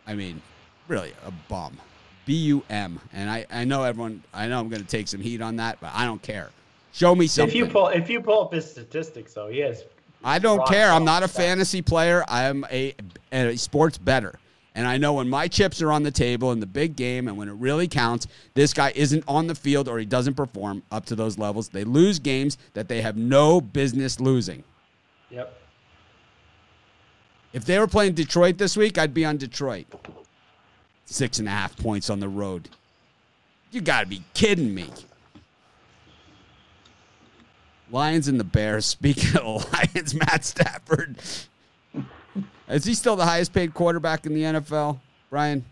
I 0.06 0.14
mean, 0.14 0.42
really 0.88 1.12
a 1.24 1.30
bum. 1.48 1.78
B 2.26 2.34
U 2.34 2.62
M. 2.70 3.00
And 3.12 3.30
I, 3.30 3.46
I 3.50 3.64
know 3.64 3.84
everyone. 3.84 4.22
I 4.32 4.48
know 4.48 4.60
I'm 4.60 4.68
going 4.68 4.82
to 4.82 4.88
take 4.88 5.08
some 5.08 5.20
heat 5.20 5.40
on 5.40 5.56
that, 5.56 5.78
but 5.80 5.92
I 5.94 6.04
don't 6.04 6.22
care. 6.22 6.50
Show 6.92 7.14
me 7.14 7.26
something. 7.26 7.48
If 7.48 7.54
you 7.56 7.66
pull 7.66 7.88
if 7.88 8.10
you 8.10 8.20
pull 8.20 8.42
up 8.42 8.52
his 8.52 8.70
statistics, 8.70 9.32
though, 9.32 9.48
he 9.48 9.60
has 9.60 9.84
I 10.24 10.38
don't 10.38 10.66
care. 10.66 10.90
I'm 10.90 11.04
not 11.04 11.22
a 11.22 11.28
fantasy 11.28 11.82
player. 11.82 12.24
I 12.28 12.44
am 12.44 12.64
a, 12.70 12.94
a 13.32 13.56
sports 13.56 13.98
bettor. 13.98 14.38
And 14.74 14.86
I 14.86 14.96
know 14.96 15.14
when 15.14 15.28
my 15.28 15.48
chips 15.48 15.82
are 15.82 15.92
on 15.92 16.02
the 16.02 16.10
table 16.10 16.52
in 16.52 16.60
the 16.60 16.66
big 16.66 16.96
game 16.96 17.28
and 17.28 17.36
when 17.36 17.48
it 17.48 17.52
really 17.52 17.88
counts, 17.88 18.26
this 18.54 18.72
guy 18.72 18.92
isn't 18.94 19.22
on 19.28 19.46
the 19.46 19.54
field 19.54 19.86
or 19.88 19.98
he 19.98 20.06
doesn't 20.06 20.34
perform 20.34 20.82
up 20.90 21.04
to 21.06 21.14
those 21.14 21.38
levels. 21.38 21.68
They 21.68 21.84
lose 21.84 22.18
games 22.18 22.56
that 22.72 22.88
they 22.88 23.02
have 23.02 23.16
no 23.16 23.60
business 23.60 24.18
losing. 24.18 24.64
Yep. 25.30 25.58
If 27.52 27.66
they 27.66 27.78
were 27.78 27.86
playing 27.86 28.14
Detroit 28.14 28.56
this 28.56 28.76
week, 28.76 28.96
I'd 28.96 29.12
be 29.12 29.26
on 29.26 29.36
Detroit. 29.36 29.86
Six 31.04 31.38
and 31.38 31.48
a 31.48 31.50
half 31.50 31.76
points 31.76 32.08
on 32.08 32.20
the 32.20 32.28
road. 32.28 32.70
You 33.72 33.82
got 33.82 34.00
to 34.00 34.06
be 34.06 34.22
kidding 34.32 34.74
me. 34.74 34.88
Lions 37.92 38.26
and 38.26 38.40
the 38.40 38.44
Bears. 38.44 38.86
Speaking 38.86 39.36
of 39.40 39.72
Lions, 39.72 40.14
Matt 40.14 40.44
Stafford. 40.44 41.16
Is 42.68 42.84
he 42.84 42.94
still 42.94 43.16
the 43.16 43.26
highest 43.26 43.52
paid 43.52 43.74
quarterback 43.74 44.24
in 44.26 44.34
the 44.34 44.42
NFL, 44.42 44.98
Brian? 45.30 45.64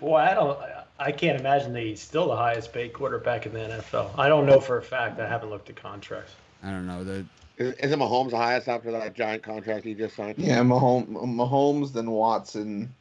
Boy, 0.00 0.16
I 0.18 0.34
don't. 0.34 0.58
I 0.98 1.10
can't 1.10 1.38
imagine 1.40 1.72
that 1.72 1.82
he's 1.82 2.00
still 2.00 2.28
the 2.28 2.36
highest 2.36 2.72
paid 2.72 2.92
quarterback 2.92 3.44
in 3.44 3.52
the 3.52 3.58
NFL. 3.58 4.16
I 4.16 4.28
don't 4.28 4.46
know 4.46 4.60
for 4.60 4.78
a 4.78 4.82
fact. 4.82 5.18
I 5.18 5.26
haven't 5.26 5.50
looked 5.50 5.68
at 5.68 5.74
contracts. 5.76 6.32
I 6.62 6.70
don't 6.70 6.86
know. 6.86 7.02
The 7.02 7.24
Is- 7.58 7.74
Isn't 7.74 7.98
Mahomes 7.98 8.30
the 8.30 8.36
highest 8.36 8.68
after 8.68 8.92
that 8.92 9.14
giant 9.14 9.42
contract 9.42 9.84
he 9.84 9.94
just 9.94 10.14
signed? 10.14 10.38
Yeah, 10.38 10.60
Mahomes, 10.60 11.08
Mahomes, 11.08 11.92
then 11.92 12.08
Watson, 12.08 12.94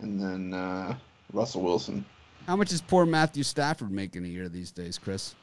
and 0.00 0.20
then 0.20 0.52
uh, 0.52 0.96
Russell 1.32 1.62
Wilson. 1.62 2.04
how 2.48 2.56
much 2.56 2.72
is 2.72 2.80
poor 2.80 3.06
Matthew 3.06 3.44
Stafford 3.44 3.92
making 3.92 4.24
a 4.24 4.28
year 4.28 4.48
these 4.48 4.72
days, 4.72 4.98
Chris? 4.98 5.36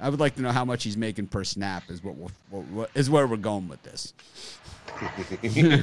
I 0.00 0.08
would 0.08 0.20
like 0.20 0.34
to 0.36 0.42
know 0.42 0.50
how 0.50 0.64
much 0.64 0.84
he's 0.84 0.96
making 0.96 1.28
per 1.28 1.44
snap. 1.44 1.84
Is 1.88 2.02
what, 2.02 2.16
we'll, 2.16 2.30
what, 2.50 2.64
what 2.66 2.90
is 2.94 3.08
where 3.08 3.26
we're 3.26 3.36
going 3.36 3.68
with 3.68 3.82
this. 3.82 4.12
Give 5.42 5.54
me, 5.54 5.76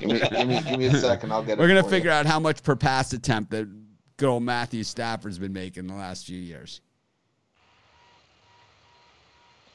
give 0.00 0.48
me, 0.48 0.60
give 0.60 0.78
me 0.78 0.86
a 0.86 0.94
second. 0.98 1.32
I'll 1.32 1.42
get. 1.42 1.56
We're 1.58 1.68
gonna 1.68 1.82
figure 1.82 2.10
you. 2.10 2.16
out 2.16 2.26
how 2.26 2.38
much 2.38 2.62
per 2.62 2.76
pass 2.76 3.12
attempt 3.12 3.50
that 3.52 3.66
good 4.18 4.28
old 4.28 4.42
Matthew 4.42 4.84
Stafford's 4.84 5.38
been 5.38 5.52
making 5.52 5.86
the 5.86 5.94
last 5.94 6.26
few 6.26 6.38
years. 6.38 6.80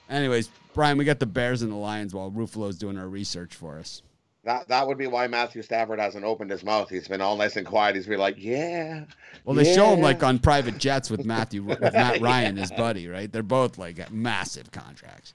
Anyways, 0.09 0.49
Brian, 0.73 0.97
we 0.97 1.05
got 1.05 1.19
the 1.19 1.25
Bears 1.25 1.61
and 1.61 1.71
the 1.71 1.77
Lions 1.77 2.13
while 2.13 2.29
Ruffalo's 2.29 2.77
doing 2.77 2.97
our 2.97 3.07
research 3.07 3.55
for 3.55 3.79
us. 3.79 4.03
That 4.43 4.67
that 4.67 4.87
would 4.87 4.97
be 4.97 5.07
why 5.07 5.27
Matthew 5.27 5.61
Stafford 5.61 5.99
hasn't 5.99 6.25
opened 6.25 6.51
his 6.51 6.63
mouth. 6.63 6.89
He's 6.89 7.07
been 7.07 7.21
all 7.21 7.37
nice 7.37 7.55
and 7.55 7.65
quiet. 7.65 7.95
He's 7.95 8.07
been 8.07 8.19
like, 8.19 8.35
"Yeah." 8.37 9.05
Well, 9.45 9.55
they 9.55 9.73
show 9.73 9.93
him 9.93 10.01
like 10.01 10.21
on 10.21 10.39
private 10.39 10.77
jets 10.77 11.09
with 11.09 11.25
Matthew 11.25 11.63
with 11.63 11.79
Matt 11.79 12.19
Ryan, 12.19 12.57
his 12.57 12.71
buddy, 12.71 13.07
right? 13.07 13.31
They're 13.31 13.41
both 13.41 13.77
like 13.77 14.11
massive 14.11 14.71
contracts. 14.71 15.33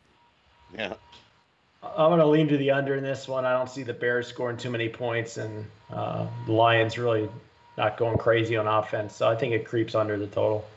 Yeah. 0.76 0.94
I'm 1.82 2.10
going 2.10 2.18
to 2.18 2.26
lean 2.26 2.48
to 2.48 2.56
the 2.56 2.72
under 2.72 2.96
in 2.96 3.04
this 3.04 3.28
one. 3.28 3.44
I 3.44 3.52
don't 3.52 3.70
see 3.70 3.84
the 3.84 3.94
Bears 3.94 4.26
scoring 4.26 4.56
too 4.56 4.68
many 4.68 4.88
points, 4.88 5.36
and 5.36 5.64
uh, 5.90 6.26
the 6.46 6.52
Lions 6.52 6.98
really 6.98 7.28
not 7.76 7.96
going 7.96 8.18
crazy 8.18 8.56
on 8.56 8.66
offense. 8.66 9.14
So 9.14 9.28
I 9.28 9.36
think 9.36 9.54
it 9.54 9.64
creeps 9.64 9.94
under 9.94 10.18
the 10.18 10.26
total. 10.26 10.68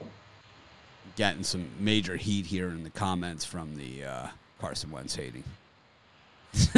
Getting 1.15 1.43
some 1.43 1.67
major 1.79 2.15
heat 2.15 2.45
here 2.45 2.69
in 2.69 2.83
the 2.83 2.91
comments 2.91 3.43
from 3.43 3.75
the 3.75 4.05
uh, 4.05 4.27
Carson 4.59 4.91
Wentz 4.91 5.15
hating. 5.15 5.43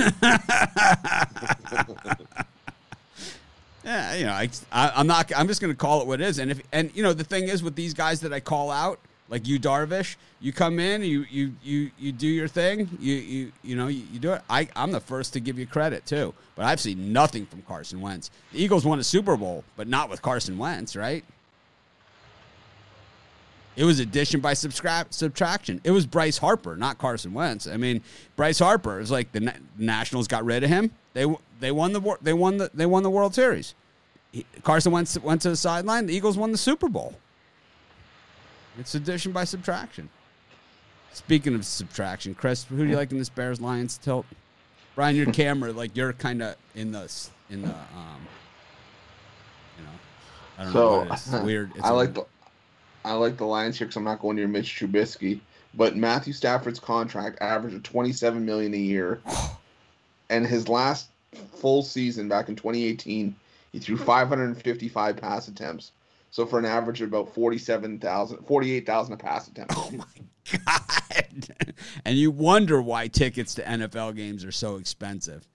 yeah, 3.84 4.16
you 4.16 4.26
know, 4.26 4.32
I, 4.32 4.50
I, 4.72 4.92
I'm 4.96 5.08
not. 5.08 5.32
I'm 5.36 5.48
just 5.48 5.62
going 5.62 5.74
to 5.74 5.78
call 5.78 6.02
it 6.02 6.08
what 6.08 6.22
it 6.22 6.28
is. 6.28 6.40
And 6.40 6.52
if 6.52 6.62
and 6.72 6.96
you 6.96 7.04
know, 7.04 7.14
the 7.14 7.24
thing 7.24 7.48
is 7.48 7.64
with 7.64 7.76
these 7.76 7.94
guys 7.94 8.22
that 8.22 8.32
I 8.32 8.40
call 8.40 8.70
out, 8.70 9.00
like 9.30 9.48
you, 9.48 9.60
Darvish, 9.60 10.16
you 10.40 10.54
come 10.54 10.80
in, 10.80 11.02
you 11.02 11.26
you 11.30 11.54
you 11.64 11.92
you 11.98 12.12
do 12.12 12.28
your 12.28 12.48
thing, 12.48 12.90
you 13.00 13.16
you 13.16 13.52
you 13.64 13.76
know, 13.76 13.88
you, 13.88 14.04
you 14.12 14.20
do 14.20 14.34
it. 14.34 14.42
I 14.50 14.68
I'm 14.76 14.92
the 14.92 15.00
first 15.00 15.34
to 15.34 15.40
give 15.40 15.58
you 15.58 15.66
credit 15.66 16.06
too. 16.06 16.34
But 16.56 16.66
I've 16.66 16.80
seen 16.80 17.12
nothing 17.12 17.46
from 17.46 17.64
Carson 17.64 18.00
Wentz. 18.00 18.30
The 18.52 18.64
Eagles 18.64 18.86
won 18.86 19.00
a 19.00 19.04
Super 19.04 19.36
Bowl, 19.38 19.64
but 19.76 19.88
not 19.88 20.10
with 20.10 20.22
Carson 20.22 20.58
Wentz, 20.58 20.96
right? 20.96 21.26
It 23.76 23.86
was 23.86 24.00
addition 24.00 24.40
by 24.40 24.54
subscra- 24.54 25.12
subtraction. 25.12 25.82
It 25.84 25.92
was 25.92 26.06
Bryce 26.06 26.38
Harper, 26.38 26.76
not 26.76 27.00
Carson 27.00 27.34
Wentz. 27.34 27.66
I 27.68 27.78
mean, 27.78 28.02
Bryce 28.36 28.60
Harper 28.60 29.00
is 29.00 29.10
like 29.10 29.32
the 29.32 29.40
Na- 29.40 29.52
Nationals 29.78 30.28
got 30.28 30.46
rid 30.46 30.64
of 30.64 30.70
him. 30.70 30.92
They 31.14 31.26
they 31.60 31.72
won 31.72 31.92
the 31.94 32.18
they 32.22 32.34
won 32.34 32.58
the 32.58 32.70
they 32.74 32.86
won 32.86 33.02
the 33.04 33.10
World 33.10 33.34
Series. 33.34 33.74
He, 34.32 34.46
Carson 34.64 34.92
Wentz 34.92 35.18
went 35.20 35.42
to 35.44 35.50
the 35.50 35.56
sideline. 35.56 36.06
The 36.06 36.16
Eagles 36.16 36.38
won 36.38 36.52
the 36.52 36.58
Super 36.58 36.88
Bowl. 36.88 37.16
It's 38.80 38.96
addition 38.96 39.32
by 39.32 39.44
subtraction. 39.44 40.10
Speaking 41.12 41.54
of 41.54 41.64
subtraction, 41.66 42.34
Chris, 42.34 42.64
who 42.64 42.78
do 42.78 42.86
you 42.86 42.96
like 42.96 43.12
in 43.12 43.20
this 43.20 43.30
Bears 43.30 43.62
Lions 43.62 43.98
tilt? 44.00 44.26
Brian, 44.96 45.16
your 45.16 45.32
camera, 45.32 45.72
like 45.72 45.96
you're 45.96 46.14
kind 46.14 46.42
of 46.42 46.56
in 46.76 46.92
the 46.92 47.12
in 47.50 47.62
the 47.64 47.70
um, 47.70 48.28
you 49.78 49.84
know, 49.84 49.90
I 50.58 50.64
don't 50.64 50.74
know 50.74 50.80
So 50.80 50.98
what 51.00 51.08
it 51.08 51.14
is. 51.14 51.34
It's 51.34 51.44
weird. 51.44 51.72
It's 51.76 51.84
I 51.86 51.90
a- 51.90 51.94
like 51.94 52.14
the 52.16 52.26
I 53.06 53.14
like 53.14 53.38
the 53.38 53.46
Lions 53.46 53.78
here 53.78 53.88
because 53.88 53.98
I'm 53.98 54.04
not 54.04 54.22
going 54.22 54.36
near 54.36 54.48
Mitch 54.48 54.76
Trubisky. 54.76 55.40
But 55.76 55.96
Matthew 55.96 56.34
Stafford's 56.34 56.80
contract 56.80 57.42
averaged 57.42 57.76
of 57.76 57.84
27 57.84 58.46
million 58.46 58.74
a 58.74 58.78
year, 58.78 59.20
and 60.30 60.46
his 60.46 60.68
last 60.68 61.10
full 61.56 61.82
season 61.82 62.28
back 62.28 62.48
in 62.48 62.56
2018, 62.56 63.36
he 63.72 63.80
threw 63.80 63.98
555 63.98 65.18
pass 65.18 65.48
attempts. 65.48 65.92
So 66.30 66.46
for 66.46 66.60
an 66.60 66.66
average 66.66 67.02
of 67.02 67.10
about 67.10 67.34
47,000, 67.34 68.46
48,000 68.46 69.14
a 69.14 69.18
pass 69.18 69.48
attempt. 69.48 69.74
Oh 69.78 69.92
my 69.92 70.60
god! 70.66 71.56
and 72.06 72.18
you 72.18 72.30
wonder 72.30 72.82
why 72.82 73.08
tickets 73.08 73.56
to 73.56 73.64
NFL 73.64 74.16
games 74.16 74.44
are 74.44 74.52
so 74.52 74.76
expensive. 74.76 75.48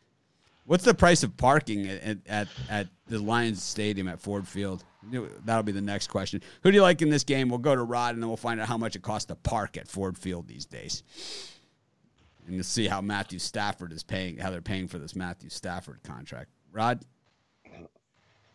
What's 0.65 0.85
the 0.85 0.95
price 0.95 1.23
of 1.23 1.37
parking 1.37 1.87
at, 1.89 2.19
at, 2.27 2.49
at 2.69 2.89
the 3.07 3.19
Lions 3.19 3.63
Stadium 3.63 4.09
at 4.09 4.21
Ford 4.21 4.49
Field? 4.49 4.85
That'll 5.45 5.63
be 5.63 5.73
the 5.73 5.81
next 5.81 6.09
question. 6.09 6.43
Who 6.63 6.71
do 6.71 6.77
you 6.77 6.83
like 6.83 7.03
in 7.03 7.09
this 7.09 7.25
game? 7.25 7.49
We'll 7.49 7.59
go 7.59 7.75
to 7.75 7.83
Rod, 7.83 8.15
and 8.15 8.23
then 8.23 8.29
we'll 8.29 8.37
find 8.37 8.61
out 8.61 8.69
how 8.69 8.77
much 8.77 8.97
it 8.97 9.03
costs 9.03 9.27
to 9.27 9.37
park 9.37 9.77
at 9.77 9.89
Ford 9.89 10.19
Field 10.19 10.49
these 10.49 10.67
days, 10.67 11.03
and 12.47 12.59
to 12.59 12.65
see 12.65 12.89
how 12.89 13.01
Matthew 13.01 13.39
Stafford 13.39 13.93
is 13.93 14.03
paying, 14.03 14.39
how 14.39 14.51
they're 14.51 14.61
paying 14.61 14.89
for 14.89 14.99
this 14.99 15.15
Matthew 15.15 15.51
Stafford 15.51 16.03
contract. 16.03 16.51
Rod, 16.73 17.05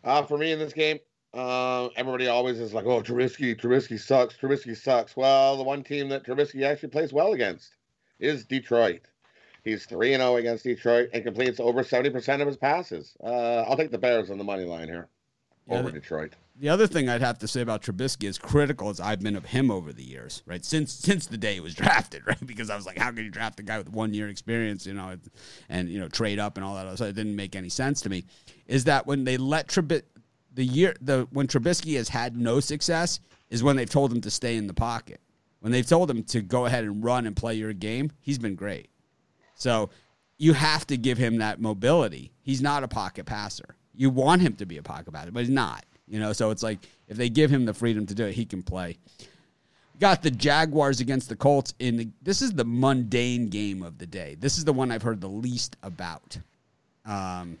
Uh, 0.04 0.22
for 0.22 0.36
me 0.36 0.52
in 0.52 0.58
this 0.58 0.74
game, 0.74 0.98
uh, 1.32 1.86
everybody 1.96 2.28
always 2.28 2.60
is 2.60 2.74
like, 2.74 2.84
"Oh, 2.84 3.02
Trubisky, 3.02 3.58
Trubisky 3.58 3.98
sucks. 3.98 4.36
Trubisky 4.36 4.76
sucks." 4.76 5.16
Well, 5.16 5.56
the 5.56 5.62
one 5.64 5.82
team 5.82 6.10
that 6.10 6.24
Trubisky 6.24 6.62
actually 6.62 6.90
plays 6.90 7.12
well 7.12 7.32
against 7.32 7.70
is 8.20 8.44
Detroit. 8.44 9.00
He's 9.64 9.86
three 9.86 10.12
and 10.12 10.20
zero 10.20 10.36
against 10.36 10.64
Detroit 10.64 11.08
and 11.14 11.24
completes 11.24 11.58
over 11.58 11.82
seventy 11.82 12.10
percent 12.10 12.42
of 12.42 12.48
his 12.48 12.58
passes. 12.58 13.16
Uh, 13.24 13.62
I'll 13.62 13.78
take 13.78 13.90
the 13.90 13.98
Bears 13.98 14.30
on 14.30 14.36
the 14.36 14.44
money 14.44 14.64
line 14.64 14.88
here 14.88 15.08
Yeah, 15.68 15.78
over 15.78 15.90
the- 15.90 16.00
Detroit. 16.00 16.34
The 16.56 16.68
other 16.68 16.86
thing 16.86 17.08
I'd 17.08 17.20
have 17.20 17.38
to 17.40 17.48
say 17.48 17.62
about 17.62 17.82
Trubisky, 17.82 18.28
as 18.28 18.38
critical 18.38 18.88
as 18.88 19.00
I've 19.00 19.20
been 19.20 19.34
of 19.34 19.44
him 19.44 19.72
over 19.72 19.92
the 19.92 20.04
years, 20.04 20.44
right? 20.46 20.64
Since 20.64 20.92
since 20.92 21.26
the 21.26 21.36
day 21.36 21.54
he 21.54 21.60
was 21.60 21.74
drafted, 21.82 22.24
right? 22.26 22.46
Because 22.46 22.70
I 22.70 22.76
was 22.76 22.86
like, 22.86 22.96
how 22.96 23.10
could 23.10 23.24
you 23.24 23.30
draft 23.30 23.58
a 23.58 23.64
guy 23.64 23.76
with 23.78 23.88
one 23.90 24.14
year 24.14 24.28
experience, 24.28 24.86
you 24.86 24.94
know, 24.94 25.16
and 25.68 25.88
you 25.88 25.98
know 25.98 26.06
trade 26.08 26.38
up 26.38 26.56
and 26.56 26.64
all 26.64 26.76
that? 26.76 26.96
So 26.96 27.06
it 27.06 27.14
didn't 27.16 27.34
make 27.34 27.56
any 27.56 27.68
sense 27.68 28.00
to 28.02 28.08
me. 28.08 28.24
Is 28.68 28.84
that 28.84 29.04
when 29.06 29.24
they 29.24 29.36
let 29.36 29.66
Trubisky 29.68 30.02
the 30.52 30.64
year 30.64 30.94
the 31.00 31.26
when 31.32 31.48
Trubisky 31.48 31.96
has 31.96 32.08
had 32.08 32.36
no 32.36 32.60
success 32.60 33.18
is 33.50 33.64
when 33.64 33.74
they've 33.74 33.90
told 33.90 34.12
him 34.12 34.20
to 34.20 34.30
stay 34.30 34.56
in 34.56 34.68
the 34.68 34.74
pocket. 34.74 35.20
When 35.58 35.72
they've 35.72 35.86
told 35.86 36.08
him 36.08 36.22
to 36.24 36.40
go 36.40 36.66
ahead 36.66 36.84
and 36.84 37.02
run 37.02 37.26
and 37.26 37.34
play 37.34 37.54
your 37.54 37.72
game, 37.72 38.12
he's 38.20 38.38
been 38.38 38.54
great. 38.54 38.90
So 39.56 39.90
you 40.38 40.52
have 40.52 40.86
to 40.88 40.96
give 40.96 41.18
him 41.18 41.38
that 41.38 41.60
mobility. 41.60 42.32
He's 42.42 42.62
not 42.62 42.84
a 42.84 42.88
pocket 42.88 43.26
passer. 43.26 43.74
You 43.96 44.10
want 44.10 44.42
him 44.42 44.54
to 44.56 44.66
be 44.66 44.78
a 44.78 44.82
pocket 44.82 45.12
passer, 45.12 45.30
but 45.30 45.40
he's 45.40 45.50
not. 45.50 45.84
You 46.06 46.20
know, 46.20 46.32
so 46.32 46.50
it's 46.50 46.62
like 46.62 46.78
if 47.08 47.16
they 47.16 47.28
give 47.28 47.50
him 47.50 47.64
the 47.64 47.74
freedom 47.74 48.06
to 48.06 48.14
do 48.14 48.26
it, 48.26 48.34
he 48.34 48.44
can 48.44 48.62
play. 48.62 48.96
Got 50.00 50.22
the 50.22 50.30
Jaguars 50.30 51.00
against 51.00 51.28
the 51.28 51.36
Colts 51.36 51.72
in 51.78 51.96
the, 51.96 52.08
this 52.20 52.42
is 52.42 52.52
the 52.52 52.64
mundane 52.64 53.48
game 53.48 53.82
of 53.82 53.98
the 53.98 54.06
day. 54.06 54.36
This 54.38 54.58
is 54.58 54.64
the 54.64 54.72
one 54.72 54.90
I've 54.90 55.02
heard 55.02 55.20
the 55.20 55.28
least 55.28 55.76
about. 55.82 56.36
Um, 57.06 57.58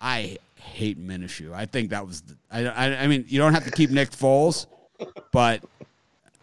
I 0.00 0.38
hate 0.56 0.98
Minshew. 0.98 1.52
I 1.52 1.66
think 1.66 1.90
that 1.90 2.06
was. 2.06 2.22
The, 2.22 2.36
I, 2.50 2.66
I. 2.66 3.02
I 3.02 3.06
mean, 3.06 3.24
you 3.28 3.38
don't 3.38 3.54
have 3.54 3.64
to 3.64 3.70
keep 3.70 3.90
Nick 3.90 4.10
Foles, 4.10 4.66
but 5.32 5.62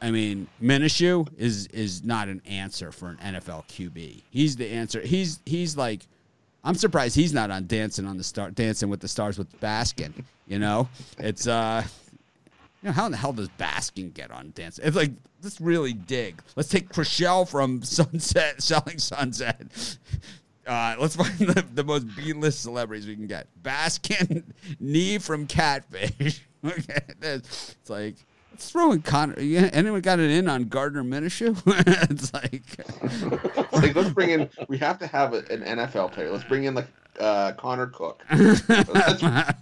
I 0.01 0.11
mean, 0.11 0.47
Minshew 0.61 1.27
is 1.37 1.67
is 1.67 2.03
not 2.03 2.27
an 2.27 2.41
answer 2.45 2.91
for 2.91 3.09
an 3.09 3.17
NFL 3.17 3.65
QB. 3.67 4.21
He's 4.29 4.55
the 4.55 4.69
answer. 4.69 5.01
He's 5.01 5.39
he's 5.45 5.75
like, 5.75 6.07
I'm 6.67 6.75
surprised 6.75 7.15
he's 7.15 7.33
not 7.33 7.49
on 7.49 7.65
Dancing 7.65 8.05
on 8.05 8.17
the 8.17 8.25
Star, 8.25 8.51
Dancing 8.51 8.89
with 8.89 8.99
the 8.99 9.07
Stars 9.07 9.37
with 9.37 9.57
Baskin. 9.61 10.11
You 10.47 10.59
know, 10.59 10.89
it's 11.17 11.47
uh, 11.47 11.81
you 12.83 12.89
know, 12.89 12.91
how 12.91 13.05
in 13.05 13.13
the 13.13 13.17
hell 13.17 13.31
does 13.31 13.47
Baskin 13.57 14.13
get 14.13 14.31
on 14.31 14.51
Dancing? 14.53 14.83
It's 14.85 14.97
like 14.97 15.11
let's 15.41 15.61
really 15.61 15.93
dig. 15.93 16.41
Let's 16.57 16.67
take 16.67 16.89
Chrishell 16.89 17.47
from 17.47 17.81
Sunset, 17.83 18.61
Selling 18.61 18.99
Sunset. 18.99 19.97
Uh, 20.67 20.97
let's 20.99 21.15
find 21.15 21.37
the, 21.37 21.65
the 21.73 21.85
most 21.85 22.05
B-list 22.17 22.59
celebrities 22.59 23.07
we 23.07 23.15
can 23.15 23.27
get. 23.27 23.47
Baskin, 23.63 24.43
Knee 24.81 25.19
from 25.19 25.47
Catfish. 25.47 26.41
okay, 26.65 26.99
it's 27.21 27.77
like 27.87 28.17
let's 28.57 28.71
throw 28.71 28.91
in 28.91 29.03
Connor. 29.03 29.39
Yeah, 29.39 29.69
anyone 29.71 30.01
got 30.01 30.17
an 30.17 30.31
in 30.31 30.49
on 30.49 30.63
Gardner 30.63 31.03
Minshew? 31.03 31.55
it's 32.09 32.33
like 32.33 32.63
It's 33.03 33.71
like 33.71 33.95
let's 33.95 34.09
bring 34.09 34.31
in. 34.31 34.49
We 34.67 34.79
have 34.79 34.97
to 34.97 35.05
have 35.05 35.33
a, 35.33 35.37
an 35.51 35.61
NFL 35.61 36.11
player. 36.11 36.31
Let's 36.31 36.43
bring 36.43 36.63
in 36.63 36.73
like 36.73 36.87
uh, 37.19 37.51
Connor 37.53 37.85
Cook. 37.85 38.23
Let's- 38.31 39.23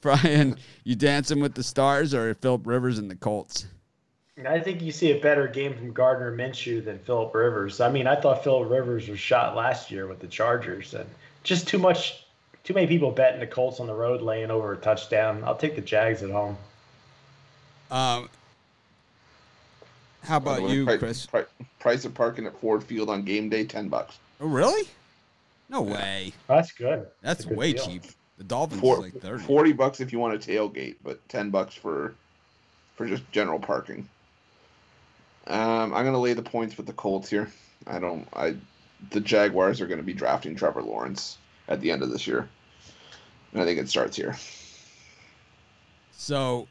Brian, 0.00 0.56
you 0.84 0.94
dancing 0.94 1.40
with 1.40 1.54
the 1.54 1.64
stars 1.64 2.14
or 2.14 2.32
Philip 2.36 2.68
Rivers 2.68 3.00
and 3.00 3.10
the 3.10 3.16
Colts? 3.16 3.66
I 4.46 4.60
think 4.60 4.80
you 4.80 4.92
see 4.92 5.10
a 5.10 5.20
better 5.20 5.48
game 5.48 5.74
from 5.74 5.92
Gardner 5.92 6.30
Minshew 6.30 6.84
than 6.84 7.00
Philip 7.00 7.34
Rivers. 7.34 7.80
I 7.80 7.90
mean, 7.90 8.06
I 8.06 8.14
thought 8.14 8.44
Philip 8.44 8.70
Rivers 8.70 9.08
was 9.08 9.18
shot 9.18 9.56
last 9.56 9.90
year 9.90 10.06
with 10.06 10.20
the 10.20 10.28
Chargers, 10.28 10.94
and 10.94 11.04
just 11.42 11.66
too 11.66 11.78
much, 11.78 12.24
too 12.62 12.74
many 12.74 12.86
people 12.86 13.10
betting 13.10 13.40
the 13.40 13.46
Colts 13.48 13.80
on 13.80 13.88
the 13.88 13.94
road 13.94 14.22
laying 14.22 14.52
over 14.52 14.72
a 14.72 14.76
touchdown. 14.76 15.42
I'll 15.44 15.56
take 15.56 15.74
the 15.74 15.80
Jags 15.80 16.22
at 16.22 16.30
home. 16.30 16.56
Um, 17.90 18.28
how 20.22 20.36
about 20.36 20.68
you, 20.68 20.84
Pri- 20.84 20.98
Chris? 20.98 21.26
pri- 21.26 21.46
price 21.78 22.04
of 22.04 22.14
parking 22.14 22.46
at 22.46 22.58
Ford 22.60 22.84
Field 22.84 23.08
on 23.08 23.24
game 23.24 23.48
day, 23.48 23.64
ten 23.64 23.88
bucks. 23.88 24.18
Oh, 24.40 24.46
really? 24.46 24.88
No 25.68 25.82
way. 25.82 26.32
That's 26.46 26.72
good. 26.72 27.06
That's 27.22 27.44
a 27.44 27.48
good 27.48 27.56
way 27.56 27.72
deal. 27.72 27.86
cheap. 27.86 28.02
The 28.38 28.44
Dolphins 28.44 28.80
Four, 28.80 28.98
like 28.98 29.20
30. 29.20 29.42
40 29.44 29.72
bucks 29.72 30.00
if 30.00 30.12
you 30.12 30.18
want 30.18 30.34
a 30.34 30.38
tailgate, 30.38 30.96
but 31.02 31.26
10 31.28 31.50
bucks 31.50 31.74
for 31.74 32.14
for 32.94 33.06
just 33.06 33.22
general 33.32 33.58
parking. 33.58 34.08
Um, 35.46 35.94
I'm 35.94 36.04
gonna 36.04 36.20
lay 36.20 36.34
the 36.34 36.42
points 36.42 36.76
with 36.76 36.86
the 36.86 36.92
Colts 36.92 37.28
here. 37.28 37.50
I 37.86 37.98
don't. 37.98 38.28
I 38.34 38.56
the 39.10 39.20
Jaguars 39.20 39.80
are 39.80 39.86
going 39.86 40.00
to 40.00 40.04
be 40.04 40.12
drafting 40.12 40.56
Trevor 40.56 40.82
Lawrence 40.82 41.38
at 41.68 41.80
the 41.80 41.90
end 41.90 42.02
of 42.02 42.10
this 42.10 42.26
year, 42.26 42.48
and 43.52 43.62
I 43.62 43.64
think 43.64 43.78
it 43.78 43.88
starts 43.88 44.16
here. 44.16 44.36
So, 46.12 46.66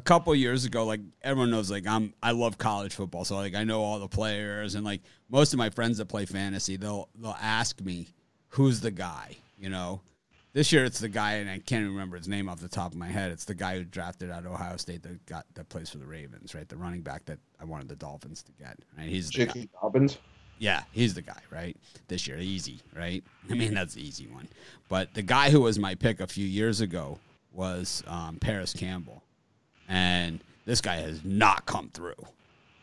a 0.00 0.02
couple 0.02 0.34
years 0.34 0.64
ago, 0.64 0.86
like 0.86 1.00
everyone 1.22 1.50
knows, 1.50 1.70
like 1.70 1.86
I'm, 1.86 2.14
I 2.22 2.30
love 2.30 2.56
college 2.56 2.94
football, 2.94 3.26
so 3.26 3.36
like 3.36 3.54
I 3.54 3.64
know 3.64 3.82
all 3.82 3.98
the 3.98 4.08
players, 4.08 4.74
and 4.74 4.82
like 4.82 5.02
most 5.28 5.52
of 5.52 5.58
my 5.58 5.68
friends 5.68 5.98
that 5.98 6.06
play 6.06 6.24
fantasy, 6.24 6.76
they'll 6.78 7.08
they'll 7.20 7.36
ask 7.40 7.80
me, 7.82 8.08
"Who's 8.48 8.80
the 8.80 8.90
guy?" 8.90 9.36
You 9.58 9.68
know, 9.68 10.00
this 10.54 10.72
year 10.72 10.86
it's 10.86 11.00
the 11.00 11.08
guy, 11.08 11.34
and 11.34 11.50
I 11.50 11.58
can't 11.58 11.82
even 11.82 11.92
remember 11.92 12.16
his 12.16 12.28
name 12.28 12.48
off 12.48 12.60
the 12.60 12.68
top 12.68 12.92
of 12.92 12.98
my 12.98 13.08
head. 13.08 13.30
It's 13.30 13.44
the 13.44 13.54
guy 13.54 13.76
who 13.76 13.84
drafted 13.84 14.30
out 14.30 14.46
of 14.46 14.52
Ohio 14.52 14.78
State 14.78 15.02
that 15.02 15.26
got 15.26 15.44
that 15.54 15.68
plays 15.68 15.90
for 15.90 15.98
the 15.98 16.06
Ravens, 16.06 16.54
right? 16.54 16.66
The 16.66 16.76
running 16.76 17.02
back 17.02 17.26
that 17.26 17.38
I 17.60 17.66
wanted 17.66 17.88
the 17.88 17.96
Dolphins 17.96 18.42
to 18.44 18.52
get. 18.52 18.78
Right? 18.96 19.08
He's 19.08 19.28
the 19.28 19.44
guy. 19.44 19.68
Dobbins. 19.82 20.16
Yeah, 20.58 20.82
he's 20.92 21.12
the 21.12 21.22
guy, 21.22 21.40
right? 21.50 21.76
This 22.08 22.26
year, 22.26 22.38
easy, 22.38 22.80
right? 22.96 23.22
I 23.50 23.54
mean, 23.54 23.74
that's 23.74 23.94
the 23.94 24.06
easy 24.06 24.26
one. 24.28 24.48
But 24.88 25.12
the 25.12 25.22
guy 25.22 25.50
who 25.50 25.60
was 25.60 25.78
my 25.78 25.94
pick 25.94 26.20
a 26.20 26.26
few 26.26 26.46
years 26.46 26.80
ago 26.80 27.18
was 27.52 28.02
um, 28.06 28.36
Parris 28.36 28.72
Campbell, 28.72 29.22
and 29.90 30.40
this 30.64 30.80
guy 30.80 30.96
has 30.96 31.22
not 31.24 31.66
come 31.66 31.90
through. 31.92 32.14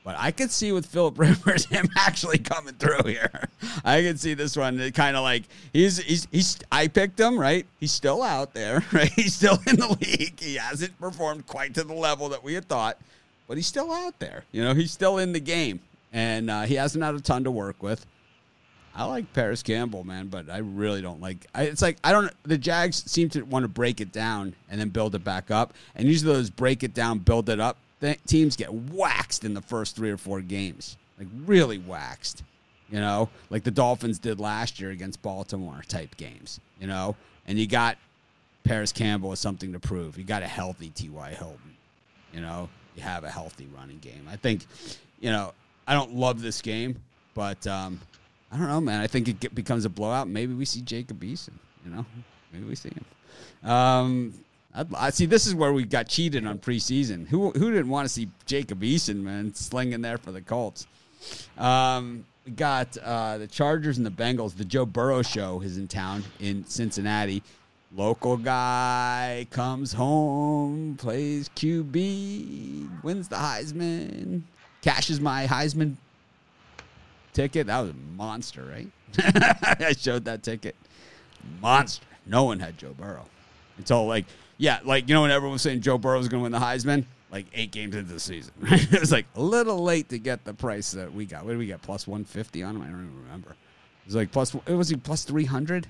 But 0.03 0.15
I 0.19 0.31
could 0.31 0.51
see 0.51 0.71
with 0.71 0.85
Philip 0.85 1.17
Rivers 1.19 1.65
him 1.65 1.89
actually 1.97 2.37
coming 2.37 2.75
through 2.75 3.09
here. 3.09 3.49
I 3.83 4.01
could 4.01 4.19
see 4.19 4.35
this 4.35 4.55
one 4.55 4.91
kind 4.91 5.17
of 5.17 5.23
like 5.23 5.43
he's 5.73 5.97
he's 5.97 6.27
he's 6.31 6.59
I 6.71 6.87
picked 6.87 7.19
him 7.19 7.39
right. 7.39 7.65
He's 7.79 7.91
still 7.91 8.21
out 8.21 8.53
there, 8.53 8.85
right? 8.93 9.11
He's 9.13 9.33
still 9.33 9.57
in 9.65 9.77
the 9.77 9.97
league. 9.99 10.39
He 10.39 10.55
hasn't 10.55 10.99
performed 10.99 11.47
quite 11.47 11.73
to 11.73 11.83
the 11.83 11.93
level 11.93 12.29
that 12.29 12.43
we 12.43 12.53
had 12.53 12.69
thought, 12.69 12.97
but 13.47 13.57
he's 13.57 13.67
still 13.67 13.91
out 13.91 14.19
there. 14.19 14.43
You 14.51 14.63
know, 14.63 14.73
he's 14.73 14.91
still 14.91 15.17
in 15.17 15.33
the 15.33 15.39
game 15.39 15.79
and 16.13 16.49
uh, 16.49 16.61
he 16.61 16.75
hasn't 16.75 17.03
had 17.03 17.15
a 17.15 17.21
ton 17.21 17.43
to 17.43 17.51
work 17.51 17.81
with. 17.81 18.05
I 18.97 19.05
like 19.05 19.31
Parris 19.31 19.63
Campbell, 19.63 20.03
man, 20.03 20.27
but 20.27 20.49
I 20.49 20.57
really 20.57 21.01
don't 21.01 21.21
like. 21.21 21.45
I, 21.53 21.63
it's 21.63 21.81
like 21.81 21.97
I 22.03 22.11
don't. 22.11 22.31
The 22.43 22.57
Jags 22.57 23.09
seem 23.09 23.29
to 23.29 23.43
want 23.43 23.63
to 23.63 23.69
break 23.69 24.01
it 24.01 24.11
down 24.11 24.55
and 24.69 24.81
then 24.81 24.89
build 24.89 25.15
it 25.15 25.23
back 25.23 25.51
up, 25.51 25.73
and 25.95 26.07
usually 26.07 26.33
those 26.33 26.49
break 26.49 26.83
it 26.83 26.93
down, 26.93 27.19
build 27.19 27.47
it 27.47 27.59
up 27.59 27.77
th- 28.01 28.19
teams 28.25 28.55
get 28.55 28.73
waxed 28.73 29.43
in 29.43 29.53
the 29.53 29.61
first 29.61 29.95
three 29.95 30.11
or 30.11 30.17
four 30.17 30.41
games, 30.41 30.97
like 31.17 31.27
really 31.45 31.77
waxed. 31.77 32.43
You 32.89 33.01
know, 33.01 33.29
like 33.49 33.63
the 33.63 33.71
Dolphins 33.71 34.17
did 34.17 34.39
last 34.39 34.79
year 34.79 34.91
against 34.91 35.21
Baltimore 35.21 35.83
type 35.89 36.15
games. 36.15 36.59
You 36.79 36.87
know, 36.87 37.15
and 37.45 37.59
you 37.59 37.67
got 37.67 37.97
Parris 38.63 38.93
Campbell 38.93 39.29
with 39.29 39.39
something 39.39 39.73
to 39.73 39.79
prove. 39.79 40.17
You 40.17 40.23
got 40.23 40.41
a 40.41 40.47
healthy 40.47 40.89
T.Y. 40.89 41.29
Hilton. 41.31 41.75
You 42.33 42.41
know, 42.41 42.69
you 42.95 43.03
have 43.03 43.23
a 43.23 43.29
healthy 43.29 43.67
running 43.75 43.99
game. 43.99 44.25
I 44.29 44.37
think, 44.37 44.65
you 45.19 45.31
know, 45.31 45.53
I 45.85 45.93
don't 45.93 46.13
love 46.13 46.41
this 46.41 46.61
game, 46.61 46.95
but 47.33 47.65
um, 47.67 47.99
I 48.51 48.57
don't 48.57 48.67
know, 48.67 48.81
man. 48.81 49.01
I 49.01 49.07
think 49.07 49.27
it 49.27 49.39
get, 49.39 49.53
becomes 49.53 49.85
a 49.85 49.89
blowout. 49.89 50.27
Maybe 50.27 50.53
we 50.53 50.65
see 50.65 50.81
Jacob 50.81 51.21
Eason. 51.21 51.53
You 51.85 51.91
know, 51.91 52.05
maybe 52.51 52.65
we 52.65 52.75
see 52.75 52.89
him. 52.89 53.69
Um, 53.69 54.33
I'd, 54.73 54.93
I 54.93 55.09
see. 55.09 55.25
This 55.25 55.47
is 55.47 55.55
where 55.55 55.73
we 55.73 55.83
got 55.83 56.07
cheated 56.07 56.45
on 56.45 56.59
preseason. 56.59 57.27
Who 57.27 57.51
who 57.51 57.71
didn't 57.71 57.89
want 57.89 58.05
to 58.05 58.13
see 58.13 58.29
Jacob 58.45 58.81
Eason, 58.81 59.17
man, 59.17 59.53
slinging 59.53 60.01
there 60.01 60.17
for 60.17 60.31
the 60.31 60.41
Colts? 60.41 60.87
Um, 61.57 62.25
we 62.45 62.51
got 62.53 62.97
uh, 62.97 63.37
the 63.37 63.47
Chargers 63.47 63.97
and 63.97 64.05
the 64.05 64.11
Bengals. 64.11 64.55
The 64.55 64.65
Joe 64.65 64.85
Burrow 64.85 65.21
show 65.21 65.61
is 65.61 65.77
in 65.77 65.87
town 65.87 66.23
in 66.39 66.65
Cincinnati. 66.65 67.43
Local 67.95 68.37
guy 68.37 69.47
comes 69.49 69.93
home, 69.93 70.95
plays 70.97 71.49
QB, 71.55 73.03
wins 73.03 73.27
the 73.27 73.37
Heisman 73.37 74.43
cashes 74.87 75.19
my 75.19 75.45
Heisman 75.45 75.95
ticket. 77.37 77.67
That 77.67 77.79
was 77.81 77.91
a 77.91 77.93
monster, 78.15 78.63
right? 78.63 78.87
I 79.79 79.93
showed 79.97 80.25
that 80.25 80.43
ticket. 80.43 80.75
Monster. 81.61 82.05
No 82.25 82.43
one 82.43 82.59
had 82.59 82.77
Joe 82.77 82.93
Burrow 82.97 83.25
until 83.77 84.05
like 84.07 84.25
yeah, 84.57 84.79
like 84.83 85.07
you 85.07 85.13
know 85.13 85.21
when 85.21 85.31
everyone 85.31 85.53
was 85.53 85.61
saying 85.61 85.81
Joe 85.81 85.97
Burrow 85.97 86.17
was 86.17 86.27
going 86.27 86.41
to 86.41 86.43
win 86.43 86.51
the 86.51 86.59
Heisman, 86.59 87.05
like 87.31 87.45
eight 87.53 87.71
games 87.71 87.95
into 87.95 88.11
the 88.11 88.19
season. 88.19 88.53
it 88.61 88.99
was 88.99 89.11
like 89.11 89.27
a 89.35 89.41
little 89.41 89.83
late 89.83 90.09
to 90.09 90.19
get 90.19 90.43
the 90.43 90.53
price 90.53 90.91
that 90.91 91.13
we 91.13 91.25
got. 91.25 91.45
What 91.45 91.51
did 91.51 91.59
we 91.59 91.67
get? 91.67 91.81
Plus 91.81 92.07
one 92.07 92.25
fifty 92.25 92.63
on 92.63 92.75
him? 92.75 92.81
I 92.81 92.85
don't 92.85 92.95
even 92.95 93.23
remember. 93.23 93.51
It 93.51 94.07
was 94.07 94.15
like 94.15 94.31
plus. 94.31 94.55
It 94.65 94.73
was 94.73 94.89
he 94.89 94.95
plus 94.95 95.23
three 95.23 95.45
hundred, 95.45 95.87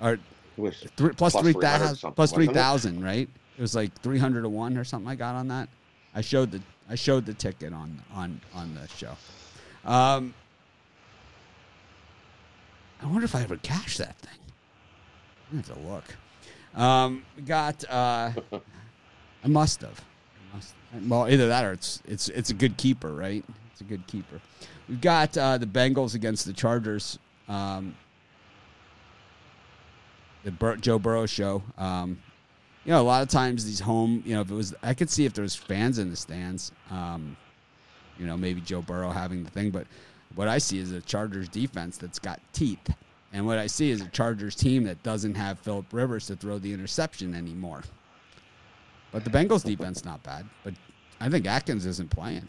or 0.00 0.18
three, 0.56 0.70
plus, 1.14 1.32
plus 1.32 1.42
three 1.42 1.54
thousand, 1.54 2.12
plus 2.12 2.32
three 2.32 2.46
thousand, 2.48 3.02
right? 3.02 3.28
It 3.56 3.60
was 3.60 3.74
like 3.74 3.98
three 4.02 4.18
hundred 4.18 4.42
to 4.42 4.48
one 4.50 4.76
or 4.76 4.84
something 4.84 5.10
I 5.10 5.14
got 5.14 5.34
on 5.34 5.48
that. 5.48 5.68
I 6.14 6.20
showed 6.20 6.50
the 6.50 6.60
I 6.88 6.94
showed 6.94 7.24
the 7.24 7.34
ticket 7.34 7.72
on 7.72 8.00
on 8.12 8.40
on 8.54 8.74
the 8.74 8.86
show. 8.88 9.16
Um, 9.88 10.34
I 13.02 13.06
wonder 13.06 13.24
if 13.24 13.34
I 13.34 13.42
ever 13.42 13.56
cashed 13.56 13.98
that 13.98 14.16
thing. 14.18 14.38
I 15.52 15.56
have 15.56 15.66
to 15.72 15.78
look. 15.80 16.04
Um, 16.74 17.24
got. 17.46 17.84
Uh, 17.88 18.32
I 19.44 19.48
must 19.48 19.80
have. 19.80 20.00
I 20.52 20.56
must 20.56 20.74
Well, 21.08 21.28
either 21.28 21.48
that 21.48 21.64
or 21.64 21.72
it's 21.72 22.02
it's 22.06 22.28
it's 22.28 22.50
a 22.50 22.54
good 22.54 22.76
keeper, 22.76 23.12
right? 23.14 23.44
It's 23.72 23.80
a 23.80 23.84
good 23.84 24.06
keeper. 24.06 24.40
We've 24.88 25.00
got 25.00 25.36
uh, 25.38 25.56
the 25.58 25.66
Bengals 25.66 26.14
against 26.14 26.44
the 26.44 26.52
Chargers. 26.52 27.18
Um, 27.48 27.94
the 30.44 30.50
Bur- 30.50 30.76
Joe 30.76 30.98
Burrow 30.98 31.26
show. 31.26 31.62
Um, 31.78 32.18
you 32.84 32.92
know, 32.92 33.00
a 33.00 33.02
lot 33.02 33.22
of 33.22 33.28
times 33.28 33.64
these 33.64 33.80
home, 33.80 34.22
you 34.24 34.34
know, 34.34 34.40
if 34.42 34.50
it 34.50 34.54
was, 34.54 34.74
I 34.82 34.94
could 34.94 35.10
see 35.10 35.24
if 35.24 35.34
there 35.34 35.42
was 35.42 35.54
fans 35.54 35.98
in 35.98 36.10
the 36.10 36.16
stands, 36.16 36.72
um, 36.90 37.36
you 38.18 38.26
know, 38.26 38.36
maybe 38.36 38.60
Joe 38.60 38.82
Burrow 38.82 39.10
having 39.10 39.44
the 39.44 39.50
thing, 39.50 39.70
but 39.70 39.86
what 40.34 40.48
I 40.48 40.58
see 40.58 40.78
is 40.78 40.92
a 40.92 41.00
Chargers 41.00 41.48
defense 41.48 41.96
that's 41.96 42.18
got 42.18 42.40
teeth. 42.52 42.94
And 43.32 43.46
what 43.46 43.58
I 43.58 43.66
see 43.66 43.90
is 43.90 44.00
a 44.00 44.08
Chargers 44.08 44.54
team 44.54 44.84
that 44.84 45.02
doesn't 45.02 45.34
have 45.34 45.58
Philip 45.58 45.86
Rivers 45.92 46.26
to 46.28 46.36
throw 46.36 46.58
the 46.58 46.72
interception 46.72 47.34
anymore. 47.34 47.82
But 49.12 49.24
the 49.24 49.30
Bengals 49.30 49.64
defense 49.64 50.04
not 50.04 50.22
bad, 50.22 50.46
but 50.64 50.74
I 51.20 51.28
think 51.28 51.46
Atkins 51.46 51.86
isn't 51.86 52.10
playing. 52.10 52.48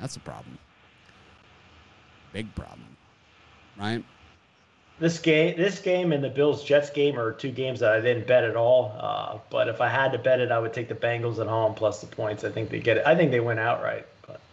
That's 0.00 0.16
a 0.16 0.20
problem. 0.20 0.58
Big 2.32 2.52
problem. 2.54 2.96
Right? 3.78 4.04
This 5.00 5.18
game, 5.18 5.56
this 5.56 5.78
game, 5.78 6.12
and 6.12 6.22
the 6.22 6.28
Bills 6.28 6.64
Jets 6.64 6.90
game 6.90 7.18
are 7.18 7.32
two 7.32 7.52
games 7.52 7.78
that 7.80 7.92
I 7.92 8.00
didn't 8.00 8.26
bet 8.26 8.42
at 8.42 8.56
all. 8.56 8.96
Uh, 8.98 9.38
but 9.50 9.68
if 9.68 9.80
I 9.80 9.88
had 9.88 10.10
to 10.12 10.18
bet 10.18 10.40
it, 10.40 10.50
I 10.50 10.58
would 10.58 10.72
take 10.72 10.88
the 10.88 10.94
Bengals 10.94 11.38
at 11.38 11.46
home 11.46 11.74
plus 11.74 12.00
the 12.00 12.08
points. 12.08 12.42
I 12.42 12.50
think 12.50 12.68
they 12.70 12.80
get 12.80 12.96
it. 12.96 13.06
I 13.06 13.14
think 13.14 13.30
they 13.30 13.38
went 13.40 13.60
outright, 13.60 14.06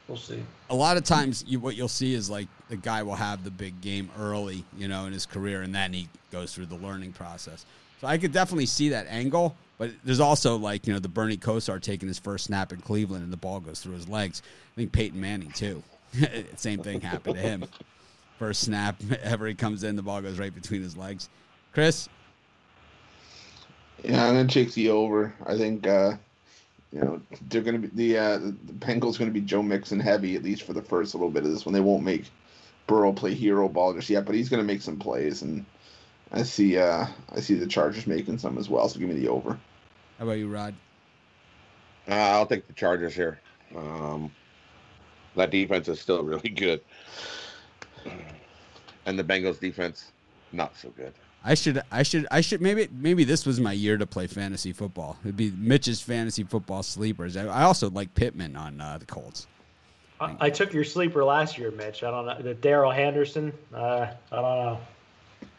we'll 0.07 0.17
see. 0.17 0.41
A 0.69 0.75
lot 0.75 0.97
of 0.97 1.03
times, 1.03 1.43
you, 1.47 1.59
what 1.59 1.75
you'll 1.75 1.87
see 1.87 2.13
is 2.13 2.29
like 2.29 2.47
the 2.69 2.77
guy 2.77 3.03
will 3.03 3.15
have 3.15 3.43
the 3.43 3.51
big 3.51 3.79
game 3.81 4.09
early, 4.19 4.63
you 4.77 4.87
know, 4.87 5.05
in 5.05 5.13
his 5.13 5.25
career, 5.25 5.61
and 5.61 5.73
then 5.73 5.93
he 5.93 6.09
goes 6.31 6.53
through 6.53 6.67
the 6.67 6.75
learning 6.75 7.13
process. 7.13 7.65
So 8.01 8.07
I 8.07 8.17
could 8.17 8.31
definitely 8.31 8.67
see 8.67 8.89
that 8.89 9.07
angle. 9.09 9.55
But 9.77 9.91
there's 10.05 10.21
also 10.21 10.55
like 10.55 10.87
you 10.87 10.93
know 10.93 10.99
the 10.99 11.09
Bernie 11.09 11.37
Kosar 11.37 11.81
taking 11.81 12.07
his 12.07 12.17
first 12.17 12.45
snap 12.45 12.71
in 12.71 12.79
Cleveland, 12.79 13.23
and 13.23 13.33
the 13.33 13.37
ball 13.37 13.59
goes 13.59 13.81
through 13.81 13.95
his 13.95 14.07
legs. 14.07 14.41
I 14.45 14.75
think 14.75 14.91
Peyton 14.93 15.19
Manning 15.19 15.51
too. 15.51 15.83
Same 16.55 16.79
thing 16.79 17.01
happened 17.01 17.35
to 17.35 17.41
him 17.41 17.65
first 18.37 18.61
snap 18.61 19.01
ever 19.23 19.47
he 19.47 19.55
comes 19.55 19.83
in, 19.83 19.95
the 19.95 20.01
ball 20.01 20.21
goes 20.21 20.39
right 20.39 20.53
between 20.53 20.81
his 20.81 20.97
legs. 20.97 21.29
Chris? 21.73 22.09
Yeah, 24.03 24.25
I'm 24.25 24.35
gonna 24.35 24.47
take 24.47 24.73
the 24.73 24.89
over. 24.89 25.33
I 25.45 25.57
think 25.57 25.87
uh, 25.87 26.13
you 26.95 27.01
know 27.01 27.21
they're 27.49 27.61
gonna 27.61 27.79
be 27.79 27.87
the 27.87 28.17
uh, 28.17 28.37
the 28.37 28.73
Bengals 28.79 29.19
gonna 29.19 29.31
be 29.31 29.41
Joe 29.41 29.61
Mixon 29.61 29.99
heavy 29.99 30.35
at 30.35 30.43
least 30.43 30.63
for 30.63 30.73
the 30.73 30.81
first 30.81 31.13
little 31.13 31.29
bit 31.29 31.43
of 31.43 31.51
this 31.51 31.65
one. 31.65 31.73
They 31.73 31.81
won't 31.81 32.03
make 32.03 32.23
Burrow 32.87 33.11
play 33.11 33.33
hero 33.33 33.67
ball 33.67 33.93
just 33.93 34.09
yet, 34.09 34.25
but 34.25 34.33
he's 34.33 34.49
gonna 34.49 34.63
make 34.63 34.81
some 34.81 34.97
plays, 34.97 35.41
and 35.41 35.65
I 36.31 36.43
see 36.43 36.77
uh, 36.77 37.05
I 37.35 37.41
see 37.41 37.55
the 37.55 37.67
Chargers 37.67 38.07
making 38.07 38.37
some 38.37 38.57
as 38.57 38.69
well. 38.69 38.87
So 38.87 38.99
give 38.99 39.09
me 39.09 39.15
the 39.15 39.27
over. 39.27 39.59
How 40.17 40.25
about 40.25 40.39
you, 40.39 40.47
Rod? 40.47 40.73
Uh, 42.07 42.13
I'll 42.13 42.45
take 42.45 42.65
the 42.65 42.73
Chargers 42.73 43.13
here. 43.13 43.39
Um, 43.75 44.31
that 45.35 45.51
defense 45.51 45.89
is 45.89 45.99
still 45.99 46.23
really 46.23 46.49
good 46.49 46.79
and 49.05 49.17
the 49.17 49.23
Bengals 49.23 49.59
defense 49.59 50.11
not 50.51 50.75
so 50.75 50.89
good. 50.89 51.13
I 51.47 51.53
should, 51.53 51.81
I 51.91 52.01
should, 52.01 52.25
I 52.31 52.41
should. 52.41 52.59
Maybe, 52.59 52.89
maybe 52.91 53.23
this 53.23 53.45
was 53.45 53.59
my 53.59 53.71
year 53.71 53.97
to 53.97 54.07
play 54.07 54.25
fantasy 54.25 54.73
football. 54.73 55.17
It'd 55.23 55.37
be 55.37 55.51
Mitch's 55.51 56.01
fantasy 56.01 56.43
football 56.43 56.81
sleepers. 56.81 57.37
I, 57.37 57.45
I 57.45 57.63
also 57.63 57.91
like 57.91 58.13
Pittman 58.15 58.55
on 58.55 58.81
uh, 58.81 58.97
the 58.97 59.05
Colts. 59.05 59.45
I, 60.19 60.35
I, 60.39 60.49
took 60.49 60.73
your 60.73 60.83
sleeper 60.83 61.23
last 61.23 61.57
year, 61.57 61.69
Mitch. 61.69 62.03
I 62.03 62.09
don't 62.09 62.25
know 62.25 62.41
the 62.41 62.55
Darrell 62.55 62.91
Henderson. 62.91 63.53
Uh, 63.71 64.07
I 64.31 64.35
don't 64.35 64.41
know. 64.41 64.79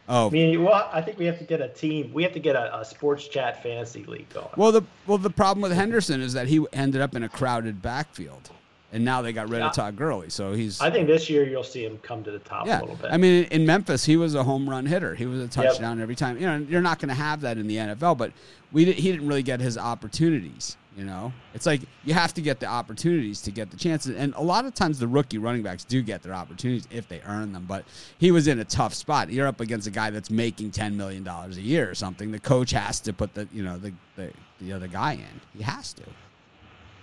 Oh, 0.09 0.27
I 0.27 0.31
mean, 0.31 0.65
well, 0.65 0.89
I 0.93 1.01
think 1.03 1.19
we 1.19 1.27
have 1.27 1.39
to 1.39 1.45
get 1.45 1.61
a 1.61 1.69
team. 1.69 2.13
We 2.13 2.25
have 2.25 2.33
to 2.33 2.41
get 2.41 2.57
a, 2.57 2.81
a, 2.81 2.85
sports 2.85 3.29
chat 3.29 3.63
fantasy 3.63 4.05
league 4.05 4.29
going. 4.31 4.49
Well, 4.57 4.73
the 4.73 4.83
well, 5.07 5.19
the 5.19 5.31
problem 5.31 5.63
with 5.63 5.73
Henderson 5.73 6.21
is 6.21 6.33
that 6.33 6.49
he 6.49 6.65
ended 6.73 7.01
up 7.01 7.15
in 7.15 7.23
a 7.23 7.29
crowded 7.29 7.81
backfield 7.83 8.51
and 8.97 9.05
now 9.05 9.21
they 9.21 9.31
got 9.31 9.51
rid 9.51 9.61
of 9.61 9.75
Todd 9.75 9.95
Gurley. 9.95 10.31
So 10.31 10.55
he's. 10.55 10.81
I 10.81 10.91
think 10.91 11.07
this 11.07 11.29
year 11.29 11.47
you'll 11.47 11.63
see 11.63 11.85
him 11.85 11.99
come 11.99 12.25
to 12.25 12.31
the 12.31 12.39
top 12.39 12.67
yeah. 12.67 12.79
a 12.79 12.81
little 12.81 12.97
bit. 12.97 13.13
I 13.13 13.19
mean, 13.19 13.45
in 13.51 13.67
Memphis, 13.67 14.07
he 14.07 14.17
was 14.17 14.35
a 14.35 14.43
home 14.43 14.69
run 14.69 14.87
hitter. 14.87 15.15
He 15.15 15.27
was 15.27 15.41
a 15.41 15.49
touchdown 15.49 15.99
yep. 15.99 16.03
every 16.03 16.17
time. 16.17 16.39
You 16.41 16.47
know, 16.47 16.57
you're 16.57 16.81
not 16.81 16.99
going 16.99 17.11
to 17.11 17.15
have 17.15 17.43
that 17.43 17.59
in 17.59 17.67
the 17.67 17.77
NFL, 17.77 18.17
but 18.17 18.33
we 18.73 18.91
he 18.91 19.13
didn't 19.13 19.29
really 19.29 19.43
get 19.43 19.61
his 19.61 19.77
opportunities. 19.77 20.79
You 20.97 21.05
know, 21.05 21.31
it's 21.53 21.67
like 21.67 21.83
you 22.07 22.15
have 22.15 22.33
to 22.35 22.41
get 22.41 22.59
the 22.59 22.65
opportunities 22.65 23.43
to 23.43 23.51
get 23.51 23.71
the 23.71 23.77
chances, 23.77 24.17
and 24.17 24.33
a 24.35 24.41
lot 24.41 24.65
of 24.65 24.73
times 24.73 24.99
the 24.99 25.07
rookie 25.07 25.37
running 25.37 25.63
backs 25.63 25.85
do 25.85 26.01
get 26.01 26.23
their 26.23 26.33
opportunities 26.33 26.89
if 26.91 27.07
they 27.07 27.21
earn 27.27 27.53
them. 27.53 27.67
But 27.69 27.85
he 28.17 28.31
was 28.31 28.49
in 28.49 28.61
a 28.61 28.65
tough 28.65 28.95
spot. 28.95 29.31
You're 29.31 29.47
up 29.47 29.61
against 29.61 29.87
a 29.87 29.91
guy 29.91 30.09
that's 30.09 30.31
making 30.31 30.71
ten 30.71 30.97
million 30.97 31.23
dollars 31.23 31.59
a 31.59 31.61
year 31.61 31.91
or 31.91 31.95
something. 31.95 32.33
The 32.33 32.41
coach 32.41 32.71
has 32.71 32.99
to 33.01 33.13
put 33.13 33.35
the 33.35 33.47
you 33.53 33.63
know 33.63 33.77
the 33.77 33.93
the, 34.17 34.33
the 34.59 34.73
other 34.73 34.89
guy 34.89 35.13
in. 35.13 35.41
He 35.55 35.63
has 35.63 35.93
to. 35.93 36.03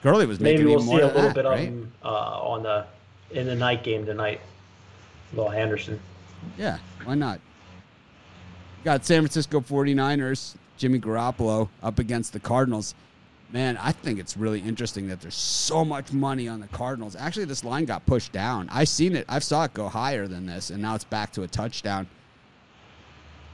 Gurley 0.04 0.26
was 0.26 0.40
maybe 0.40 0.66
we'll 0.66 0.82
see 0.82 1.00
a 1.00 1.08
little 1.08 1.22
that, 1.22 1.36
bit 1.36 1.46
right? 1.46 1.60
of 1.60 1.66
him 1.66 1.92
uh, 2.04 2.08
on 2.08 2.64
the 2.64 2.86
in 3.32 3.48
the 3.48 3.56
night 3.56 3.84
game 3.84 4.06
tonight. 4.06 4.42
Will 5.34 5.50
Anderson. 5.50 6.00
Yeah, 6.58 6.78
why 7.06 7.16
not? 7.16 7.40
Got 8.84 9.06
San 9.06 9.22
Francisco 9.22 9.62
49ers, 9.62 10.56
Jimmy 10.78 11.00
Garoppolo 11.00 11.70
up 11.82 12.00
against 12.00 12.34
the 12.34 12.40
Cardinals. 12.40 12.94
Man, 13.52 13.78
I 13.78 13.94
think 13.94 14.20
it's 14.20 14.36
really 14.36 14.60
interesting 14.60 15.08
that 15.08 15.22
there's 15.22 15.36
so 15.36 15.86
much 15.86 16.12
money 16.12 16.48
on 16.50 16.60
the 16.60 16.68
Cardinals. 16.68 17.16
Actually, 17.16 17.46
this 17.46 17.64
line 17.64 17.86
got 17.86 18.06
pushed 18.06 18.34
down. 18.34 18.68
I've 18.72 18.90
seen 18.90 19.16
it. 19.16 19.26
I 19.30 19.40
saw 19.40 19.64
it 19.64 19.74
go 19.74 19.88
higher 19.88 20.28
than 20.28 20.46
this, 20.46 20.70
and 20.70 20.82
now 20.82 20.96
it's 20.96 21.04
back 21.06 21.32
to 21.34 21.44
a 21.44 21.48
touchdown. 21.48 22.08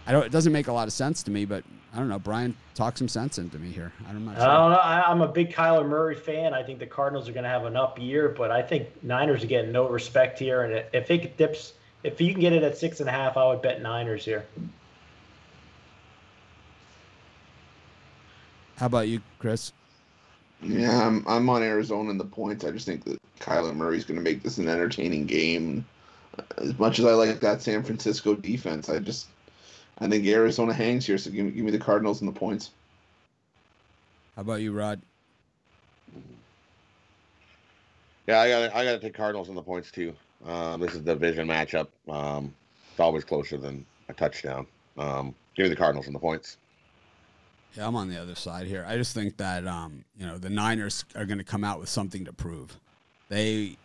I 0.09 0.11
don't. 0.11 0.25
It 0.25 0.31
doesn't 0.31 0.51
make 0.51 0.67
a 0.67 0.73
lot 0.73 0.87
of 0.87 0.93
sense 0.93 1.21
to 1.21 1.31
me, 1.31 1.45
but 1.45 1.63
I 1.93 1.97
don't 1.97 2.09
know. 2.09 2.17
Brian, 2.17 2.55
talk 2.73 2.97
some 2.97 3.07
sense 3.07 3.37
into 3.37 3.59
me 3.59 3.69
here. 3.69 3.93
I 4.07 4.11
don't 4.11 4.25
know. 4.25 4.31
I 4.31 4.35
don't 4.37 4.71
know. 4.71 4.77
I, 4.77 5.11
am 5.11 5.21
a 5.21 5.27
big 5.27 5.53
Kyler 5.53 5.87
Murray 5.87 6.15
fan. 6.15 6.51
I 6.51 6.63
think 6.63 6.79
the 6.79 6.87
Cardinals 6.87 7.29
are 7.29 7.31
going 7.31 7.43
to 7.43 7.49
have 7.49 7.65
an 7.65 7.75
up 7.75 7.99
year, 8.01 8.29
but 8.29 8.49
I 8.49 8.63
think 8.63 8.87
Niners 9.03 9.43
are 9.43 9.47
getting 9.47 9.71
no 9.71 9.87
respect 9.87 10.39
here. 10.39 10.63
And 10.63 10.83
if 10.93 11.11
it 11.11 11.37
dips, 11.37 11.73
if 12.01 12.19
you 12.19 12.31
can 12.31 12.41
get 12.41 12.53
it 12.53 12.63
at 12.63 12.75
six 12.75 13.01
and 13.01 13.07
a 13.07 13.11
half, 13.11 13.37
I 13.37 13.45
would 13.45 13.61
bet 13.61 13.83
Niners 13.83 14.25
here. 14.25 14.47
How 18.77 18.87
about 18.87 19.09
you, 19.09 19.21
Chris? 19.37 19.73
Yeah, 20.63 21.05
I'm 21.05 21.23
I'm 21.27 21.47
on 21.51 21.61
Arizona 21.61 22.09
in 22.09 22.17
the 22.17 22.25
points. 22.25 22.65
I 22.65 22.71
just 22.71 22.87
think 22.87 23.03
that 23.03 23.19
Kyler 23.39 23.75
Murray's 23.75 24.05
going 24.05 24.17
to 24.17 24.23
make 24.23 24.41
this 24.41 24.57
an 24.57 24.69
entertaining 24.69 25.27
game. 25.27 25.85
As 26.57 26.79
much 26.79 26.97
as 26.97 27.05
I 27.05 27.11
like 27.11 27.39
that 27.41 27.61
San 27.61 27.83
Francisco 27.83 28.33
defense, 28.33 28.89
I 28.89 28.97
just 28.97 29.27
I 30.01 30.07
think 30.07 30.25
Arizona 30.25 30.73
hangs 30.73 31.05
here. 31.05 31.17
So 31.17 31.29
give 31.31 31.45
me 31.45 31.51
give 31.51 31.65
me 31.65 31.71
the 31.71 31.79
Cardinals 31.79 32.21
and 32.21 32.27
the 32.33 32.39
points. 32.39 32.71
How 34.35 34.41
about 34.41 34.61
you, 34.61 34.71
Rod? 34.71 35.01
Yeah, 38.27 38.39
I 38.39 38.49
got 38.49 38.75
I 38.75 38.85
got 38.85 38.91
to 38.93 38.99
take 38.99 39.13
Cardinals 39.13 39.49
and 39.49 39.57
the 39.57 39.61
points 39.61 39.91
too. 39.91 40.13
Um, 40.45 40.79
this 40.79 40.93
is 40.93 41.03
the 41.03 41.13
division 41.13 41.47
matchup. 41.47 41.87
Um, 42.07 42.53
it's 42.91 42.99
always 42.99 43.23
closer 43.23 43.57
than 43.57 43.85
a 44.07 44.13
touchdown. 44.13 44.65
Um, 44.97 45.35
give 45.55 45.65
me 45.65 45.69
the 45.69 45.75
Cardinals 45.75 46.07
and 46.07 46.15
the 46.15 46.19
points. 46.19 46.57
Yeah, 47.75 47.87
I'm 47.87 47.95
on 47.95 48.09
the 48.09 48.17
other 48.21 48.35
side 48.35 48.67
here. 48.67 48.85
I 48.87 48.97
just 48.97 49.13
think 49.13 49.37
that 49.37 49.67
um, 49.67 50.03
you 50.17 50.25
know 50.25 50.37
the 50.37 50.49
Niners 50.49 51.05
are 51.15 51.25
going 51.25 51.37
to 51.37 51.43
come 51.43 51.63
out 51.63 51.79
with 51.79 51.89
something 51.89 52.25
to 52.25 52.33
prove. 52.33 52.77
They 53.29 53.77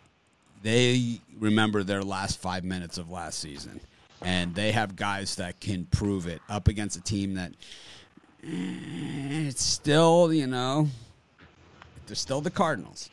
they 0.63 1.19
remember 1.39 1.83
their 1.83 2.03
last 2.03 2.39
five 2.39 2.63
minutes 2.63 2.97
of 2.97 3.09
last 3.09 3.39
season, 3.39 3.81
and 4.21 4.55
they 4.55 4.71
have 4.71 4.95
guys 4.95 5.35
that 5.35 5.59
can 5.59 5.85
prove 5.85 6.27
it 6.27 6.41
up 6.49 6.67
against 6.67 6.97
a 6.97 7.01
team 7.01 7.35
that 7.35 7.51
eh, 8.43 9.47
it's 9.47 9.63
still 9.63 10.33
you 10.33 10.47
know 10.47 10.87
they're 12.07 12.15
still 12.15 12.41
the 12.41 12.51
Cardinals, 12.51 13.09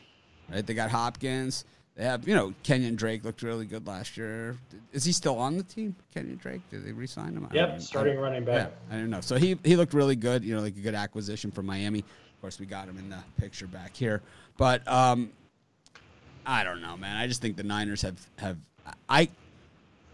right? 0.51 0.67
They 0.67 0.75
got 0.75 0.91
Hopkins. 0.91 1.65
They 1.95 2.05
have, 2.05 2.27
you 2.27 2.35
know, 2.35 2.55
Kenyan 2.65 2.97
Drake 2.97 3.23
looked 3.23 3.43
really 3.43 3.67
good 3.67 3.87
last 3.87 4.17
year. 4.17 4.57
Is 4.93 5.05
he 5.05 5.13
still 5.13 5.39
on 5.39 5.59
the 5.59 5.63
team, 5.63 5.95
Kenyan 6.15 6.41
Drake? 6.41 6.63
Did 6.71 6.87
they 6.87 6.93
re-sign 6.93 7.35
him? 7.35 7.47
Yep, 7.53 7.83
starting 7.83 8.19
running 8.19 8.45
back. 8.45 8.73
Yeah, 8.91 8.97
I 8.97 8.99
don't 8.99 9.11
know. 9.11 9.21
So 9.21 9.37
he 9.37 9.59
he 9.63 9.77
looked 9.77 9.93
really 9.93 10.17
good. 10.17 10.43
You 10.43 10.57
know, 10.57 10.63
like 10.63 10.77
a 10.77 10.81
good 10.81 10.95
acquisition 10.95 11.51
for 11.51 11.63
Miami. 11.63 11.99
Of 12.01 12.41
course, 12.41 12.59
we 12.59 12.67
got 12.67 12.89
him 12.89 12.97
in 12.99 13.11
the 13.11 13.19
picture 13.39 13.67
back 13.67 13.95
here. 13.95 14.23
But 14.57 14.87
um, 14.89 15.33
I 16.47 16.65
don't 16.65 16.81
know, 16.81 16.97
man. 16.97 17.17
I 17.17 17.27
just 17.27 17.43
think 17.43 17.57
the 17.57 17.63
Niners 17.63 18.01
have 18.03 18.19
have 18.39 18.57
I 19.09 19.29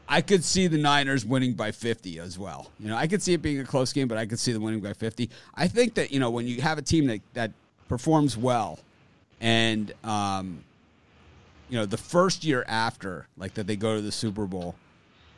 I 0.08 0.22
could 0.22 0.42
see 0.42 0.66
the 0.68 0.78
Niners 0.78 1.26
winning 1.26 1.52
by 1.52 1.70
50 1.70 2.18
as 2.18 2.38
well. 2.38 2.70
You 2.80 2.88
know, 2.88 2.96
I 2.96 3.06
could 3.06 3.22
see 3.22 3.34
it 3.34 3.42
being 3.42 3.60
a 3.60 3.64
close 3.64 3.92
game, 3.92 4.08
but 4.08 4.16
I 4.16 4.24
could 4.24 4.38
see 4.38 4.52
them 4.52 4.62
winning 4.62 4.80
by 4.80 4.94
50. 4.94 5.28
I 5.54 5.68
think 5.68 5.94
that, 5.94 6.10
you 6.10 6.18
know, 6.18 6.30
when 6.30 6.46
you 6.46 6.62
have 6.62 6.78
a 6.78 6.82
team 6.82 7.06
that, 7.08 7.20
that 7.34 7.52
performs 7.88 8.36
well 8.36 8.78
and 9.40 9.92
um, 10.04 10.64
you 11.68 11.78
know, 11.78 11.86
the 11.86 11.96
first 11.96 12.44
year 12.44 12.64
after, 12.66 13.26
like 13.36 13.54
that 13.54 13.66
they 13.66 13.76
go 13.76 13.94
to 13.94 14.00
the 14.00 14.12
Super 14.12 14.46
Bowl, 14.46 14.74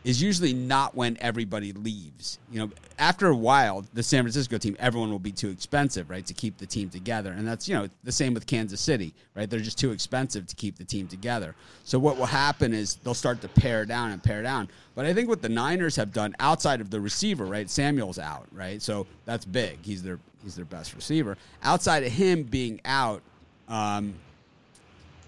is 0.02 0.22
usually 0.22 0.54
not 0.54 0.94
when 0.94 1.18
everybody 1.20 1.72
leaves. 1.72 2.38
You 2.50 2.60
know, 2.60 2.70
after 2.98 3.28
a 3.28 3.36
while, 3.36 3.84
the 3.92 4.02
San 4.02 4.22
Francisco 4.22 4.56
team, 4.56 4.74
everyone 4.78 5.10
will 5.10 5.18
be 5.18 5.32
too 5.32 5.50
expensive, 5.50 6.08
right, 6.08 6.24
to 6.24 6.32
keep 6.32 6.56
the 6.56 6.66
team 6.66 6.88
together. 6.88 7.32
And 7.32 7.46
that's, 7.46 7.68
you 7.68 7.74
know, 7.74 7.88
the 8.02 8.12
same 8.12 8.32
with 8.32 8.46
Kansas 8.46 8.80
City, 8.80 9.12
right? 9.34 9.48
They're 9.48 9.60
just 9.60 9.78
too 9.78 9.92
expensive 9.92 10.46
to 10.46 10.56
keep 10.56 10.76
the 10.76 10.84
team 10.84 11.06
together. 11.06 11.54
So 11.84 11.98
what 11.98 12.16
will 12.16 12.26
happen 12.26 12.72
is 12.72 12.96
they'll 12.96 13.12
start 13.12 13.42
to 13.42 13.48
pare 13.48 13.84
down 13.84 14.12
and 14.12 14.22
pare 14.22 14.42
down. 14.42 14.70
But 14.94 15.04
I 15.04 15.12
think 15.12 15.28
what 15.28 15.42
the 15.42 15.48
Niners 15.50 15.96
have 15.96 16.12
done 16.12 16.34
outside 16.40 16.80
of 16.80 16.88
the 16.90 17.00
receiver, 17.00 17.44
right? 17.44 17.68
Samuel's 17.68 18.18
out, 18.18 18.46
right? 18.52 18.80
So 18.80 19.06
that's 19.26 19.44
big. 19.44 19.78
He's 19.82 20.02
their 20.02 20.18
he's 20.42 20.54
their 20.54 20.64
best 20.64 20.94
receiver. 20.94 21.36
Outside 21.62 22.04
of 22.04 22.12
him 22.12 22.44
being 22.44 22.80
out, 22.86 23.22
um, 23.68 24.14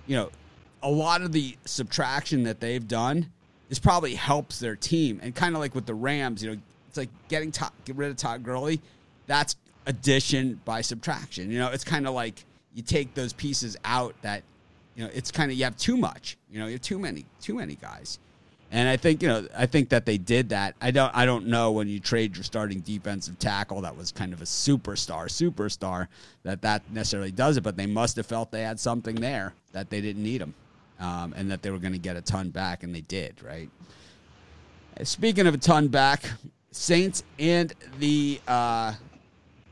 you 0.06 0.16
know, 0.16 0.30
a 0.82 0.90
lot 0.90 1.20
of 1.20 1.32
the 1.32 1.56
subtraction 1.64 2.42
that 2.44 2.60
they've 2.60 2.86
done 2.86 3.30
is 3.72 3.78
probably 3.78 4.14
helps 4.14 4.60
their 4.60 4.76
team. 4.76 5.18
And 5.22 5.34
kind 5.34 5.54
of 5.54 5.60
like 5.60 5.74
with 5.74 5.86
the 5.86 5.94
Rams, 5.94 6.44
you 6.44 6.50
know, 6.50 6.58
it's 6.88 6.98
like 6.98 7.08
getting 7.28 7.50
Todd, 7.50 7.72
get 7.86 7.96
rid 7.96 8.10
of 8.10 8.18
Todd 8.18 8.44
Gurley. 8.44 8.82
That's 9.26 9.56
addition 9.86 10.60
by 10.66 10.82
subtraction. 10.82 11.50
You 11.50 11.58
know, 11.58 11.70
it's 11.70 11.82
kind 11.82 12.06
of 12.06 12.12
like 12.12 12.44
you 12.74 12.82
take 12.82 13.14
those 13.14 13.32
pieces 13.32 13.78
out 13.82 14.14
that, 14.20 14.42
you 14.94 15.02
know, 15.02 15.10
it's 15.14 15.30
kind 15.30 15.50
of 15.50 15.56
you 15.56 15.64
have 15.64 15.78
too 15.78 15.96
much. 15.96 16.36
You 16.50 16.60
know, 16.60 16.66
you 16.66 16.72
have 16.72 16.82
too 16.82 16.98
many 16.98 17.24
too 17.40 17.54
many 17.54 17.76
guys. 17.76 18.18
And 18.70 18.90
I 18.90 18.98
think 18.98 19.22
you 19.22 19.28
know, 19.28 19.48
I 19.56 19.64
think 19.64 19.88
that 19.88 20.04
they 20.04 20.18
did 20.18 20.50
that. 20.50 20.74
I 20.82 20.90
don't, 20.90 21.14
I 21.16 21.24
don't 21.24 21.46
know 21.46 21.72
when 21.72 21.88
you 21.88 21.98
trade 21.98 22.36
your 22.36 22.44
starting 22.44 22.80
defensive 22.80 23.38
tackle 23.38 23.80
that 23.82 23.96
was 23.96 24.12
kind 24.12 24.34
of 24.34 24.42
a 24.42 24.46
superstar, 24.46 25.28
superstar 25.28 26.08
that 26.42 26.60
that 26.60 26.82
necessarily 26.92 27.32
does 27.32 27.56
it. 27.56 27.62
But 27.62 27.78
they 27.78 27.86
must 27.86 28.16
have 28.16 28.26
felt 28.26 28.50
they 28.50 28.64
had 28.64 28.78
something 28.78 29.14
there 29.14 29.54
that 29.72 29.88
they 29.88 30.02
didn't 30.02 30.22
need 30.22 30.42
him 30.42 30.52
um, 31.00 31.34
and 31.36 31.50
that 31.50 31.62
they 31.62 31.70
were 31.70 31.78
going 31.78 31.92
to 31.92 31.98
get 31.98 32.16
a 32.16 32.22
ton 32.22 32.50
back, 32.50 32.82
and 32.82 32.94
they 32.94 33.00
did, 33.02 33.42
right? 33.42 33.68
Speaking 35.02 35.46
of 35.46 35.54
a 35.54 35.58
ton 35.58 35.88
back, 35.88 36.24
Saints 36.70 37.22
and 37.38 37.72
the 37.98 38.40
uh, 38.46 38.94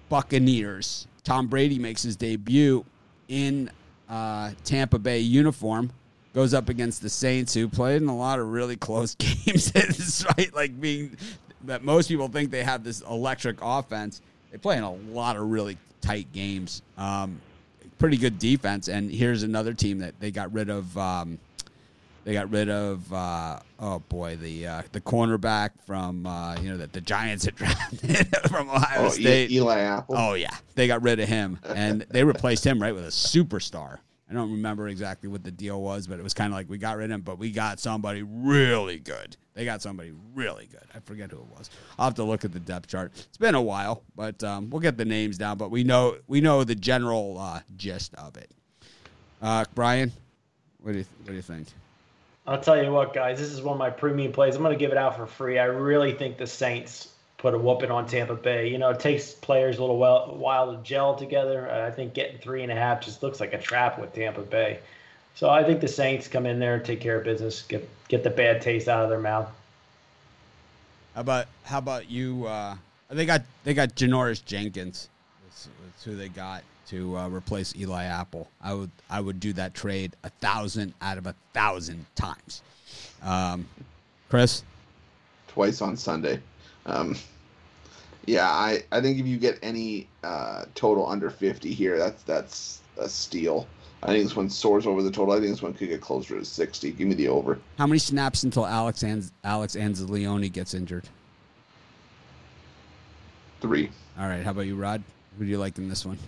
Buccaneers. 0.08 1.06
Tom 1.22 1.48
Brady 1.48 1.78
makes 1.78 2.02
his 2.02 2.16
debut 2.16 2.84
in 3.28 3.70
uh, 4.08 4.50
Tampa 4.64 4.98
Bay 4.98 5.20
uniform. 5.20 5.92
Goes 6.34 6.54
up 6.54 6.68
against 6.68 7.02
the 7.02 7.08
Saints, 7.08 7.54
who 7.54 7.68
played 7.68 8.02
in 8.02 8.08
a 8.08 8.16
lot 8.16 8.38
of 8.38 8.48
really 8.48 8.76
close 8.76 9.14
games. 9.18 10.24
right, 10.36 10.54
like 10.54 10.80
being 10.80 11.16
that 11.64 11.82
most 11.82 12.08
people 12.08 12.28
think 12.28 12.50
they 12.50 12.62
have 12.62 12.84
this 12.84 13.00
electric 13.02 13.58
offense. 13.60 14.20
They 14.50 14.58
play 14.58 14.76
in 14.76 14.82
a 14.82 14.92
lot 14.92 15.36
of 15.36 15.50
really 15.50 15.76
tight 16.00 16.32
games. 16.32 16.82
Um, 16.96 17.40
pretty 18.00 18.16
good 18.16 18.40
defense. 18.40 18.88
And 18.88 19.12
here's 19.12 19.44
another 19.44 19.72
team 19.74 19.98
that 20.00 20.18
they 20.18 20.32
got 20.32 20.52
rid 20.52 20.68
of. 20.68 20.96
Um, 20.98 21.38
they 22.24 22.32
got 22.34 22.50
rid 22.50 22.68
of 22.68 23.12
uh, 23.12 23.60
oh 23.78 24.00
boy 24.08 24.36
the 24.36 24.66
uh, 24.66 24.82
the 24.92 25.00
cornerback 25.00 25.70
from 25.86 26.26
uh, 26.26 26.56
you 26.56 26.70
know 26.70 26.76
that 26.78 26.92
the 26.92 27.00
Giants 27.00 27.44
had 27.44 27.54
drafted 27.56 28.26
from 28.48 28.68
Ohio 28.68 29.06
oh, 29.06 29.08
State. 29.08 29.50
Eli 29.50 29.78
Apple. 29.78 30.16
Oh 30.18 30.34
yeah, 30.34 30.54
they 30.74 30.86
got 30.86 31.02
rid 31.02 31.20
of 31.20 31.28
him 31.28 31.58
and 31.64 32.02
they 32.10 32.24
replaced 32.24 32.66
him 32.66 32.82
right 32.82 32.94
with 32.94 33.04
a 33.04 33.10
superstar. 33.10 33.98
I 34.30 34.34
don't 34.34 34.52
remember 34.52 34.86
exactly 34.86 35.28
what 35.28 35.42
the 35.42 35.50
deal 35.50 35.82
was, 35.82 36.06
but 36.06 36.20
it 36.20 36.22
was 36.22 36.34
kind 36.34 36.52
of 36.52 36.56
like 36.56 36.70
we 36.70 36.78
got 36.78 36.96
rid 36.96 37.06
of 37.06 37.10
him, 37.10 37.20
but 37.22 37.36
we 37.36 37.50
got 37.50 37.80
somebody 37.80 38.22
really 38.22 39.00
good. 39.00 39.36
They 39.54 39.64
got 39.64 39.82
somebody 39.82 40.12
really 40.34 40.66
good. 40.70 40.84
I 40.94 41.00
forget 41.00 41.32
who 41.32 41.38
it 41.38 41.46
was. 41.58 41.68
I'll 41.98 42.04
have 42.04 42.14
to 42.14 42.22
look 42.22 42.44
at 42.44 42.52
the 42.52 42.60
depth 42.60 42.86
chart. 42.86 43.10
It's 43.16 43.36
been 43.36 43.56
a 43.56 43.62
while, 43.62 44.04
but 44.14 44.42
um, 44.44 44.70
we'll 44.70 44.80
get 44.80 44.96
the 44.96 45.04
names 45.04 45.36
down. 45.36 45.58
But 45.58 45.72
we 45.72 45.82
know 45.82 46.16
we 46.28 46.40
know 46.40 46.62
the 46.62 46.76
general 46.76 47.38
uh, 47.40 47.60
gist 47.76 48.14
of 48.14 48.36
it. 48.36 48.52
Uh, 49.42 49.64
Brian, 49.74 50.12
what 50.80 50.92
do 50.92 50.98
you 50.98 51.04
what 51.24 51.30
do 51.30 51.34
you 51.34 51.42
think? 51.42 51.66
I'll 52.46 52.60
tell 52.60 52.82
you 52.82 52.92
what, 52.92 53.12
guys. 53.12 53.38
This 53.38 53.52
is 53.52 53.62
one 53.62 53.74
of 53.74 53.78
my 53.78 53.90
premium 53.90 54.30
plays. 54.30 54.54
I'm 54.54 54.62
going 54.62 54.72
to 54.72 54.78
give 54.78 54.92
it 54.92 54.96
out 54.96 55.16
for 55.16 55.26
free. 55.26 55.58
I 55.58 55.64
really 55.64 56.12
think 56.12 56.38
the 56.38 56.46
Saints 56.46 57.12
put 57.40 57.54
a 57.54 57.58
whooping 57.58 57.90
on 57.90 58.06
Tampa 58.06 58.34
Bay. 58.34 58.68
You 58.68 58.76
know, 58.76 58.90
it 58.90 59.00
takes 59.00 59.32
players 59.32 59.78
a 59.78 59.80
little 59.80 59.96
while 59.96 60.76
to 60.76 60.82
gel 60.82 61.14
together. 61.14 61.70
I 61.70 61.90
think 61.90 62.12
getting 62.12 62.38
three 62.38 62.62
and 62.62 62.70
a 62.70 62.74
half 62.74 63.00
just 63.00 63.22
looks 63.22 63.40
like 63.40 63.54
a 63.54 63.58
trap 63.58 63.98
with 63.98 64.12
Tampa 64.12 64.42
Bay. 64.42 64.78
So 65.34 65.48
I 65.48 65.64
think 65.64 65.80
the 65.80 65.88
Saints 65.88 66.28
come 66.28 66.44
in 66.44 66.58
there 66.58 66.74
and 66.74 66.84
take 66.84 67.00
care 67.00 67.16
of 67.16 67.24
business, 67.24 67.62
get 67.62 67.88
get 68.08 68.22
the 68.22 68.30
bad 68.30 68.60
taste 68.60 68.88
out 68.88 69.04
of 69.04 69.08
their 69.08 69.20
mouth. 69.20 69.48
How 71.14 71.22
about 71.22 71.46
how 71.64 71.78
about 71.78 72.10
you? 72.10 72.46
Uh, 72.46 72.76
they 73.08 73.24
got 73.24 73.42
they 73.64 73.72
got 73.72 73.96
Janoris 73.96 74.44
Jenkins. 74.44 75.08
That's, 75.46 75.68
that's 75.82 76.04
who 76.04 76.16
they 76.16 76.28
got 76.28 76.62
to 76.88 77.16
uh, 77.16 77.28
replace 77.28 77.74
Eli 77.74 78.04
Apple. 78.04 78.50
I 78.60 78.74
would 78.74 78.90
I 79.08 79.22
would 79.22 79.40
do 79.40 79.54
that 79.54 79.72
trade 79.72 80.14
a 80.24 80.28
thousand 80.28 80.92
out 81.00 81.16
of 81.16 81.26
a 81.26 81.34
thousand 81.54 82.04
times. 82.16 82.60
Um, 83.22 83.66
Chris, 84.28 84.62
twice 85.48 85.80
on 85.80 85.96
Sunday. 85.96 86.40
Um, 86.86 87.16
yeah, 88.26 88.48
I, 88.48 88.84
I 88.92 89.00
think 89.00 89.18
if 89.18 89.26
you 89.26 89.38
get 89.38 89.58
any 89.62 90.08
uh, 90.22 90.64
total 90.74 91.06
under 91.08 91.30
50 91.30 91.72
here, 91.72 91.98
that's 91.98 92.22
that's 92.22 92.80
a 92.98 93.08
steal. 93.08 93.66
I 94.02 94.08
think 94.08 94.24
this 94.24 94.36
one 94.36 94.48
soars 94.48 94.86
over 94.86 95.02
the 95.02 95.10
total. 95.10 95.34
I 95.34 95.38
think 95.38 95.50
this 95.50 95.62
one 95.62 95.74
could 95.74 95.88
get 95.88 96.00
closer 96.00 96.38
to 96.38 96.44
60. 96.44 96.92
Give 96.92 97.06
me 97.06 97.14
the 97.14 97.28
over. 97.28 97.58
How 97.76 97.86
many 97.86 97.98
snaps 97.98 98.44
until 98.44 98.66
Alex 98.66 99.02
Anz- 99.02 99.32
Alex 99.44 99.76
Anzalone 99.76 100.50
gets 100.50 100.72
injured? 100.72 101.08
Three. 103.60 103.90
All 104.18 104.26
right. 104.26 104.42
How 104.42 104.52
about 104.52 104.62
you, 104.62 104.76
Rod? 104.76 105.02
Who 105.38 105.44
do 105.44 105.50
you 105.50 105.58
like 105.58 105.76
in 105.76 105.88
this 105.88 106.06
one? 106.06 106.18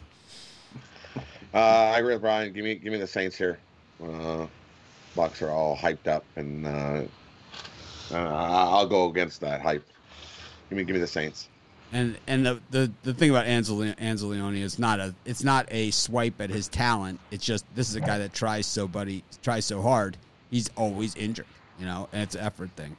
Uh, 1.54 1.58
I 1.58 1.98
agree 1.98 2.14
with 2.14 2.22
Brian. 2.22 2.52
Give 2.52 2.64
me 2.64 2.74
give 2.74 2.92
me 2.92 2.98
the 2.98 3.06
Saints 3.06 3.36
here. 3.36 3.58
Uh, 4.02 4.46
Bucs 5.16 5.42
are 5.42 5.50
all 5.50 5.76
hyped 5.76 6.08
up, 6.08 6.24
and 6.36 6.66
uh, 6.66 7.02
uh, 8.10 8.16
I'll 8.16 8.86
go 8.86 9.08
against 9.10 9.40
that 9.42 9.60
hype. 9.60 9.86
Give 10.72 10.78
me 10.78 10.84
give 10.84 10.94
me 10.94 11.00
the 11.00 11.06
Saints. 11.06 11.48
And 11.92 12.16
and 12.26 12.46
the 12.46 12.58
the, 12.70 12.90
the 13.02 13.12
thing 13.12 13.28
about 13.28 13.44
Anzal- 13.44 13.94
Anzalone 13.96 14.62
is 14.62 14.78
not 14.78 15.00
a 15.00 15.14
it's 15.26 15.44
not 15.44 15.68
a 15.70 15.90
swipe 15.90 16.40
at 16.40 16.48
his 16.48 16.66
talent. 16.66 17.20
It's 17.30 17.44
just 17.44 17.66
this 17.74 17.90
is 17.90 17.94
a 17.96 18.00
guy 18.00 18.16
that 18.16 18.32
tries 18.32 18.64
so 18.64 18.88
buddy 18.88 19.22
tries 19.42 19.66
so 19.66 19.82
hard. 19.82 20.16
He's 20.50 20.70
always 20.74 21.14
injured, 21.14 21.44
you 21.78 21.84
know, 21.84 22.08
and 22.10 22.22
it's 22.22 22.34
an 22.34 22.40
effort 22.40 22.70
thing. 22.70 22.96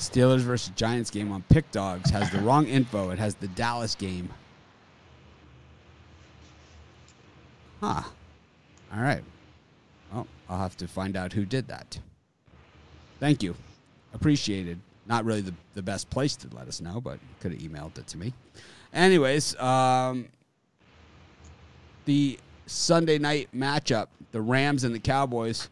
Steelers 0.00 0.40
versus 0.40 0.72
Giants 0.74 1.12
game 1.12 1.30
on 1.30 1.44
Pick 1.44 1.70
Dogs 1.70 2.10
has 2.10 2.28
the 2.32 2.40
wrong 2.40 2.66
info. 2.66 3.10
It 3.10 3.20
has 3.20 3.36
the 3.36 3.46
Dallas 3.46 3.94
game. 3.94 4.30
Huh. 7.80 8.02
All 8.92 9.00
right. 9.00 9.22
Well, 10.12 10.26
I'll 10.48 10.58
have 10.58 10.76
to 10.78 10.88
find 10.88 11.16
out 11.16 11.32
who 11.32 11.44
did 11.44 11.68
that. 11.68 11.98
Thank 13.20 13.42
you. 13.42 13.54
Appreciated. 14.14 14.78
Not 15.06 15.24
really 15.24 15.40
the, 15.40 15.54
the 15.74 15.82
best 15.82 16.10
place 16.10 16.36
to 16.36 16.48
let 16.54 16.68
us 16.68 16.80
know, 16.80 17.00
but 17.00 17.18
could 17.40 17.52
have 17.52 17.60
emailed 17.60 17.98
it 17.98 18.06
to 18.08 18.18
me. 18.18 18.32
Anyways, 18.92 19.56
um, 19.60 20.26
the 22.06 22.38
Sunday 22.66 23.18
night 23.18 23.48
matchup, 23.54 24.08
the 24.32 24.40
Rams 24.40 24.84
and 24.84 24.94
the 24.94 24.98
Cowboys. 24.98 25.68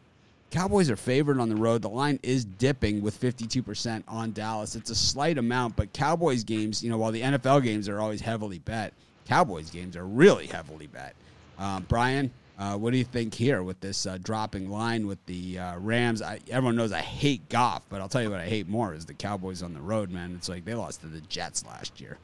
Cowboys 0.51 0.89
are 0.89 0.95
favored 0.95 1.39
on 1.39 1.49
the 1.49 1.55
road. 1.55 1.81
The 1.81 1.89
line 1.89 2.19
is 2.23 2.45
dipping 2.45 3.01
with 3.01 3.19
52% 3.19 4.03
on 4.07 4.31
Dallas. 4.31 4.75
It's 4.75 4.89
a 4.89 4.95
slight 4.95 5.37
amount, 5.37 5.75
but 5.75 5.91
Cowboys 5.91 6.43
games, 6.43 6.81
you 6.81 6.89
know, 6.89 6.97
while 6.97 7.11
the 7.11 7.21
NFL 7.21 7.63
games 7.63 7.89
are 7.89 7.99
always 7.99 8.21
heavily 8.21 8.59
bet, 8.59 8.93
Cowboys 9.27 9.69
games 9.69 9.97
are 9.97 10.05
really 10.05 10.47
heavily 10.47 10.87
bet. 10.87 11.15
Um, 11.57 11.85
Brian, 11.89 12.31
uh, 12.57 12.77
what 12.77 12.91
do 12.91 12.97
you 12.97 13.03
think 13.03 13.33
here 13.33 13.63
with 13.63 13.79
this 13.81 14.05
uh, 14.05 14.17
dropping 14.21 14.69
line 14.69 15.07
with 15.07 15.23
the 15.25 15.59
uh, 15.59 15.77
Rams? 15.77 16.21
I, 16.21 16.39
everyone 16.49 16.75
knows 16.75 16.91
I 16.91 17.01
hate 17.01 17.49
Goff, 17.49 17.83
but 17.89 17.99
I'll 17.99 18.07
tell 18.07 18.21
you 18.21 18.29
what 18.29 18.39
I 18.39 18.47
hate 18.47 18.67
more 18.67 18.93
is 18.93 19.05
the 19.05 19.13
Cowboys 19.13 19.61
on 19.61 19.73
the 19.73 19.81
road, 19.81 20.09
man. 20.09 20.33
It's 20.35 20.47
like 20.47 20.63
they 20.63 20.73
lost 20.73 21.01
to 21.01 21.07
the 21.07 21.21
Jets 21.21 21.65
last 21.65 21.99
year. 21.99 22.17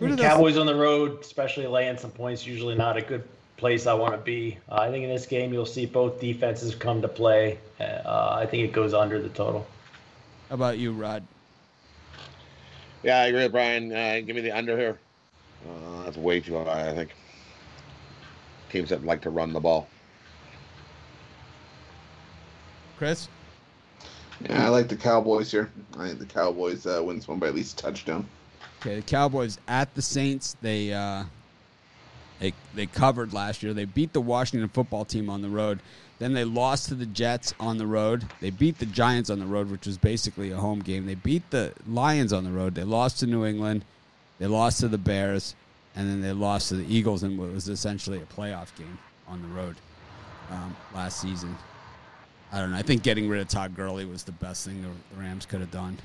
Cowboys 0.00 0.56
on 0.56 0.66
the 0.66 0.74
road, 0.74 1.20
especially 1.20 1.66
laying 1.66 1.96
some 1.96 2.10
points, 2.10 2.46
usually 2.46 2.74
not 2.74 2.96
a 2.96 3.02
good 3.02 3.22
place 3.56 3.86
I 3.86 3.94
want 3.94 4.12
to 4.12 4.18
be. 4.18 4.58
Uh, 4.68 4.80
I 4.80 4.90
think 4.90 5.04
in 5.04 5.10
this 5.10 5.26
game 5.26 5.52
you'll 5.52 5.66
see 5.66 5.86
both 5.86 6.20
defenses 6.20 6.74
come 6.74 7.00
to 7.02 7.08
play. 7.08 7.58
Uh, 7.80 8.36
I 8.40 8.46
think 8.46 8.64
it 8.64 8.72
goes 8.72 8.94
under 8.94 9.20
the 9.20 9.28
total. 9.28 9.66
How 10.48 10.56
about 10.56 10.78
you, 10.78 10.92
Rod? 10.92 11.24
Yeah, 13.02 13.18
I 13.18 13.26
agree 13.26 13.44
with 13.44 13.52
Brian. 13.52 13.92
Uh, 13.92 14.20
give 14.24 14.34
me 14.36 14.42
the 14.42 14.52
under 14.52 14.76
here. 14.76 14.98
Uh, 15.68 16.02
that's 16.04 16.16
way 16.16 16.40
too 16.40 16.56
high, 16.64 16.90
I 16.90 16.94
think. 16.94 17.14
Teams 18.72 18.88
that 18.88 19.04
like 19.04 19.20
to 19.22 19.30
run 19.30 19.52
the 19.52 19.60
ball. 19.60 19.86
Chris? 22.96 23.28
Yeah, 24.48 24.66
I 24.66 24.68
like 24.70 24.88
the 24.88 24.96
Cowboys 24.96 25.50
here. 25.50 25.70
I 25.98 26.08
think 26.08 26.18
the 26.18 26.26
Cowboys 26.26 26.86
uh, 26.86 27.02
wins 27.04 27.28
one 27.28 27.38
by 27.38 27.48
at 27.48 27.54
least 27.54 27.78
a 27.78 27.82
touchdown. 27.82 28.26
Okay, 28.80 28.96
the 28.96 29.02
Cowboys 29.02 29.58
at 29.68 29.94
the 29.94 30.02
Saints. 30.02 30.56
They 30.62 30.92
uh, 30.92 31.24
they 32.40 32.54
they 32.74 32.86
covered 32.86 33.32
last 33.32 33.62
year. 33.62 33.74
They 33.74 33.84
beat 33.84 34.12
the 34.12 34.20
Washington 34.20 34.68
football 34.68 35.04
team 35.04 35.28
on 35.28 35.42
the 35.42 35.50
road. 35.50 35.80
Then 36.18 36.32
they 36.32 36.44
lost 36.44 36.88
to 36.88 36.94
the 36.94 37.06
Jets 37.06 37.52
on 37.60 37.78
the 37.78 37.86
road. 37.86 38.24
They 38.40 38.50
beat 38.50 38.78
the 38.78 38.86
Giants 38.86 39.28
on 39.28 39.38
the 39.38 39.46
road, 39.46 39.70
which 39.70 39.86
was 39.86 39.98
basically 39.98 40.50
a 40.50 40.56
home 40.56 40.80
game. 40.80 41.04
They 41.04 41.14
beat 41.16 41.50
the 41.50 41.72
Lions 41.86 42.32
on 42.32 42.44
the 42.44 42.52
road. 42.52 42.74
They 42.74 42.84
lost 42.84 43.20
to 43.20 43.26
New 43.26 43.44
England. 43.44 43.84
They 44.38 44.46
lost 44.46 44.80
to 44.80 44.88
the 44.88 44.98
Bears, 44.98 45.54
and 45.96 46.08
then 46.08 46.20
they 46.20 46.32
lost 46.32 46.68
to 46.70 46.76
the 46.76 46.94
Eagles 46.94 47.22
in 47.22 47.36
what 47.36 47.52
was 47.52 47.68
essentially 47.68 48.18
a 48.18 48.34
playoff 48.40 48.74
game 48.76 48.98
on 49.28 49.42
the 49.42 49.48
road 49.48 49.76
um, 50.50 50.76
last 50.94 51.20
season. 51.20 51.56
I 52.52 52.58
don't 52.60 52.72
know. 52.72 52.76
I 52.76 52.82
think 52.82 53.02
getting 53.02 53.28
rid 53.28 53.40
of 53.40 53.48
Todd 53.48 53.74
Gurley 53.74 54.04
was 54.04 54.24
the 54.24 54.32
best 54.32 54.66
thing 54.66 54.82
the 54.82 55.18
Rams 55.18 55.46
could 55.46 55.60
have 55.60 55.70
done. 55.70 55.96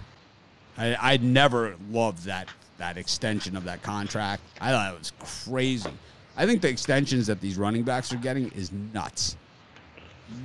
I, 0.78 0.96
I'd 1.00 1.24
never 1.24 1.76
loved 1.90 2.26
that 2.26 2.48
that 2.78 2.98
extension 2.98 3.58
of 3.58 3.64
that 3.64 3.82
contract. 3.82 4.44
I 4.62 4.70
thought 4.72 4.94
it 4.94 5.00
was 5.00 5.12
crazy. 5.20 5.90
I 6.38 6.46
think 6.46 6.62
the 6.62 6.70
extensions 6.70 7.26
that 7.28 7.42
these 7.42 7.58
running 7.58 7.82
backs 7.82 8.14
are 8.14 8.18
getting 8.18 8.52
is 8.52 8.72
nuts. 8.94 9.36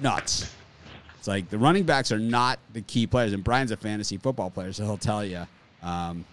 Nuts. 0.00 0.50
It's 1.18 1.28
like 1.28 1.50
the 1.50 1.58
running 1.58 1.84
backs 1.84 2.10
are 2.10 2.18
not 2.18 2.58
the 2.72 2.80
key 2.80 3.06
players, 3.06 3.34
and 3.34 3.44
Brian's 3.44 3.70
a 3.70 3.76
fantasy 3.76 4.16
football 4.16 4.50
player, 4.50 4.72
so 4.72 4.84
he'll 4.84 4.96
tell 4.96 5.24
you 5.24 5.46
um, 5.82 6.24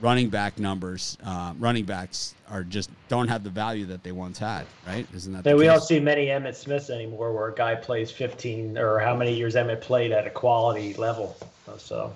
running 0.00 0.28
back 0.28 0.58
numbers, 0.58 1.16
uh, 1.24 1.54
running 1.58 1.84
backs 1.84 2.34
are 2.48 2.62
just 2.62 2.90
don't 3.08 3.28
have 3.28 3.44
the 3.44 3.50
value 3.50 3.86
that 3.86 4.02
they 4.02 4.12
once 4.12 4.38
had, 4.38 4.66
right? 4.86 5.06
Isn't 5.14 5.32
that? 5.32 5.46
Yeah, 5.46 5.54
we 5.54 5.64
don't 5.64 5.82
see 5.82 6.00
many 6.00 6.26
Emmitt 6.26 6.56
Smiths 6.56 6.90
anymore, 6.90 7.32
where 7.32 7.48
a 7.48 7.54
guy 7.54 7.74
plays 7.74 8.10
15 8.10 8.78
or 8.78 8.98
how 8.98 9.16
many 9.16 9.34
years 9.34 9.54
Emmitt 9.54 9.80
played 9.80 10.12
at 10.12 10.26
a 10.26 10.30
quality 10.30 10.94
level. 10.94 11.36
So. 11.78 12.14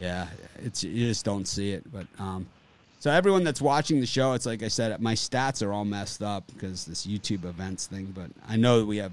Yeah, 0.00 0.26
it's 0.58 0.82
you 0.82 1.06
just 1.06 1.24
don't 1.24 1.46
see 1.46 1.72
it, 1.72 1.84
but 1.92 2.06
um, 2.18 2.46
so 3.04 3.10
everyone 3.10 3.44
that's 3.44 3.60
watching 3.60 4.00
the 4.00 4.06
show, 4.06 4.32
it's 4.32 4.46
like 4.46 4.62
I 4.62 4.68
said, 4.68 4.98
my 4.98 5.12
stats 5.12 5.62
are 5.62 5.74
all 5.74 5.84
messed 5.84 6.22
up 6.22 6.46
because 6.46 6.86
this 6.86 7.06
YouTube 7.06 7.44
events 7.44 7.86
thing. 7.86 8.06
But 8.14 8.30
I 8.48 8.56
know 8.56 8.78
that 8.78 8.86
we 8.86 8.96
have, 8.96 9.12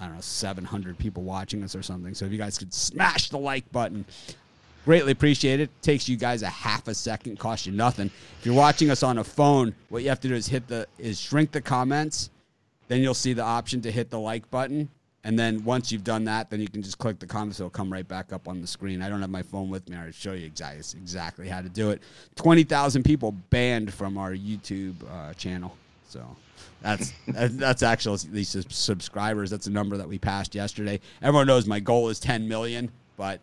I 0.00 0.06
don't 0.06 0.16
know, 0.16 0.20
700 0.20 0.98
people 0.98 1.22
watching 1.22 1.62
us 1.62 1.76
or 1.76 1.82
something. 1.84 2.14
So 2.14 2.24
if 2.24 2.32
you 2.32 2.38
guys 2.38 2.58
could 2.58 2.74
smash 2.74 3.30
the 3.30 3.38
like 3.38 3.70
button, 3.70 4.04
greatly 4.84 5.12
appreciate 5.12 5.60
it. 5.60 5.70
Takes 5.82 6.08
you 6.08 6.16
guys 6.16 6.42
a 6.42 6.48
half 6.48 6.88
a 6.88 6.94
second, 6.94 7.38
costs 7.38 7.66
you 7.66 7.72
nothing. 7.72 8.10
If 8.38 8.46
you're 8.46 8.54
watching 8.54 8.90
us 8.90 9.02
on 9.02 9.18
a 9.18 9.24
phone, 9.24 9.74
what 9.88 10.02
you 10.02 10.08
have 10.08 10.20
to 10.20 10.28
do 10.28 10.34
is 10.34 10.46
hit 10.46 10.66
the 10.68 10.86
is 10.98 11.20
shrink 11.20 11.52
the 11.52 11.60
comments. 11.60 12.30
Then 12.88 13.02
you'll 13.02 13.14
see 13.14 13.34
the 13.34 13.42
option 13.42 13.82
to 13.82 13.90
hit 13.90 14.10
the 14.10 14.18
like 14.18 14.50
button. 14.50 14.88
And 15.24 15.38
then 15.38 15.62
once 15.64 15.92
you've 15.92 16.04
done 16.04 16.24
that, 16.24 16.48
then 16.48 16.60
you 16.60 16.68
can 16.68 16.82
just 16.82 16.96
click 16.98 17.18
the 17.18 17.26
comments. 17.26 17.60
It'll 17.60 17.68
come 17.68 17.92
right 17.92 18.06
back 18.06 18.32
up 18.32 18.48
on 18.48 18.60
the 18.60 18.66
screen. 18.66 19.02
I 19.02 19.10
don't 19.10 19.20
have 19.20 19.28
my 19.28 19.42
phone 19.42 19.68
with 19.68 19.88
me. 19.88 19.96
I'll 19.96 20.10
show 20.10 20.32
you 20.32 20.46
exactly, 20.46 20.98
exactly 20.98 21.48
how 21.48 21.60
to 21.60 21.68
do 21.68 21.90
it. 21.90 22.02
20,000 22.36 23.02
people 23.02 23.32
banned 23.50 23.92
from 23.92 24.16
our 24.16 24.32
YouTube 24.32 24.94
uh, 25.10 25.34
channel. 25.34 25.76
So 26.08 26.24
that's 26.80 27.12
that's 27.26 27.82
actually 27.82 28.18
these 28.30 28.56
subscribers. 28.70 29.50
That's 29.50 29.66
a 29.66 29.70
number 29.70 29.96
that 29.96 30.08
we 30.08 30.18
passed 30.18 30.54
yesterday. 30.54 31.00
Everyone 31.20 31.46
knows 31.46 31.66
my 31.66 31.80
goal 31.80 32.08
is 32.08 32.20
10 32.20 32.48
million, 32.48 32.90
but 33.16 33.40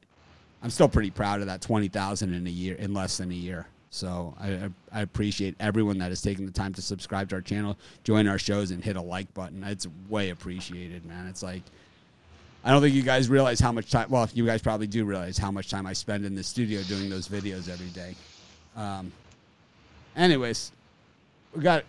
I'm 0.66 0.72
still 0.72 0.90
pretty 0.90 1.12
proud 1.12 1.42
of 1.42 1.46
that 1.46 1.62
20,000 1.62 2.34
in 2.34 2.48
a 2.48 2.50
year, 2.50 2.74
in 2.74 2.92
less 2.92 3.18
than 3.18 3.30
a 3.30 3.36
year. 3.36 3.68
So 3.92 4.34
I, 4.40 4.72
I 4.92 5.02
appreciate 5.02 5.54
everyone 5.60 6.00
that 6.00 6.10
has 6.10 6.24
taken 6.24 6.48
the 6.48 6.52
time 6.52 6.74
to 6.74 6.82
subscribe 6.82 7.30
to 7.30 7.36
our 7.36 7.42
channel, 7.42 7.78
join 8.04 8.28
our 8.28 8.40
shows, 8.40 8.72
and 8.72 8.84
hit 8.84 8.96
a 8.96 9.02
like 9.02 9.32
button. 9.36 9.64
It's 9.64 9.86
way 10.10 10.32
appreciated, 10.32 11.06
man. 11.06 11.28
It's 11.28 11.44
like 11.44 11.62
I 12.64 12.72
don't 12.72 12.82
think 12.82 12.96
you 12.96 13.04
guys 13.04 13.30
realize 13.30 13.60
how 13.60 13.72
much 13.72 13.92
time. 13.92 14.10
Well, 14.10 14.28
you 14.34 14.44
guys 14.44 14.64
probably 14.64 14.88
do 14.88 15.06
realize 15.06 15.38
how 15.38 15.52
much 15.52 15.70
time 15.70 15.86
I 15.86 15.94
spend 15.94 16.26
in 16.26 16.34
the 16.34 16.42
studio 16.42 16.82
doing 16.82 17.12
those 17.12 17.28
videos 17.28 17.70
every 17.70 17.90
day. 17.90 18.16
Um, 18.76 19.12
anyways, 20.16 20.72
we 21.56 21.62
got 21.62 21.84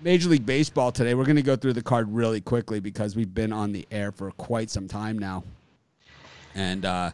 Major 0.00 0.30
League 0.30 0.46
Baseball 0.46 0.90
today. 0.90 1.12
We're 1.12 1.26
going 1.26 1.36
to 1.36 1.42
go 1.42 1.54
through 1.54 1.74
the 1.74 1.82
card 1.82 2.10
really 2.10 2.40
quickly 2.40 2.80
because 2.80 3.14
we've 3.14 3.34
been 3.34 3.52
on 3.52 3.72
the 3.72 3.86
air 3.90 4.10
for 4.10 4.30
quite 4.30 4.70
some 4.70 4.88
time 4.88 5.18
now, 5.18 5.44
and 6.54 6.86
uh, 6.86 7.10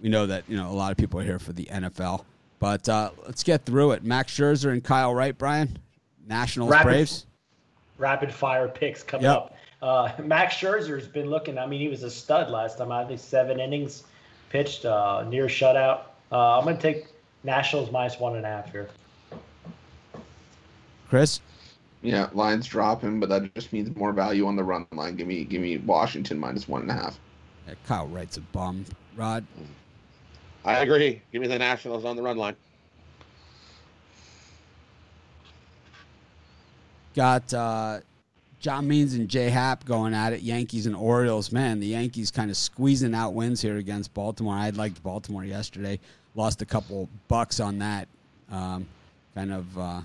we 0.00 0.08
know 0.08 0.26
that 0.26 0.44
you 0.48 0.56
know 0.56 0.70
a 0.70 0.72
lot 0.72 0.90
of 0.90 0.96
people 0.96 1.20
are 1.20 1.24
here 1.24 1.38
for 1.38 1.52
the 1.52 1.64
NFL. 1.64 2.24
But 2.58 2.88
uh, 2.88 3.10
let's 3.24 3.44
get 3.44 3.64
through 3.64 3.92
it. 3.92 4.02
Max 4.02 4.36
Scherzer 4.36 4.72
and 4.72 4.82
Kyle 4.82 5.14
Wright, 5.14 5.36
Brian, 5.36 5.78
Nationals 6.26 6.70
rapid, 6.70 6.84
Braves. 6.84 7.26
Rapid 7.98 8.32
fire 8.32 8.68
picks 8.68 9.02
coming 9.02 9.24
yep. 9.24 9.36
up. 9.36 9.56
Uh, 9.80 10.10
Max 10.22 10.56
Scherzer's 10.56 11.06
been 11.06 11.30
looking. 11.30 11.56
I 11.56 11.66
mean, 11.66 11.80
he 11.80 11.88
was 11.88 12.02
a 12.02 12.10
stud 12.10 12.50
last 12.50 12.78
time. 12.78 12.90
I 12.90 13.04
think 13.04 13.20
seven 13.20 13.60
innings 13.60 14.04
pitched, 14.50 14.84
uh, 14.84 15.24
near 15.28 15.46
shutout. 15.46 16.02
Uh, 16.32 16.58
I'm 16.58 16.64
going 16.64 16.76
to 16.76 16.82
take 16.82 17.06
Nationals 17.44 17.90
minus 17.90 18.18
one 18.18 18.36
and 18.36 18.44
a 18.44 18.48
half 18.48 18.70
here. 18.72 18.88
Chris. 21.08 21.40
Yeah, 22.02 22.28
lines 22.32 22.66
dropping, 22.66 23.18
but 23.18 23.28
that 23.28 23.52
just 23.54 23.72
means 23.72 23.94
more 23.96 24.12
value 24.12 24.46
on 24.46 24.54
the 24.54 24.62
run 24.62 24.86
line. 24.92 25.16
Give 25.16 25.26
me, 25.26 25.44
give 25.44 25.60
me 25.60 25.78
Washington 25.78 26.38
minus 26.38 26.68
one 26.68 26.82
and 26.82 26.90
a 26.90 26.94
half. 26.94 27.18
Yeah, 27.66 27.74
Kyle 27.86 28.06
Wright's 28.06 28.36
a 28.36 28.40
bum. 28.40 28.84
Rod. 29.16 29.44
I 30.64 30.80
agree. 30.80 31.22
Give 31.32 31.40
me 31.40 31.48
the 31.48 31.58
Nationals 31.58 32.04
on 32.04 32.16
the 32.16 32.22
run 32.22 32.36
line. 32.36 32.56
Got 37.14 37.52
uh, 37.54 38.00
John 38.60 38.86
Means 38.86 39.14
and 39.14 39.28
Jay 39.28 39.50
Happ 39.50 39.84
going 39.84 40.14
at 40.14 40.32
it. 40.32 40.42
Yankees 40.42 40.86
and 40.86 40.94
Orioles. 40.94 41.52
Man, 41.52 41.80
the 41.80 41.86
Yankees 41.86 42.30
kind 42.30 42.50
of 42.50 42.56
squeezing 42.56 43.14
out 43.14 43.34
wins 43.34 43.60
here 43.60 43.76
against 43.76 44.12
Baltimore. 44.14 44.54
I 44.54 44.70
liked 44.70 45.02
Baltimore 45.02 45.44
yesterday. 45.44 45.98
Lost 46.34 46.62
a 46.62 46.66
couple 46.66 47.08
bucks 47.28 47.60
on 47.60 47.78
that. 47.78 48.08
Um, 48.50 48.86
kind 49.34 49.52
of 49.52 49.78
uh, 49.78 50.00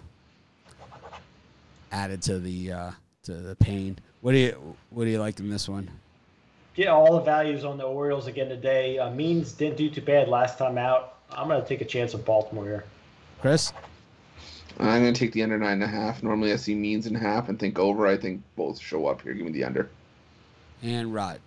added 1.92 2.22
to 2.24 2.40
the 2.40 2.72
uh, 2.72 2.92
to 3.24 3.34
the 3.34 3.56
pain. 3.56 3.98
What 4.22 4.32
do 4.32 4.38
you 4.38 4.76
what 4.90 5.06
do 5.06 5.10
you 5.10 5.20
like 5.20 5.40
in 5.40 5.50
this 5.50 5.68
one? 5.68 5.90
Yeah, 6.76 6.90
all 6.90 7.14
the 7.14 7.24
values 7.24 7.64
on 7.64 7.78
the 7.78 7.84
Orioles 7.84 8.28
again 8.28 8.50
today. 8.50 8.98
Uh, 8.98 9.12
Means 9.12 9.52
didn't 9.52 9.78
do 9.78 9.90
too 9.90 10.02
bad 10.02 10.28
last 10.28 10.58
time 10.58 10.78
out. 10.78 11.20
I'm 11.30 11.48
going 11.48 11.62
to 11.62 11.68
take 11.68 11.82
a 11.82 11.86
chance 11.86 12.14
of 12.14 12.26
Baltimore 12.26 12.66
here. 12.66 12.84
Chris? 13.42 13.72
I'm 14.80 15.02
going 15.04 15.14
to 15.14 15.20
take 15.20 15.34
the 15.34 15.44
under 15.44 15.58
nine 15.58 15.74
and 15.74 15.84
a 15.84 15.88
half. 15.88 16.24
Normally 16.24 16.52
I 16.52 16.56
see 16.56 16.74
means 16.74 17.06
in 17.06 17.14
Happ 17.14 17.50
and 17.50 17.60
think 17.60 17.78
over. 17.78 18.08
I 18.08 18.18
think 18.18 18.42
both 18.56 18.80
show 18.80 19.06
up 19.06 19.22
here. 19.22 19.34
Give 19.34 19.46
me 19.46 19.52
the 19.52 19.64
under. 19.64 19.90
And 20.82 21.14
Rod. 21.14 21.40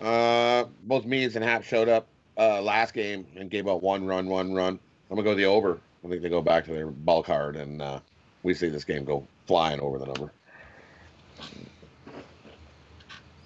Uh, 0.00 0.64
both 0.84 1.04
means 1.04 1.34
and 1.34 1.44
Happ 1.44 1.64
showed 1.64 1.88
up 1.88 2.06
uh, 2.36 2.62
last 2.62 2.94
game 2.94 3.26
and 3.36 3.50
gave 3.50 3.66
up 3.66 3.82
one 3.82 4.06
run, 4.06 4.28
one 4.28 4.54
run. 4.54 4.78
I'm 5.10 5.16
gonna 5.16 5.24
go 5.24 5.34
the 5.34 5.46
over. 5.46 5.80
I 6.04 6.08
think 6.08 6.22
they 6.22 6.28
go 6.28 6.40
back 6.40 6.64
to 6.66 6.72
their 6.72 6.86
ball 6.86 7.22
card, 7.22 7.56
and 7.56 7.82
uh, 7.82 7.98
we 8.44 8.54
see 8.54 8.68
this 8.68 8.84
game 8.84 9.04
go 9.04 9.26
flying 9.46 9.80
over 9.80 9.98
the 9.98 10.06
number. 10.06 10.32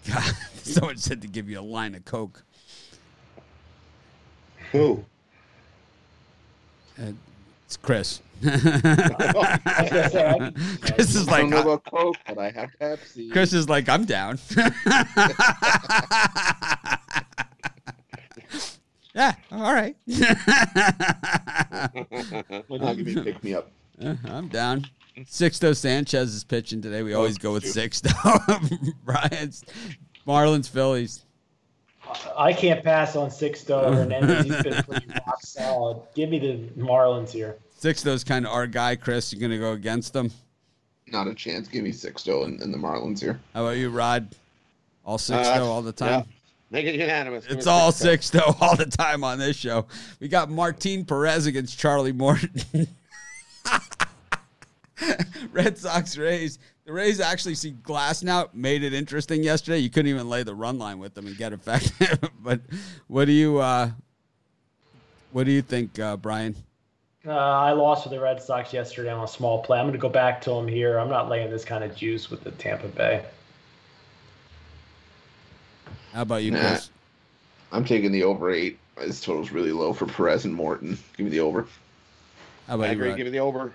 God, 0.08 0.22
someone 0.62 0.96
said 0.96 1.22
to 1.22 1.28
give 1.28 1.48
you 1.48 1.60
a 1.60 1.62
line 1.62 1.94
of 1.94 2.04
coke. 2.04 2.42
Who? 4.72 5.04
Uh, 7.00 7.12
it's 7.66 7.76
Chris. 7.76 8.20
I 8.44 8.48
was 8.50 8.62
gonna 8.62 10.10
say, 10.10 10.26
I 10.28 10.38
can- 10.38 10.54
Chris 10.80 11.14
is 11.14 11.28
I 11.28 11.30
like, 11.32 11.40
don't 11.42 11.50
know 11.50 11.60
about 11.60 11.84
Coke, 11.84 12.16
but 12.26 12.38
I 12.38 12.50
have 12.50 12.70
Pepsi. 12.80 13.30
Chris 13.30 13.52
is 13.52 13.68
like, 13.68 13.88
I'm 13.88 14.04
down. 14.04 14.38
yeah, 19.14 19.34
all 19.52 19.72
right. 19.72 19.96
Why 22.66 22.78
not 22.78 22.96
give 22.96 23.06
me 23.06 23.14
a 23.16 23.22
pick 23.22 23.44
me 23.44 23.54
up? 23.54 23.70
Uh, 24.02 24.16
I'm 24.24 24.48
down. 24.48 24.86
Sixto 25.18 25.76
Sanchez 25.76 26.34
is 26.34 26.44
pitching 26.44 26.80
today. 26.80 27.02
We 27.02 27.14
always 27.14 27.38
go 27.38 27.52
with 27.52 27.64
Sixto. 27.64 28.10
Brian's 29.04 29.64
Marlins 30.26 30.68
Phillies. 30.68 31.24
I 32.36 32.52
can't 32.52 32.82
pass 32.82 33.16
on 33.16 33.30
Sixto 33.30 33.94
Hernandez. 33.94 34.44
He's 34.44 34.62
been 34.62 34.82
pretty 34.82 35.06
rock 35.08 35.40
solid. 35.40 36.00
Give 36.14 36.30
me 36.30 36.38
the 36.38 36.80
Marlins 36.80 37.30
here. 37.30 37.56
Sixto's 37.80 38.24
kind 38.24 38.46
of 38.46 38.52
our 38.52 38.66
guy, 38.66 38.96
Chris. 38.96 39.32
You're 39.32 39.40
gonna 39.40 39.58
go 39.58 39.72
against 39.72 40.12
them. 40.12 40.30
Not 41.08 41.26
a 41.26 41.34
chance. 41.34 41.68
Give 41.68 41.84
me 41.84 41.90
Sixto 41.90 42.44
and, 42.44 42.60
and 42.60 42.72
the 42.72 42.78
Marlins 42.78 43.20
here. 43.20 43.40
How 43.54 43.64
about 43.66 43.76
you, 43.76 43.90
Rod? 43.90 44.28
All 45.04 45.18
Sixto 45.18 45.58
Uh, 45.58 45.64
all 45.64 45.82
the 45.82 45.92
time. 45.92 46.08
Yeah. 46.10 46.22
Make 46.70 46.86
it 46.86 46.94
unanimous. 46.94 47.44
It's 47.48 47.66
all 47.66 47.92
Sixto 47.92 48.56
all 48.62 48.76
the 48.76 48.86
time 48.86 49.24
on 49.24 49.38
this 49.38 49.56
show. 49.56 49.86
We 50.20 50.28
got 50.28 50.50
Martin 50.50 51.04
Perez 51.04 51.46
against 51.46 51.78
Charlie 51.78 52.12
Morton. 52.12 52.48
Red 55.52 55.78
Sox 55.78 56.16
Rays. 56.16 56.58
The 56.84 56.92
Rays 56.92 57.20
actually 57.20 57.54
see 57.54 57.70
glass 57.70 58.22
now. 58.22 58.48
Made 58.52 58.82
it 58.82 58.92
interesting 58.92 59.42
yesterday. 59.42 59.78
You 59.78 59.90
couldn't 59.90 60.10
even 60.10 60.28
lay 60.28 60.42
the 60.42 60.54
run 60.54 60.78
line 60.78 60.98
with 60.98 61.14
them 61.14 61.26
and 61.26 61.36
get 61.36 61.52
effective. 61.52 62.18
but 62.40 62.60
what 63.06 63.26
do 63.26 63.32
you 63.32 63.58
uh, 63.58 63.90
what 65.32 65.44
do 65.44 65.52
you 65.52 65.62
think, 65.62 65.98
uh, 65.98 66.16
Brian? 66.16 66.54
Uh, 67.24 67.30
I 67.30 67.70
lost 67.72 68.04
with 68.04 68.12
the 68.12 68.20
Red 68.20 68.42
Sox 68.42 68.72
yesterday 68.72 69.10
on 69.10 69.22
a 69.22 69.28
small 69.28 69.62
play. 69.62 69.78
I'm 69.78 69.84
going 69.84 69.92
to 69.92 69.98
go 69.98 70.08
back 70.08 70.40
to 70.42 70.50
them 70.50 70.66
here. 70.66 70.98
I'm 70.98 71.08
not 71.08 71.28
laying 71.28 71.50
this 71.50 71.64
kind 71.64 71.84
of 71.84 71.94
juice 71.94 72.30
with 72.30 72.42
the 72.42 72.50
Tampa 72.52 72.88
Bay. 72.88 73.24
How 76.12 76.22
about 76.22 76.42
you, 76.42 76.50
Nah. 76.50 76.58
Chris? 76.58 76.90
I'm 77.70 77.84
taking 77.84 78.12
the 78.12 78.24
over 78.24 78.50
eight. 78.50 78.78
This 78.98 79.20
total's 79.20 79.50
really 79.52 79.72
low 79.72 79.92
for 79.92 80.06
Perez 80.06 80.44
and 80.44 80.54
Morton. 80.54 80.98
Give 81.16 81.24
me 81.24 81.30
the 81.30 81.40
over. 81.40 81.62
How 82.66 82.72
I 82.72 82.74
about 82.74 82.86
you, 82.86 82.92
agree. 82.92 83.08
Rod? 83.10 83.16
Give 83.16 83.26
me 83.26 83.30
the 83.30 83.38
over. 83.38 83.72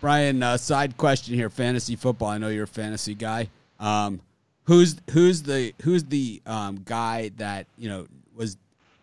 Brian, 0.00 0.42
uh, 0.42 0.56
side 0.56 0.96
question 0.96 1.34
here: 1.34 1.50
fantasy 1.50 1.96
football. 1.96 2.28
I 2.28 2.38
know 2.38 2.48
you're 2.48 2.64
a 2.64 2.68
fantasy 2.68 3.14
guy. 3.14 3.48
Um, 3.80 4.20
who's 4.64 4.96
who's 5.10 5.42
the 5.42 5.74
who's 5.82 6.04
the 6.04 6.40
um, 6.46 6.82
guy 6.84 7.30
that 7.36 7.66
you 7.76 7.88
know 7.88 8.06
was 8.34 8.56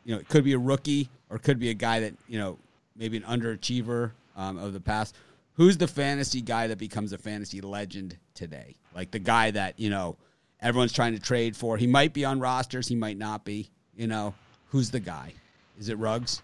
you 0.06 0.14
know 0.14 0.22
it 0.22 0.30
could 0.30 0.44
be 0.44 0.54
a 0.54 0.60
rookie 0.60 1.10
or 1.30 1.38
could 1.38 1.60
be 1.60 1.70
a 1.70 1.74
guy 1.74 2.02
that 2.02 2.14
you 2.28 2.40
know 2.40 2.58
maybe 2.96 3.18
an 3.18 3.24
underachiever 3.24 4.12
um, 4.38 4.58
of 4.58 4.74
the 4.74 4.80
past. 4.80 5.16
Who's 5.56 5.78
the 5.78 5.88
fantasy 5.88 6.42
guy 6.42 6.68
that 6.68 6.78
becomes 6.78 7.14
a 7.14 7.18
fantasy 7.18 7.62
legend 7.62 8.18
today? 8.34 8.76
Like 8.94 9.12
the 9.12 9.20
guy 9.20 9.52
that 9.52 9.80
you 9.80 9.90
know 9.90 10.16
everyone's 10.62 10.94
trying 10.94 11.14
to 11.14 11.20
trade 11.20 11.58
for. 11.58 11.78
He 11.78 11.88
might 11.88 12.14
be 12.14 12.24
on 12.24 12.40
rosters. 12.40 12.88
He 12.88 12.96
might 12.96 13.18
not 13.18 13.44
be. 13.44 13.70
You 13.98 14.08
know 14.08 14.34
who's 14.70 14.92
the 14.92 15.00
guy? 15.00 15.34
Is 15.78 15.90
it 15.90 15.98
Ruggs 15.98 16.42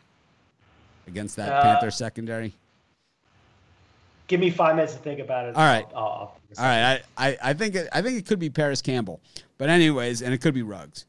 against 1.08 1.38
that 1.38 1.52
Uh, 1.52 1.62
Panther 1.62 1.92
secondary? 1.92 2.54
Give 4.28 4.40
me 4.40 4.50
five 4.50 4.76
minutes 4.76 4.94
to 4.94 5.00
think 5.00 5.20
about 5.20 5.48
it. 5.50 5.56
All 5.56 5.64
right. 5.64 5.86
I'll- 5.94 6.02
I'll- 6.04 6.38
All 6.58 6.66
right, 6.66 7.02
I, 7.18 7.28
I, 7.30 7.38
I 7.44 7.54
think 7.54 7.76
it, 7.76 7.88
I 7.94 8.02
think 8.02 8.18
it 8.18 8.26
could 8.26 8.40
be 8.40 8.50
Parris 8.50 8.82
Campbell, 8.82 9.22
but 9.58 9.70
anyways, 9.70 10.22
and 10.22 10.34
it 10.34 10.40
could 10.42 10.54
be 10.54 10.62
Ruggs. 10.64 11.06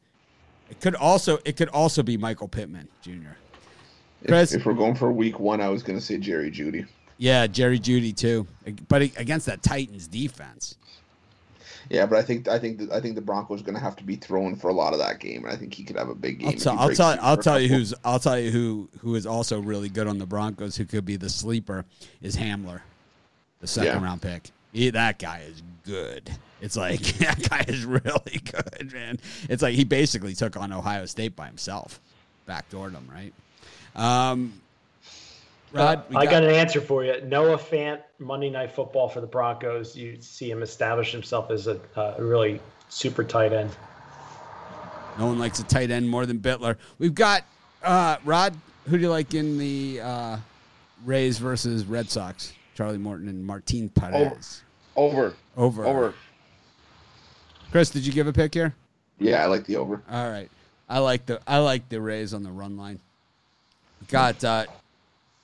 It 0.70 0.80
could 0.80 0.94
also 0.94 1.38
it 1.44 1.56
could 1.56 1.68
also 1.68 2.02
be 2.02 2.16
Michael 2.16 2.46
Pittman 2.48 2.86
Jr. 3.02 3.34
Chris? 4.26 4.52
If, 4.54 4.60
if 4.60 4.66
we're 4.66 4.74
going 4.74 4.94
for 4.94 5.10
week 5.12 5.40
one, 5.40 5.60
I 5.60 5.68
was 5.68 5.82
going 5.82 5.98
to 5.98 6.04
say 6.04 6.16
Jerry 6.18 6.50
Jeudy. 6.50 6.86
Yeah, 7.18 7.46
Jerry 7.48 7.78
Jeudy 7.80 8.16
too, 8.16 8.46
but 8.88 9.02
against 9.02 9.46
that 9.46 9.62
Titans 9.64 10.06
defense. 10.06 10.76
Yeah, 11.90 12.06
but 12.06 12.18
I 12.18 12.22
think 12.22 12.46
I 12.48 12.58
think 12.60 12.78
the, 12.78 12.94
I 12.94 13.00
think 13.00 13.16
the 13.16 13.20
Broncos 13.20 13.62
going 13.62 13.74
to 13.74 13.80
have 13.80 13.96
to 13.96 14.04
be 14.04 14.14
throwing 14.16 14.54
for 14.54 14.68
a 14.70 14.72
lot 14.72 14.92
of 14.92 15.00
that 15.00 15.18
game, 15.18 15.42
and 15.44 15.52
I 15.52 15.56
think 15.56 15.74
he 15.74 15.82
could 15.82 15.96
have 15.96 16.08
a 16.08 16.14
big 16.14 16.38
game. 16.38 16.48
I'll 16.48 16.54
if 16.54 16.62
tell 16.62 16.72
he 16.76 16.78
I'll 16.78 16.94
tell 16.94 17.12
through 17.16 17.22
I'll 17.24 17.36
tell 17.38 17.60
you 17.60 17.68
who's 17.68 17.94
I'll 18.04 18.20
tell 18.20 18.38
you 18.38 18.50
who 18.52 18.88
who 19.00 19.14
is 19.16 19.26
also 19.26 19.60
really 19.60 19.88
good 19.88 20.06
on 20.06 20.18
the 20.18 20.26
Broncos 20.26 20.76
who 20.76 20.84
could 20.84 21.04
be 21.04 21.16
the 21.16 21.28
sleeper 21.28 21.84
is 22.22 22.36
Hamler, 22.36 22.80
the 23.62 23.66
second 23.66 24.02
Yeah. 24.02 24.04
round 24.04 24.20
pick. 24.20 24.50
He, 24.74 24.90
that 24.90 25.18
guy 25.18 25.44
is 25.48 25.62
good. 25.84 26.30
It's 26.60 26.76
like 26.76 27.00
that 27.18 27.48
guy 27.48 27.64
is 27.66 27.86
really 27.86 28.40
good, 28.44 28.92
man. 28.92 29.18
It's 29.48 29.62
like 29.62 29.74
he 29.74 29.84
basically 29.84 30.34
took 30.34 30.56
on 30.58 30.70
Ohio 30.72 31.06
State 31.06 31.34
by 31.34 31.46
himself, 31.46 32.00
backdoored 32.46 32.92
them, 32.92 33.08
right? 33.10 33.32
Um, 33.96 34.60
Rod, 35.72 36.04
we 36.10 36.16
Uh, 36.16 36.20
I 36.20 36.26
got 36.26 36.44
an 36.44 36.50
answer 36.50 36.80
for 36.82 37.02
you. 37.04 37.20
Noah 37.22 37.56
Fant, 37.56 38.00
Monday 38.18 38.50
Night 38.50 38.70
Football 38.72 39.08
for 39.08 39.20
the 39.22 39.26
Broncos. 39.26 39.96
You 39.96 40.18
see 40.20 40.50
him 40.50 40.62
establish 40.62 41.12
himself 41.12 41.50
as 41.50 41.66
a 41.66 41.80
uh, 41.96 42.14
really 42.18 42.60
super 42.90 43.24
tight 43.24 43.52
end. 43.54 43.70
No 45.18 45.26
one 45.26 45.38
likes 45.38 45.58
a 45.60 45.64
tight 45.64 45.90
end 45.90 46.08
more 46.08 46.26
than 46.26 46.38
Bitler. 46.38 46.76
We've 46.98 47.14
got 47.14 47.44
uh, 47.82 48.16
Rod. 48.24 48.54
Who 48.88 48.96
do 48.96 49.02
you 49.02 49.10
like 49.10 49.34
in 49.34 49.58
the 49.58 50.00
uh, 50.02 50.36
Rays 51.04 51.38
versus 51.38 51.84
Red 51.84 52.10
Sox? 52.10 52.52
Charlie 52.74 52.98
Morton 52.98 53.28
and 53.28 53.44
Martin 53.44 53.88
Perez. 53.88 54.62
Over. 54.96 55.34
Over. 55.56 55.84
Over. 55.86 56.14
Chris, 57.70 57.90
did 57.90 58.06
you 58.06 58.12
give 58.12 58.26
a 58.26 58.32
pick 58.32 58.54
here? 58.54 58.74
Yeah, 59.18 59.42
I 59.42 59.46
like 59.46 59.64
the 59.64 59.76
over. 59.76 60.02
All 60.10 60.30
right. 60.30 60.50
I 60.88 60.98
like 60.98 61.26
the 61.26 61.40
I 61.46 61.58
like 61.58 61.88
the 61.88 62.00
Rays 62.00 62.34
on 62.34 62.42
the 62.42 62.50
run 62.50 62.76
line. 62.76 63.00
Got 64.08 64.44
uh, 64.44 64.66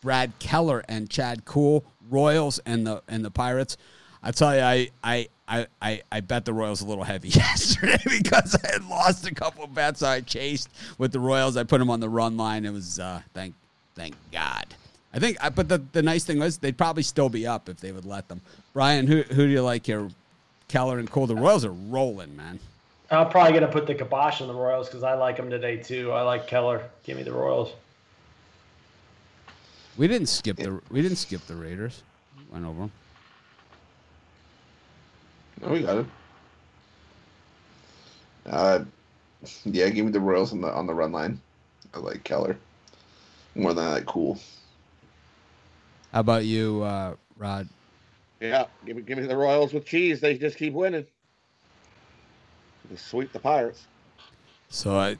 Brad 0.02 0.32
Keller 0.38 0.84
and 0.88 1.08
Chad 1.08 1.44
Kuhl, 1.44 1.84
Royals 2.10 2.58
and 2.66 2.86
the 2.86 3.02
and 3.08 3.24
the 3.24 3.30
Pirates. 3.30 3.76
I 4.22 4.32
tell 4.32 4.54
you, 4.54 4.60
I 4.60 4.90
I, 5.02 5.28
I, 5.46 5.66
I 5.80 6.02
I 6.12 6.20
bet 6.20 6.44
the 6.44 6.52
Royals 6.52 6.82
a 6.82 6.86
little 6.86 7.04
heavy 7.04 7.28
yesterday 7.30 8.02
because 8.22 8.56
I 8.62 8.72
had 8.72 8.84
lost 8.84 9.26
a 9.26 9.34
couple 9.34 9.64
of 9.64 9.74
bets 9.74 10.02
I 10.02 10.20
chased 10.20 10.68
with 10.98 11.12
the 11.12 11.20
Royals. 11.20 11.56
I 11.56 11.64
put 11.64 11.78
them 11.78 11.88
on 11.88 12.00
the 12.00 12.10
run 12.10 12.36
line. 12.36 12.66
It 12.66 12.72
was 12.72 12.98
uh, 12.98 13.22
thank 13.32 13.54
thank 13.94 14.16
God. 14.32 14.66
I 15.12 15.18
think, 15.18 15.38
but 15.54 15.68
the, 15.68 15.82
the 15.92 16.02
nice 16.02 16.24
thing 16.24 16.38
was 16.38 16.58
they'd 16.58 16.76
probably 16.76 17.02
still 17.02 17.28
be 17.28 17.46
up 17.46 17.68
if 17.68 17.78
they 17.78 17.92
would 17.92 18.04
let 18.04 18.28
them. 18.28 18.40
Brian, 18.74 19.06
who 19.06 19.22
who 19.22 19.46
do 19.46 19.48
you 19.48 19.62
like 19.62 19.86
here? 19.86 20.08
Keller 20.68 20.98
and 20.98 21.10
Kuhl. 21.10 21.26
The 21.26 21.34
Royals 21.34 21.64
are 21.64 21.72
rolling, 21.72 22.36
man. 22.36 22.60
I'm 23.10 23.30
probably 23.30 23.52
going 23.52 23.62
to 23.62 23.72
put 23.72 23.86
the 23.86 23.94
kibosh 23.94 24.42
on 24.42 24.48
the 24.48 24.54
Royals 24.54 24.86
because 24.86 25.02
I 25.02 25.14
like 25.14 25.38
them 25.38 25.48
today 25.48 25.78
too. 25.78 26.12
I 26.12 26.22
like 26.22 26.46
Keller. 26.46 26.90
Give 27.04 27.16
me 27.16 27.22
the 27.22 27.32
Royals. 27.32 27.72
We 29.96 30.06
didn't 30.06 30.28
skip 30.28 30.56
the 30.56 30.80
we 30.90 31.00
didn't 31.00 31.16
skip 31.16 31.46
the 31.46 31.56
Raiders. 31.56 32.02
Went 32.52 32.66
over 32.66 32.80
them. 32.80 32.92
No, 35.62 35.68
we 35.70 35.80
got 35.80 35.98
it. 35.98 36.06
Uh, 38.46 38.84
yeah, 39.64 39.88
give 39.88 40.04
me 40.04 40.12
the 40.12 40.20
Royals 40.20 40.52
on 40.52 40.60
the 40.60 40.70
on 40.70 40.86
the 40.86 40.94
run 40.94 41.12
line. 41.12 41.40
I 41.94 41.98
like 41.98 42.24
Keller 42.24 42.58
more 43.54 43.74
than 43.74 43.84
I 43.84 43.92
like 43.94 44.06
Kuhl. 44.06 44.38
How 46.12 46.20
about 46.20 46.44
you, 46.44 46.82
uh, 46.82 47.14
Rod? 47.36 47.68
Yeah. 48.40 48.66
Give 48.86 48.96
me, 48.96 49.02
give 49.02 49.18
me 49.18 49.26
the 49.26 49.36
Royals 49.36 49.72
with 49.72 49.84
cheese. 49.84 50.20
They 50.20 50.38
just 50.38 50.56
keep 50.56 50.72
winning. 50.72 51.06
They 52.90 52.96
sweep 52.96 53.32
the 53.32 53.38
Pirates. 53.38 53.86
So 54.70 54.96
I, 54.96 55.16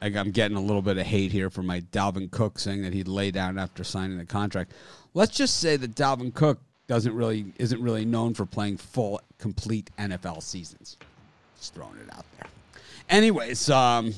I'm 0.00 0.30
getting 0.30 0.56
a 0.56 0.60
little 0.60 0.82
bit 0.82 0.96
of 0.96 1.06
hate 1.06 1.32
here 1.32 1.50
for 1.50 1.62
my 1.62 1.80
Dalvin 1.80 2.30
Cook 2.30 2.58
saying 2.58 2.82
that 2.82 2.92
he'd 2.92 3.08
lay 3.08 3.30
down 3.30 3.58
after 3.58 3.84
signing 3.84 4.18
the 4.18 4.24
contract. 4.24 4.72
Let's 5.14 5.36
just 5.36 5.58
say 5.58 5.76
that 5.76 5.94
Dalvin 5.94 6.32
Cook 6.32 6.58
doesn't 6.86 7.14
really 7.14 7.46
isn't 7.58 7.80
really 7.80 8.04
known 8.04 8.34
for 8.34 8.44
playing 8.44 8.76
full 8.76 9.20
complete 9.38 9.90
NFL 9.98 10.42
seasons. 10.42 10.96
Just 11.58 11.74
throwing 11.74 11.96
it 11.98 12.12
out 12.12 12.24
there. 12.38 12.48
Anyways, 13.08 13.70
um, 13.70 14.14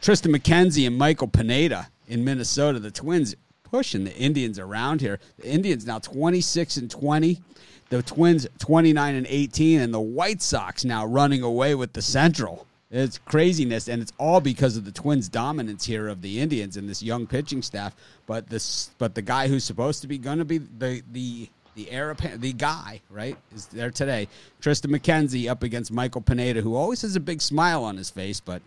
Triston 0.00 0.34
McKenzie 0.34 0.86
and 0.86 0.96
Michael 0.96 1.28
Pineda 1.28 1.88
in 2.08 2.24
Minnesota, 2.24 2.78
the 2.78 2.90
Twins 2.90 3.34
pushing 3.74 4.04
the 4.04 4.16
Indians 4.16 4.56
around 4.56 5.00
here. 5.00 5.18
The 5.36 5.48
Indians 5.48 5.84
now 5.84 5.98
26 5.98 6.76
and 6.76 6.88
20. 6.88 7.42
The 7.88 8.04
Twins 8.04 8.46
29 8.60 9.14
and 9.16 9.26
18 9.28 9.80
and 9.80 9.92
the 9.92 10.00
White 10.00 10.40
Sox 10.42 10.84
now 10.84 11.04
running 11.04 11.42
away 11.42 11.74
with 11.74 11.92
the 11.92 12.00
Central. 12.00 12.68
It's 12.92 13.18
craziness, 13.18 13.88
and 13.88 14.00
it's 14.00 14.12
all 14.16 14.40
because 14.40 14.76
of 14.76 14.84
the 14.84 14.92
Twins' 14.92 15.28
dominance 15.28 15.86
here 15.86 16.06
of 16.06 16.22
the 16.22 16.38
Indians 16.38 16.76
and 16.76 16.88
this 16.88 17.02
young 17.02 17.26
pitching 17.26 17.62
staff. 17.62 17.96
But 18.28 18.48
this, 18.48 18.90
but 18.98 19.16
the 19.16 19.22
guy 19.22 19.48
who's 19.48 19.64
supposed 19.64 20.02
to 20.02 20.06
be 20.06 20.18
going 20.18 20.38
to 20.38 20.44
be 20.44 20.58
the 20.58 21.02
the 21.10 21.50
the 21.74 21.90
heir 21.90 22.14
the 22.36 22.52
guy 22.52 23.00
right 23.10 23.36
is 23.52 23.66
there 23.66 23.90
today. 23.90 24.28
Triston 24.62 24.96
McKenzie 24.96 25.50
up 25.50 25.64
against 25.64 25.90
Michael 25.90 26.20
Pineda, 26.20 26.60
who 26.60 26.76
always 26.76 27.02
has 27.02 27.16
a 27.16 27.20
big 27.20 27.42
smile 27.42 27.82
on 27.82 27.96
his 27.96 28.08
face, 28.08 28.38
but 28.38 28.62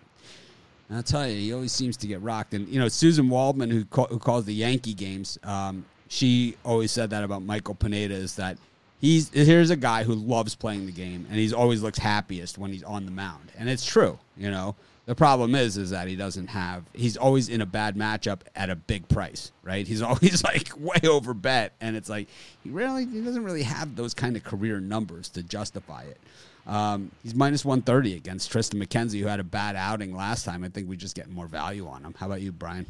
I'll 0.90 1.04
tell 1.04 1.28
you, 1.28 1.36
he 1.36 1.54
always 1.54 1.72
seems 1.72 1.98
to 1.98 2.08
get 2.08 2.22
rocked. 2.22 2.54
And 2.54 2.68
you 2.68 2.80
know, 2.80 2.86
Suzyn 2.86 3.30
Waldman, 3.30 3.70
who 3.70 3.86
call, 3.86 4.06
who 4.06 4.20
calls 4.20 4.46
the 4.46 4.54
Yankee 4.54 4.94
games, 4.94 5.38
um, 5.44 5.86
she 6.08 6.56
always 6.64 6.92
said 6.92 7.10
that 7.10 7.24
about 7.24 7.44
Michael 7.44 7.76
Pineda 7.76 8.14
is 8.14 8.36
that 8.38 8.58
he's 9.00 9.30
here's 9.30 9.70
a 9.70 9.76
guy 9.76 10.04
who 10.04 10.14
loves 10.14 10.56
playing 10.56 10.86
the 10.86 10.92
game 10.92 11.26
and 11.30 11.38
he's 11.38 11.54
always 11.54 11.84
looks 11.84 11.98
happiest 11.98 12.58
when 12.58 12.72
he's 12.72 12.84
on 12.84 13.06
the 13.06 13.12
mound. 13.12 13.52
And 13.58 13.70
it's 13.70 13.86
true 13.86 14.18
you 14.38 14.52
know. 14.52 14.76
The 15.06 15.16
problem 15.16 15.56
is 15.56 15.78
is 15.78 15.92
that 15.92 16.08
he 16.08 16.16
doesn't 16.16 16.48
have 16.48 16.84
he's 16.94 17.18
always 17.18 17.50
in 17.50 17.62
a 17.62 17.66
bad 17.66 17.96
matchup 17.96 18.42
at 18.56 18.70
a 18.70 18.76
big 18.76 19.08
price 19.08 19.52
right? 19.64 19.86
He's 19.86 20.02
always 20.04 20.44
like 20.44 20.70
way 20.78 21.08
over 21.08 21.34
bet. 21.34 21.74
And 21.82 21.96
it's 21.96 22.10
like 22.10 22.28
he 22.64 22.70
really 22.70 23.06
he 23.06 23.22
doesn't 23.22 23.44
really 23.44 23.64
have 23.64 23.96
those 23.96 24.14
kind 24.14 24.36
of 24.36 24.44
career 24.44 24.80
numbers 24.80 25.30
to 25.30 25.44
justify 25.44 26.04
it 26.04 26.20
um, 26.68 27.12
he's 27.24 27.34
minus 27.34 27.64
130 27.64 28.16
against 28.16 28.52
Triston 28.52 28.84
McKenzie, 28.84 29.22
who 29.22 29.28
had 29.28 29.40
a 29.40 29.44
bad 29.44 29.76
outing 29.76 30.16
last 30.16 30.44
time. 30.44 30.64
I 30.64 30.70
think 30.70 30.90
we 30.90 30.98
just 30.98 31.16
get 31.16 31.30
more 31.30 31.48
value 31.48 31.88
on 31.88 32.04
him. 32.04 32.14
How 32.18 32.26
about 32.26 32.42
you, 32.42 32.52
Brian? 32.52 32.86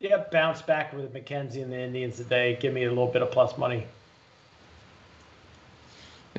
Yeah, 0.00 0.24
bounce 0.30 0.62
back 0.62 0.92
with 0.92 1.12
McKenzie 1.14 1.62
and 1.62 1.72
the 1.72 1.78
Indians 1.78 2.16
today. 2.16 2.56
Give 2.60 2.74
me 2.74 2.84
a 2.84 2.88
little 2.88 3.06
bit 3.06 3.22
of 3.22 3.30
plus 3.30 3.56
money. 3.56 3.86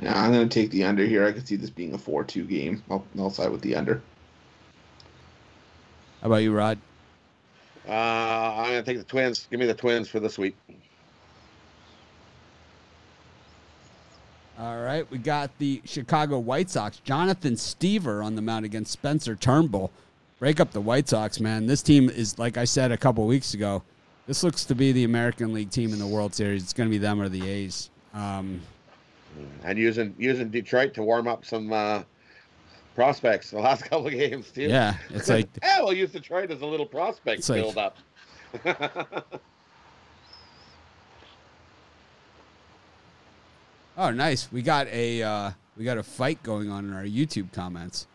Yeah, 0.01 0.22
I'm 0.22 0.32
going 0.32 0.47
to 0.47 0.53
take 0.53 0.72
the 0.72 0.84
under 0.84 1.05
here. 1.05 1.26
I 1.26 1.32
can 1.32 1.45
see 1.45 1.55
this 1.55 1.70
being 1.70 1.93
a 1.93 1.97
4 1.97 2.24
2 2.26 2.43
game. 2.45 2.84
I'll, 2.89 3.05
I'll 3.18 3.30
side 3.30 3.51
with 3.51 3.62
the 3.62 3.76
under. 3.76 4.01
How 6.22 6.28
about 6.28 6.38
you, 6.38 6.53
Rod? 6.53 6.78
Uh, 7.88 7.91
I'm 7.91 8.72
going 8.72 8.84
to 8.84 8.91
take 8.91 8.97
the 8.97 9.03
Twins. 9.03 9.47
Give 9.49 9.60
me 9.60 9.66
the 9.66 9.74
Twins 9.74 10.10
for 10.10 10.20
the 10.20 10.30
sweep. 10.30 10.55
All 14.60 14.82
right, 14.82 15.10
we 15.10 15.20
got 15.20 15.57
the 15.57 15.82
Chicago 15.86 16.38
White 16.38 16.70
Sox. 16.70 16.99
Jonathan 16.99 17.53
Stiever 17.53 18.24
on 18.24 18.36
the 18.36 18.41
mound 18.41 18.66
against 18.66 18.91
Spencer 18.91 19.34
Turnbull. 19.34 19.89
Break 20.38 20.60
up 20.60 20.72
the 20.72 20.82
White 20.82 21.07
Sox, 21.07 21.39
man. 21.39 21.66
This 21.66 21.82
team 21.82 22.10
is, 22.10 22.38
like 22.38 22.57
I 22.57 22.66
said 22.66 22.91
a 22.91 22.97
couple 22.97 23.26
weeks 23.26 23.53
ago, 23.53 23.82
this 24.28 24.43
looks 24.43 24.66
to 24.66 24.76
be 24.76 24.91
the 24.91 25.05
American 25.05 25.53
League 25.53 25.70
team 25.70 25.93
in 25.93 25.99
the 25.99 26.07
World 26.07 26.36
Series. 26.36 26.62
It's 26.62 26.74
going 26.74 26.89
to 26.89 26.91
be 26.91 26.97
them 26.97 27.22
or 27.22 27.30
the 27.30 27.47
A's. 27.47 27.89
Um, 28.14 28.60
and 29.64 29.78
using 29.78 30.14
using 30.18 30.49
Detroit 30.49 30.93
to 30.95 31.03
warm 31.03 31.28
up 31.28 31.45
some 31.45 31.72
uh, 31.72 32.03
prospects 32.95 33.51
the 33.51 33.60
last 33.60 33.84
couple 33.89 34.07
of 34.07 34.14
games 34.14 34.51
too. 34.51 34.64
Yeah, 34.64 34.95
it's 35.10 35.30
like 35.30 35.47
yeah, 35.64 35.80
we'll 35.82 35.93
use 35.93 36.12
Detroit 36.12 36.51
as 36.51 36.62
a 36.62 36.66
little 36.66 36.86
prospect 36.86 37.47
build 37.47 37.78
like, 37.78 37.93
up. 38.66 39.41
oh, 44.00 44.12
nice. 44.12 44.52
We 44.52 44.62
got 44.64 44.88
a 44.88 45.22
uh, 45.22 45.52
we 45.78 45.84
got 45.84 45.97
a 45.97 46.04
fight 46.04 46.41
going 46.41 46.72
on 46.72 46.86
in 46.86 46.93
our 46.93 47.04
YouTube 47.04 47.52
comments. 47.54 48.08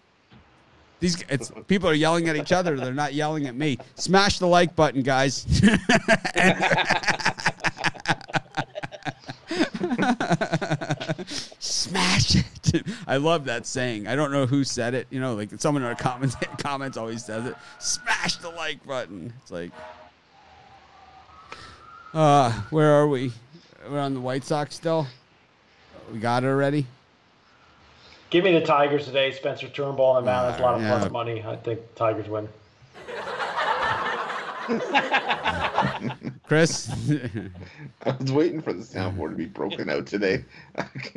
These 1.01 1.23
it's 1.29 1.53
people 1.69 1.89
are 1.89 1.95
yelling 1.95 2.29
at 2.29 2.37
each 2.37 2.53
other. 2.53 2.77
They're 2.77 2.95
not 2.95 3.15
yelling 3.15 3.47
at 3.47 3.55
me. 3.55 3.79
Smash 3.95 4.39
the 4.39 4.47
like 4.47 4.75
button, 4.75 5.03
guys. 5.03 5.47
Smash 11.59 12.37
it. 12.37 12.87
I 13.07 13.19
love 13.19 13.45
that 13.45 13.67
saying. 13.67 14.07
I 14.07 14.17
don't 14.17 14.33
know 14.33 14.47
who 14.47 14.65
said 14.65 14.95
it. 14.95 15.07
You 15.11 15.21
know, 15.21 15.35
like 15.35 15.51
someone 15.59 15.83
in 15.83 15.89
our 15.89 15.95
comments 15.95 16.37
comments 16.59 16.97
always 16.97 17.25
says 17.25 17.45
it. 17.47 17.55
Smash 17.79 18.37
the 18.37 18.49
like 18.51 18.85
button. 18.87 19.33
It's 19.43 19.51
like, 19.51 19.73
uh, 22.15 22.53
where 22.71 22.91
are 22.93 23.07
we? 23.07 23.33
We're 23.91 24.01
on 24.01 24.15
the 24.15 24.21
White 24.21 24.45
Sox 24.45 24.75
still. 24.75 25.07
We 26.13 26.19
got 26.19 26.45
it 26.45 26.49
already. 26.49 26.87
Give 28.31 28.45
me 28.45 28.53
the 28.53 28.65
Tigers 28.65 29.07
today. 29.07 29.33
Spencer 29.33 29.69
Turnbull 29.69 30.07
on 30.07 30.25
the 30.25 30.31
mound. 30.31 30.51
That's 30.51 30.61
a 30.61 30.63
lot 30.63 30.75
of 30.75 30.83
yeah. 30.83 30.99
plus 30.99 31.11
money. 31.11 31.43
I 31.43 31.57
think 31.57 31.81
Tigers 31.95 32.29
win. 32.29 32.49
Chris, 36.47 36.91
I 38.05 38.11
was 38.19 38.33
waiting 38.33 38.63
for 38.63 38.73
the 38.73 38.83
soundboard 38.83 39.31
to 39.31 39.37
be 39.37 39.47
broken 39.47 39.91
out 39.91 40.07
today. 40.07 40.45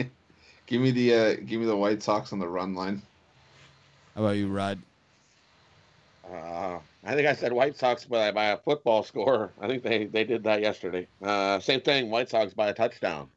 give 0.68 0.82
me 0.82 0.92
the 0.92 1.14
uh, 1.14 1.36
give 1.46 1.62
me 1.62 1.66
the 1.66 1.76
White 1.76 2.04
Sox 2.04 2.34
on 2.34 2.40
the 2.40 2.48
run 2.48 2.76
line. 2.76 3.02
How 4.16 4.24
about 4.24 4.36
you, 4.36 4.48
Rod? 4.48 4.80
Uh, 6.32 6.80
I 7.06 7.16
think 7.16 7.28
I 7.28 7.34
said 7.34 7.54
White 7.54 7.78
Sox 7.78 8.04
by, 8.04 8.32
by 8.32 8.48
a 8.48 8.58
football 8.58 9.04
score. 9.04 9.52
I 9.62 9.68
think 9.68 9.84
they, 9.84 10.06
they 10.06 10.24
did 10.24 10.44
that 10.44 10.62
yesterday. 10.62 11.08
Uh, 11.22 11.60
same 11.60 11.82
thing, 11.82 12.10
White 12.10 12.30
Sox 12.30 12.54
by 12.54 12.68
a 12.68 12.74
touchdown. 12.74 13.30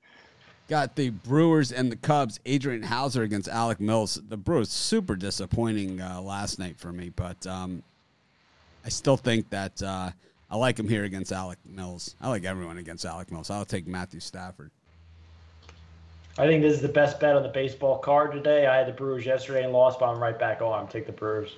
Got 0.71 0.95
the 0.95 1.11
Brewers 1.11 1.73
and 1.73 1.91
the 1.91 1.97
Cubs. 1.97 2.39
Adrian 2.47 2.85
Houser 2.85 3.25
against 3.25 3.49
Alec 3.49 3.81
Mills. 3.81 4.21
The 4.29 4.37
Brewers 4.37 4.71
super 4.71 5.16
disappointing 5.16 6.01
uh, 6.01 6.21
last 6.21 6.61
night 6.61 6.79
for 6.79 6.93
me, 6.93 7.09
but 7.09 7.45
um, 7.45 7.83
I 8.85 8.89
still 8.89 9.16
think 9.16 9.51
that 9.51 9.83
uh, 9.83 10.11
I 10.49 10.57
like 10.57 10.79
him 10.79 10.89
here 10.89 11.03
against 11.03 11.33
Alec 11.33 11.59
Mills. 11.66 12.14
I 12.21 12.29
like 12.29 12.45
everyone 12.45 12.79
against 12.79 13.05
Alec 13.05 13.33
Mills. 13.33 13.51
I'll 13.51 13.64
take 13.64 13.89
Matthew 13.89 14.21
Stafford. 14.21 14.71
I 16.39 16.47
think 16.47 16.62
this 16.62 16.75
is 16.75 16.83
the 16.83 16.89
best 16.89 17.18
bet 17.18 17.35
on 17.35 17.43
the 17.43 17.49
baseball 17.49 17.99
card 17.99 18.31
today. 18.31 18.68
I 18.68 18.77
had 18.77 18.87
the 18.87 18.93
Brewers 18.93 19.27
yesterday 19.27 19.64
and 19.64 19.73
lost, 19.73 19.99
but 19.99 20.09
I'm 20.09 20.23
right 20.23 20.39
back 20.39 20.62
on. 20.62 20.87
Take 20.87 21.05
the 21.05 21.11
Brewers. 21.11 21.57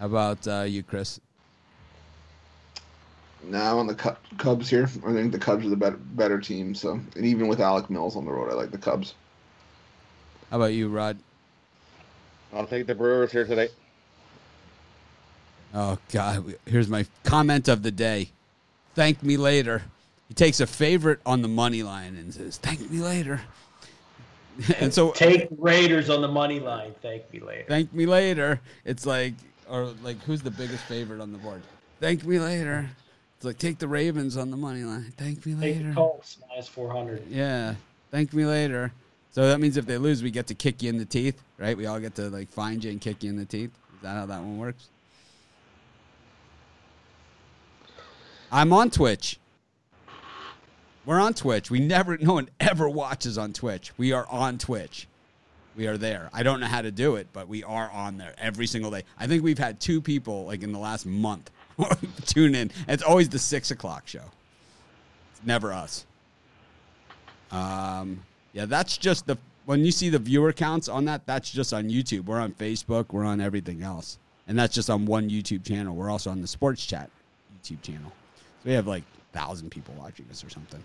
How 0.00 0.06
about 0.06 0.48
uh, 0.48 0.62
you, 0.62 0.82
Chris? 0.82 1.20
Now 3.44 3.78
on 3.78 3.86
the 3.86 3.94
Cubs 4.38 4.68
here. 4.68 4.88
I 5.06 5.12
think 5.12 5.32
the 5.32 5.38
Cubs 5.38 5.64
are 5.64 5.70
the 5.70 5.76
better 5.76 5.96
better 5.96 6.38
team. 6.38 6.74
So, 6.74 7.00
and 7.16 7.24
even 7.24 7.48
with 7.48 7.60
Alec 7.60 7.88
Mills 7.88 8.16
on 8.16 8.24
the 8.24 8.30
road, 8.30 8.50
I 8.50 8.54
like 8.54 8.70
the 8.70 8.78
Cubs. 8.78 9.14
How 10.50 10.56
about 10.56 10.72
you, 10.72 10.88
Rod? 10.88 11.18
I'll 12.52 12.66
take 12.66 12.86
the 12.86 12.94
Brewers 12.94 13.32
here 13.32 13.46
today. 13.46 13.68
Oh 15.72 15.98
God! 16.12 16.54
Here's 16.66 16.88
my 16.88 17.06
comment 17.24 17.68
of 17.68 17.82
the 17.82 17.90
day. 17.90 18.30
Thank 18.94 19.22
me 19.22 19.36
later. 19.36 19.82
He 20.28 20.34
takes 20.34 20.60
a 20.60 20.66
favorite 20.66 21.20
on 21.24 21.42
the 21.42 21.48
money 21.48 21.82
line 21.82 22.16
and 22.16 22.34
says, 22.34 22.58
"Thank 22.58 22.90
me 22.90 22.98
later." 22.98 23.40
and 24.80 24.92
so 24.92 25.10
take 25.12 25.48
Raiders 25.58 26.10
on 26.10 26.20
the 26.20 26.28
money 26.28 26.60
line. 26.60 26.94
Thank 27.02 27.32
me 27.32 27.40
later. 27.40 27.64
Thank 27.68 27.92
me 27.92 28.06
later. 28.06 28.60
It's 28.84 29.06
like, 29.06 29.34
or 29.68 29.94
like, 30.02 30.20
who's 30.24 30.42
the 30.42 30.50
biggest 30.50 30.84
favorite 30.84 31.20
on 31.20 31.32
the 31.32 31.38
board? 31.38 31.62
Thank 32.00 32.24
me 32.24 32.38
later. 32.38 32.90
It's 33.40 33.46
like 33.46 33.56
take 33.56 33.78
the 33.78 33.88
Ravens 33.88 34.36
on 34.36 34.50
the 34.50 34.56
money 34.58 34.84
line. 34.84 35.14
Thank 35.16 35.46
me 35.46 35.54
later. 35.54 35.78
Take 35.78 35.88
the 35.88 35.94
Colts 35.94 36.36
minus 36.46 36.68
four 36.68 36.92
hundred. 36.92 37.26
Yeah. 37.26 37.74
Thank 38.10 38.34
me 38.34 38.44
later. 38.44 38.92
So 39.30 39.48
that 39.48 39.60
means 39.60 39.78
if 39.78 39.86
they 39.86 39.96
lose, 39.96 40.22
we 40.22 40.30
get 40.30 40.46
to 40.48 40.54
kick 40.54 40.82
you 40.82 40.90
in 40.90 40.98
the 40.98 41.06
teeth, 41.06 41.42
right? 41.56 41.74
We 41.74 41.86
all 41.86 41.98
get 41.98 42.14
to 42.16 42.28
like 42.28 42.50
find 42.50 42.84
you 42.84 42.90
and 42.90 43.00
kick 43.00 43.22
you 43.22 43.30
in 43.30 43.38
the 43.38 43.46
teeth. 43.46 43.70
Is 43.94 44.02
that 44.02 44.14
how 44.14 44.26
that 44.26 44.40
one 44.40 44.58
works? 44.58 44.88
I'm 48.52 48.74
on 48.74 48.90
Twitch. 48.90 49.38
We're 51.06 51.18
on 51.18 51.32
Twitch. 51.32 51.70
We 51.70 51.80
never, 51.80 52.18
no 52.18 52.34
one 52.34 52.50
ever 52.60 52.90
watches 52.90 53.38
on 53.38 53.54
Twitch. 53.54 53.90
We 53.96 54.12
are 54.12 54.26
on 54.28 54.58
Twitch. 54.58 55.08
We 55.74 55.86
are 55.86 55.96
there. 55.96 56.28
I 56.34 56.42
don't 56.42 56.60
know 56.60 56.66
how 56.66 56.82
to 56.82 56.90
do 56.90 57.16
it, 57.16 57.28
but 57.32 57.48
we 57.48 57.64
are 57.64 57.90
on 57.90 58.18
there 58.18 58.34
every 58.36 58.66
single 58.66 58.90
day. 58.90 59.04
I 59.18 59.26
think 59.26 59.42
we've 59.42 59.56
had 59.56 59.80
two 59.80 60.02
people 60.02 60.44
like 60.44 60.62
in 60.62 60.72
the 60.72 60.78
last 60.78 61.06
month 61.06 61.50
tune 62.26 62.54
in. 62.54 62.70
It's 62.88 63.02
always 63.02 63.28
the 63.28 63.38
six 63.38 63.70
o'clock 63.70 64.06
show. 64.06 64.24
It's 65.32 65.44
never 65.44 65.72
us. 65.72 66.06
Um, 67.50 68.22
yeah, 68.52 68.66
that's 68.66 68.96
just 68.96 69.26
the 69.26 69.36
when 69.66 69.84
you 69.84 69.92
see 69.92 70.08
the 70.08 70.18
viewer 70.18 70.52
counts 70.52 70.88
on 70.88 71.04
that. 71.06 71.26
That's 71.26 71.50
just 71.50 71.72
on 71.72 71.88
YouTube. 71.88 72.24
We're 72.24 72.40
on 72.40 72.52
Facebook. 72.52 73.12
We're 73.12 73.24
on 73.24 73.40
everything 73.40 73.82
else, 73.82 74.18
and 74.48 74.58
that's 74.58 74.74
just 74.74 74.90
on 74.90 75.06
one 75.06 75.28
YouTube 75.30 75.66
channel. 75.66 75.94
We're 75.94 76.10
also 76.10 76.30
on 76.30 76.40
the 76.40 76.48
Sports 76.48 76.84
Chat 76.84 77.10
YouTube 77.62 77.82
channel. 77.82 78.12
So 78.36 78.68
we 78.68 78.72
have 78.72 78.86
like 78.86 79.04
thousand 79.32 79.70
people 79.70 79.94
watching 79.98 80.26
us 80.30 80.44
or 80.44 80.50
something, 80.50 80.82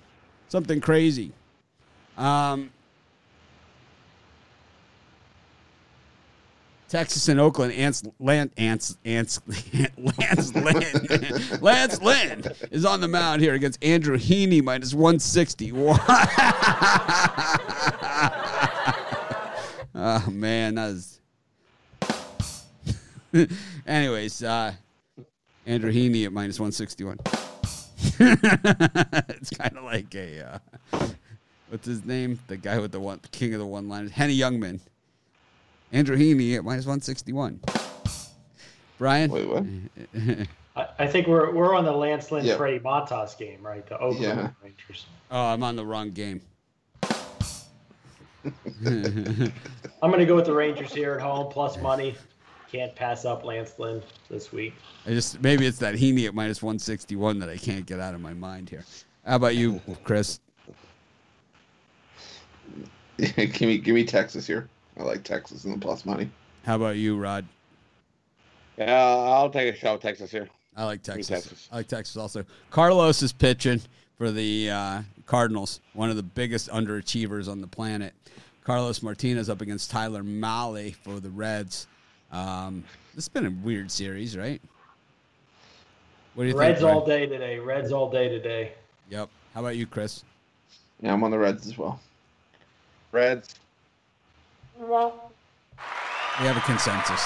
something 0.49 0.81
crazy. 0.81 1.31
Um, 2.17 2.71
Texas 6.87 7.27
and 7.29 7.39
Oakland, 7.39 7.73
Ants, 7.73 8.03
Lance, 8.19 8.53
Ants, 8.57 8.97
Ants, 9.05 9.41
Lance 9.97 10.53
Lynn, 10.53 11.59
Lance 11.61 12.01
Lynn 12.01 12.43
is 12.69 12.85
on 12.85 13.01
the 13.01 13.07
mound 13.07 13.41
here 13.41 13.55
against 13.55 13.83
Andrew 13.83 14.17
Heaney 14.17 14.63
minus 14.63 14.93
160. 14.93 15.71
oh, 19.95 20.29
man, 20.31 20.75
that 20.75 20.89
is. 20.91 21.19
Anyways, 23.87 24.43
uh, 24.43 24.73
Andrew 25.65 25.91
Heaney 25.91 26.25
at 26.25 26.31
minus 26.31 26.59
161. 26.59 27.17
it's 29.29 29.49
kind 29.49 29.77
of 29.77 29.83
like 29.83 30.13
a, 30.13 30.59
uh, 30.93 31.07
what's 31.69 31.87
his 31.87 32.05
name? 32.05 32.39
The 32.47 32.57
guy 32.57 32.77
with 32.77 32.91
the 32.91 32.99
one, 32.99 33.19
king 33.31 33.53
of 33.55 33.59
the 33.59 33.65
one 33.65 33.89
liners, 33.89 34.11
Henny 34.11 34.37
Youngman. 34.37 34.79
Andrew 35.95 36.17
Heaney 36.17 36.57
at 36.57 36.65
minus 36.65 36.85
161. 36.85 37.61
Brian? 38.97 39.31
Wait, 39.31 39.47
what? 39.47 39.63
I, 40.75 40.87
I 40.99 41.07
think 41.07 41.25
we're 41.25 41.53
we're 41.53 41.73
on 41.73 41.85
the 41.85 41.91
Lance 41.91 42.33
Lynn 42.33 42.43
Yeah. 42.43 42.57
Freddie 42.57 42.79
Montas 42.79 43.37
game, 43.37 43.65
right? 43.65 43.87
The 43.87 43.97
Oakland 43.97 44.21
Yeah. 44.21 44.49
Rangers. 44.61 45.05
Oh, 45.31 45.45
I'm 45.45 45.63
on 45.63 45.77
the 45.77 45.85
wrong 45.85 46.11
game. 46.11 46.41
I'm 48.85 49.51
going 50.01 50.19
to 50.19 50.25
go 50.25 50.35
with 50.35 50.45
the 50.45 50.53
Rangers 50.53 50.93
here 50.93 51.13
at 51.13 51.21
home, 51.21 51.49
plus 51.49 51.77
money. 51.79 52.15
Can't 52.69 52.93
pass 52.93 53.23
up 53.23 53.45
Lance 53.45 53.79
Lynn 53.79 54.03
this 54.29 54.51
week. 54.51 54.73
I 55.05 55.11
just 55.11 55.39
maybe 55.41 55.65
it's 55.65 55.77
that 55.79 55.95
Heaney 55.95 56.27
at 56.27 56.35
minus 56.35 56.61
161 56.61 57.39
that 57.39 57.47
I 57.47 57.55
can't 57.55 57.85
get 57.85 58.01
out 58.01 58.13
of 58.13 58.19
my 58.19 58.33
mind 58.33 58.69
here. 58.69 58.83
How 59.25 59.37
about 59.37 59.55
you, 59.55 59.79
Chris? 60.03 60.41
give 63.17 63.61
me 63.61 63.77
give 63.77 63.95
me 63.95 64.03
Texas 64.03 64.45
here. 64.45 64.67
I 64.97 65.03
like 65.03 65.23
Texas 65.23 65.65
in 65.65 65.71
the 65.71 65.77
plus 65.77 66.05
money. 66.05 66.29
How 66.65 66.75
about 66.75 66.95
you, 66.97 67.17
Rod? 67.17 67.45
Yeah, 68.77 68.93
I'll 69.01 69.49
take 69.49 69.73
a 69.73 69.77
shot, 69.77 70.01
Texas 70.01 70.31
here. 70.31 70.49
I 70.75 70.85
like 70.85 71.01
Texas. 71.03 71.27
Texas. 71.27 71.69
I 71.71 71.77
like 71.77 71.87
Texas 71.87 72.17
also. 72.17 72.45
Carlos 72.69 73.21
is 73.21 73.31
pitching 73.31 73.81
for 74.17 74.31
the 74.31 74.69
uh, 74.69 75.01
Cardinals, 75.25 75.79
one 75.93 76.09
of 76.09 76.15
the 76.15 76.23
biggest 76.23 76.69
underachievers 76.69 77.47
on 77.47 77.61
the 77.61 77.67
planet. 77.67 78.13
Carlos 78.63 79.01
Martinez 79.01 79.49
up 79.49 79.61
against 79.61 79.91
Tyler 79.91 80.23
Mahle 80.23 80.93
for 80.95 81.19
the 81.19 81.29
Reds. 81.29 81.87
Um, 82.31 82.83
this 83.13 83.25
has 83.25 83.29
been 83.29 83.45
a 83.45 83.51
weird 83.63 83.91
series, 83.91 84.35
right? 84.35 84.61
What 86.33 86.43
do 86.43 86.49
you 86.49 86.57
Reds 86.57 86.81
think? 86.81 86.91
all 86.91 87.05
day 87.05 87.25
today. 87.25 87.59
Reds 87.59 87.91
all 87.91 88.09
day 88.09 88.27
today. 88.27 88.73
Yep. 89.09 89.29
How 89.53 89.59
about 89.61 89.77
you, 89.77 89.85
Chris? 89.85 90.23
Yeah, 91.01 91.13
I'm 91.13 91.23
on 91.23 91.31
the 91.31 91.37
Reds 91.37 91.65
as 91.67 91.77
well. 91.77 91.99
Reds. 93.11 93.55
We 94.79 96.45
have 96.45 96.57
a 96.57 96.61
consensus. 96.61 97.25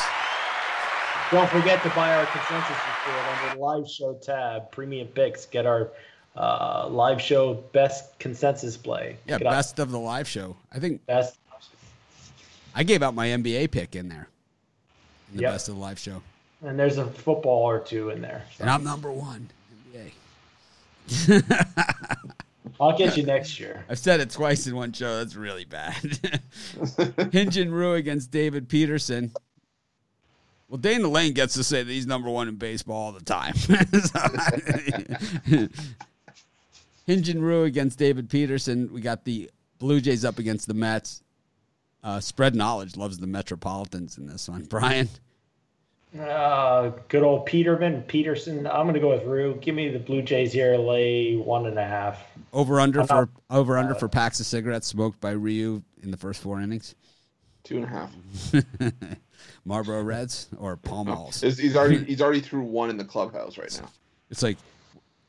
Don't 1.32 1.50
forget 1.50 1.82
to 1.84 1.90
buy 1.90 2.16
our 2.16 2.26
consensus 2.28 2.70
report 3.06 3.26
under 3.26 3.56
the 3.56 3.62
live 3.62 3.90
show 3.90 4.14
tab, 4.16 4.72
premium 4.72 5.08
picks. 5.08 5.46
Get 5.46 5.66
our 5.66 5.90
uh, 6.36 6.88
live 6.90 7.22
show 7.22 7.54
best 7.74 8.18
consensus 8.20 8.78
play. 8.78 9.18
Yeah, 9.28 9.38
Get 9.40 9.50
best 9.50 9.80
of 9.80 9.92
the 9.92 10.00
live 10.00 10.28
show. 10.28 10.56
I 10.74 10.80
think 10.80 11.06
best. 11.06 11.38
I 12.76 12.84
gave 12.84 13.02
out 13.04 13.14
my 13.16 13.28
NBA 13.28 13.72
pick 13.72 13.96
in 13.96 14.10
there. 14.10 14.28
In 15.32 15.38
the 15.38 15.44
Yep. 15.44 15.52
best 15.54 15.70
of 15.70 15.76
the 15.76 15.82
live 15.82 16.00
show. 16.00 16.22
And 16.64 16.78
there's 16.78 16.98
a 16.98 17.06
football 17.06 17.64
or 17.64 17.80
two 17.80 18.10
in 18.10 18.22
there. 18.22 18.44
So 18.58 18.62
And 18.64 18.70
I'm 18.70 18.84
number 18.84 19.12
one. 19.12 19.50
NBA. 19.94 20.12
I'll 22.80 22.98
get 22.98 23.18
you 23.18 23.24
next 23.24 23.60
year. 23.60 23.84
I've 23.90 24.00
said 24.00 24.22
it 24.22 24.30
twice 24.30 24.66
in 24.66 24.76
one 24.76 24.94
show. 24.94 25.18
That's 25.18 25.36
really 25.36 25.66
bad. 25.66 25.96
Hyun-Jin 26.76 27.72
Ryu 27.72 27.94
against 27.94 28.32
David 28.32 28.70
Peterson. 28.70 29.34
Well, 30.70 30.78
Dana 30.78 31.08
Lane 31.08 31.34
gets 31.34 31.56
to 31.56 31.64
say 31.64 31.84
that 31.84 31.92
he's 31.92 32.08
number 32.08 32.30
one 32.30 32.48
in 32.48 32.56
baseball 32.56 32.96
all 32.96 33.12
the 33.12 33.26
time. 33.26 33.54
Hyun-Jin 37.08 37.42
Ryu 37.42 37.64
against 37.64 38.00
David 38.00 38.30
Peterson. 38.30 38.94
We 38.94 39.02
got 39.02 39.26
the 39.26 39.50
Blue 39.80 40.00
Jays 40.00 40.24
up 40.24 40.40
against 40.40 40.68
the 40.68 40.74
Mets. 40.74 41.22
Uh, 42.02 42.22
spread 42.22 42.56
knowledge 42.56 42.96
loves 42.96 43.18
the 43.18 43.28
Metropolitans 43.28 44.18
in 44.18 44.28
this 44.28 44.48
one. 44.48 44.64
Brian, 44.64 45.10
Uh, 46.18 46.92
good 47.08 47.22
old 47.24 47.46
Peterman, 47.46 48.02
Peterson. 48.04 48.66
I'm 48.66 48.84
going 48.84 48.96
to 48.96 49.00
go 49.00 49.10
with 49.10 49.24
Ryu. 49.24 49.56
Give 49.60 49.76
me 49.76 49.90
the 49.90 50.00
Blue 50.00 50.22
Jays 50.24 50.52
here, 50.52 50.76
lay 50.78 51.36
one 51.36 51.68
and 51.68 51.78
a 51.78 51.86
half. 51.86 52.24
over 52.52 52.80
under 52.80 53.02
I'm 53.02 53.08
for 53.08 53.14
not- 53.14 53.30
over 53.52 53.78
under 53.78 53.94
for 53.94 54.08
packs 54.08 54.40
of 54.40 54.46
cigarettes 54.48 54.88
smoked 54.88 55.22
by 55.22 55.32
Ryu 55.32 55.84
in 56.02 56.10
the 56.12 56.18
first 56.18 56.42
four 56.42 56.60
innings. 56.62 56.96
Two 57.64 57.76
and 57.78 57.86
a 57.86 57.88
half. 57.88 58.12
Marlboro 59.66 60.02
Reds 60.02 60.48
or 60.58 60.78
Pall 60.78 61.06
Malls. 61.06 61.42
He's 61.42 61.58
he's 61.60 61.76
already 61.76 62.04
he's 62.06 62.22
already 62.22 62.40
through 62.42 62.64
one 62.64 62.90
in 62.90 62.98
the 62.98 63.04
clubhouse 63.06 63.58
right 63.58 63.80
now. 63.82 63.90
It's 64.32 64.42
like, 64.42 64.58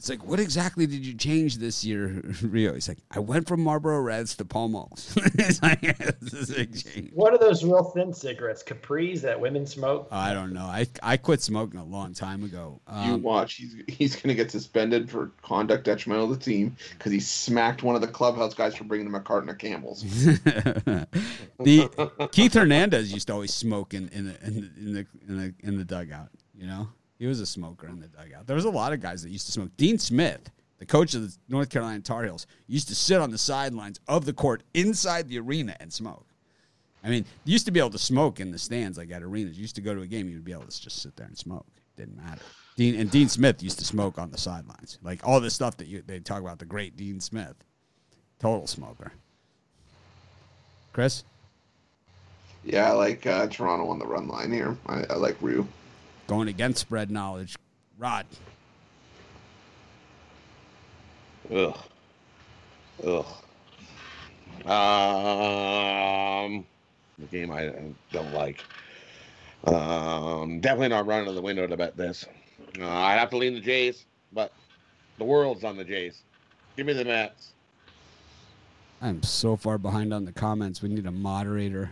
it's 0.01 0.09
like, 0.09 0.25
what 0.25 0.41
exactly 0.41 0.87
did 0.87 1.05
you 1.05 1.13
change 1.13 1.59
this 1.59 1.85
year, 1.85 2.23
Ryu? 2.43 2.73
He's 2.73 2.89
like, 2.89 3.01
I 3.11 3.19
went 3.19 3.47
from 3.47 3.61
Marlboro 3.61 4.01
Reds 4.01 4.35
to 4.37 4.47
Pall 4.47 4.71
Malls. 4.71 5.13
it's 5.35 5.63
like, 5.63 5.83
this 6.21 6.33
is 6.33 6.51
a 6.51 6.55
big 6.55 6.83
change. 6.83 7.11
What 7.13 7.35
are 7.35 7.39
those 7.39 7.63
real 7.63 7.85
thin 7.85 8.15
cigarettes? 8.15 8.63
Capris 8.63 9.21
that 9.21 9.39
women 9.39 9.67
smoke? 9.67 10.09
I 10.11 10.33
don't 10.33 10.55
know. 10.55 10.65
I 10.65 10.87
I 11.03 11.19
quit 11.19 11.43
smoking 11.43 11.79
a 11.79 11.85
long 11.85 12.15
time 12.15 12.43
ago. 12.45 12.81
you 12.89 13.13
Um, 13.13 13.23
watch. 13.23 13.57
He's 13.57 13.77
he's 13.89 14.17
gonna 14.17 14.35
get 14.35 14.51
suspended 14.51 15.11
for 15.11 15.33
conduct 15.43 15.85
detrimental 15.85 16.29
to 16.29 16.35
the 16.35 16.41
team 16.43 16.77
because 16.93 17.13
he 17.13 17.21
smacked 17.21 17.83
one 17.83 17.95
of 17.95 18.01
the 18.01 18.09
clubhouse 18.09 18.55
guys 18.55 18.75
for 18.75 18.85
bringing 18.85 19.07
him 19.07 19.15
a 19.15 19.21
carton 19.21 19.51
of 19.51 19.59
Campbell's. 19.59 20.03
the 21.59 22.31
Keith 22.33 22.55
Hernandez 22.55 23.13
used 23.13 23.27
to 23.27 23.35
always 23.35 23.53
smoke 23.53 23.93
in, 23.93 24.09
in 24.09 24.29
the 24.29 24.47
in 24.47 24.55
the 24.55 24.71
in 24.79 24.93
the 24.95 25.07
in 25.29 25.37
the, 25.37 25.55
in 25.61 25.77
the 25.77 25.85
dugout. 25.85 26.31
You 26.57 26.69
know, 26.69 26.89
he 27.21 27.27
was 27.27 27.39
a 27.39 27.47
smoker 27.47 27.87
in 27.87 28.01
the 28.01 28.09
dugout. 28.09 28.47
There 28.47 28.57
was 28.57 28.65
a 28.65 28.71
lot 28.71 28.95
of 28.95 29.01
guys 29.03 29.23
that 29.23 29.31
used 29.31 29.45
to 29.45 29.53
smoke. 29.53 29.71
Dean 29.77 29.99
Smith, 29.99 30.51
the 30.79 30.87
coach 30.87 31.15
of 31.15 31.21
the 31.21 31.37
North 31.51 31.69
Carolina 31.69 32.01
Tar 32.01 32.25
Heels, 32.25 32.47
used 32.67 32.89
to 32.89 32.95
sit 32.95 33.21
on 33.21 33.31
the 33.31 33.37
sidelines 33.37 34.01
of 34.09 34.25
the 34.25 34.33
court 34.33 34.63
inside 34.73 35.29
the 35.29 35.39
arena 35.39 35.77
and 35.81 35.93
smoke. 35.93 36.25
I 37.05 37.11
mean, 37.11 37.27
used 37.45 37.67
to 37.67 37.73
be 37.73 37.79
able 37.79 37.91
to 37.91 37.99
smoke 37.99 38.41
in 38.41 38.51
the 38.51 38.59
stands 38.59 38.97
like 38.97 39.11
at 39.11 39.23
arenas. 39.23 39.59
You 39.59 39.63
used 39.63 39.75
to 39.75 39.83
go 39.83 39.95
to 39.95 40.01
a 40.01 40.07
game, 40.07 40.31
you'd 40.31 40.45
be 40.47 40.53
able 40.53 40.65
to 40.65 40.81
just 40.81 41.03
sit 41.03 41.15
there 41.17 41.27
and 41.27 41.37
smoke. 41.37 41.67
Didn't 41.95 42.17
matter. 42.17 42.41
Dean 42.77 42.99
and 42.99 43.11
Dean 43.11 43.29
Smith 43.29 43.63
used 43.63 43.79
to 43.81 43.85
smoke 43.85 44.19
on 44.19 44.31
the 44.31 44.39
sidelines, 44.39 44.99
like 45.03 45.21
all 45.23 45.41
this 45.41 45.53
stuff 45.53 45.77
that 45.77 45.89
you, 45.89 46.03
they 46.07 46.21
talk 46.21 46.41
about. 46.41 46.59
The 46.59 46.65
great 46.65 46.97
Dean 46.97 47.21
Smith, 47.21 47.55
total 48.39 48.67
smoker. 48.67 49.13
Chris. 50.95 51.23
Yeah, 52.65 52.89
I 52.89 52.93
like 52.93 53.27
uh, 53.27 53.47
Toronto 53.49 53.89
on 53.89 53.99
the 53.99 54.07
run 54.07 54.27
line 54.27 54.51
here. 54.51 54.75
I, 54.87 55.05
I 55.11 55.15
like 55.17 55.37
Ryu. 55.43 55.67
Going 56.31 56.47
against 56.47 56.81
spread 56.81 57.11
knowledge. 57.11 57.57
Rod, 57.99 58.25
Ugh. 61.53 61.77
Ugh. 63.05 63.27
Um, 64.65 66.65
the 67.19 67.27
game 67.33 67.51
I 67.51 67.73
don't 68.13 68.33
like. 68.33 68.63
Um, 69.65 70.61
definitely 70.61 70.91
not 70.91 71.09
running 71.09 71.27
to 71.27 71.33
the 71.33 71.43
window 71.43 71.67
to 71.67 71.77
bet 71.77 71.97
this. 71.97 72.25
Uh, 72.79 72.89
I'd 72.89 73.19
have 73.19 73.31
to 73.31 73.37
lean 73.37 73.55
the 73.55 73.61
Jays, 73.61 74.05
but 74.33 74.53
the 75.19 75.25
world's 75.25 75.65
on 75.65 75.77
the 75.77 75.85
Jays. 75.85 76.23
Give 76.77 76.87
me 76.87 76.93
the 76.93 77.05
Mets. 77.05 77.55
I'm 79.03 79.21
so 79.25 79.57
far 79.57 79.79
behind 79.79 80.15
on 80.15 80.27
the 80.27 80.33
comments. 80.33 80.81
We 80.81 80.91
need 80.91 81.07
a 81.07 81.11
moderator. 81.11 81.91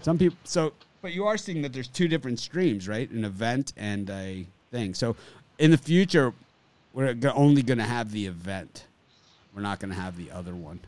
Some 0.00 0.16
people, 0.16 0.38
so, 0.44 0.72
but 1.02 1.12
you 1.12 1.26
are 1.26 1.36
seeing 1.36 1.62
that 1.62 1.72
there's 1.72 1.88
two 1.88 2.08
different 2.08 2.38
streams, 2.38 2.88
right? 2.88 3.10
An 3.10 3.24
event 3.24 3.72
and 3.76 4.08
a 4.10 4.46
thing. 4.70 4.94
So, 4.94 5.16
in 5.58 5.70
the 5.70 5.78
future, 5.78 6.32
we're 6.92 7.16
only 7.34 7.62
going 7.62 7.78
to 7.78 7.84
have 7.84 8.12
the 8.12 8.26
event. 8.26 8.86
We're 9.54 9.62
not 9.62 9.80
going 9.80 9.90
to 9.90 10.00
have 10.00 10.16
the 10.16 10.30
other 10.30 10.54
one. 10.54 10.80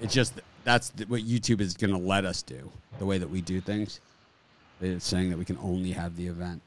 It's 0.00 0.12
just 0.12 0.34
that's 0.64 0.92
what 1.08 1.22
YouTube 1.22 1.60
is 1.60 1.74
going 1.74 1.92
to 1.92 1.98
let 1.98 2.24
us 2.24 2.42
do. 2.42 2.70
The 2.98 3.06
way 3.06 3.18
that 3.18 3.28
we 3.28 3.40
do 3.40 3.60
things, 3.60 4.00
it's 4.80 5.06
saying 5.06 5.30
that 5.30 5.38
we 5.38 5.44
can 5.44 5.58
only 5.62 5.92
have 5.92 6.16
the 6.16 6.26
event. 6.26 6.60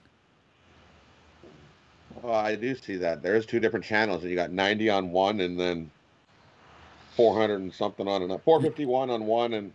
Oh, 2.24 2.32
I 2.32 2.56
do 2.56 2.76
see 2.76 2.98
that. 2.98 3.22
There's 3.22 3.46
two 3.46 3.60
different 3.60 3.86
channels, 3.86 4.24
and 4.24 4.30
you 4.30 4.36
got 4.36 4.52
90 4.52 4.90
on 4.90 5.12
one, 5.12 5.40
and 5.42 5.60
then 5.60 5.90
400 7.16 7.62
and 7.62 7.74
something 7.74 8.08
on 8.08 8.24
another. 8.24 8.42
451 8.44 9.10
on 9.10 9.26
one, 9.26 9.54
and 9.54 9.72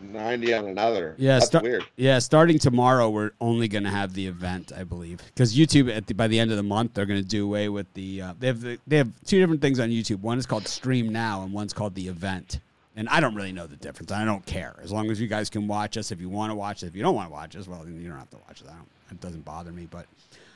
90 0.00 0.54
on 0.54 0.66
another. 0.66 1.14
Yeah, 1.18 1.34
that's 1.34 1.46
sta- 1.46 1.60
weird. 1.60 1.84
Yeah, 1.96 2.18
starting 2.18 2.58
tomorrow, 2.58 3.08
we're 3.10 3.30
only 3.40 3.68
going 3.68 3.84
to 3.84 3.90
have 3.90 4.14
the 4.14 4.26
event, 4.26 4.72
I 4.76 4.84
believe, 4.84 5.22
because 5.26 5.56
YouTube 5.56 5.94
at 5.94 6.06
the, 6.06 6.14
by 6.14 6.28
the 6.28 6.38
end 6.38 6.50
of 6.50 6.56
the 6.56 6.62
month 6.62 6.94
they're 6.94 7.06
going 7.06 7.22
to 7.22 7.28
do 7.28 7.44
away 7.44 7.68
with 7.68 7.92
the. 7.94 8.22
Uh, 8.22 8.34
they 8.38 8.46
have 8.48 8.60
the, 8.60 8.78
they 8.86 8.96
have 8.98 9.10
two 9.24 9.40
different 9.40 9.62
things 9.62 9.80
on 9.80 9.90
YouTube. 9.90 10.20
One 10.20 10.38
is 10.38 10.46
called 10.46 10.66
Stream 10.68 11.10
Now, 11.12 11.42
and 11.42 11.52
one's 11.52 11.72
called 11.72 11.94
the 11.94 12.08
Event. 12.08 12.60
And 12.98 13.08
I 13.10 13.20
don't 13.20 13.34
really 13.34 13.52
know 13.52 13.66
the 13.66 13.76
difference. 13.76 14.10
I 14.10 14.24
don't 14.24 14.44
care 14.46 14.74
as 14.82 14.90
long 14.90 15.10
as 15.10 15.20
you 15.20 15.28
guys 15.28 15.50
can 15.50 15.68
watch 15.68 15.98
us. 15.98 16.10
If 16.10 16.20
you 16.20 16.30
want 16.30 16.50
to 16.50 16.54
watch 16.54 16.82
it, 16.82 16.86
if 16.86 16.96
you 16.96 17.02
don't 17.02 17.14
want 17.14 17.28
to 17.28 17.32
watch 17.32 17.54
us, 17.54 17.68
well, 17.68 17.82
then 17.84 18.00
you 18.00 18.08
don't 18.08 18.18
have 18.18 18.30
to 18.30 18.38
watch 18.48 18.62
it. 18.62 18.68
I 18.68 18.72
don't, 18.74 18.88
it 19.10 19.20
doesn't 19.20 19.44
bother 19.44 19.70
me. 19.70 19.86
But 19.90 20.06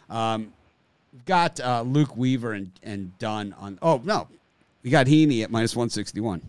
um, 0.08 0.50
we've 1.12 1.24
got 1.26 1.60
uh, 1.60 1.82
Luke 1.82 2.16
Weaver 2.16 2.54
and 2.54 2.70
and 2.82 3.16
Dunn 3.18 3.54
on. 3.58 3.78
Oh 3.82 4.00
no, 4.04 4.26
we 4.82 4.90
got 4.90 5.06
Heaney 5.06 5.42
at 5.42 5.50
minus 5.50 5.76
one 5.76 5.90
sixty 5.90 6.20
one. 6.20 6.40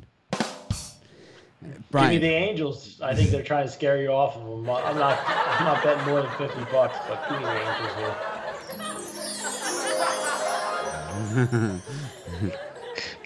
Brian. 1.91 2.12
Give 2.12 2.22
me 2.22 2.28
the 2.28 2.34
Angels. 2.34 2.99
I 3.01 3.14
think 3.14 3.30
they're 3.30 3.43
trying 3.43 3.66
to 3.66 3.72
scare 3.72 4.01
you 4.01 4.09
off 4.09 4.36
of 4.36 4.43
them. 4.43 4.70
I'm 4.70 4.97
not. 4.97 5.20
I'm 5.28 5.66
not 5.66 5.84
betting 5.84 6.05
more 6.05 6.22
than 6.22 6.32
fifty 6.38 6.64
bucks, 6.72 6.97
but 7.07 7.30
give 7.30 7.39
me 7.39 7.45
the 7.45 7.51
Angels 7.62 7.95
here. 7.97 8.16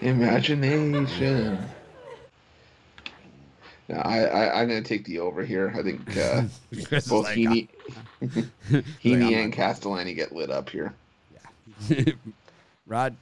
Imagination. 0.00 1.58
Yeah, 3.88 4.02
I, 4.02 4.24
I 4.24 4.60
I'm 4.60 4.68
gonna 4.68 4.82
take 4.82 5.04
the 5.04 5.20
over 5.20 5.44
here. 5.44 5.72
I 5.76 5.82
think 5.82 6.16
uh, 6.16 6.42
both 7.08 7.24
like, 7.24 7.38
Heaney, 7.38 7.68
Heaney 9.02 9.42
and 9.42 9.52
Castellani 9.52 10.12
get 10.12 10.32
lit 10.32 10.50
up 10.50 10.68
here. 10.68 10.92
Yeah. 11.88 12.12
Rod. 12.86 13.16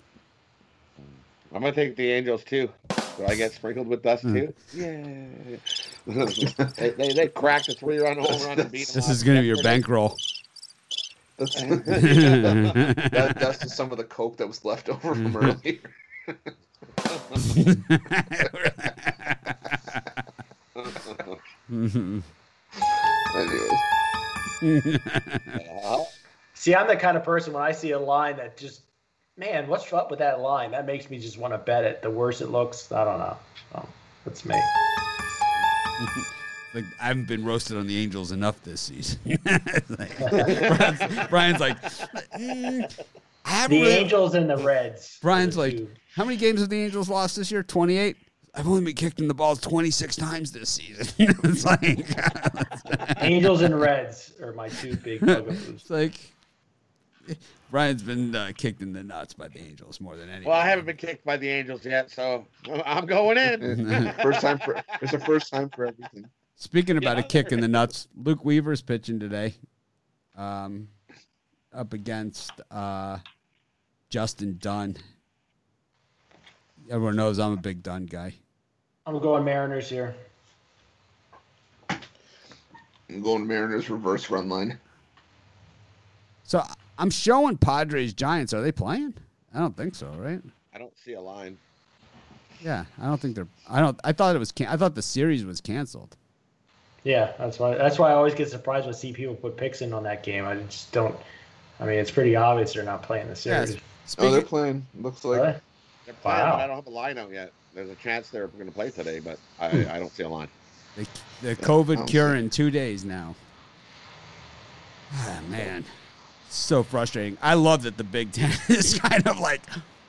I'm 1.54 1.60
gonna 1.60 1.72
take 1.72 1.96
the 1.96 2.10
Angels 2.10 2.42
too. 2.42 2.68
Do 3.16 3.26
I 3.26 3.34
get 3.34 3.52
sprinkled 3.52 3.86
with 3.86 4.02
dust 4.02 4.22
too? 4.22 4.52
Mm. 4.74 5.58
Yeah. 6.06 6.66
they, 6.76 6.90
they, 6.90 7.12
they 7.12 7.28
cracked 7.28 7.68
a 7.68 7.74
three 7.74 7.98
run 7.98 8.18
home 8.18 8.42
run 8.42 8.60
and 8.60 8.70
beat 8.70 8.88
This 8.88 9.08
is 9.08 9.22
going 9.22 9.36
to 9.36 9.42
be 9.42 9.48
your 9.48 9.62
bankroll. 9.62 10.16
That's, 11.36 11.54
that, 11.62 13.34
that's 13.38 13.58
just 13.58 13.76
some 13.76 13.90
of 13.90 13.98
the 13.98 14.04
coke 14.04 14.36
that 14.36 14.46
was 14.46 14.64
left 14.64 14.88
over 14.88 15.14
from 15.14 15.36
earlier. 15.36 15.78
See, 26.54 26.74
I'm 26.74 26.86
the 26.86 26.96
kind 26.96 27.16
of 27.16 27.24
person 27.24 27.52
when 27.52 27.62
I 27.62 27.72
see 27.72 27.90
a 27.90 27.98
line 27.98 28.36
that 28.36 28.56
just 28.56 28.82
man, 29.36 29.66
what's 29.68 29.92
up 29.92 30.10
with 30.10 30.18
that 30.20 30.40
line? 30.40 30.70
That 30.70 30.86
makes 30.86 31.10
me 31.10 31.18
just 31.18 31.38
want 31.38 31.52
to 31.54 31.58
bet 31.58 31.84
it. 31.84 32.02
The 32.02 32.10
worse 32.10 32.40
it 32.40 32.50
looks, 32.50 32.90
I 32.92 33.04
don't 33.04 33.18
know. 33.18 33.36
Oh, 33.74 33.86
that's 34.24 34.44
me. 34.44 34.54
like 36.74 36.84
I 37.00 37.06
haven't 37.06 37.28
been 37.28 37.44
roasted 37.44 37.76
on 37.76 37.86
the 37.86 37.96
Angels 37.96 38.32
enough 38.32 38.62
this 38.62 38.80
season. 38.80 39.18
like, 39.98 40.18
Brian's, 40.18 41.28
Brian's, 41.28 41.60
like, 41.60 41.80
mm, 41.82 42.88
the 42.88 43.66
really... 43.70 43.90
Angels 43.92 44.34
and 44.34 44.48
the 44.48 44.56
Reds. 44.58 45.18
Brian's 45.20 45.56
like, 45.56 45.76
two. 45.76 45.88
how 46.14 46.24
many 46.24 46.36
games 46.36 46.60
have 46.60 46.70
the 46.70 46.82
Angels 46.82 47.08
lost 47.08 47.36
this 47.36 47.50
year? 47.50 47.62
Twenty 47.62 47.96
eight. 47.96 48.16
I've 48.56 48.68
only 48.68 48.84
been 48.84 48.94
kicked 48.94 49.18
in 49.18 49.26
the 49.26 49.34
balls 49.34 49.60
26 49.62 50.14
times 50.14 50.52
this 50.52 50.70
season. 50.70 51.08
it's 51.42 51.64
like 51.64 52.06
Angels 53.20 53.62
and 53.62 53.80
Reds 53.80 54.32
are 54.40 54.52
my 54.52 54.68
two 54.68 54.94
big. 54.94 55.18
It's 55.24 55.90
like 55.90 56.20
Brian's 57.74 58.04
been 58.04 58.36
uh, 58.36 58.52
kicked 58.56 58.82
in 58.82 58.92
the 58.92 59.02
nuts 59.02 59.34
by 59.34 59.48
the 59.48 59.58
Angels 59.58 60.00
more 60.00 60.14
than 60.14 60.28
anyone. 60.28 60.52
Well, 60.52 60.60
I 60.60 60.68
haven't 60.68 60.84
been 60.84 60.96
kicked 60.96 61.24
by 61.24 61.36
the 61.36 61.48
Angels 61.48 61.84
yet, 61.84 62.08
so 62.08 62.46
I'm 62.86 63.04
going 63.04 63.36
in. 63.36 64.14
first 64.22 64.42
time 64.42 64.60
for 64.60 64.80
it's 65.02 65.12
a 65.12 65.18
first 65.18 65.52
time 65.52 65.68
for 65.70 65.86
everything. 65.86 66.24
Speaking 66.54 66.98
about 66.98 67.16
yeah, 67.16 67.24
a 67.24 67.26
kick 67.26 67.50
in 67.50 67.58
the 67.58 67.66
nuts, 67.66 68.06
Luke 68.14 68.44
Weaver's 68.44 68.80
pitching 68.80 69.18
today, 69.18 69.56
um, 70.36 70.86
up 71.72 71.92
against 71.94 72.52
uh, 72.70 73.18
Justin 74.08 74.56
Dunn. 74.60 74.96
Everyone 76.88 77.16
knows 77.16 77.40
I'm 77.40 77.54
a 77.54 77.56
big 77.56 77.82
Dunn 77.82 78.06
guy. 78.06 78.34
I'm 79.04 79.18
going 79.18 79.44
Mariners 79.44 79.88
here. 79.88 80.14
I'm 81.90 83.20
going 83.20 83.44
Mariners 83.44 83.90
reverse 83.90 84.30
run 84.30 84.48
line. 84.48 84.78
So 86.44 86.62
I'm 86.98 87.10
showing 87.10 87.56
Padres 87.56 88.12
Giants. 88.12 88.52
Are 88.54 88.62
they 88.62 88.72
playing? 88.72 89.14
I 89.54 89.58
don't 89.58 89.76
think 89.76 89.94
so, 89.94 90.08
right? 90.16 90.40
I 90.74 90.78
don't 90.78 90.96
see 90.98 91.14
a 91.14 91.20
line. 91.20 91.58
Yeah, 92.60 92.84
I 93.00 93.06
don't 93.06 93.20
think 93.20 93.34
they're. 93.34 93.48
I 93.68 93.80
don't. 93.80 93.98
I 94.04 94.12
thought 94.12 94.34
it 94.34 94.38
was. 94.38 94.52
Can, 94.52 94.66
I 94.68 94.76
thought 94.76 94.94
the 94.94 95.02
series 95.02 95.44
was 95.44 95.60
canceled. 95.60 96.16
Yeah, 97.02 97.32
that's 97.38 97.58
why. 97.58 97.76
That's 97.76 97.98
why 97.98 98.10
I 98.10 98.14
always 98.14 98.34
get 98.34 98.50
surprised 98.50 98.86
when 98.86 98.94
I 98.94 98.98
see 98.98 99.12
people 99.12 99.34
put 99.34 99.56
picks 99.56 99.82
in 99.82 99.92
on 99.92 100.02
that 100.04 100.22
game. 100.22 100.46
I 100.46 100.56
just 100.56 100.90
don't. 100.92 101.14
I 101.80 101.84
mean, 101.84 101.98
it's 101.98 102.10
pretty 102.10 102.36
obvious 102.36 102.72
they're 102.72 102.84
not 102.84 103.02
playing 103.02 103.28
the 103.28 103.36
series. 103.36 103.74
Yeah, 103.74 103.80
oh, 104.18 104.30
they're 104.30 104.42
playing. 104.42 104.86
Looks 105.00 105.24
like. 105.24 105.40
Really? 105.40 105.54
They're 106.06 106.14
playing, 106.14 106.40
wow. 106.40 106.56
I 106.56 106.66
don't 106.66 106.76
have 106.76 106.86
a 106.86 106.90
line 106.90 107.18
out 107.18 107.32
yet. 107.32 107.52
There's 107.74 107.90
a 107.90 107.94
chance 107.96 108.28
they're 108.28 108.46
going 108.46 108.66
to 108.66 108.72
play 108.72 108.90
today, 108.90 109.20
but 109.20 109.38
I, 109.58 109.68
hmm. 109.68 109.90
I 109.90 109.98
don't 109.98 110.12
see 110.12 110.22
a 110.22 110.28
line. 110.28 110.48
The, 110.96 111.06
the 111.42 111.56
COVID 111.56 112.06
cure 112.06 112.36
in 112.36 112.50
two 112.50 112.70
days 112.70 113.04
now. 113.04 113.34
Ah, 115.12 115.40
man 115.48 115.84
so 116.54 116.82
frustrating. 116.82 117.38
I 117.42 117.54
love 117.54 117.82
that 117.82 117.96
the 117.96 118.04
Big 118.04 118.32
Ten 118.32 118.52
is 118.68 118.98
kind 118.98 119.26
of 119.26 119.38
like, 119.38 119.62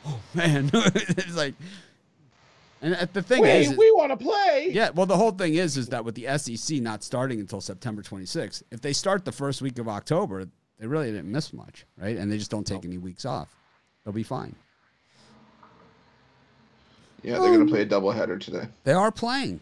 oh 0.06 0.20
man, 0.34 0.70
it's 0.74 1.36
like, 1.36 1.56
and 2.82 2.94
the 3.14 3.22
thing 3.22 3.42
Wait, 3.42 3.62
is, 3.64 3.78
we 3.78 3.92
want 3.92 4.12
to 4.12 4.18
play. 4.18 4.70
Yeah, 4.72 4.92
well, 4.92 5.06
the 5.06 5.18
whole 5.18 5.32
thing 5.32 5.56
is, 5.56 5.76
is 5.76 5.88
that 5.90 6.06
with 6.06 6.14
the 6.14 6.38
SEC 6.38 6.82
not 6.82 7.04
starting 7.04 7.40
until 7.40 7.62
September 7.62 8.04
26th, 8.04 8.64
if 8.72 8.82
they 8.82 8.94
start 8.94 9.26
the 9.26 9.32
first 9.32 9.62
week 9.62 9.80
of 9.80 9.88
October, 9.88 10.46
they 10.78 10.86
really 10.86 11.12
didn't 11.12 11.32
miss 11.32 11.52
much, 11.52 11.86
right? 11.98 12.18
And 12.18 12.32
they 12.32 12.38
just 12.38 12.52
don't 12.52 12.68
take 12.68 12.86
any 12.86 12.98
weeks 12.98 13.26
off. 13.26 13.56
They'll 14.04 14.14
be 14.14 14.24
fine. 14.24 14.56
Yeah, 17.24 17.40
they're 17.40 17.50
um, 17.50 17.56
going 17.56 17.66
to 17.66 17.72
play 17.72 17.82
a 17.82 17.86
doubleheader 17.88 18.40
today. 18.40 18.68
They 18.84 18.94
are 18.94 19.12
playing 19.12 19.62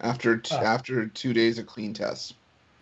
after 0.00 0.38
t- 0.38 0.54
uh, 0.54 0.62
after 0.62 1.06
two 1.06 1.34
days 1.34 1.58
of 1.58 1.66
clean 1.66 1.92
tests. 1.92 2.34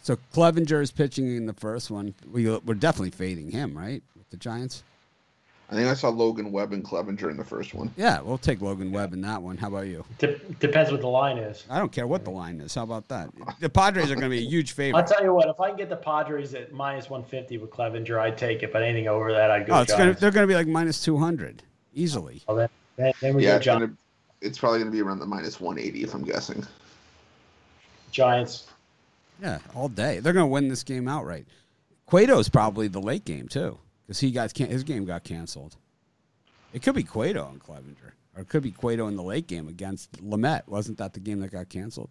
So 0.05 0.19
Clevinger 0.35 0.83
is 0.83 0.93
pitching 0.93 1.35
in 1.35 1.47
the 1.47 1.55
first 1.55 1.91
one. 1.91 2.15
We, 2.31 2.47
we're 2.59 2.75
definitely 2.75 3.11
fading 3.11 3.51
him, 3.51 3.77
right? 3.77 4.03
With 4.15 4.29
the 4.29 4.37
Giants. 4.37 4.83
I 5.71 5.77
think 5.77 5.89
I 5.89 5.95
saw 5.95 6.11
Logan 6.11 6.53
Webb 6.53 6.75
and 6.75 6.85
Clevinger 6.85 7.31
in 7.31 7.39
the 7.39 7.45
first 7.45 7.73
one. 7.73 7.91
Yeah, 7.97 8.21
we'll 8.21 8.37
take 8.37 8.61
Logan 8.61 8.93
Webb 8.93 9.15
in 9.15 9.23
that 9.23 9.41
one. 9.41 9.57
How 9.57 9.69
about 9.69 9.87
you? 9.87 10.05
De- 10.19 10.39
depends 10.61 10.93
what 10.93 11.01
the 11.01 11.09
line 11.09 11.39
is. 11.39 11.65
I 11.71 11.79
don't 11.79 11.91
care 11.91 12.07
what 12.07 12.23
the 12.23 12.31
line 12.31 12.61
is. 12.61 12.75
How 12.75 12.83
about 12.83 13.09
that? 13.09 13.31
The 13.61 13.71
Padres 13.71 14.11
are 14.11 14.15
going 14.15 14.25
to 14.25 14.29
be 14.29 14.45
a 14.45 14.47
huge 14.47 14.73
favorite. 14.77 15.01
I'll 15.01 15.07
tell 15.07 15.25
you 15.25 15.33
what. 15.33 15.49
If 15.49 15.59
I 15.59 15.69
can 15.69 15.79
get 15.79 15.89
the 15.89 15.97
Padres 15.97 16.53
at 16.53 16.71
minus 16.71 17.09
one 17.09 17.25
fifty 17.25 17.57
with 17.57 17.71
Clevinger, 17.71 18.21
I'd 18.21 18.37
take 18.37 18.63
it. 18.63 18.75
But 18.75 18.83
anything 18.83 19.09
over 19.09 19.33
that, 19.33 19.51
I'd 19.51 19.67
go. 19.67 19.73
Oh, 19.73 19.81
it's 19.81 19.97
gonna, 19.97 20.13
they're 20.13 20.31
going 20.31 20.47
to 20.47 20.53
be 20.53 20.55
like 20.55 20.67
minus 20.67 21.03
two 21.03 21.17
hundred 21.17 21.63
easily. 21.95 22.43
Oh, 22.47 22.57
then, 22.57 22.69
then 23.23 23.35
we 23.35 23.45
yeah, 23.45 23.53
go 23.53 23.57
it's, 23.57 23.67
gonna, 23.67 23.93
it's 24.43 24.59
probably 24.59 24.81
going 24.81 24.91
to 24.91 24.95
be 24.95 25.01
around 25.01 25.21
the 25.21 25.27
minus 25.27 25.63
one 25.63 25.79
eighty 25.79 26.03
if 26.03 26.13
I'm 26.13 26.25
guessing. 26.25 26.63
Giants. 28.11 28.67
Yeah, 29.43 29.59
all 29.74 29.89
day. 29.89 30.20
They're 30.20 30.32
going 30.32 30.45
to 30.45 30.53
win 30.53 30.68
this 30.68 30.82
game 30.82 31.09
outright. 31.09 31.47
Cueto's 32.07 32.49
probably 32.49 32.89
the 32.89 33.01
late 33.01 33.24
game 33.24 33.49
too, 33.49 33.78
because 34.07 34.20
he 34.20 34.30
got 34.30 34.57
his 34.57 34.85
game 34.85 35.05
got 35.05 35.24
canceled. 35.24 35.76
It 36.72 36.82
could 36.82 36.95
be 36.95 37.05
Cueto 37.05 37.49
and 37.49 37.62
Clevinger, 37.62 38.12
or 38.37 38.43
it 38.43 38.49
could 38.49 38.62
be 38.62 38.70
Cueto 38.70 39.07
in 39.07 39.16
the 39.16 39.22
late 39.22 39.47
game 39.47 39.68
against 39.68 40.12
Lamet. 40.22 40.66
Wasn't 40.66 40.99
that 40.99 41.14
the 41.14 41.20
game 41.20 41.41
that 41.41 41.51
got 41.51 41.68
canceled? 41.68 42.11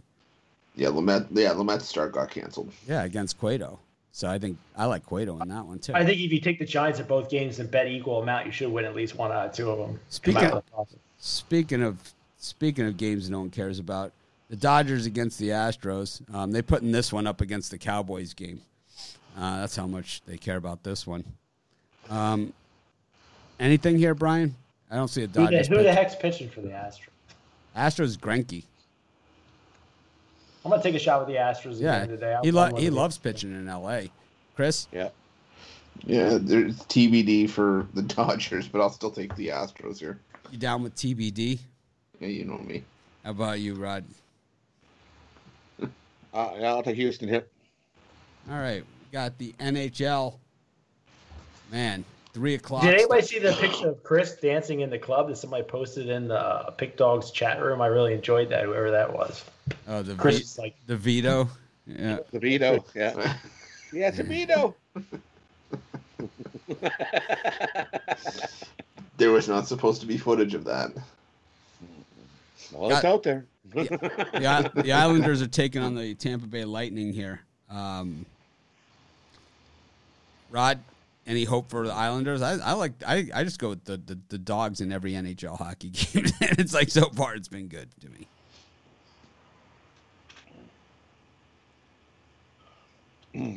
Yeah, 0.75 0.87
Lamet. 0.87 1.27
Yeah, 1.31 1.51
Lamet's 1.51 1.85
start 1.85 2.13
got 2.13 2.31
canceled. 2.31 2.71
Yeah, 2.87 3.03
against 3.03 3.37
Cueto. 3.39 3.79
So 4.11 4.29
I 4.29 4.37
think 4.37 4.57
I 4.77 4.85
like 4.85 5.05
Cueto 5.05 5.39
in 5.39 5.49
that 5.49 5.65
one 5.65 5.79
too. 5.79 5.93
I 5.95 6.05
think 6.05 6.19
if 6.19 6.31
you 6.31 6.39
take 6.39 6.59
the 6.59 6.65
Giants 6.65 6.99
at 6.99 7.07
both 7.07 7.29
games 7.29 7.59
and 7.59 7.69
bet 7.69 7.87
equal 7.87 8.21
amount, 8.21 8.45
you 8.45 8.51
should 8.51 8.71
win 8.71 8.85
at 8.85 8.95
least 8.95 9.15
one 9.15 9.31
out 9.31 9.47
of 9.47 9.53
two 9.53 9.71
of 9.71 9.79
them. 9.79 9.99
Speaking 10.09 10.51
of, 10.51 10.63
speaking 11.17 11.81
of 11.81 11.97
speaking 12.37 12.85
of 12.85 12.95
games 12.97 13.29
no 13.29 13.39
one 13.39 13.49
cares 13.49 13.79
about, 13.79 14.11
the 14.49 14.55
Dodgers 14.55 15.05
against 15.05 15.39
the 15.39 15.49
Astros. 15.49 16.21
Um, 16.33 16.51
they 16.51 16.61
putting 16.61 16.91
this 16.91 17.11
one 17.11 17.27
up 17.27 17.41
against 17.41 17.71
the 17.71 17.77
Cowboys 17.77 18.33
game. 18.33 18.61
Uh, 19.37 19.61
that's 19.61 19.75
how 19.75 19.87
much 19.87 20.21
they 20.25 20.37
care 20.37 20.57
about 20.57 20.83
this 20.83 21.07
one. 21.07 21.23
Um, 22.09 22.53
anything 23.59 23.97
here, 23.97 24.13
Brian? 24.13 24.55
I 24.91 24.95
don't 24.95 25.07
see 25.07 25.23
a 25.23 25.27
Dodgers. 25.27 25.67
Who 25.67 25.75
the, 25.75 25.81
who 25.81 25.87
the 25.87 25.93
heck's 25.93 26.15
pitching 26.15 26.49
for 26.49 26.61
the 26.61 26.69
Astros? 26.69 27.07
Astros 27.75 28.17
Greinke. 28.17 28.63
I'm 30.63 30.71
gonna 30.71 30.83
take 30.83 30.95
a 30.95 30.99
shot 30.99 31.19
with 31.19 31.27
the 31.27 31.41
Astros 31.41 31.81
yeah, 31.81 32.05
today. 32.05 32.37
he 32.41 32.51
lo- 32.51 32.75
he 32.75 32.89
loves 32.89 33.17
pitching 33.17 33.51
in 33.51 33.67
L.A. 33.67 34.09
Chris. 34.55 34.87
Yeah. 34.91 35.09
Yeah, 36.05 36.37
there's 36.41 36.79
TBD 36.83 37.49
for 37.49 37.87
the 37.93 38.01
Dodgers, 38.03 38.67
but 38.67 38.81
I'll 38.81 38.89
still 38.89 39.11
take 39.11 39.35
the 39.35 39.49
Astros 39.49 39.99
here. 39.99 40.19
You 40.51 40.57
down 40.57 40.83
with 40.83 40.95
TBD? 40.95 41.59
Yeah, 42.19 42.27
you 42.27 42.45
know 42.45 42.57
me. 42.57 42.83
How 43.23 43.31
about 43.31 43.59
you, 43.59 43.75
Rod? 43.75 44.05
Uh, 46.33 46.53
I'll 46.63 46.83
take 46.83 46.95
Houston 46.95 47.29
here. 47.29 47.45
All 48.49 48.57
right, 48.57 48.83
got 49.11 49.37
the 49.37 49.53
NHL. 49.59 50.39
Man, 51.71 52.03
three 52.33 52.55
o'clock. 52.55 52.83
Did 52.83 52.95
anybody 52.95 53.21
see 53.21 53.39
the 53.39 53.53
picture 53.53 53.89
of 53.89 54.03
Chris 54.03 54.35
dancing 54.41 54.81
in 54.81 54.89
the 54.89 54.97
club 54.97 55.29
that 55.29 55.37
somebody 55.37 55.63
posted 55.63 56.09
in 56.09 56.27
the 56.27 56.73
Pick 56.77 56.97
Dogs 56.97 57.31
chat 57.31 57.61
room? 57.61 57.81
I 57.81 57.87
really 57.87 58.13
enjoyed 58.13 58.49
that, 58.49 58.65
whoever 58.65 58.91
that 58.91 59.13
was. 59.13 59.45
Oh, 59.87 60.01
the 60.01 60.15
Chris 60.15 60.55
v- 60.55 60.61
like 60.61 60.75
the 60.87 60.97
Vito. 60.97 61.47
Yeah, 61.85 62.19
the 62.31 62.39
Vito. 62.39 62.83
Yeah, 62.95 63.13
yeah, 63.93 64.07
it's 64.07 64.19
a 64.19 64.23
Vito. 64.23 64.75
there 69.17 69.31
was 69.31 69.47
not 69.47 69.67
supposed 69.67 70.01
to 70.01 70.07
be 70.07 70.17
footage 70.17 70.55
of 70.55 70.63
that. 70.65 70.91
Well, 72.71 72.91
it's 72.91 73.05
out 73.05 73.21
there 73.21 73.45
yeah. 73.73 74.61
the, 74.61 74.81
the, 74.83 74.91
Islanders 74.91 75.41
are 75.41 75.47
taking 75.47 75.81
on 75.81 75.95
the 75.95 76.15
Tampa 76.15 76.47
Bay 76.47 76.65
Lightning 76.65 77.13
here. 77.13 77.41
Um, 77.69 78.25
Rod, 80.51 80.79
any 81.25 81.45
hope 81.45 81.69
for 81.69 81.87
the 81.87 81.93
Islanders? 81.93 82.41
I, 82.41 82.57
I 82.57 82.73
like 82.73 82.91
I, 83.05 83.27
I 83.33 83.43
just 83.43 83.59
go 83.59 83.69
with 83.69 83.85
the, 83.85 83.97
the, 83.97 84.19
the 84.29 84.37
dogs 84.37 84.81
in 84.81 84.91
every 84.91 85.13
NHL 85.13 85.57
hockey 85.57 85.89
game. 85.91 86.25
and 86.41 86.59
it's 86.59 86.73
like 86.73 86.89
so 86.89 87.09
far 87.09 87.35
it's 87.35 87.47
been 87.47 87.67
good 87.67 87.89
to 88.01 88.09
me. 88.09 88.27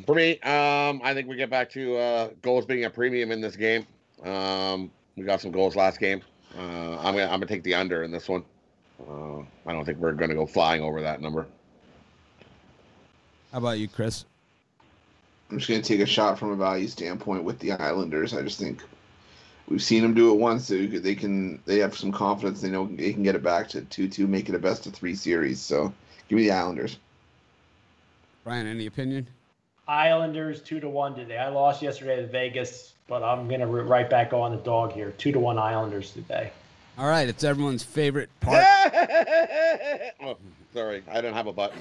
For 0.07 0.15
me, 0.15 0.39
um, 0.39 1.01
I 1.03 1.13
think 1.13 1.27
we 1.27 1.35
get 1.35 1.51
back 1.51 1.69
to 1.71 1.97
uh, 1.97 2.29
goals 2.41 2.65
being 2.65 2.85
a 2.85 2.89
premium 2.89 3.31
in 3.31 3.41
this 3.41 3.55
game. 3.55 3.85
Um, 4.23 4.89
we 5.15 5.23
got 5.23 5.39
some 5.39 5.51
goals 5.51 5.75
last 5.75 5.99
game. 5.99 6.23
Uh, 6.57 6.97
I'm 6.97 7.13
gonna 7.13 7.25
I'm 7.25 7.39
gonna 7.39 7.45
take 7.45 7.61
the 7.61 7.75
under 7.75 8.03
in 8.03 8.09
this 8.09 8.27
one. 8.27 8.43
Uh, 8.99 9.39
I 9.65 9.73
don't 9.73 9.85
think 9.85 9.97
we're 9.97 10.13
gonna 10.13 10.35
go 10.35 10.45
flying 10.45 10.81
over 10.81 11.01
that 11.01 11.21
number. 11.21 11.45
How 13.51 13.59
about 13.59 13.79
you, 13.79 13.87
Chris? 13.87 14.25
I'm 15.49 15.57
just 15.57 15.69
going 15.69 15.81
to 15.81 15.87
take 15.87 16.01
a 16.01 16.05
shot 16.05 16.37
from 16.37 16.51
a 16.51 16.55
value 16.55 16.87
standpoint 16.87 17.43
with 17.43 17.59
the 17.59 17.71
Islanders. 17.71 18.33
I 18.33 18.41
just 18.41 18.59
think 18.59 18.83
we've 19.69 19.81
seen 19.81 20.01
them 20.01 20.13
do 20.13 20.33
it 20.33 20.39
once. 20.39 20.67
They, 20.67 20.85
they 20.87 21.15
can 21.15 21.61
they 21.65 21.79
have 21.79 21.95
some 21.97 22.11
confidence. 22.11 22.61
They 22.61 22.69
know 22.69 22.87
they 22.87 23.13
can 23.13 23.23
get 23.23 23.35
it 23.35 23.43
back 23.43 23.69
to 23.69 23.81
two 23.81 24.09
two, 24.09 24.27
make 24.27 24.49
it 24.49 24.55
a 24.55 24.59
best 24.59 24.85
of 24.87 24.93
three 24.93 25.15
series. 25.15 25.61
So 25.61 25.93
give 26.27 26.37
me 26.37 26.43
the 26.43 26.51
Islanders. 26.51 26.97
Brian, 28.43 28.67
any 28.67 28.85
opinion? 28.87 29.27
Islanders 29.87 30.61
two 30.61 30.81
to 30.81 30.89
one 30.89 31.15
today. 31.15 31.37
I 31.37 31.47
lost 31.47 31.81
yesterday 31.81 32.17
to 32.17 32.27
Vegas, 32.27 32.93
but 33.07 33.23
I'm 33.23 33.47
gonna 33.47 33.67
right 33.67 34.09
back 34.09 34.33
on 34.33 34.51
the 34.51 34.61
dog 34.61 34.91
here. 34.91 35.11
Two 35.11 35.31
to 35.31 35.39
one 35.39 35.57
Islanders 35.57 36.11
today. 36.11 36.51
All 36.97 37.07
right, 37.07 37.29
it's 37.29 37.43
everyone's 37.43 37.83
favorite 37.83 38.29
part. 38.39 38.65
oh, 40.23 40.35
sorry, 40.73 41.03
I 41.07 41.21
don't 41.21 41.35
have 41.35 41.45
a 41.45 41.53
button. 41.53 41.79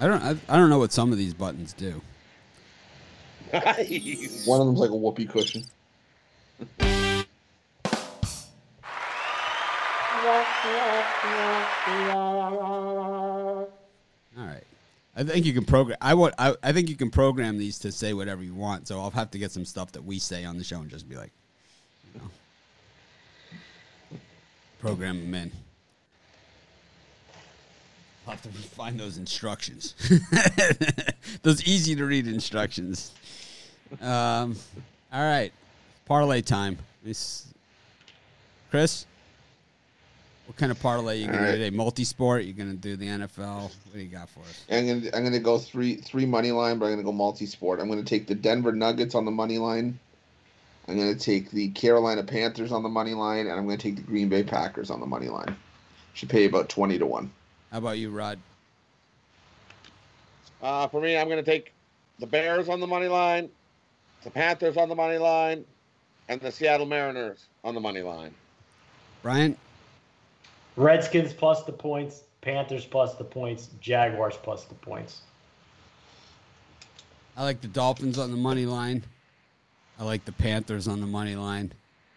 I 0.00 0.06
don't. 0.06 0.22
I, 0.22 0.34
I 0.48 0.56
don't 0.56 0.68
know 0.68 0.78
what 0.78 0.90
some 0.90 1.12
of 1.12 1.18
these 1.18 1.34
buttons 1.34 1.72
do. 1.72 2.02
One 3.52 4.60
of 4.60 4.66
them's 4.66 4.80
like 4.80 4.90
a 4.90 4.96
whoopee 4.96 5.26
cushion. 5.26 5.64
All 14.38 14.46
right. 14.46 14.64
I 15.16 15.24
think 15.24 15.44
you 15.44 15.52
can 15.52 15.64
program. 15.64 15.98
I 16.00 16.14
want. 16.14 16.34
I, 16.38 16.54
I 16.62 16.72
think 16.72 16.88
you 16.88 16.96
can 16.96 17.10
program 17.10 17.58
these 17.58 17.78
to 17.80 17.92
say 17.92 18.12
whatever 18.14 18.42
you 18.42 18.54
want. 18.54 18.86
So 18.88 19.00
I'll 19.00 19.10
have 19.10 19.30
to 19.32 19.38
get 19.38 19.50
some 19.50 19.64
stuff 19.64 19.92
that 19.92 20.04
we 20.04 20.18
say 20.18 20.44
on 20.44 20.56
the 20.56 20.64
show 20.64 20.80
and 20.80 20.88
just 20.88 21.08
be 21.08 21.16
like, 21.16 21.32
you 22.14 22.20
know, 22.20 24.18
program 24.78 25.20
them 25.20 25.34
in. 25.34 25.52
I'll 28.26 28.34
have 28.34 28.42
to 28.42 28.48
find 28.50 29.00
those 29.00 29.18
instructions. 29.18 29.94
those 31.42 31.64
easy 31.64 31.96
to 31.96 32.04
read 32.04 32.28
instructions. 32.28 33.12
Um, 34.00 34.56
all 35.12 35.22
right, 35.22 35.52
parlay 36.06 36.40
time. 36.42 36.78
This, 37.02 37.46
Chris, 38.70 39.06
what 40.50 40.56
kind 40.56 40.72
of 40.72 40.80
parlay 40.80 41.20
you 41.20 41.26
gonna 41.26 41.38
All 41.38 41.44
right. 41.44 41.52
do 41.52 41.58
today? 41.58 41.76
Multi-sport? 41.76 42.42
You 42.42 42.52
gonna 42.52 42.74
do 42.74 42.96
the 42.96 43.06
NFL? 43.06 43.62
What 43.62 43.72
do 43.94 44.00
you 44.00 44.08
got 44.08 44.28
for 44.28 44.40
us? 44.40 44.64
I'm 44.68 44.84
gonna 44.84 45.16
I'm 45.16 45.22
gonna 45.22 45.38
go 45.38 45.58
three 45.58 45.94
three 45.94 46.26
money 46.26 46.50
line, 46.50 46.80
but 46.80 46.86
I'm 46.86 46.92
gonna 46.94 47.04
go 47.04 47.12
multi 47.12 47.46
sport. 47.46 47.78
I'm 47.78 47.88
gonna 47.88 48.02
take 48.02 48.26
the 48.26 48.34
Denver 48.34 48.72
Nuggets 48.72 49.14
on 49.14 49.24
the 49.24 49.30
money 49.30 49.58
line. 49.58 49.96
I'm 50.88 50.98
gonna 50.98 51.14
take 51.14 51.52
the 51.52 51.68
Carolina 51.68 52.24
Panthers 52.24 52.72
on 52.72 52.82
the 52.82 52.88
money 52.88 53.14
line, 53.14 53.46
and 53.46 53.52
I'm 53.52 53.64
gonna 53.64 53.76
take 53.76 53.94
the 53.94 54.02
Green 54.02 54.28
Bay 54.28 54.42
Packers 54.42 54.90
on 54.90 54.98
the 54.98 55.06
money 55.06 55.28
line. 55.28 55.54
Should 56.14 56.30
pay 56.30 56.46
about 56.46 56.68
twenty 56.68 56.98
to 56.98 57.06
one. 57.06 57.30
How 57.70 57.78
about 57.78 57.98
you, 57.98 58.10
Rod? 58.10 58.40
Uh, 60.60 60.88
for 60.88 61.00
me, 61.00 61.16
I'm 61.16 61.28
going 61.28 61.42
to 61.42 61.48
take 61.48 61.72
the 62.18 62.26
Bears 62.26 62.68
on 62.68 62.80
the 62.80 62.86
money 62.86 63.06
line, 63.08 63.48
the 64.24 64.30
Panthers 64.30 64.76
on 64.76 64.88
the 64.88 64.94
money 64.96 65.16
line, 65.16 65.64
and 66.28 66.40
the 66.40 66.50
Seattle 66.50 66.84
Mariners 66.84 67.46
on 67.64 67.74
the 67.74 67.80
money 67.80 68.02
line. 68.02 68.34
Brian? 69.22 69.56
Redskins 70.76 71.32
plus 71.32 71.64
the 71.64 71.72
points, 71.72 72.22
Panthers 72.40 72.84
plus 72.84 73.14
the 73.14 73.24
points, 73.24 73.70
Jaguars 73.80 74.36
plus 74.42 74.64
the 74.64 74.74
points. 74.74 75.22
I 77.36 77.44
like 77.44 77.60
the 77.60 77.68
Dolphins 77.68 78.18
on 78.18 78.30
the 78.30 78.36
money 78.36 78.66
line. 78.66 79.04
I 79.98 80.04
like 80.04 80.24
the 80.24 80.32
Panthers 80.32 80.88
on 80.88 81.00
the 81.00 81.06
money 81.06 81.36
line, 81.36 81.72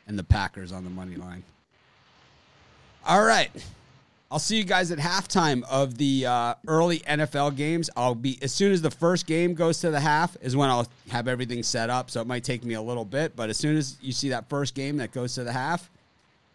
and 0.08 0.18
the 0.18 0.24
Packers 0.24 0.72
on 0.72 0.84
the 0.84 0.90
money 0.90 1.16
line. 1.16 1.44
All 3.06 3.24
right. 3.24 3.52
I'll 4.32 4.40
see 4.40 4.58
you 4.58 4.64
guys 4.64 4.90
at 4.90 4.98
halftime 4.98 5.64
of 5.70 5.98
the 6.00 6.26
uh, 6.26 6.56
early 6.66 7.02
NFL 7.02 7.56
games. 7.56 7.90
I'll 7.96 8.16
be 8.16 8.40
as 8.42 8.52
soon 8.52 8.72
as 8.72 8.82
the 8.82 8.90
first 8.90 9.28
game 9.28 9.54
goes 9.54 9.80
to 9.82 9.92
the 9.92 10.00
half 10.00 10.36
is 10.42 10.56
when 10.56 10.70
I'll 10.70 10.88
have 11.10 11.28
everything 11.28 11.62
set 11.62 11.92
up. 11.92 12.10
So 12.10 12.20
it 12.20 12.26
might 12.26 12.44
take 12.44 12.64
me 12.64 12.74
a 12.74 12.82
little 12.82 13.06
bit, 13.06 13.36
but 13.36 13.52
as 13.52 13.58
soon 13.58 13.78
as 13.78 13.98
you 14.02 14.12
see 14.12 14.30
that 14.30 14.50
first 14.50 14.74
game 14.74 14.98
that 14.98 15.12
goes 15.12 15.36
to 15.36 15.44
the 15.44 15.52
half, 15.52 15.92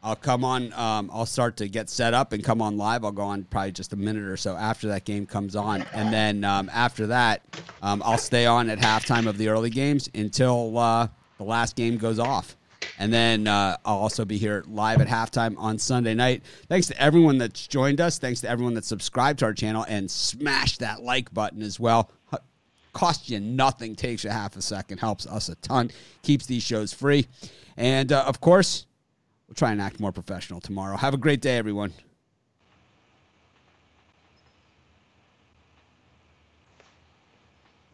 I'll 0.02 0.16
come 0.16 0.44
on. 0.44 0.72
Um, 0.74 1.10
I'll 1.12 1.26
start 1.26 1.56
to 1.58 1.68
get 1.68 1.90
set 1.90 2.14
up 2.14 2.32
and 2.32 2.42
come 2.44 2.62
on 2.62 2.76
live. 2.76 3.04
I'll 3.04 3.12
go 3.12 3.22
on 3.22 3.44
probably 3.44 3.72
just 3.72 3.92
a 3.92 3.96
minute 3.96 4.24
or 4.24 4.36
so 4.36 4.56
after 4.56 4.88
that 4.88 5.04
game 5.04 5.26
comes 5.26 5.56
on, 5.56 5.82
and 5.92 6.12
then 6.12 6.44
um, 6.44 6.70
after 6.72 7.08
that, 7.08 7.42
um, 7.82 8.02
I'll 8.04 8.18
stay 8.18 8.46
on 8.46 8.70
at 8.70 8.78
halftime 8.78 9.26
of 9.26 9.38
the 9.38 9.48
early 9.48 9.70
games 9.70 10.08
until 10.14 10.78
uh, 10.78 11.08
the 11.38 11.44
last 11.44 11.76
game 11.76 11.96
goes 11.96 12.18
off. 12.18 12.56
And 13.00 13.12
then 13.12 13.46
uh, 13.46 13.76
I'll 13.84 13.98
also 13.98 14.24
be 14.24 14.38
here 14.38 14.64
live 14.66 15.00
at 15.00 15.06
halftime 15.06 15.56
on 15.58 15.78
Sunday 15.78 16.14
night. 16.14 16.42
Thanks 16.68 16.88
to 16.88 17.00
everyone 17.00 17.38
that's 17.38 17.66
joined 17.66 18.00
us. 18.00 18.18
Thanks 18.18 18.40
to 18.40 18.48
everyone 18.48 18.74
that's 18.74 18.88
subscribed 18.88 19.40
to 19.40 19.44
our 19.44 19.54
channel 19.54 19.84
and 19.88 20.10
smash 20.10 20.78
that 20.78 21.02
like 21.02 21.32
button 21.32 21.62
as 21.62 21.78
well. 21.78 22.10
Costs 22.92 23.30
you 23.30 23.38
nothing, 23.38 23.94
takes 23.94 24.24
you 24.24 24.30
half 24.30 24.56
a 24.56 24.62
second, 24.62 24.98
helps 24.98 25.26
us 25.26 25.48
a 25.48 25.54
ton, 25.56 25.90
keeps 26.22 26.46
these 26.46 26.62
shows 26.64 26.92
free. 26.92 27.26
And 27.76 28.10
uh, 28.10 28.24
of 28.24 28.40
course, 28.40 28.86
we'll 29.48 29.54
try 29.54 29.72
and 29.72 29.80
act 29.80 29.98
more 29.98 30.12
professional 30.12 30.60
tomorrow. 30.60 30.96
Have 30.96 31.14
a 31.14 31.18
great 31.18 31.40
day, 31.40 31.56
everyone. 31.56 31.92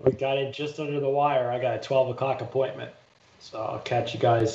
We 0.01 0.12
got 0.12 0.36
it 0.36 0.52
just 0.52 0.78
under 0.78 1.01
the 1.01 1.09
wire. 1.09 1.51
I 1.51 1.59
got 1.59 1.76
a 1.76 1.81
12 1.81 2.10
o'clock 2.10 2.43
appointment. 2.43 2.90
So 3.40 3.59
I'll 3.59 3.78
catch 3.78 4.12
you 4.12 4.20
guys 4.20 4.52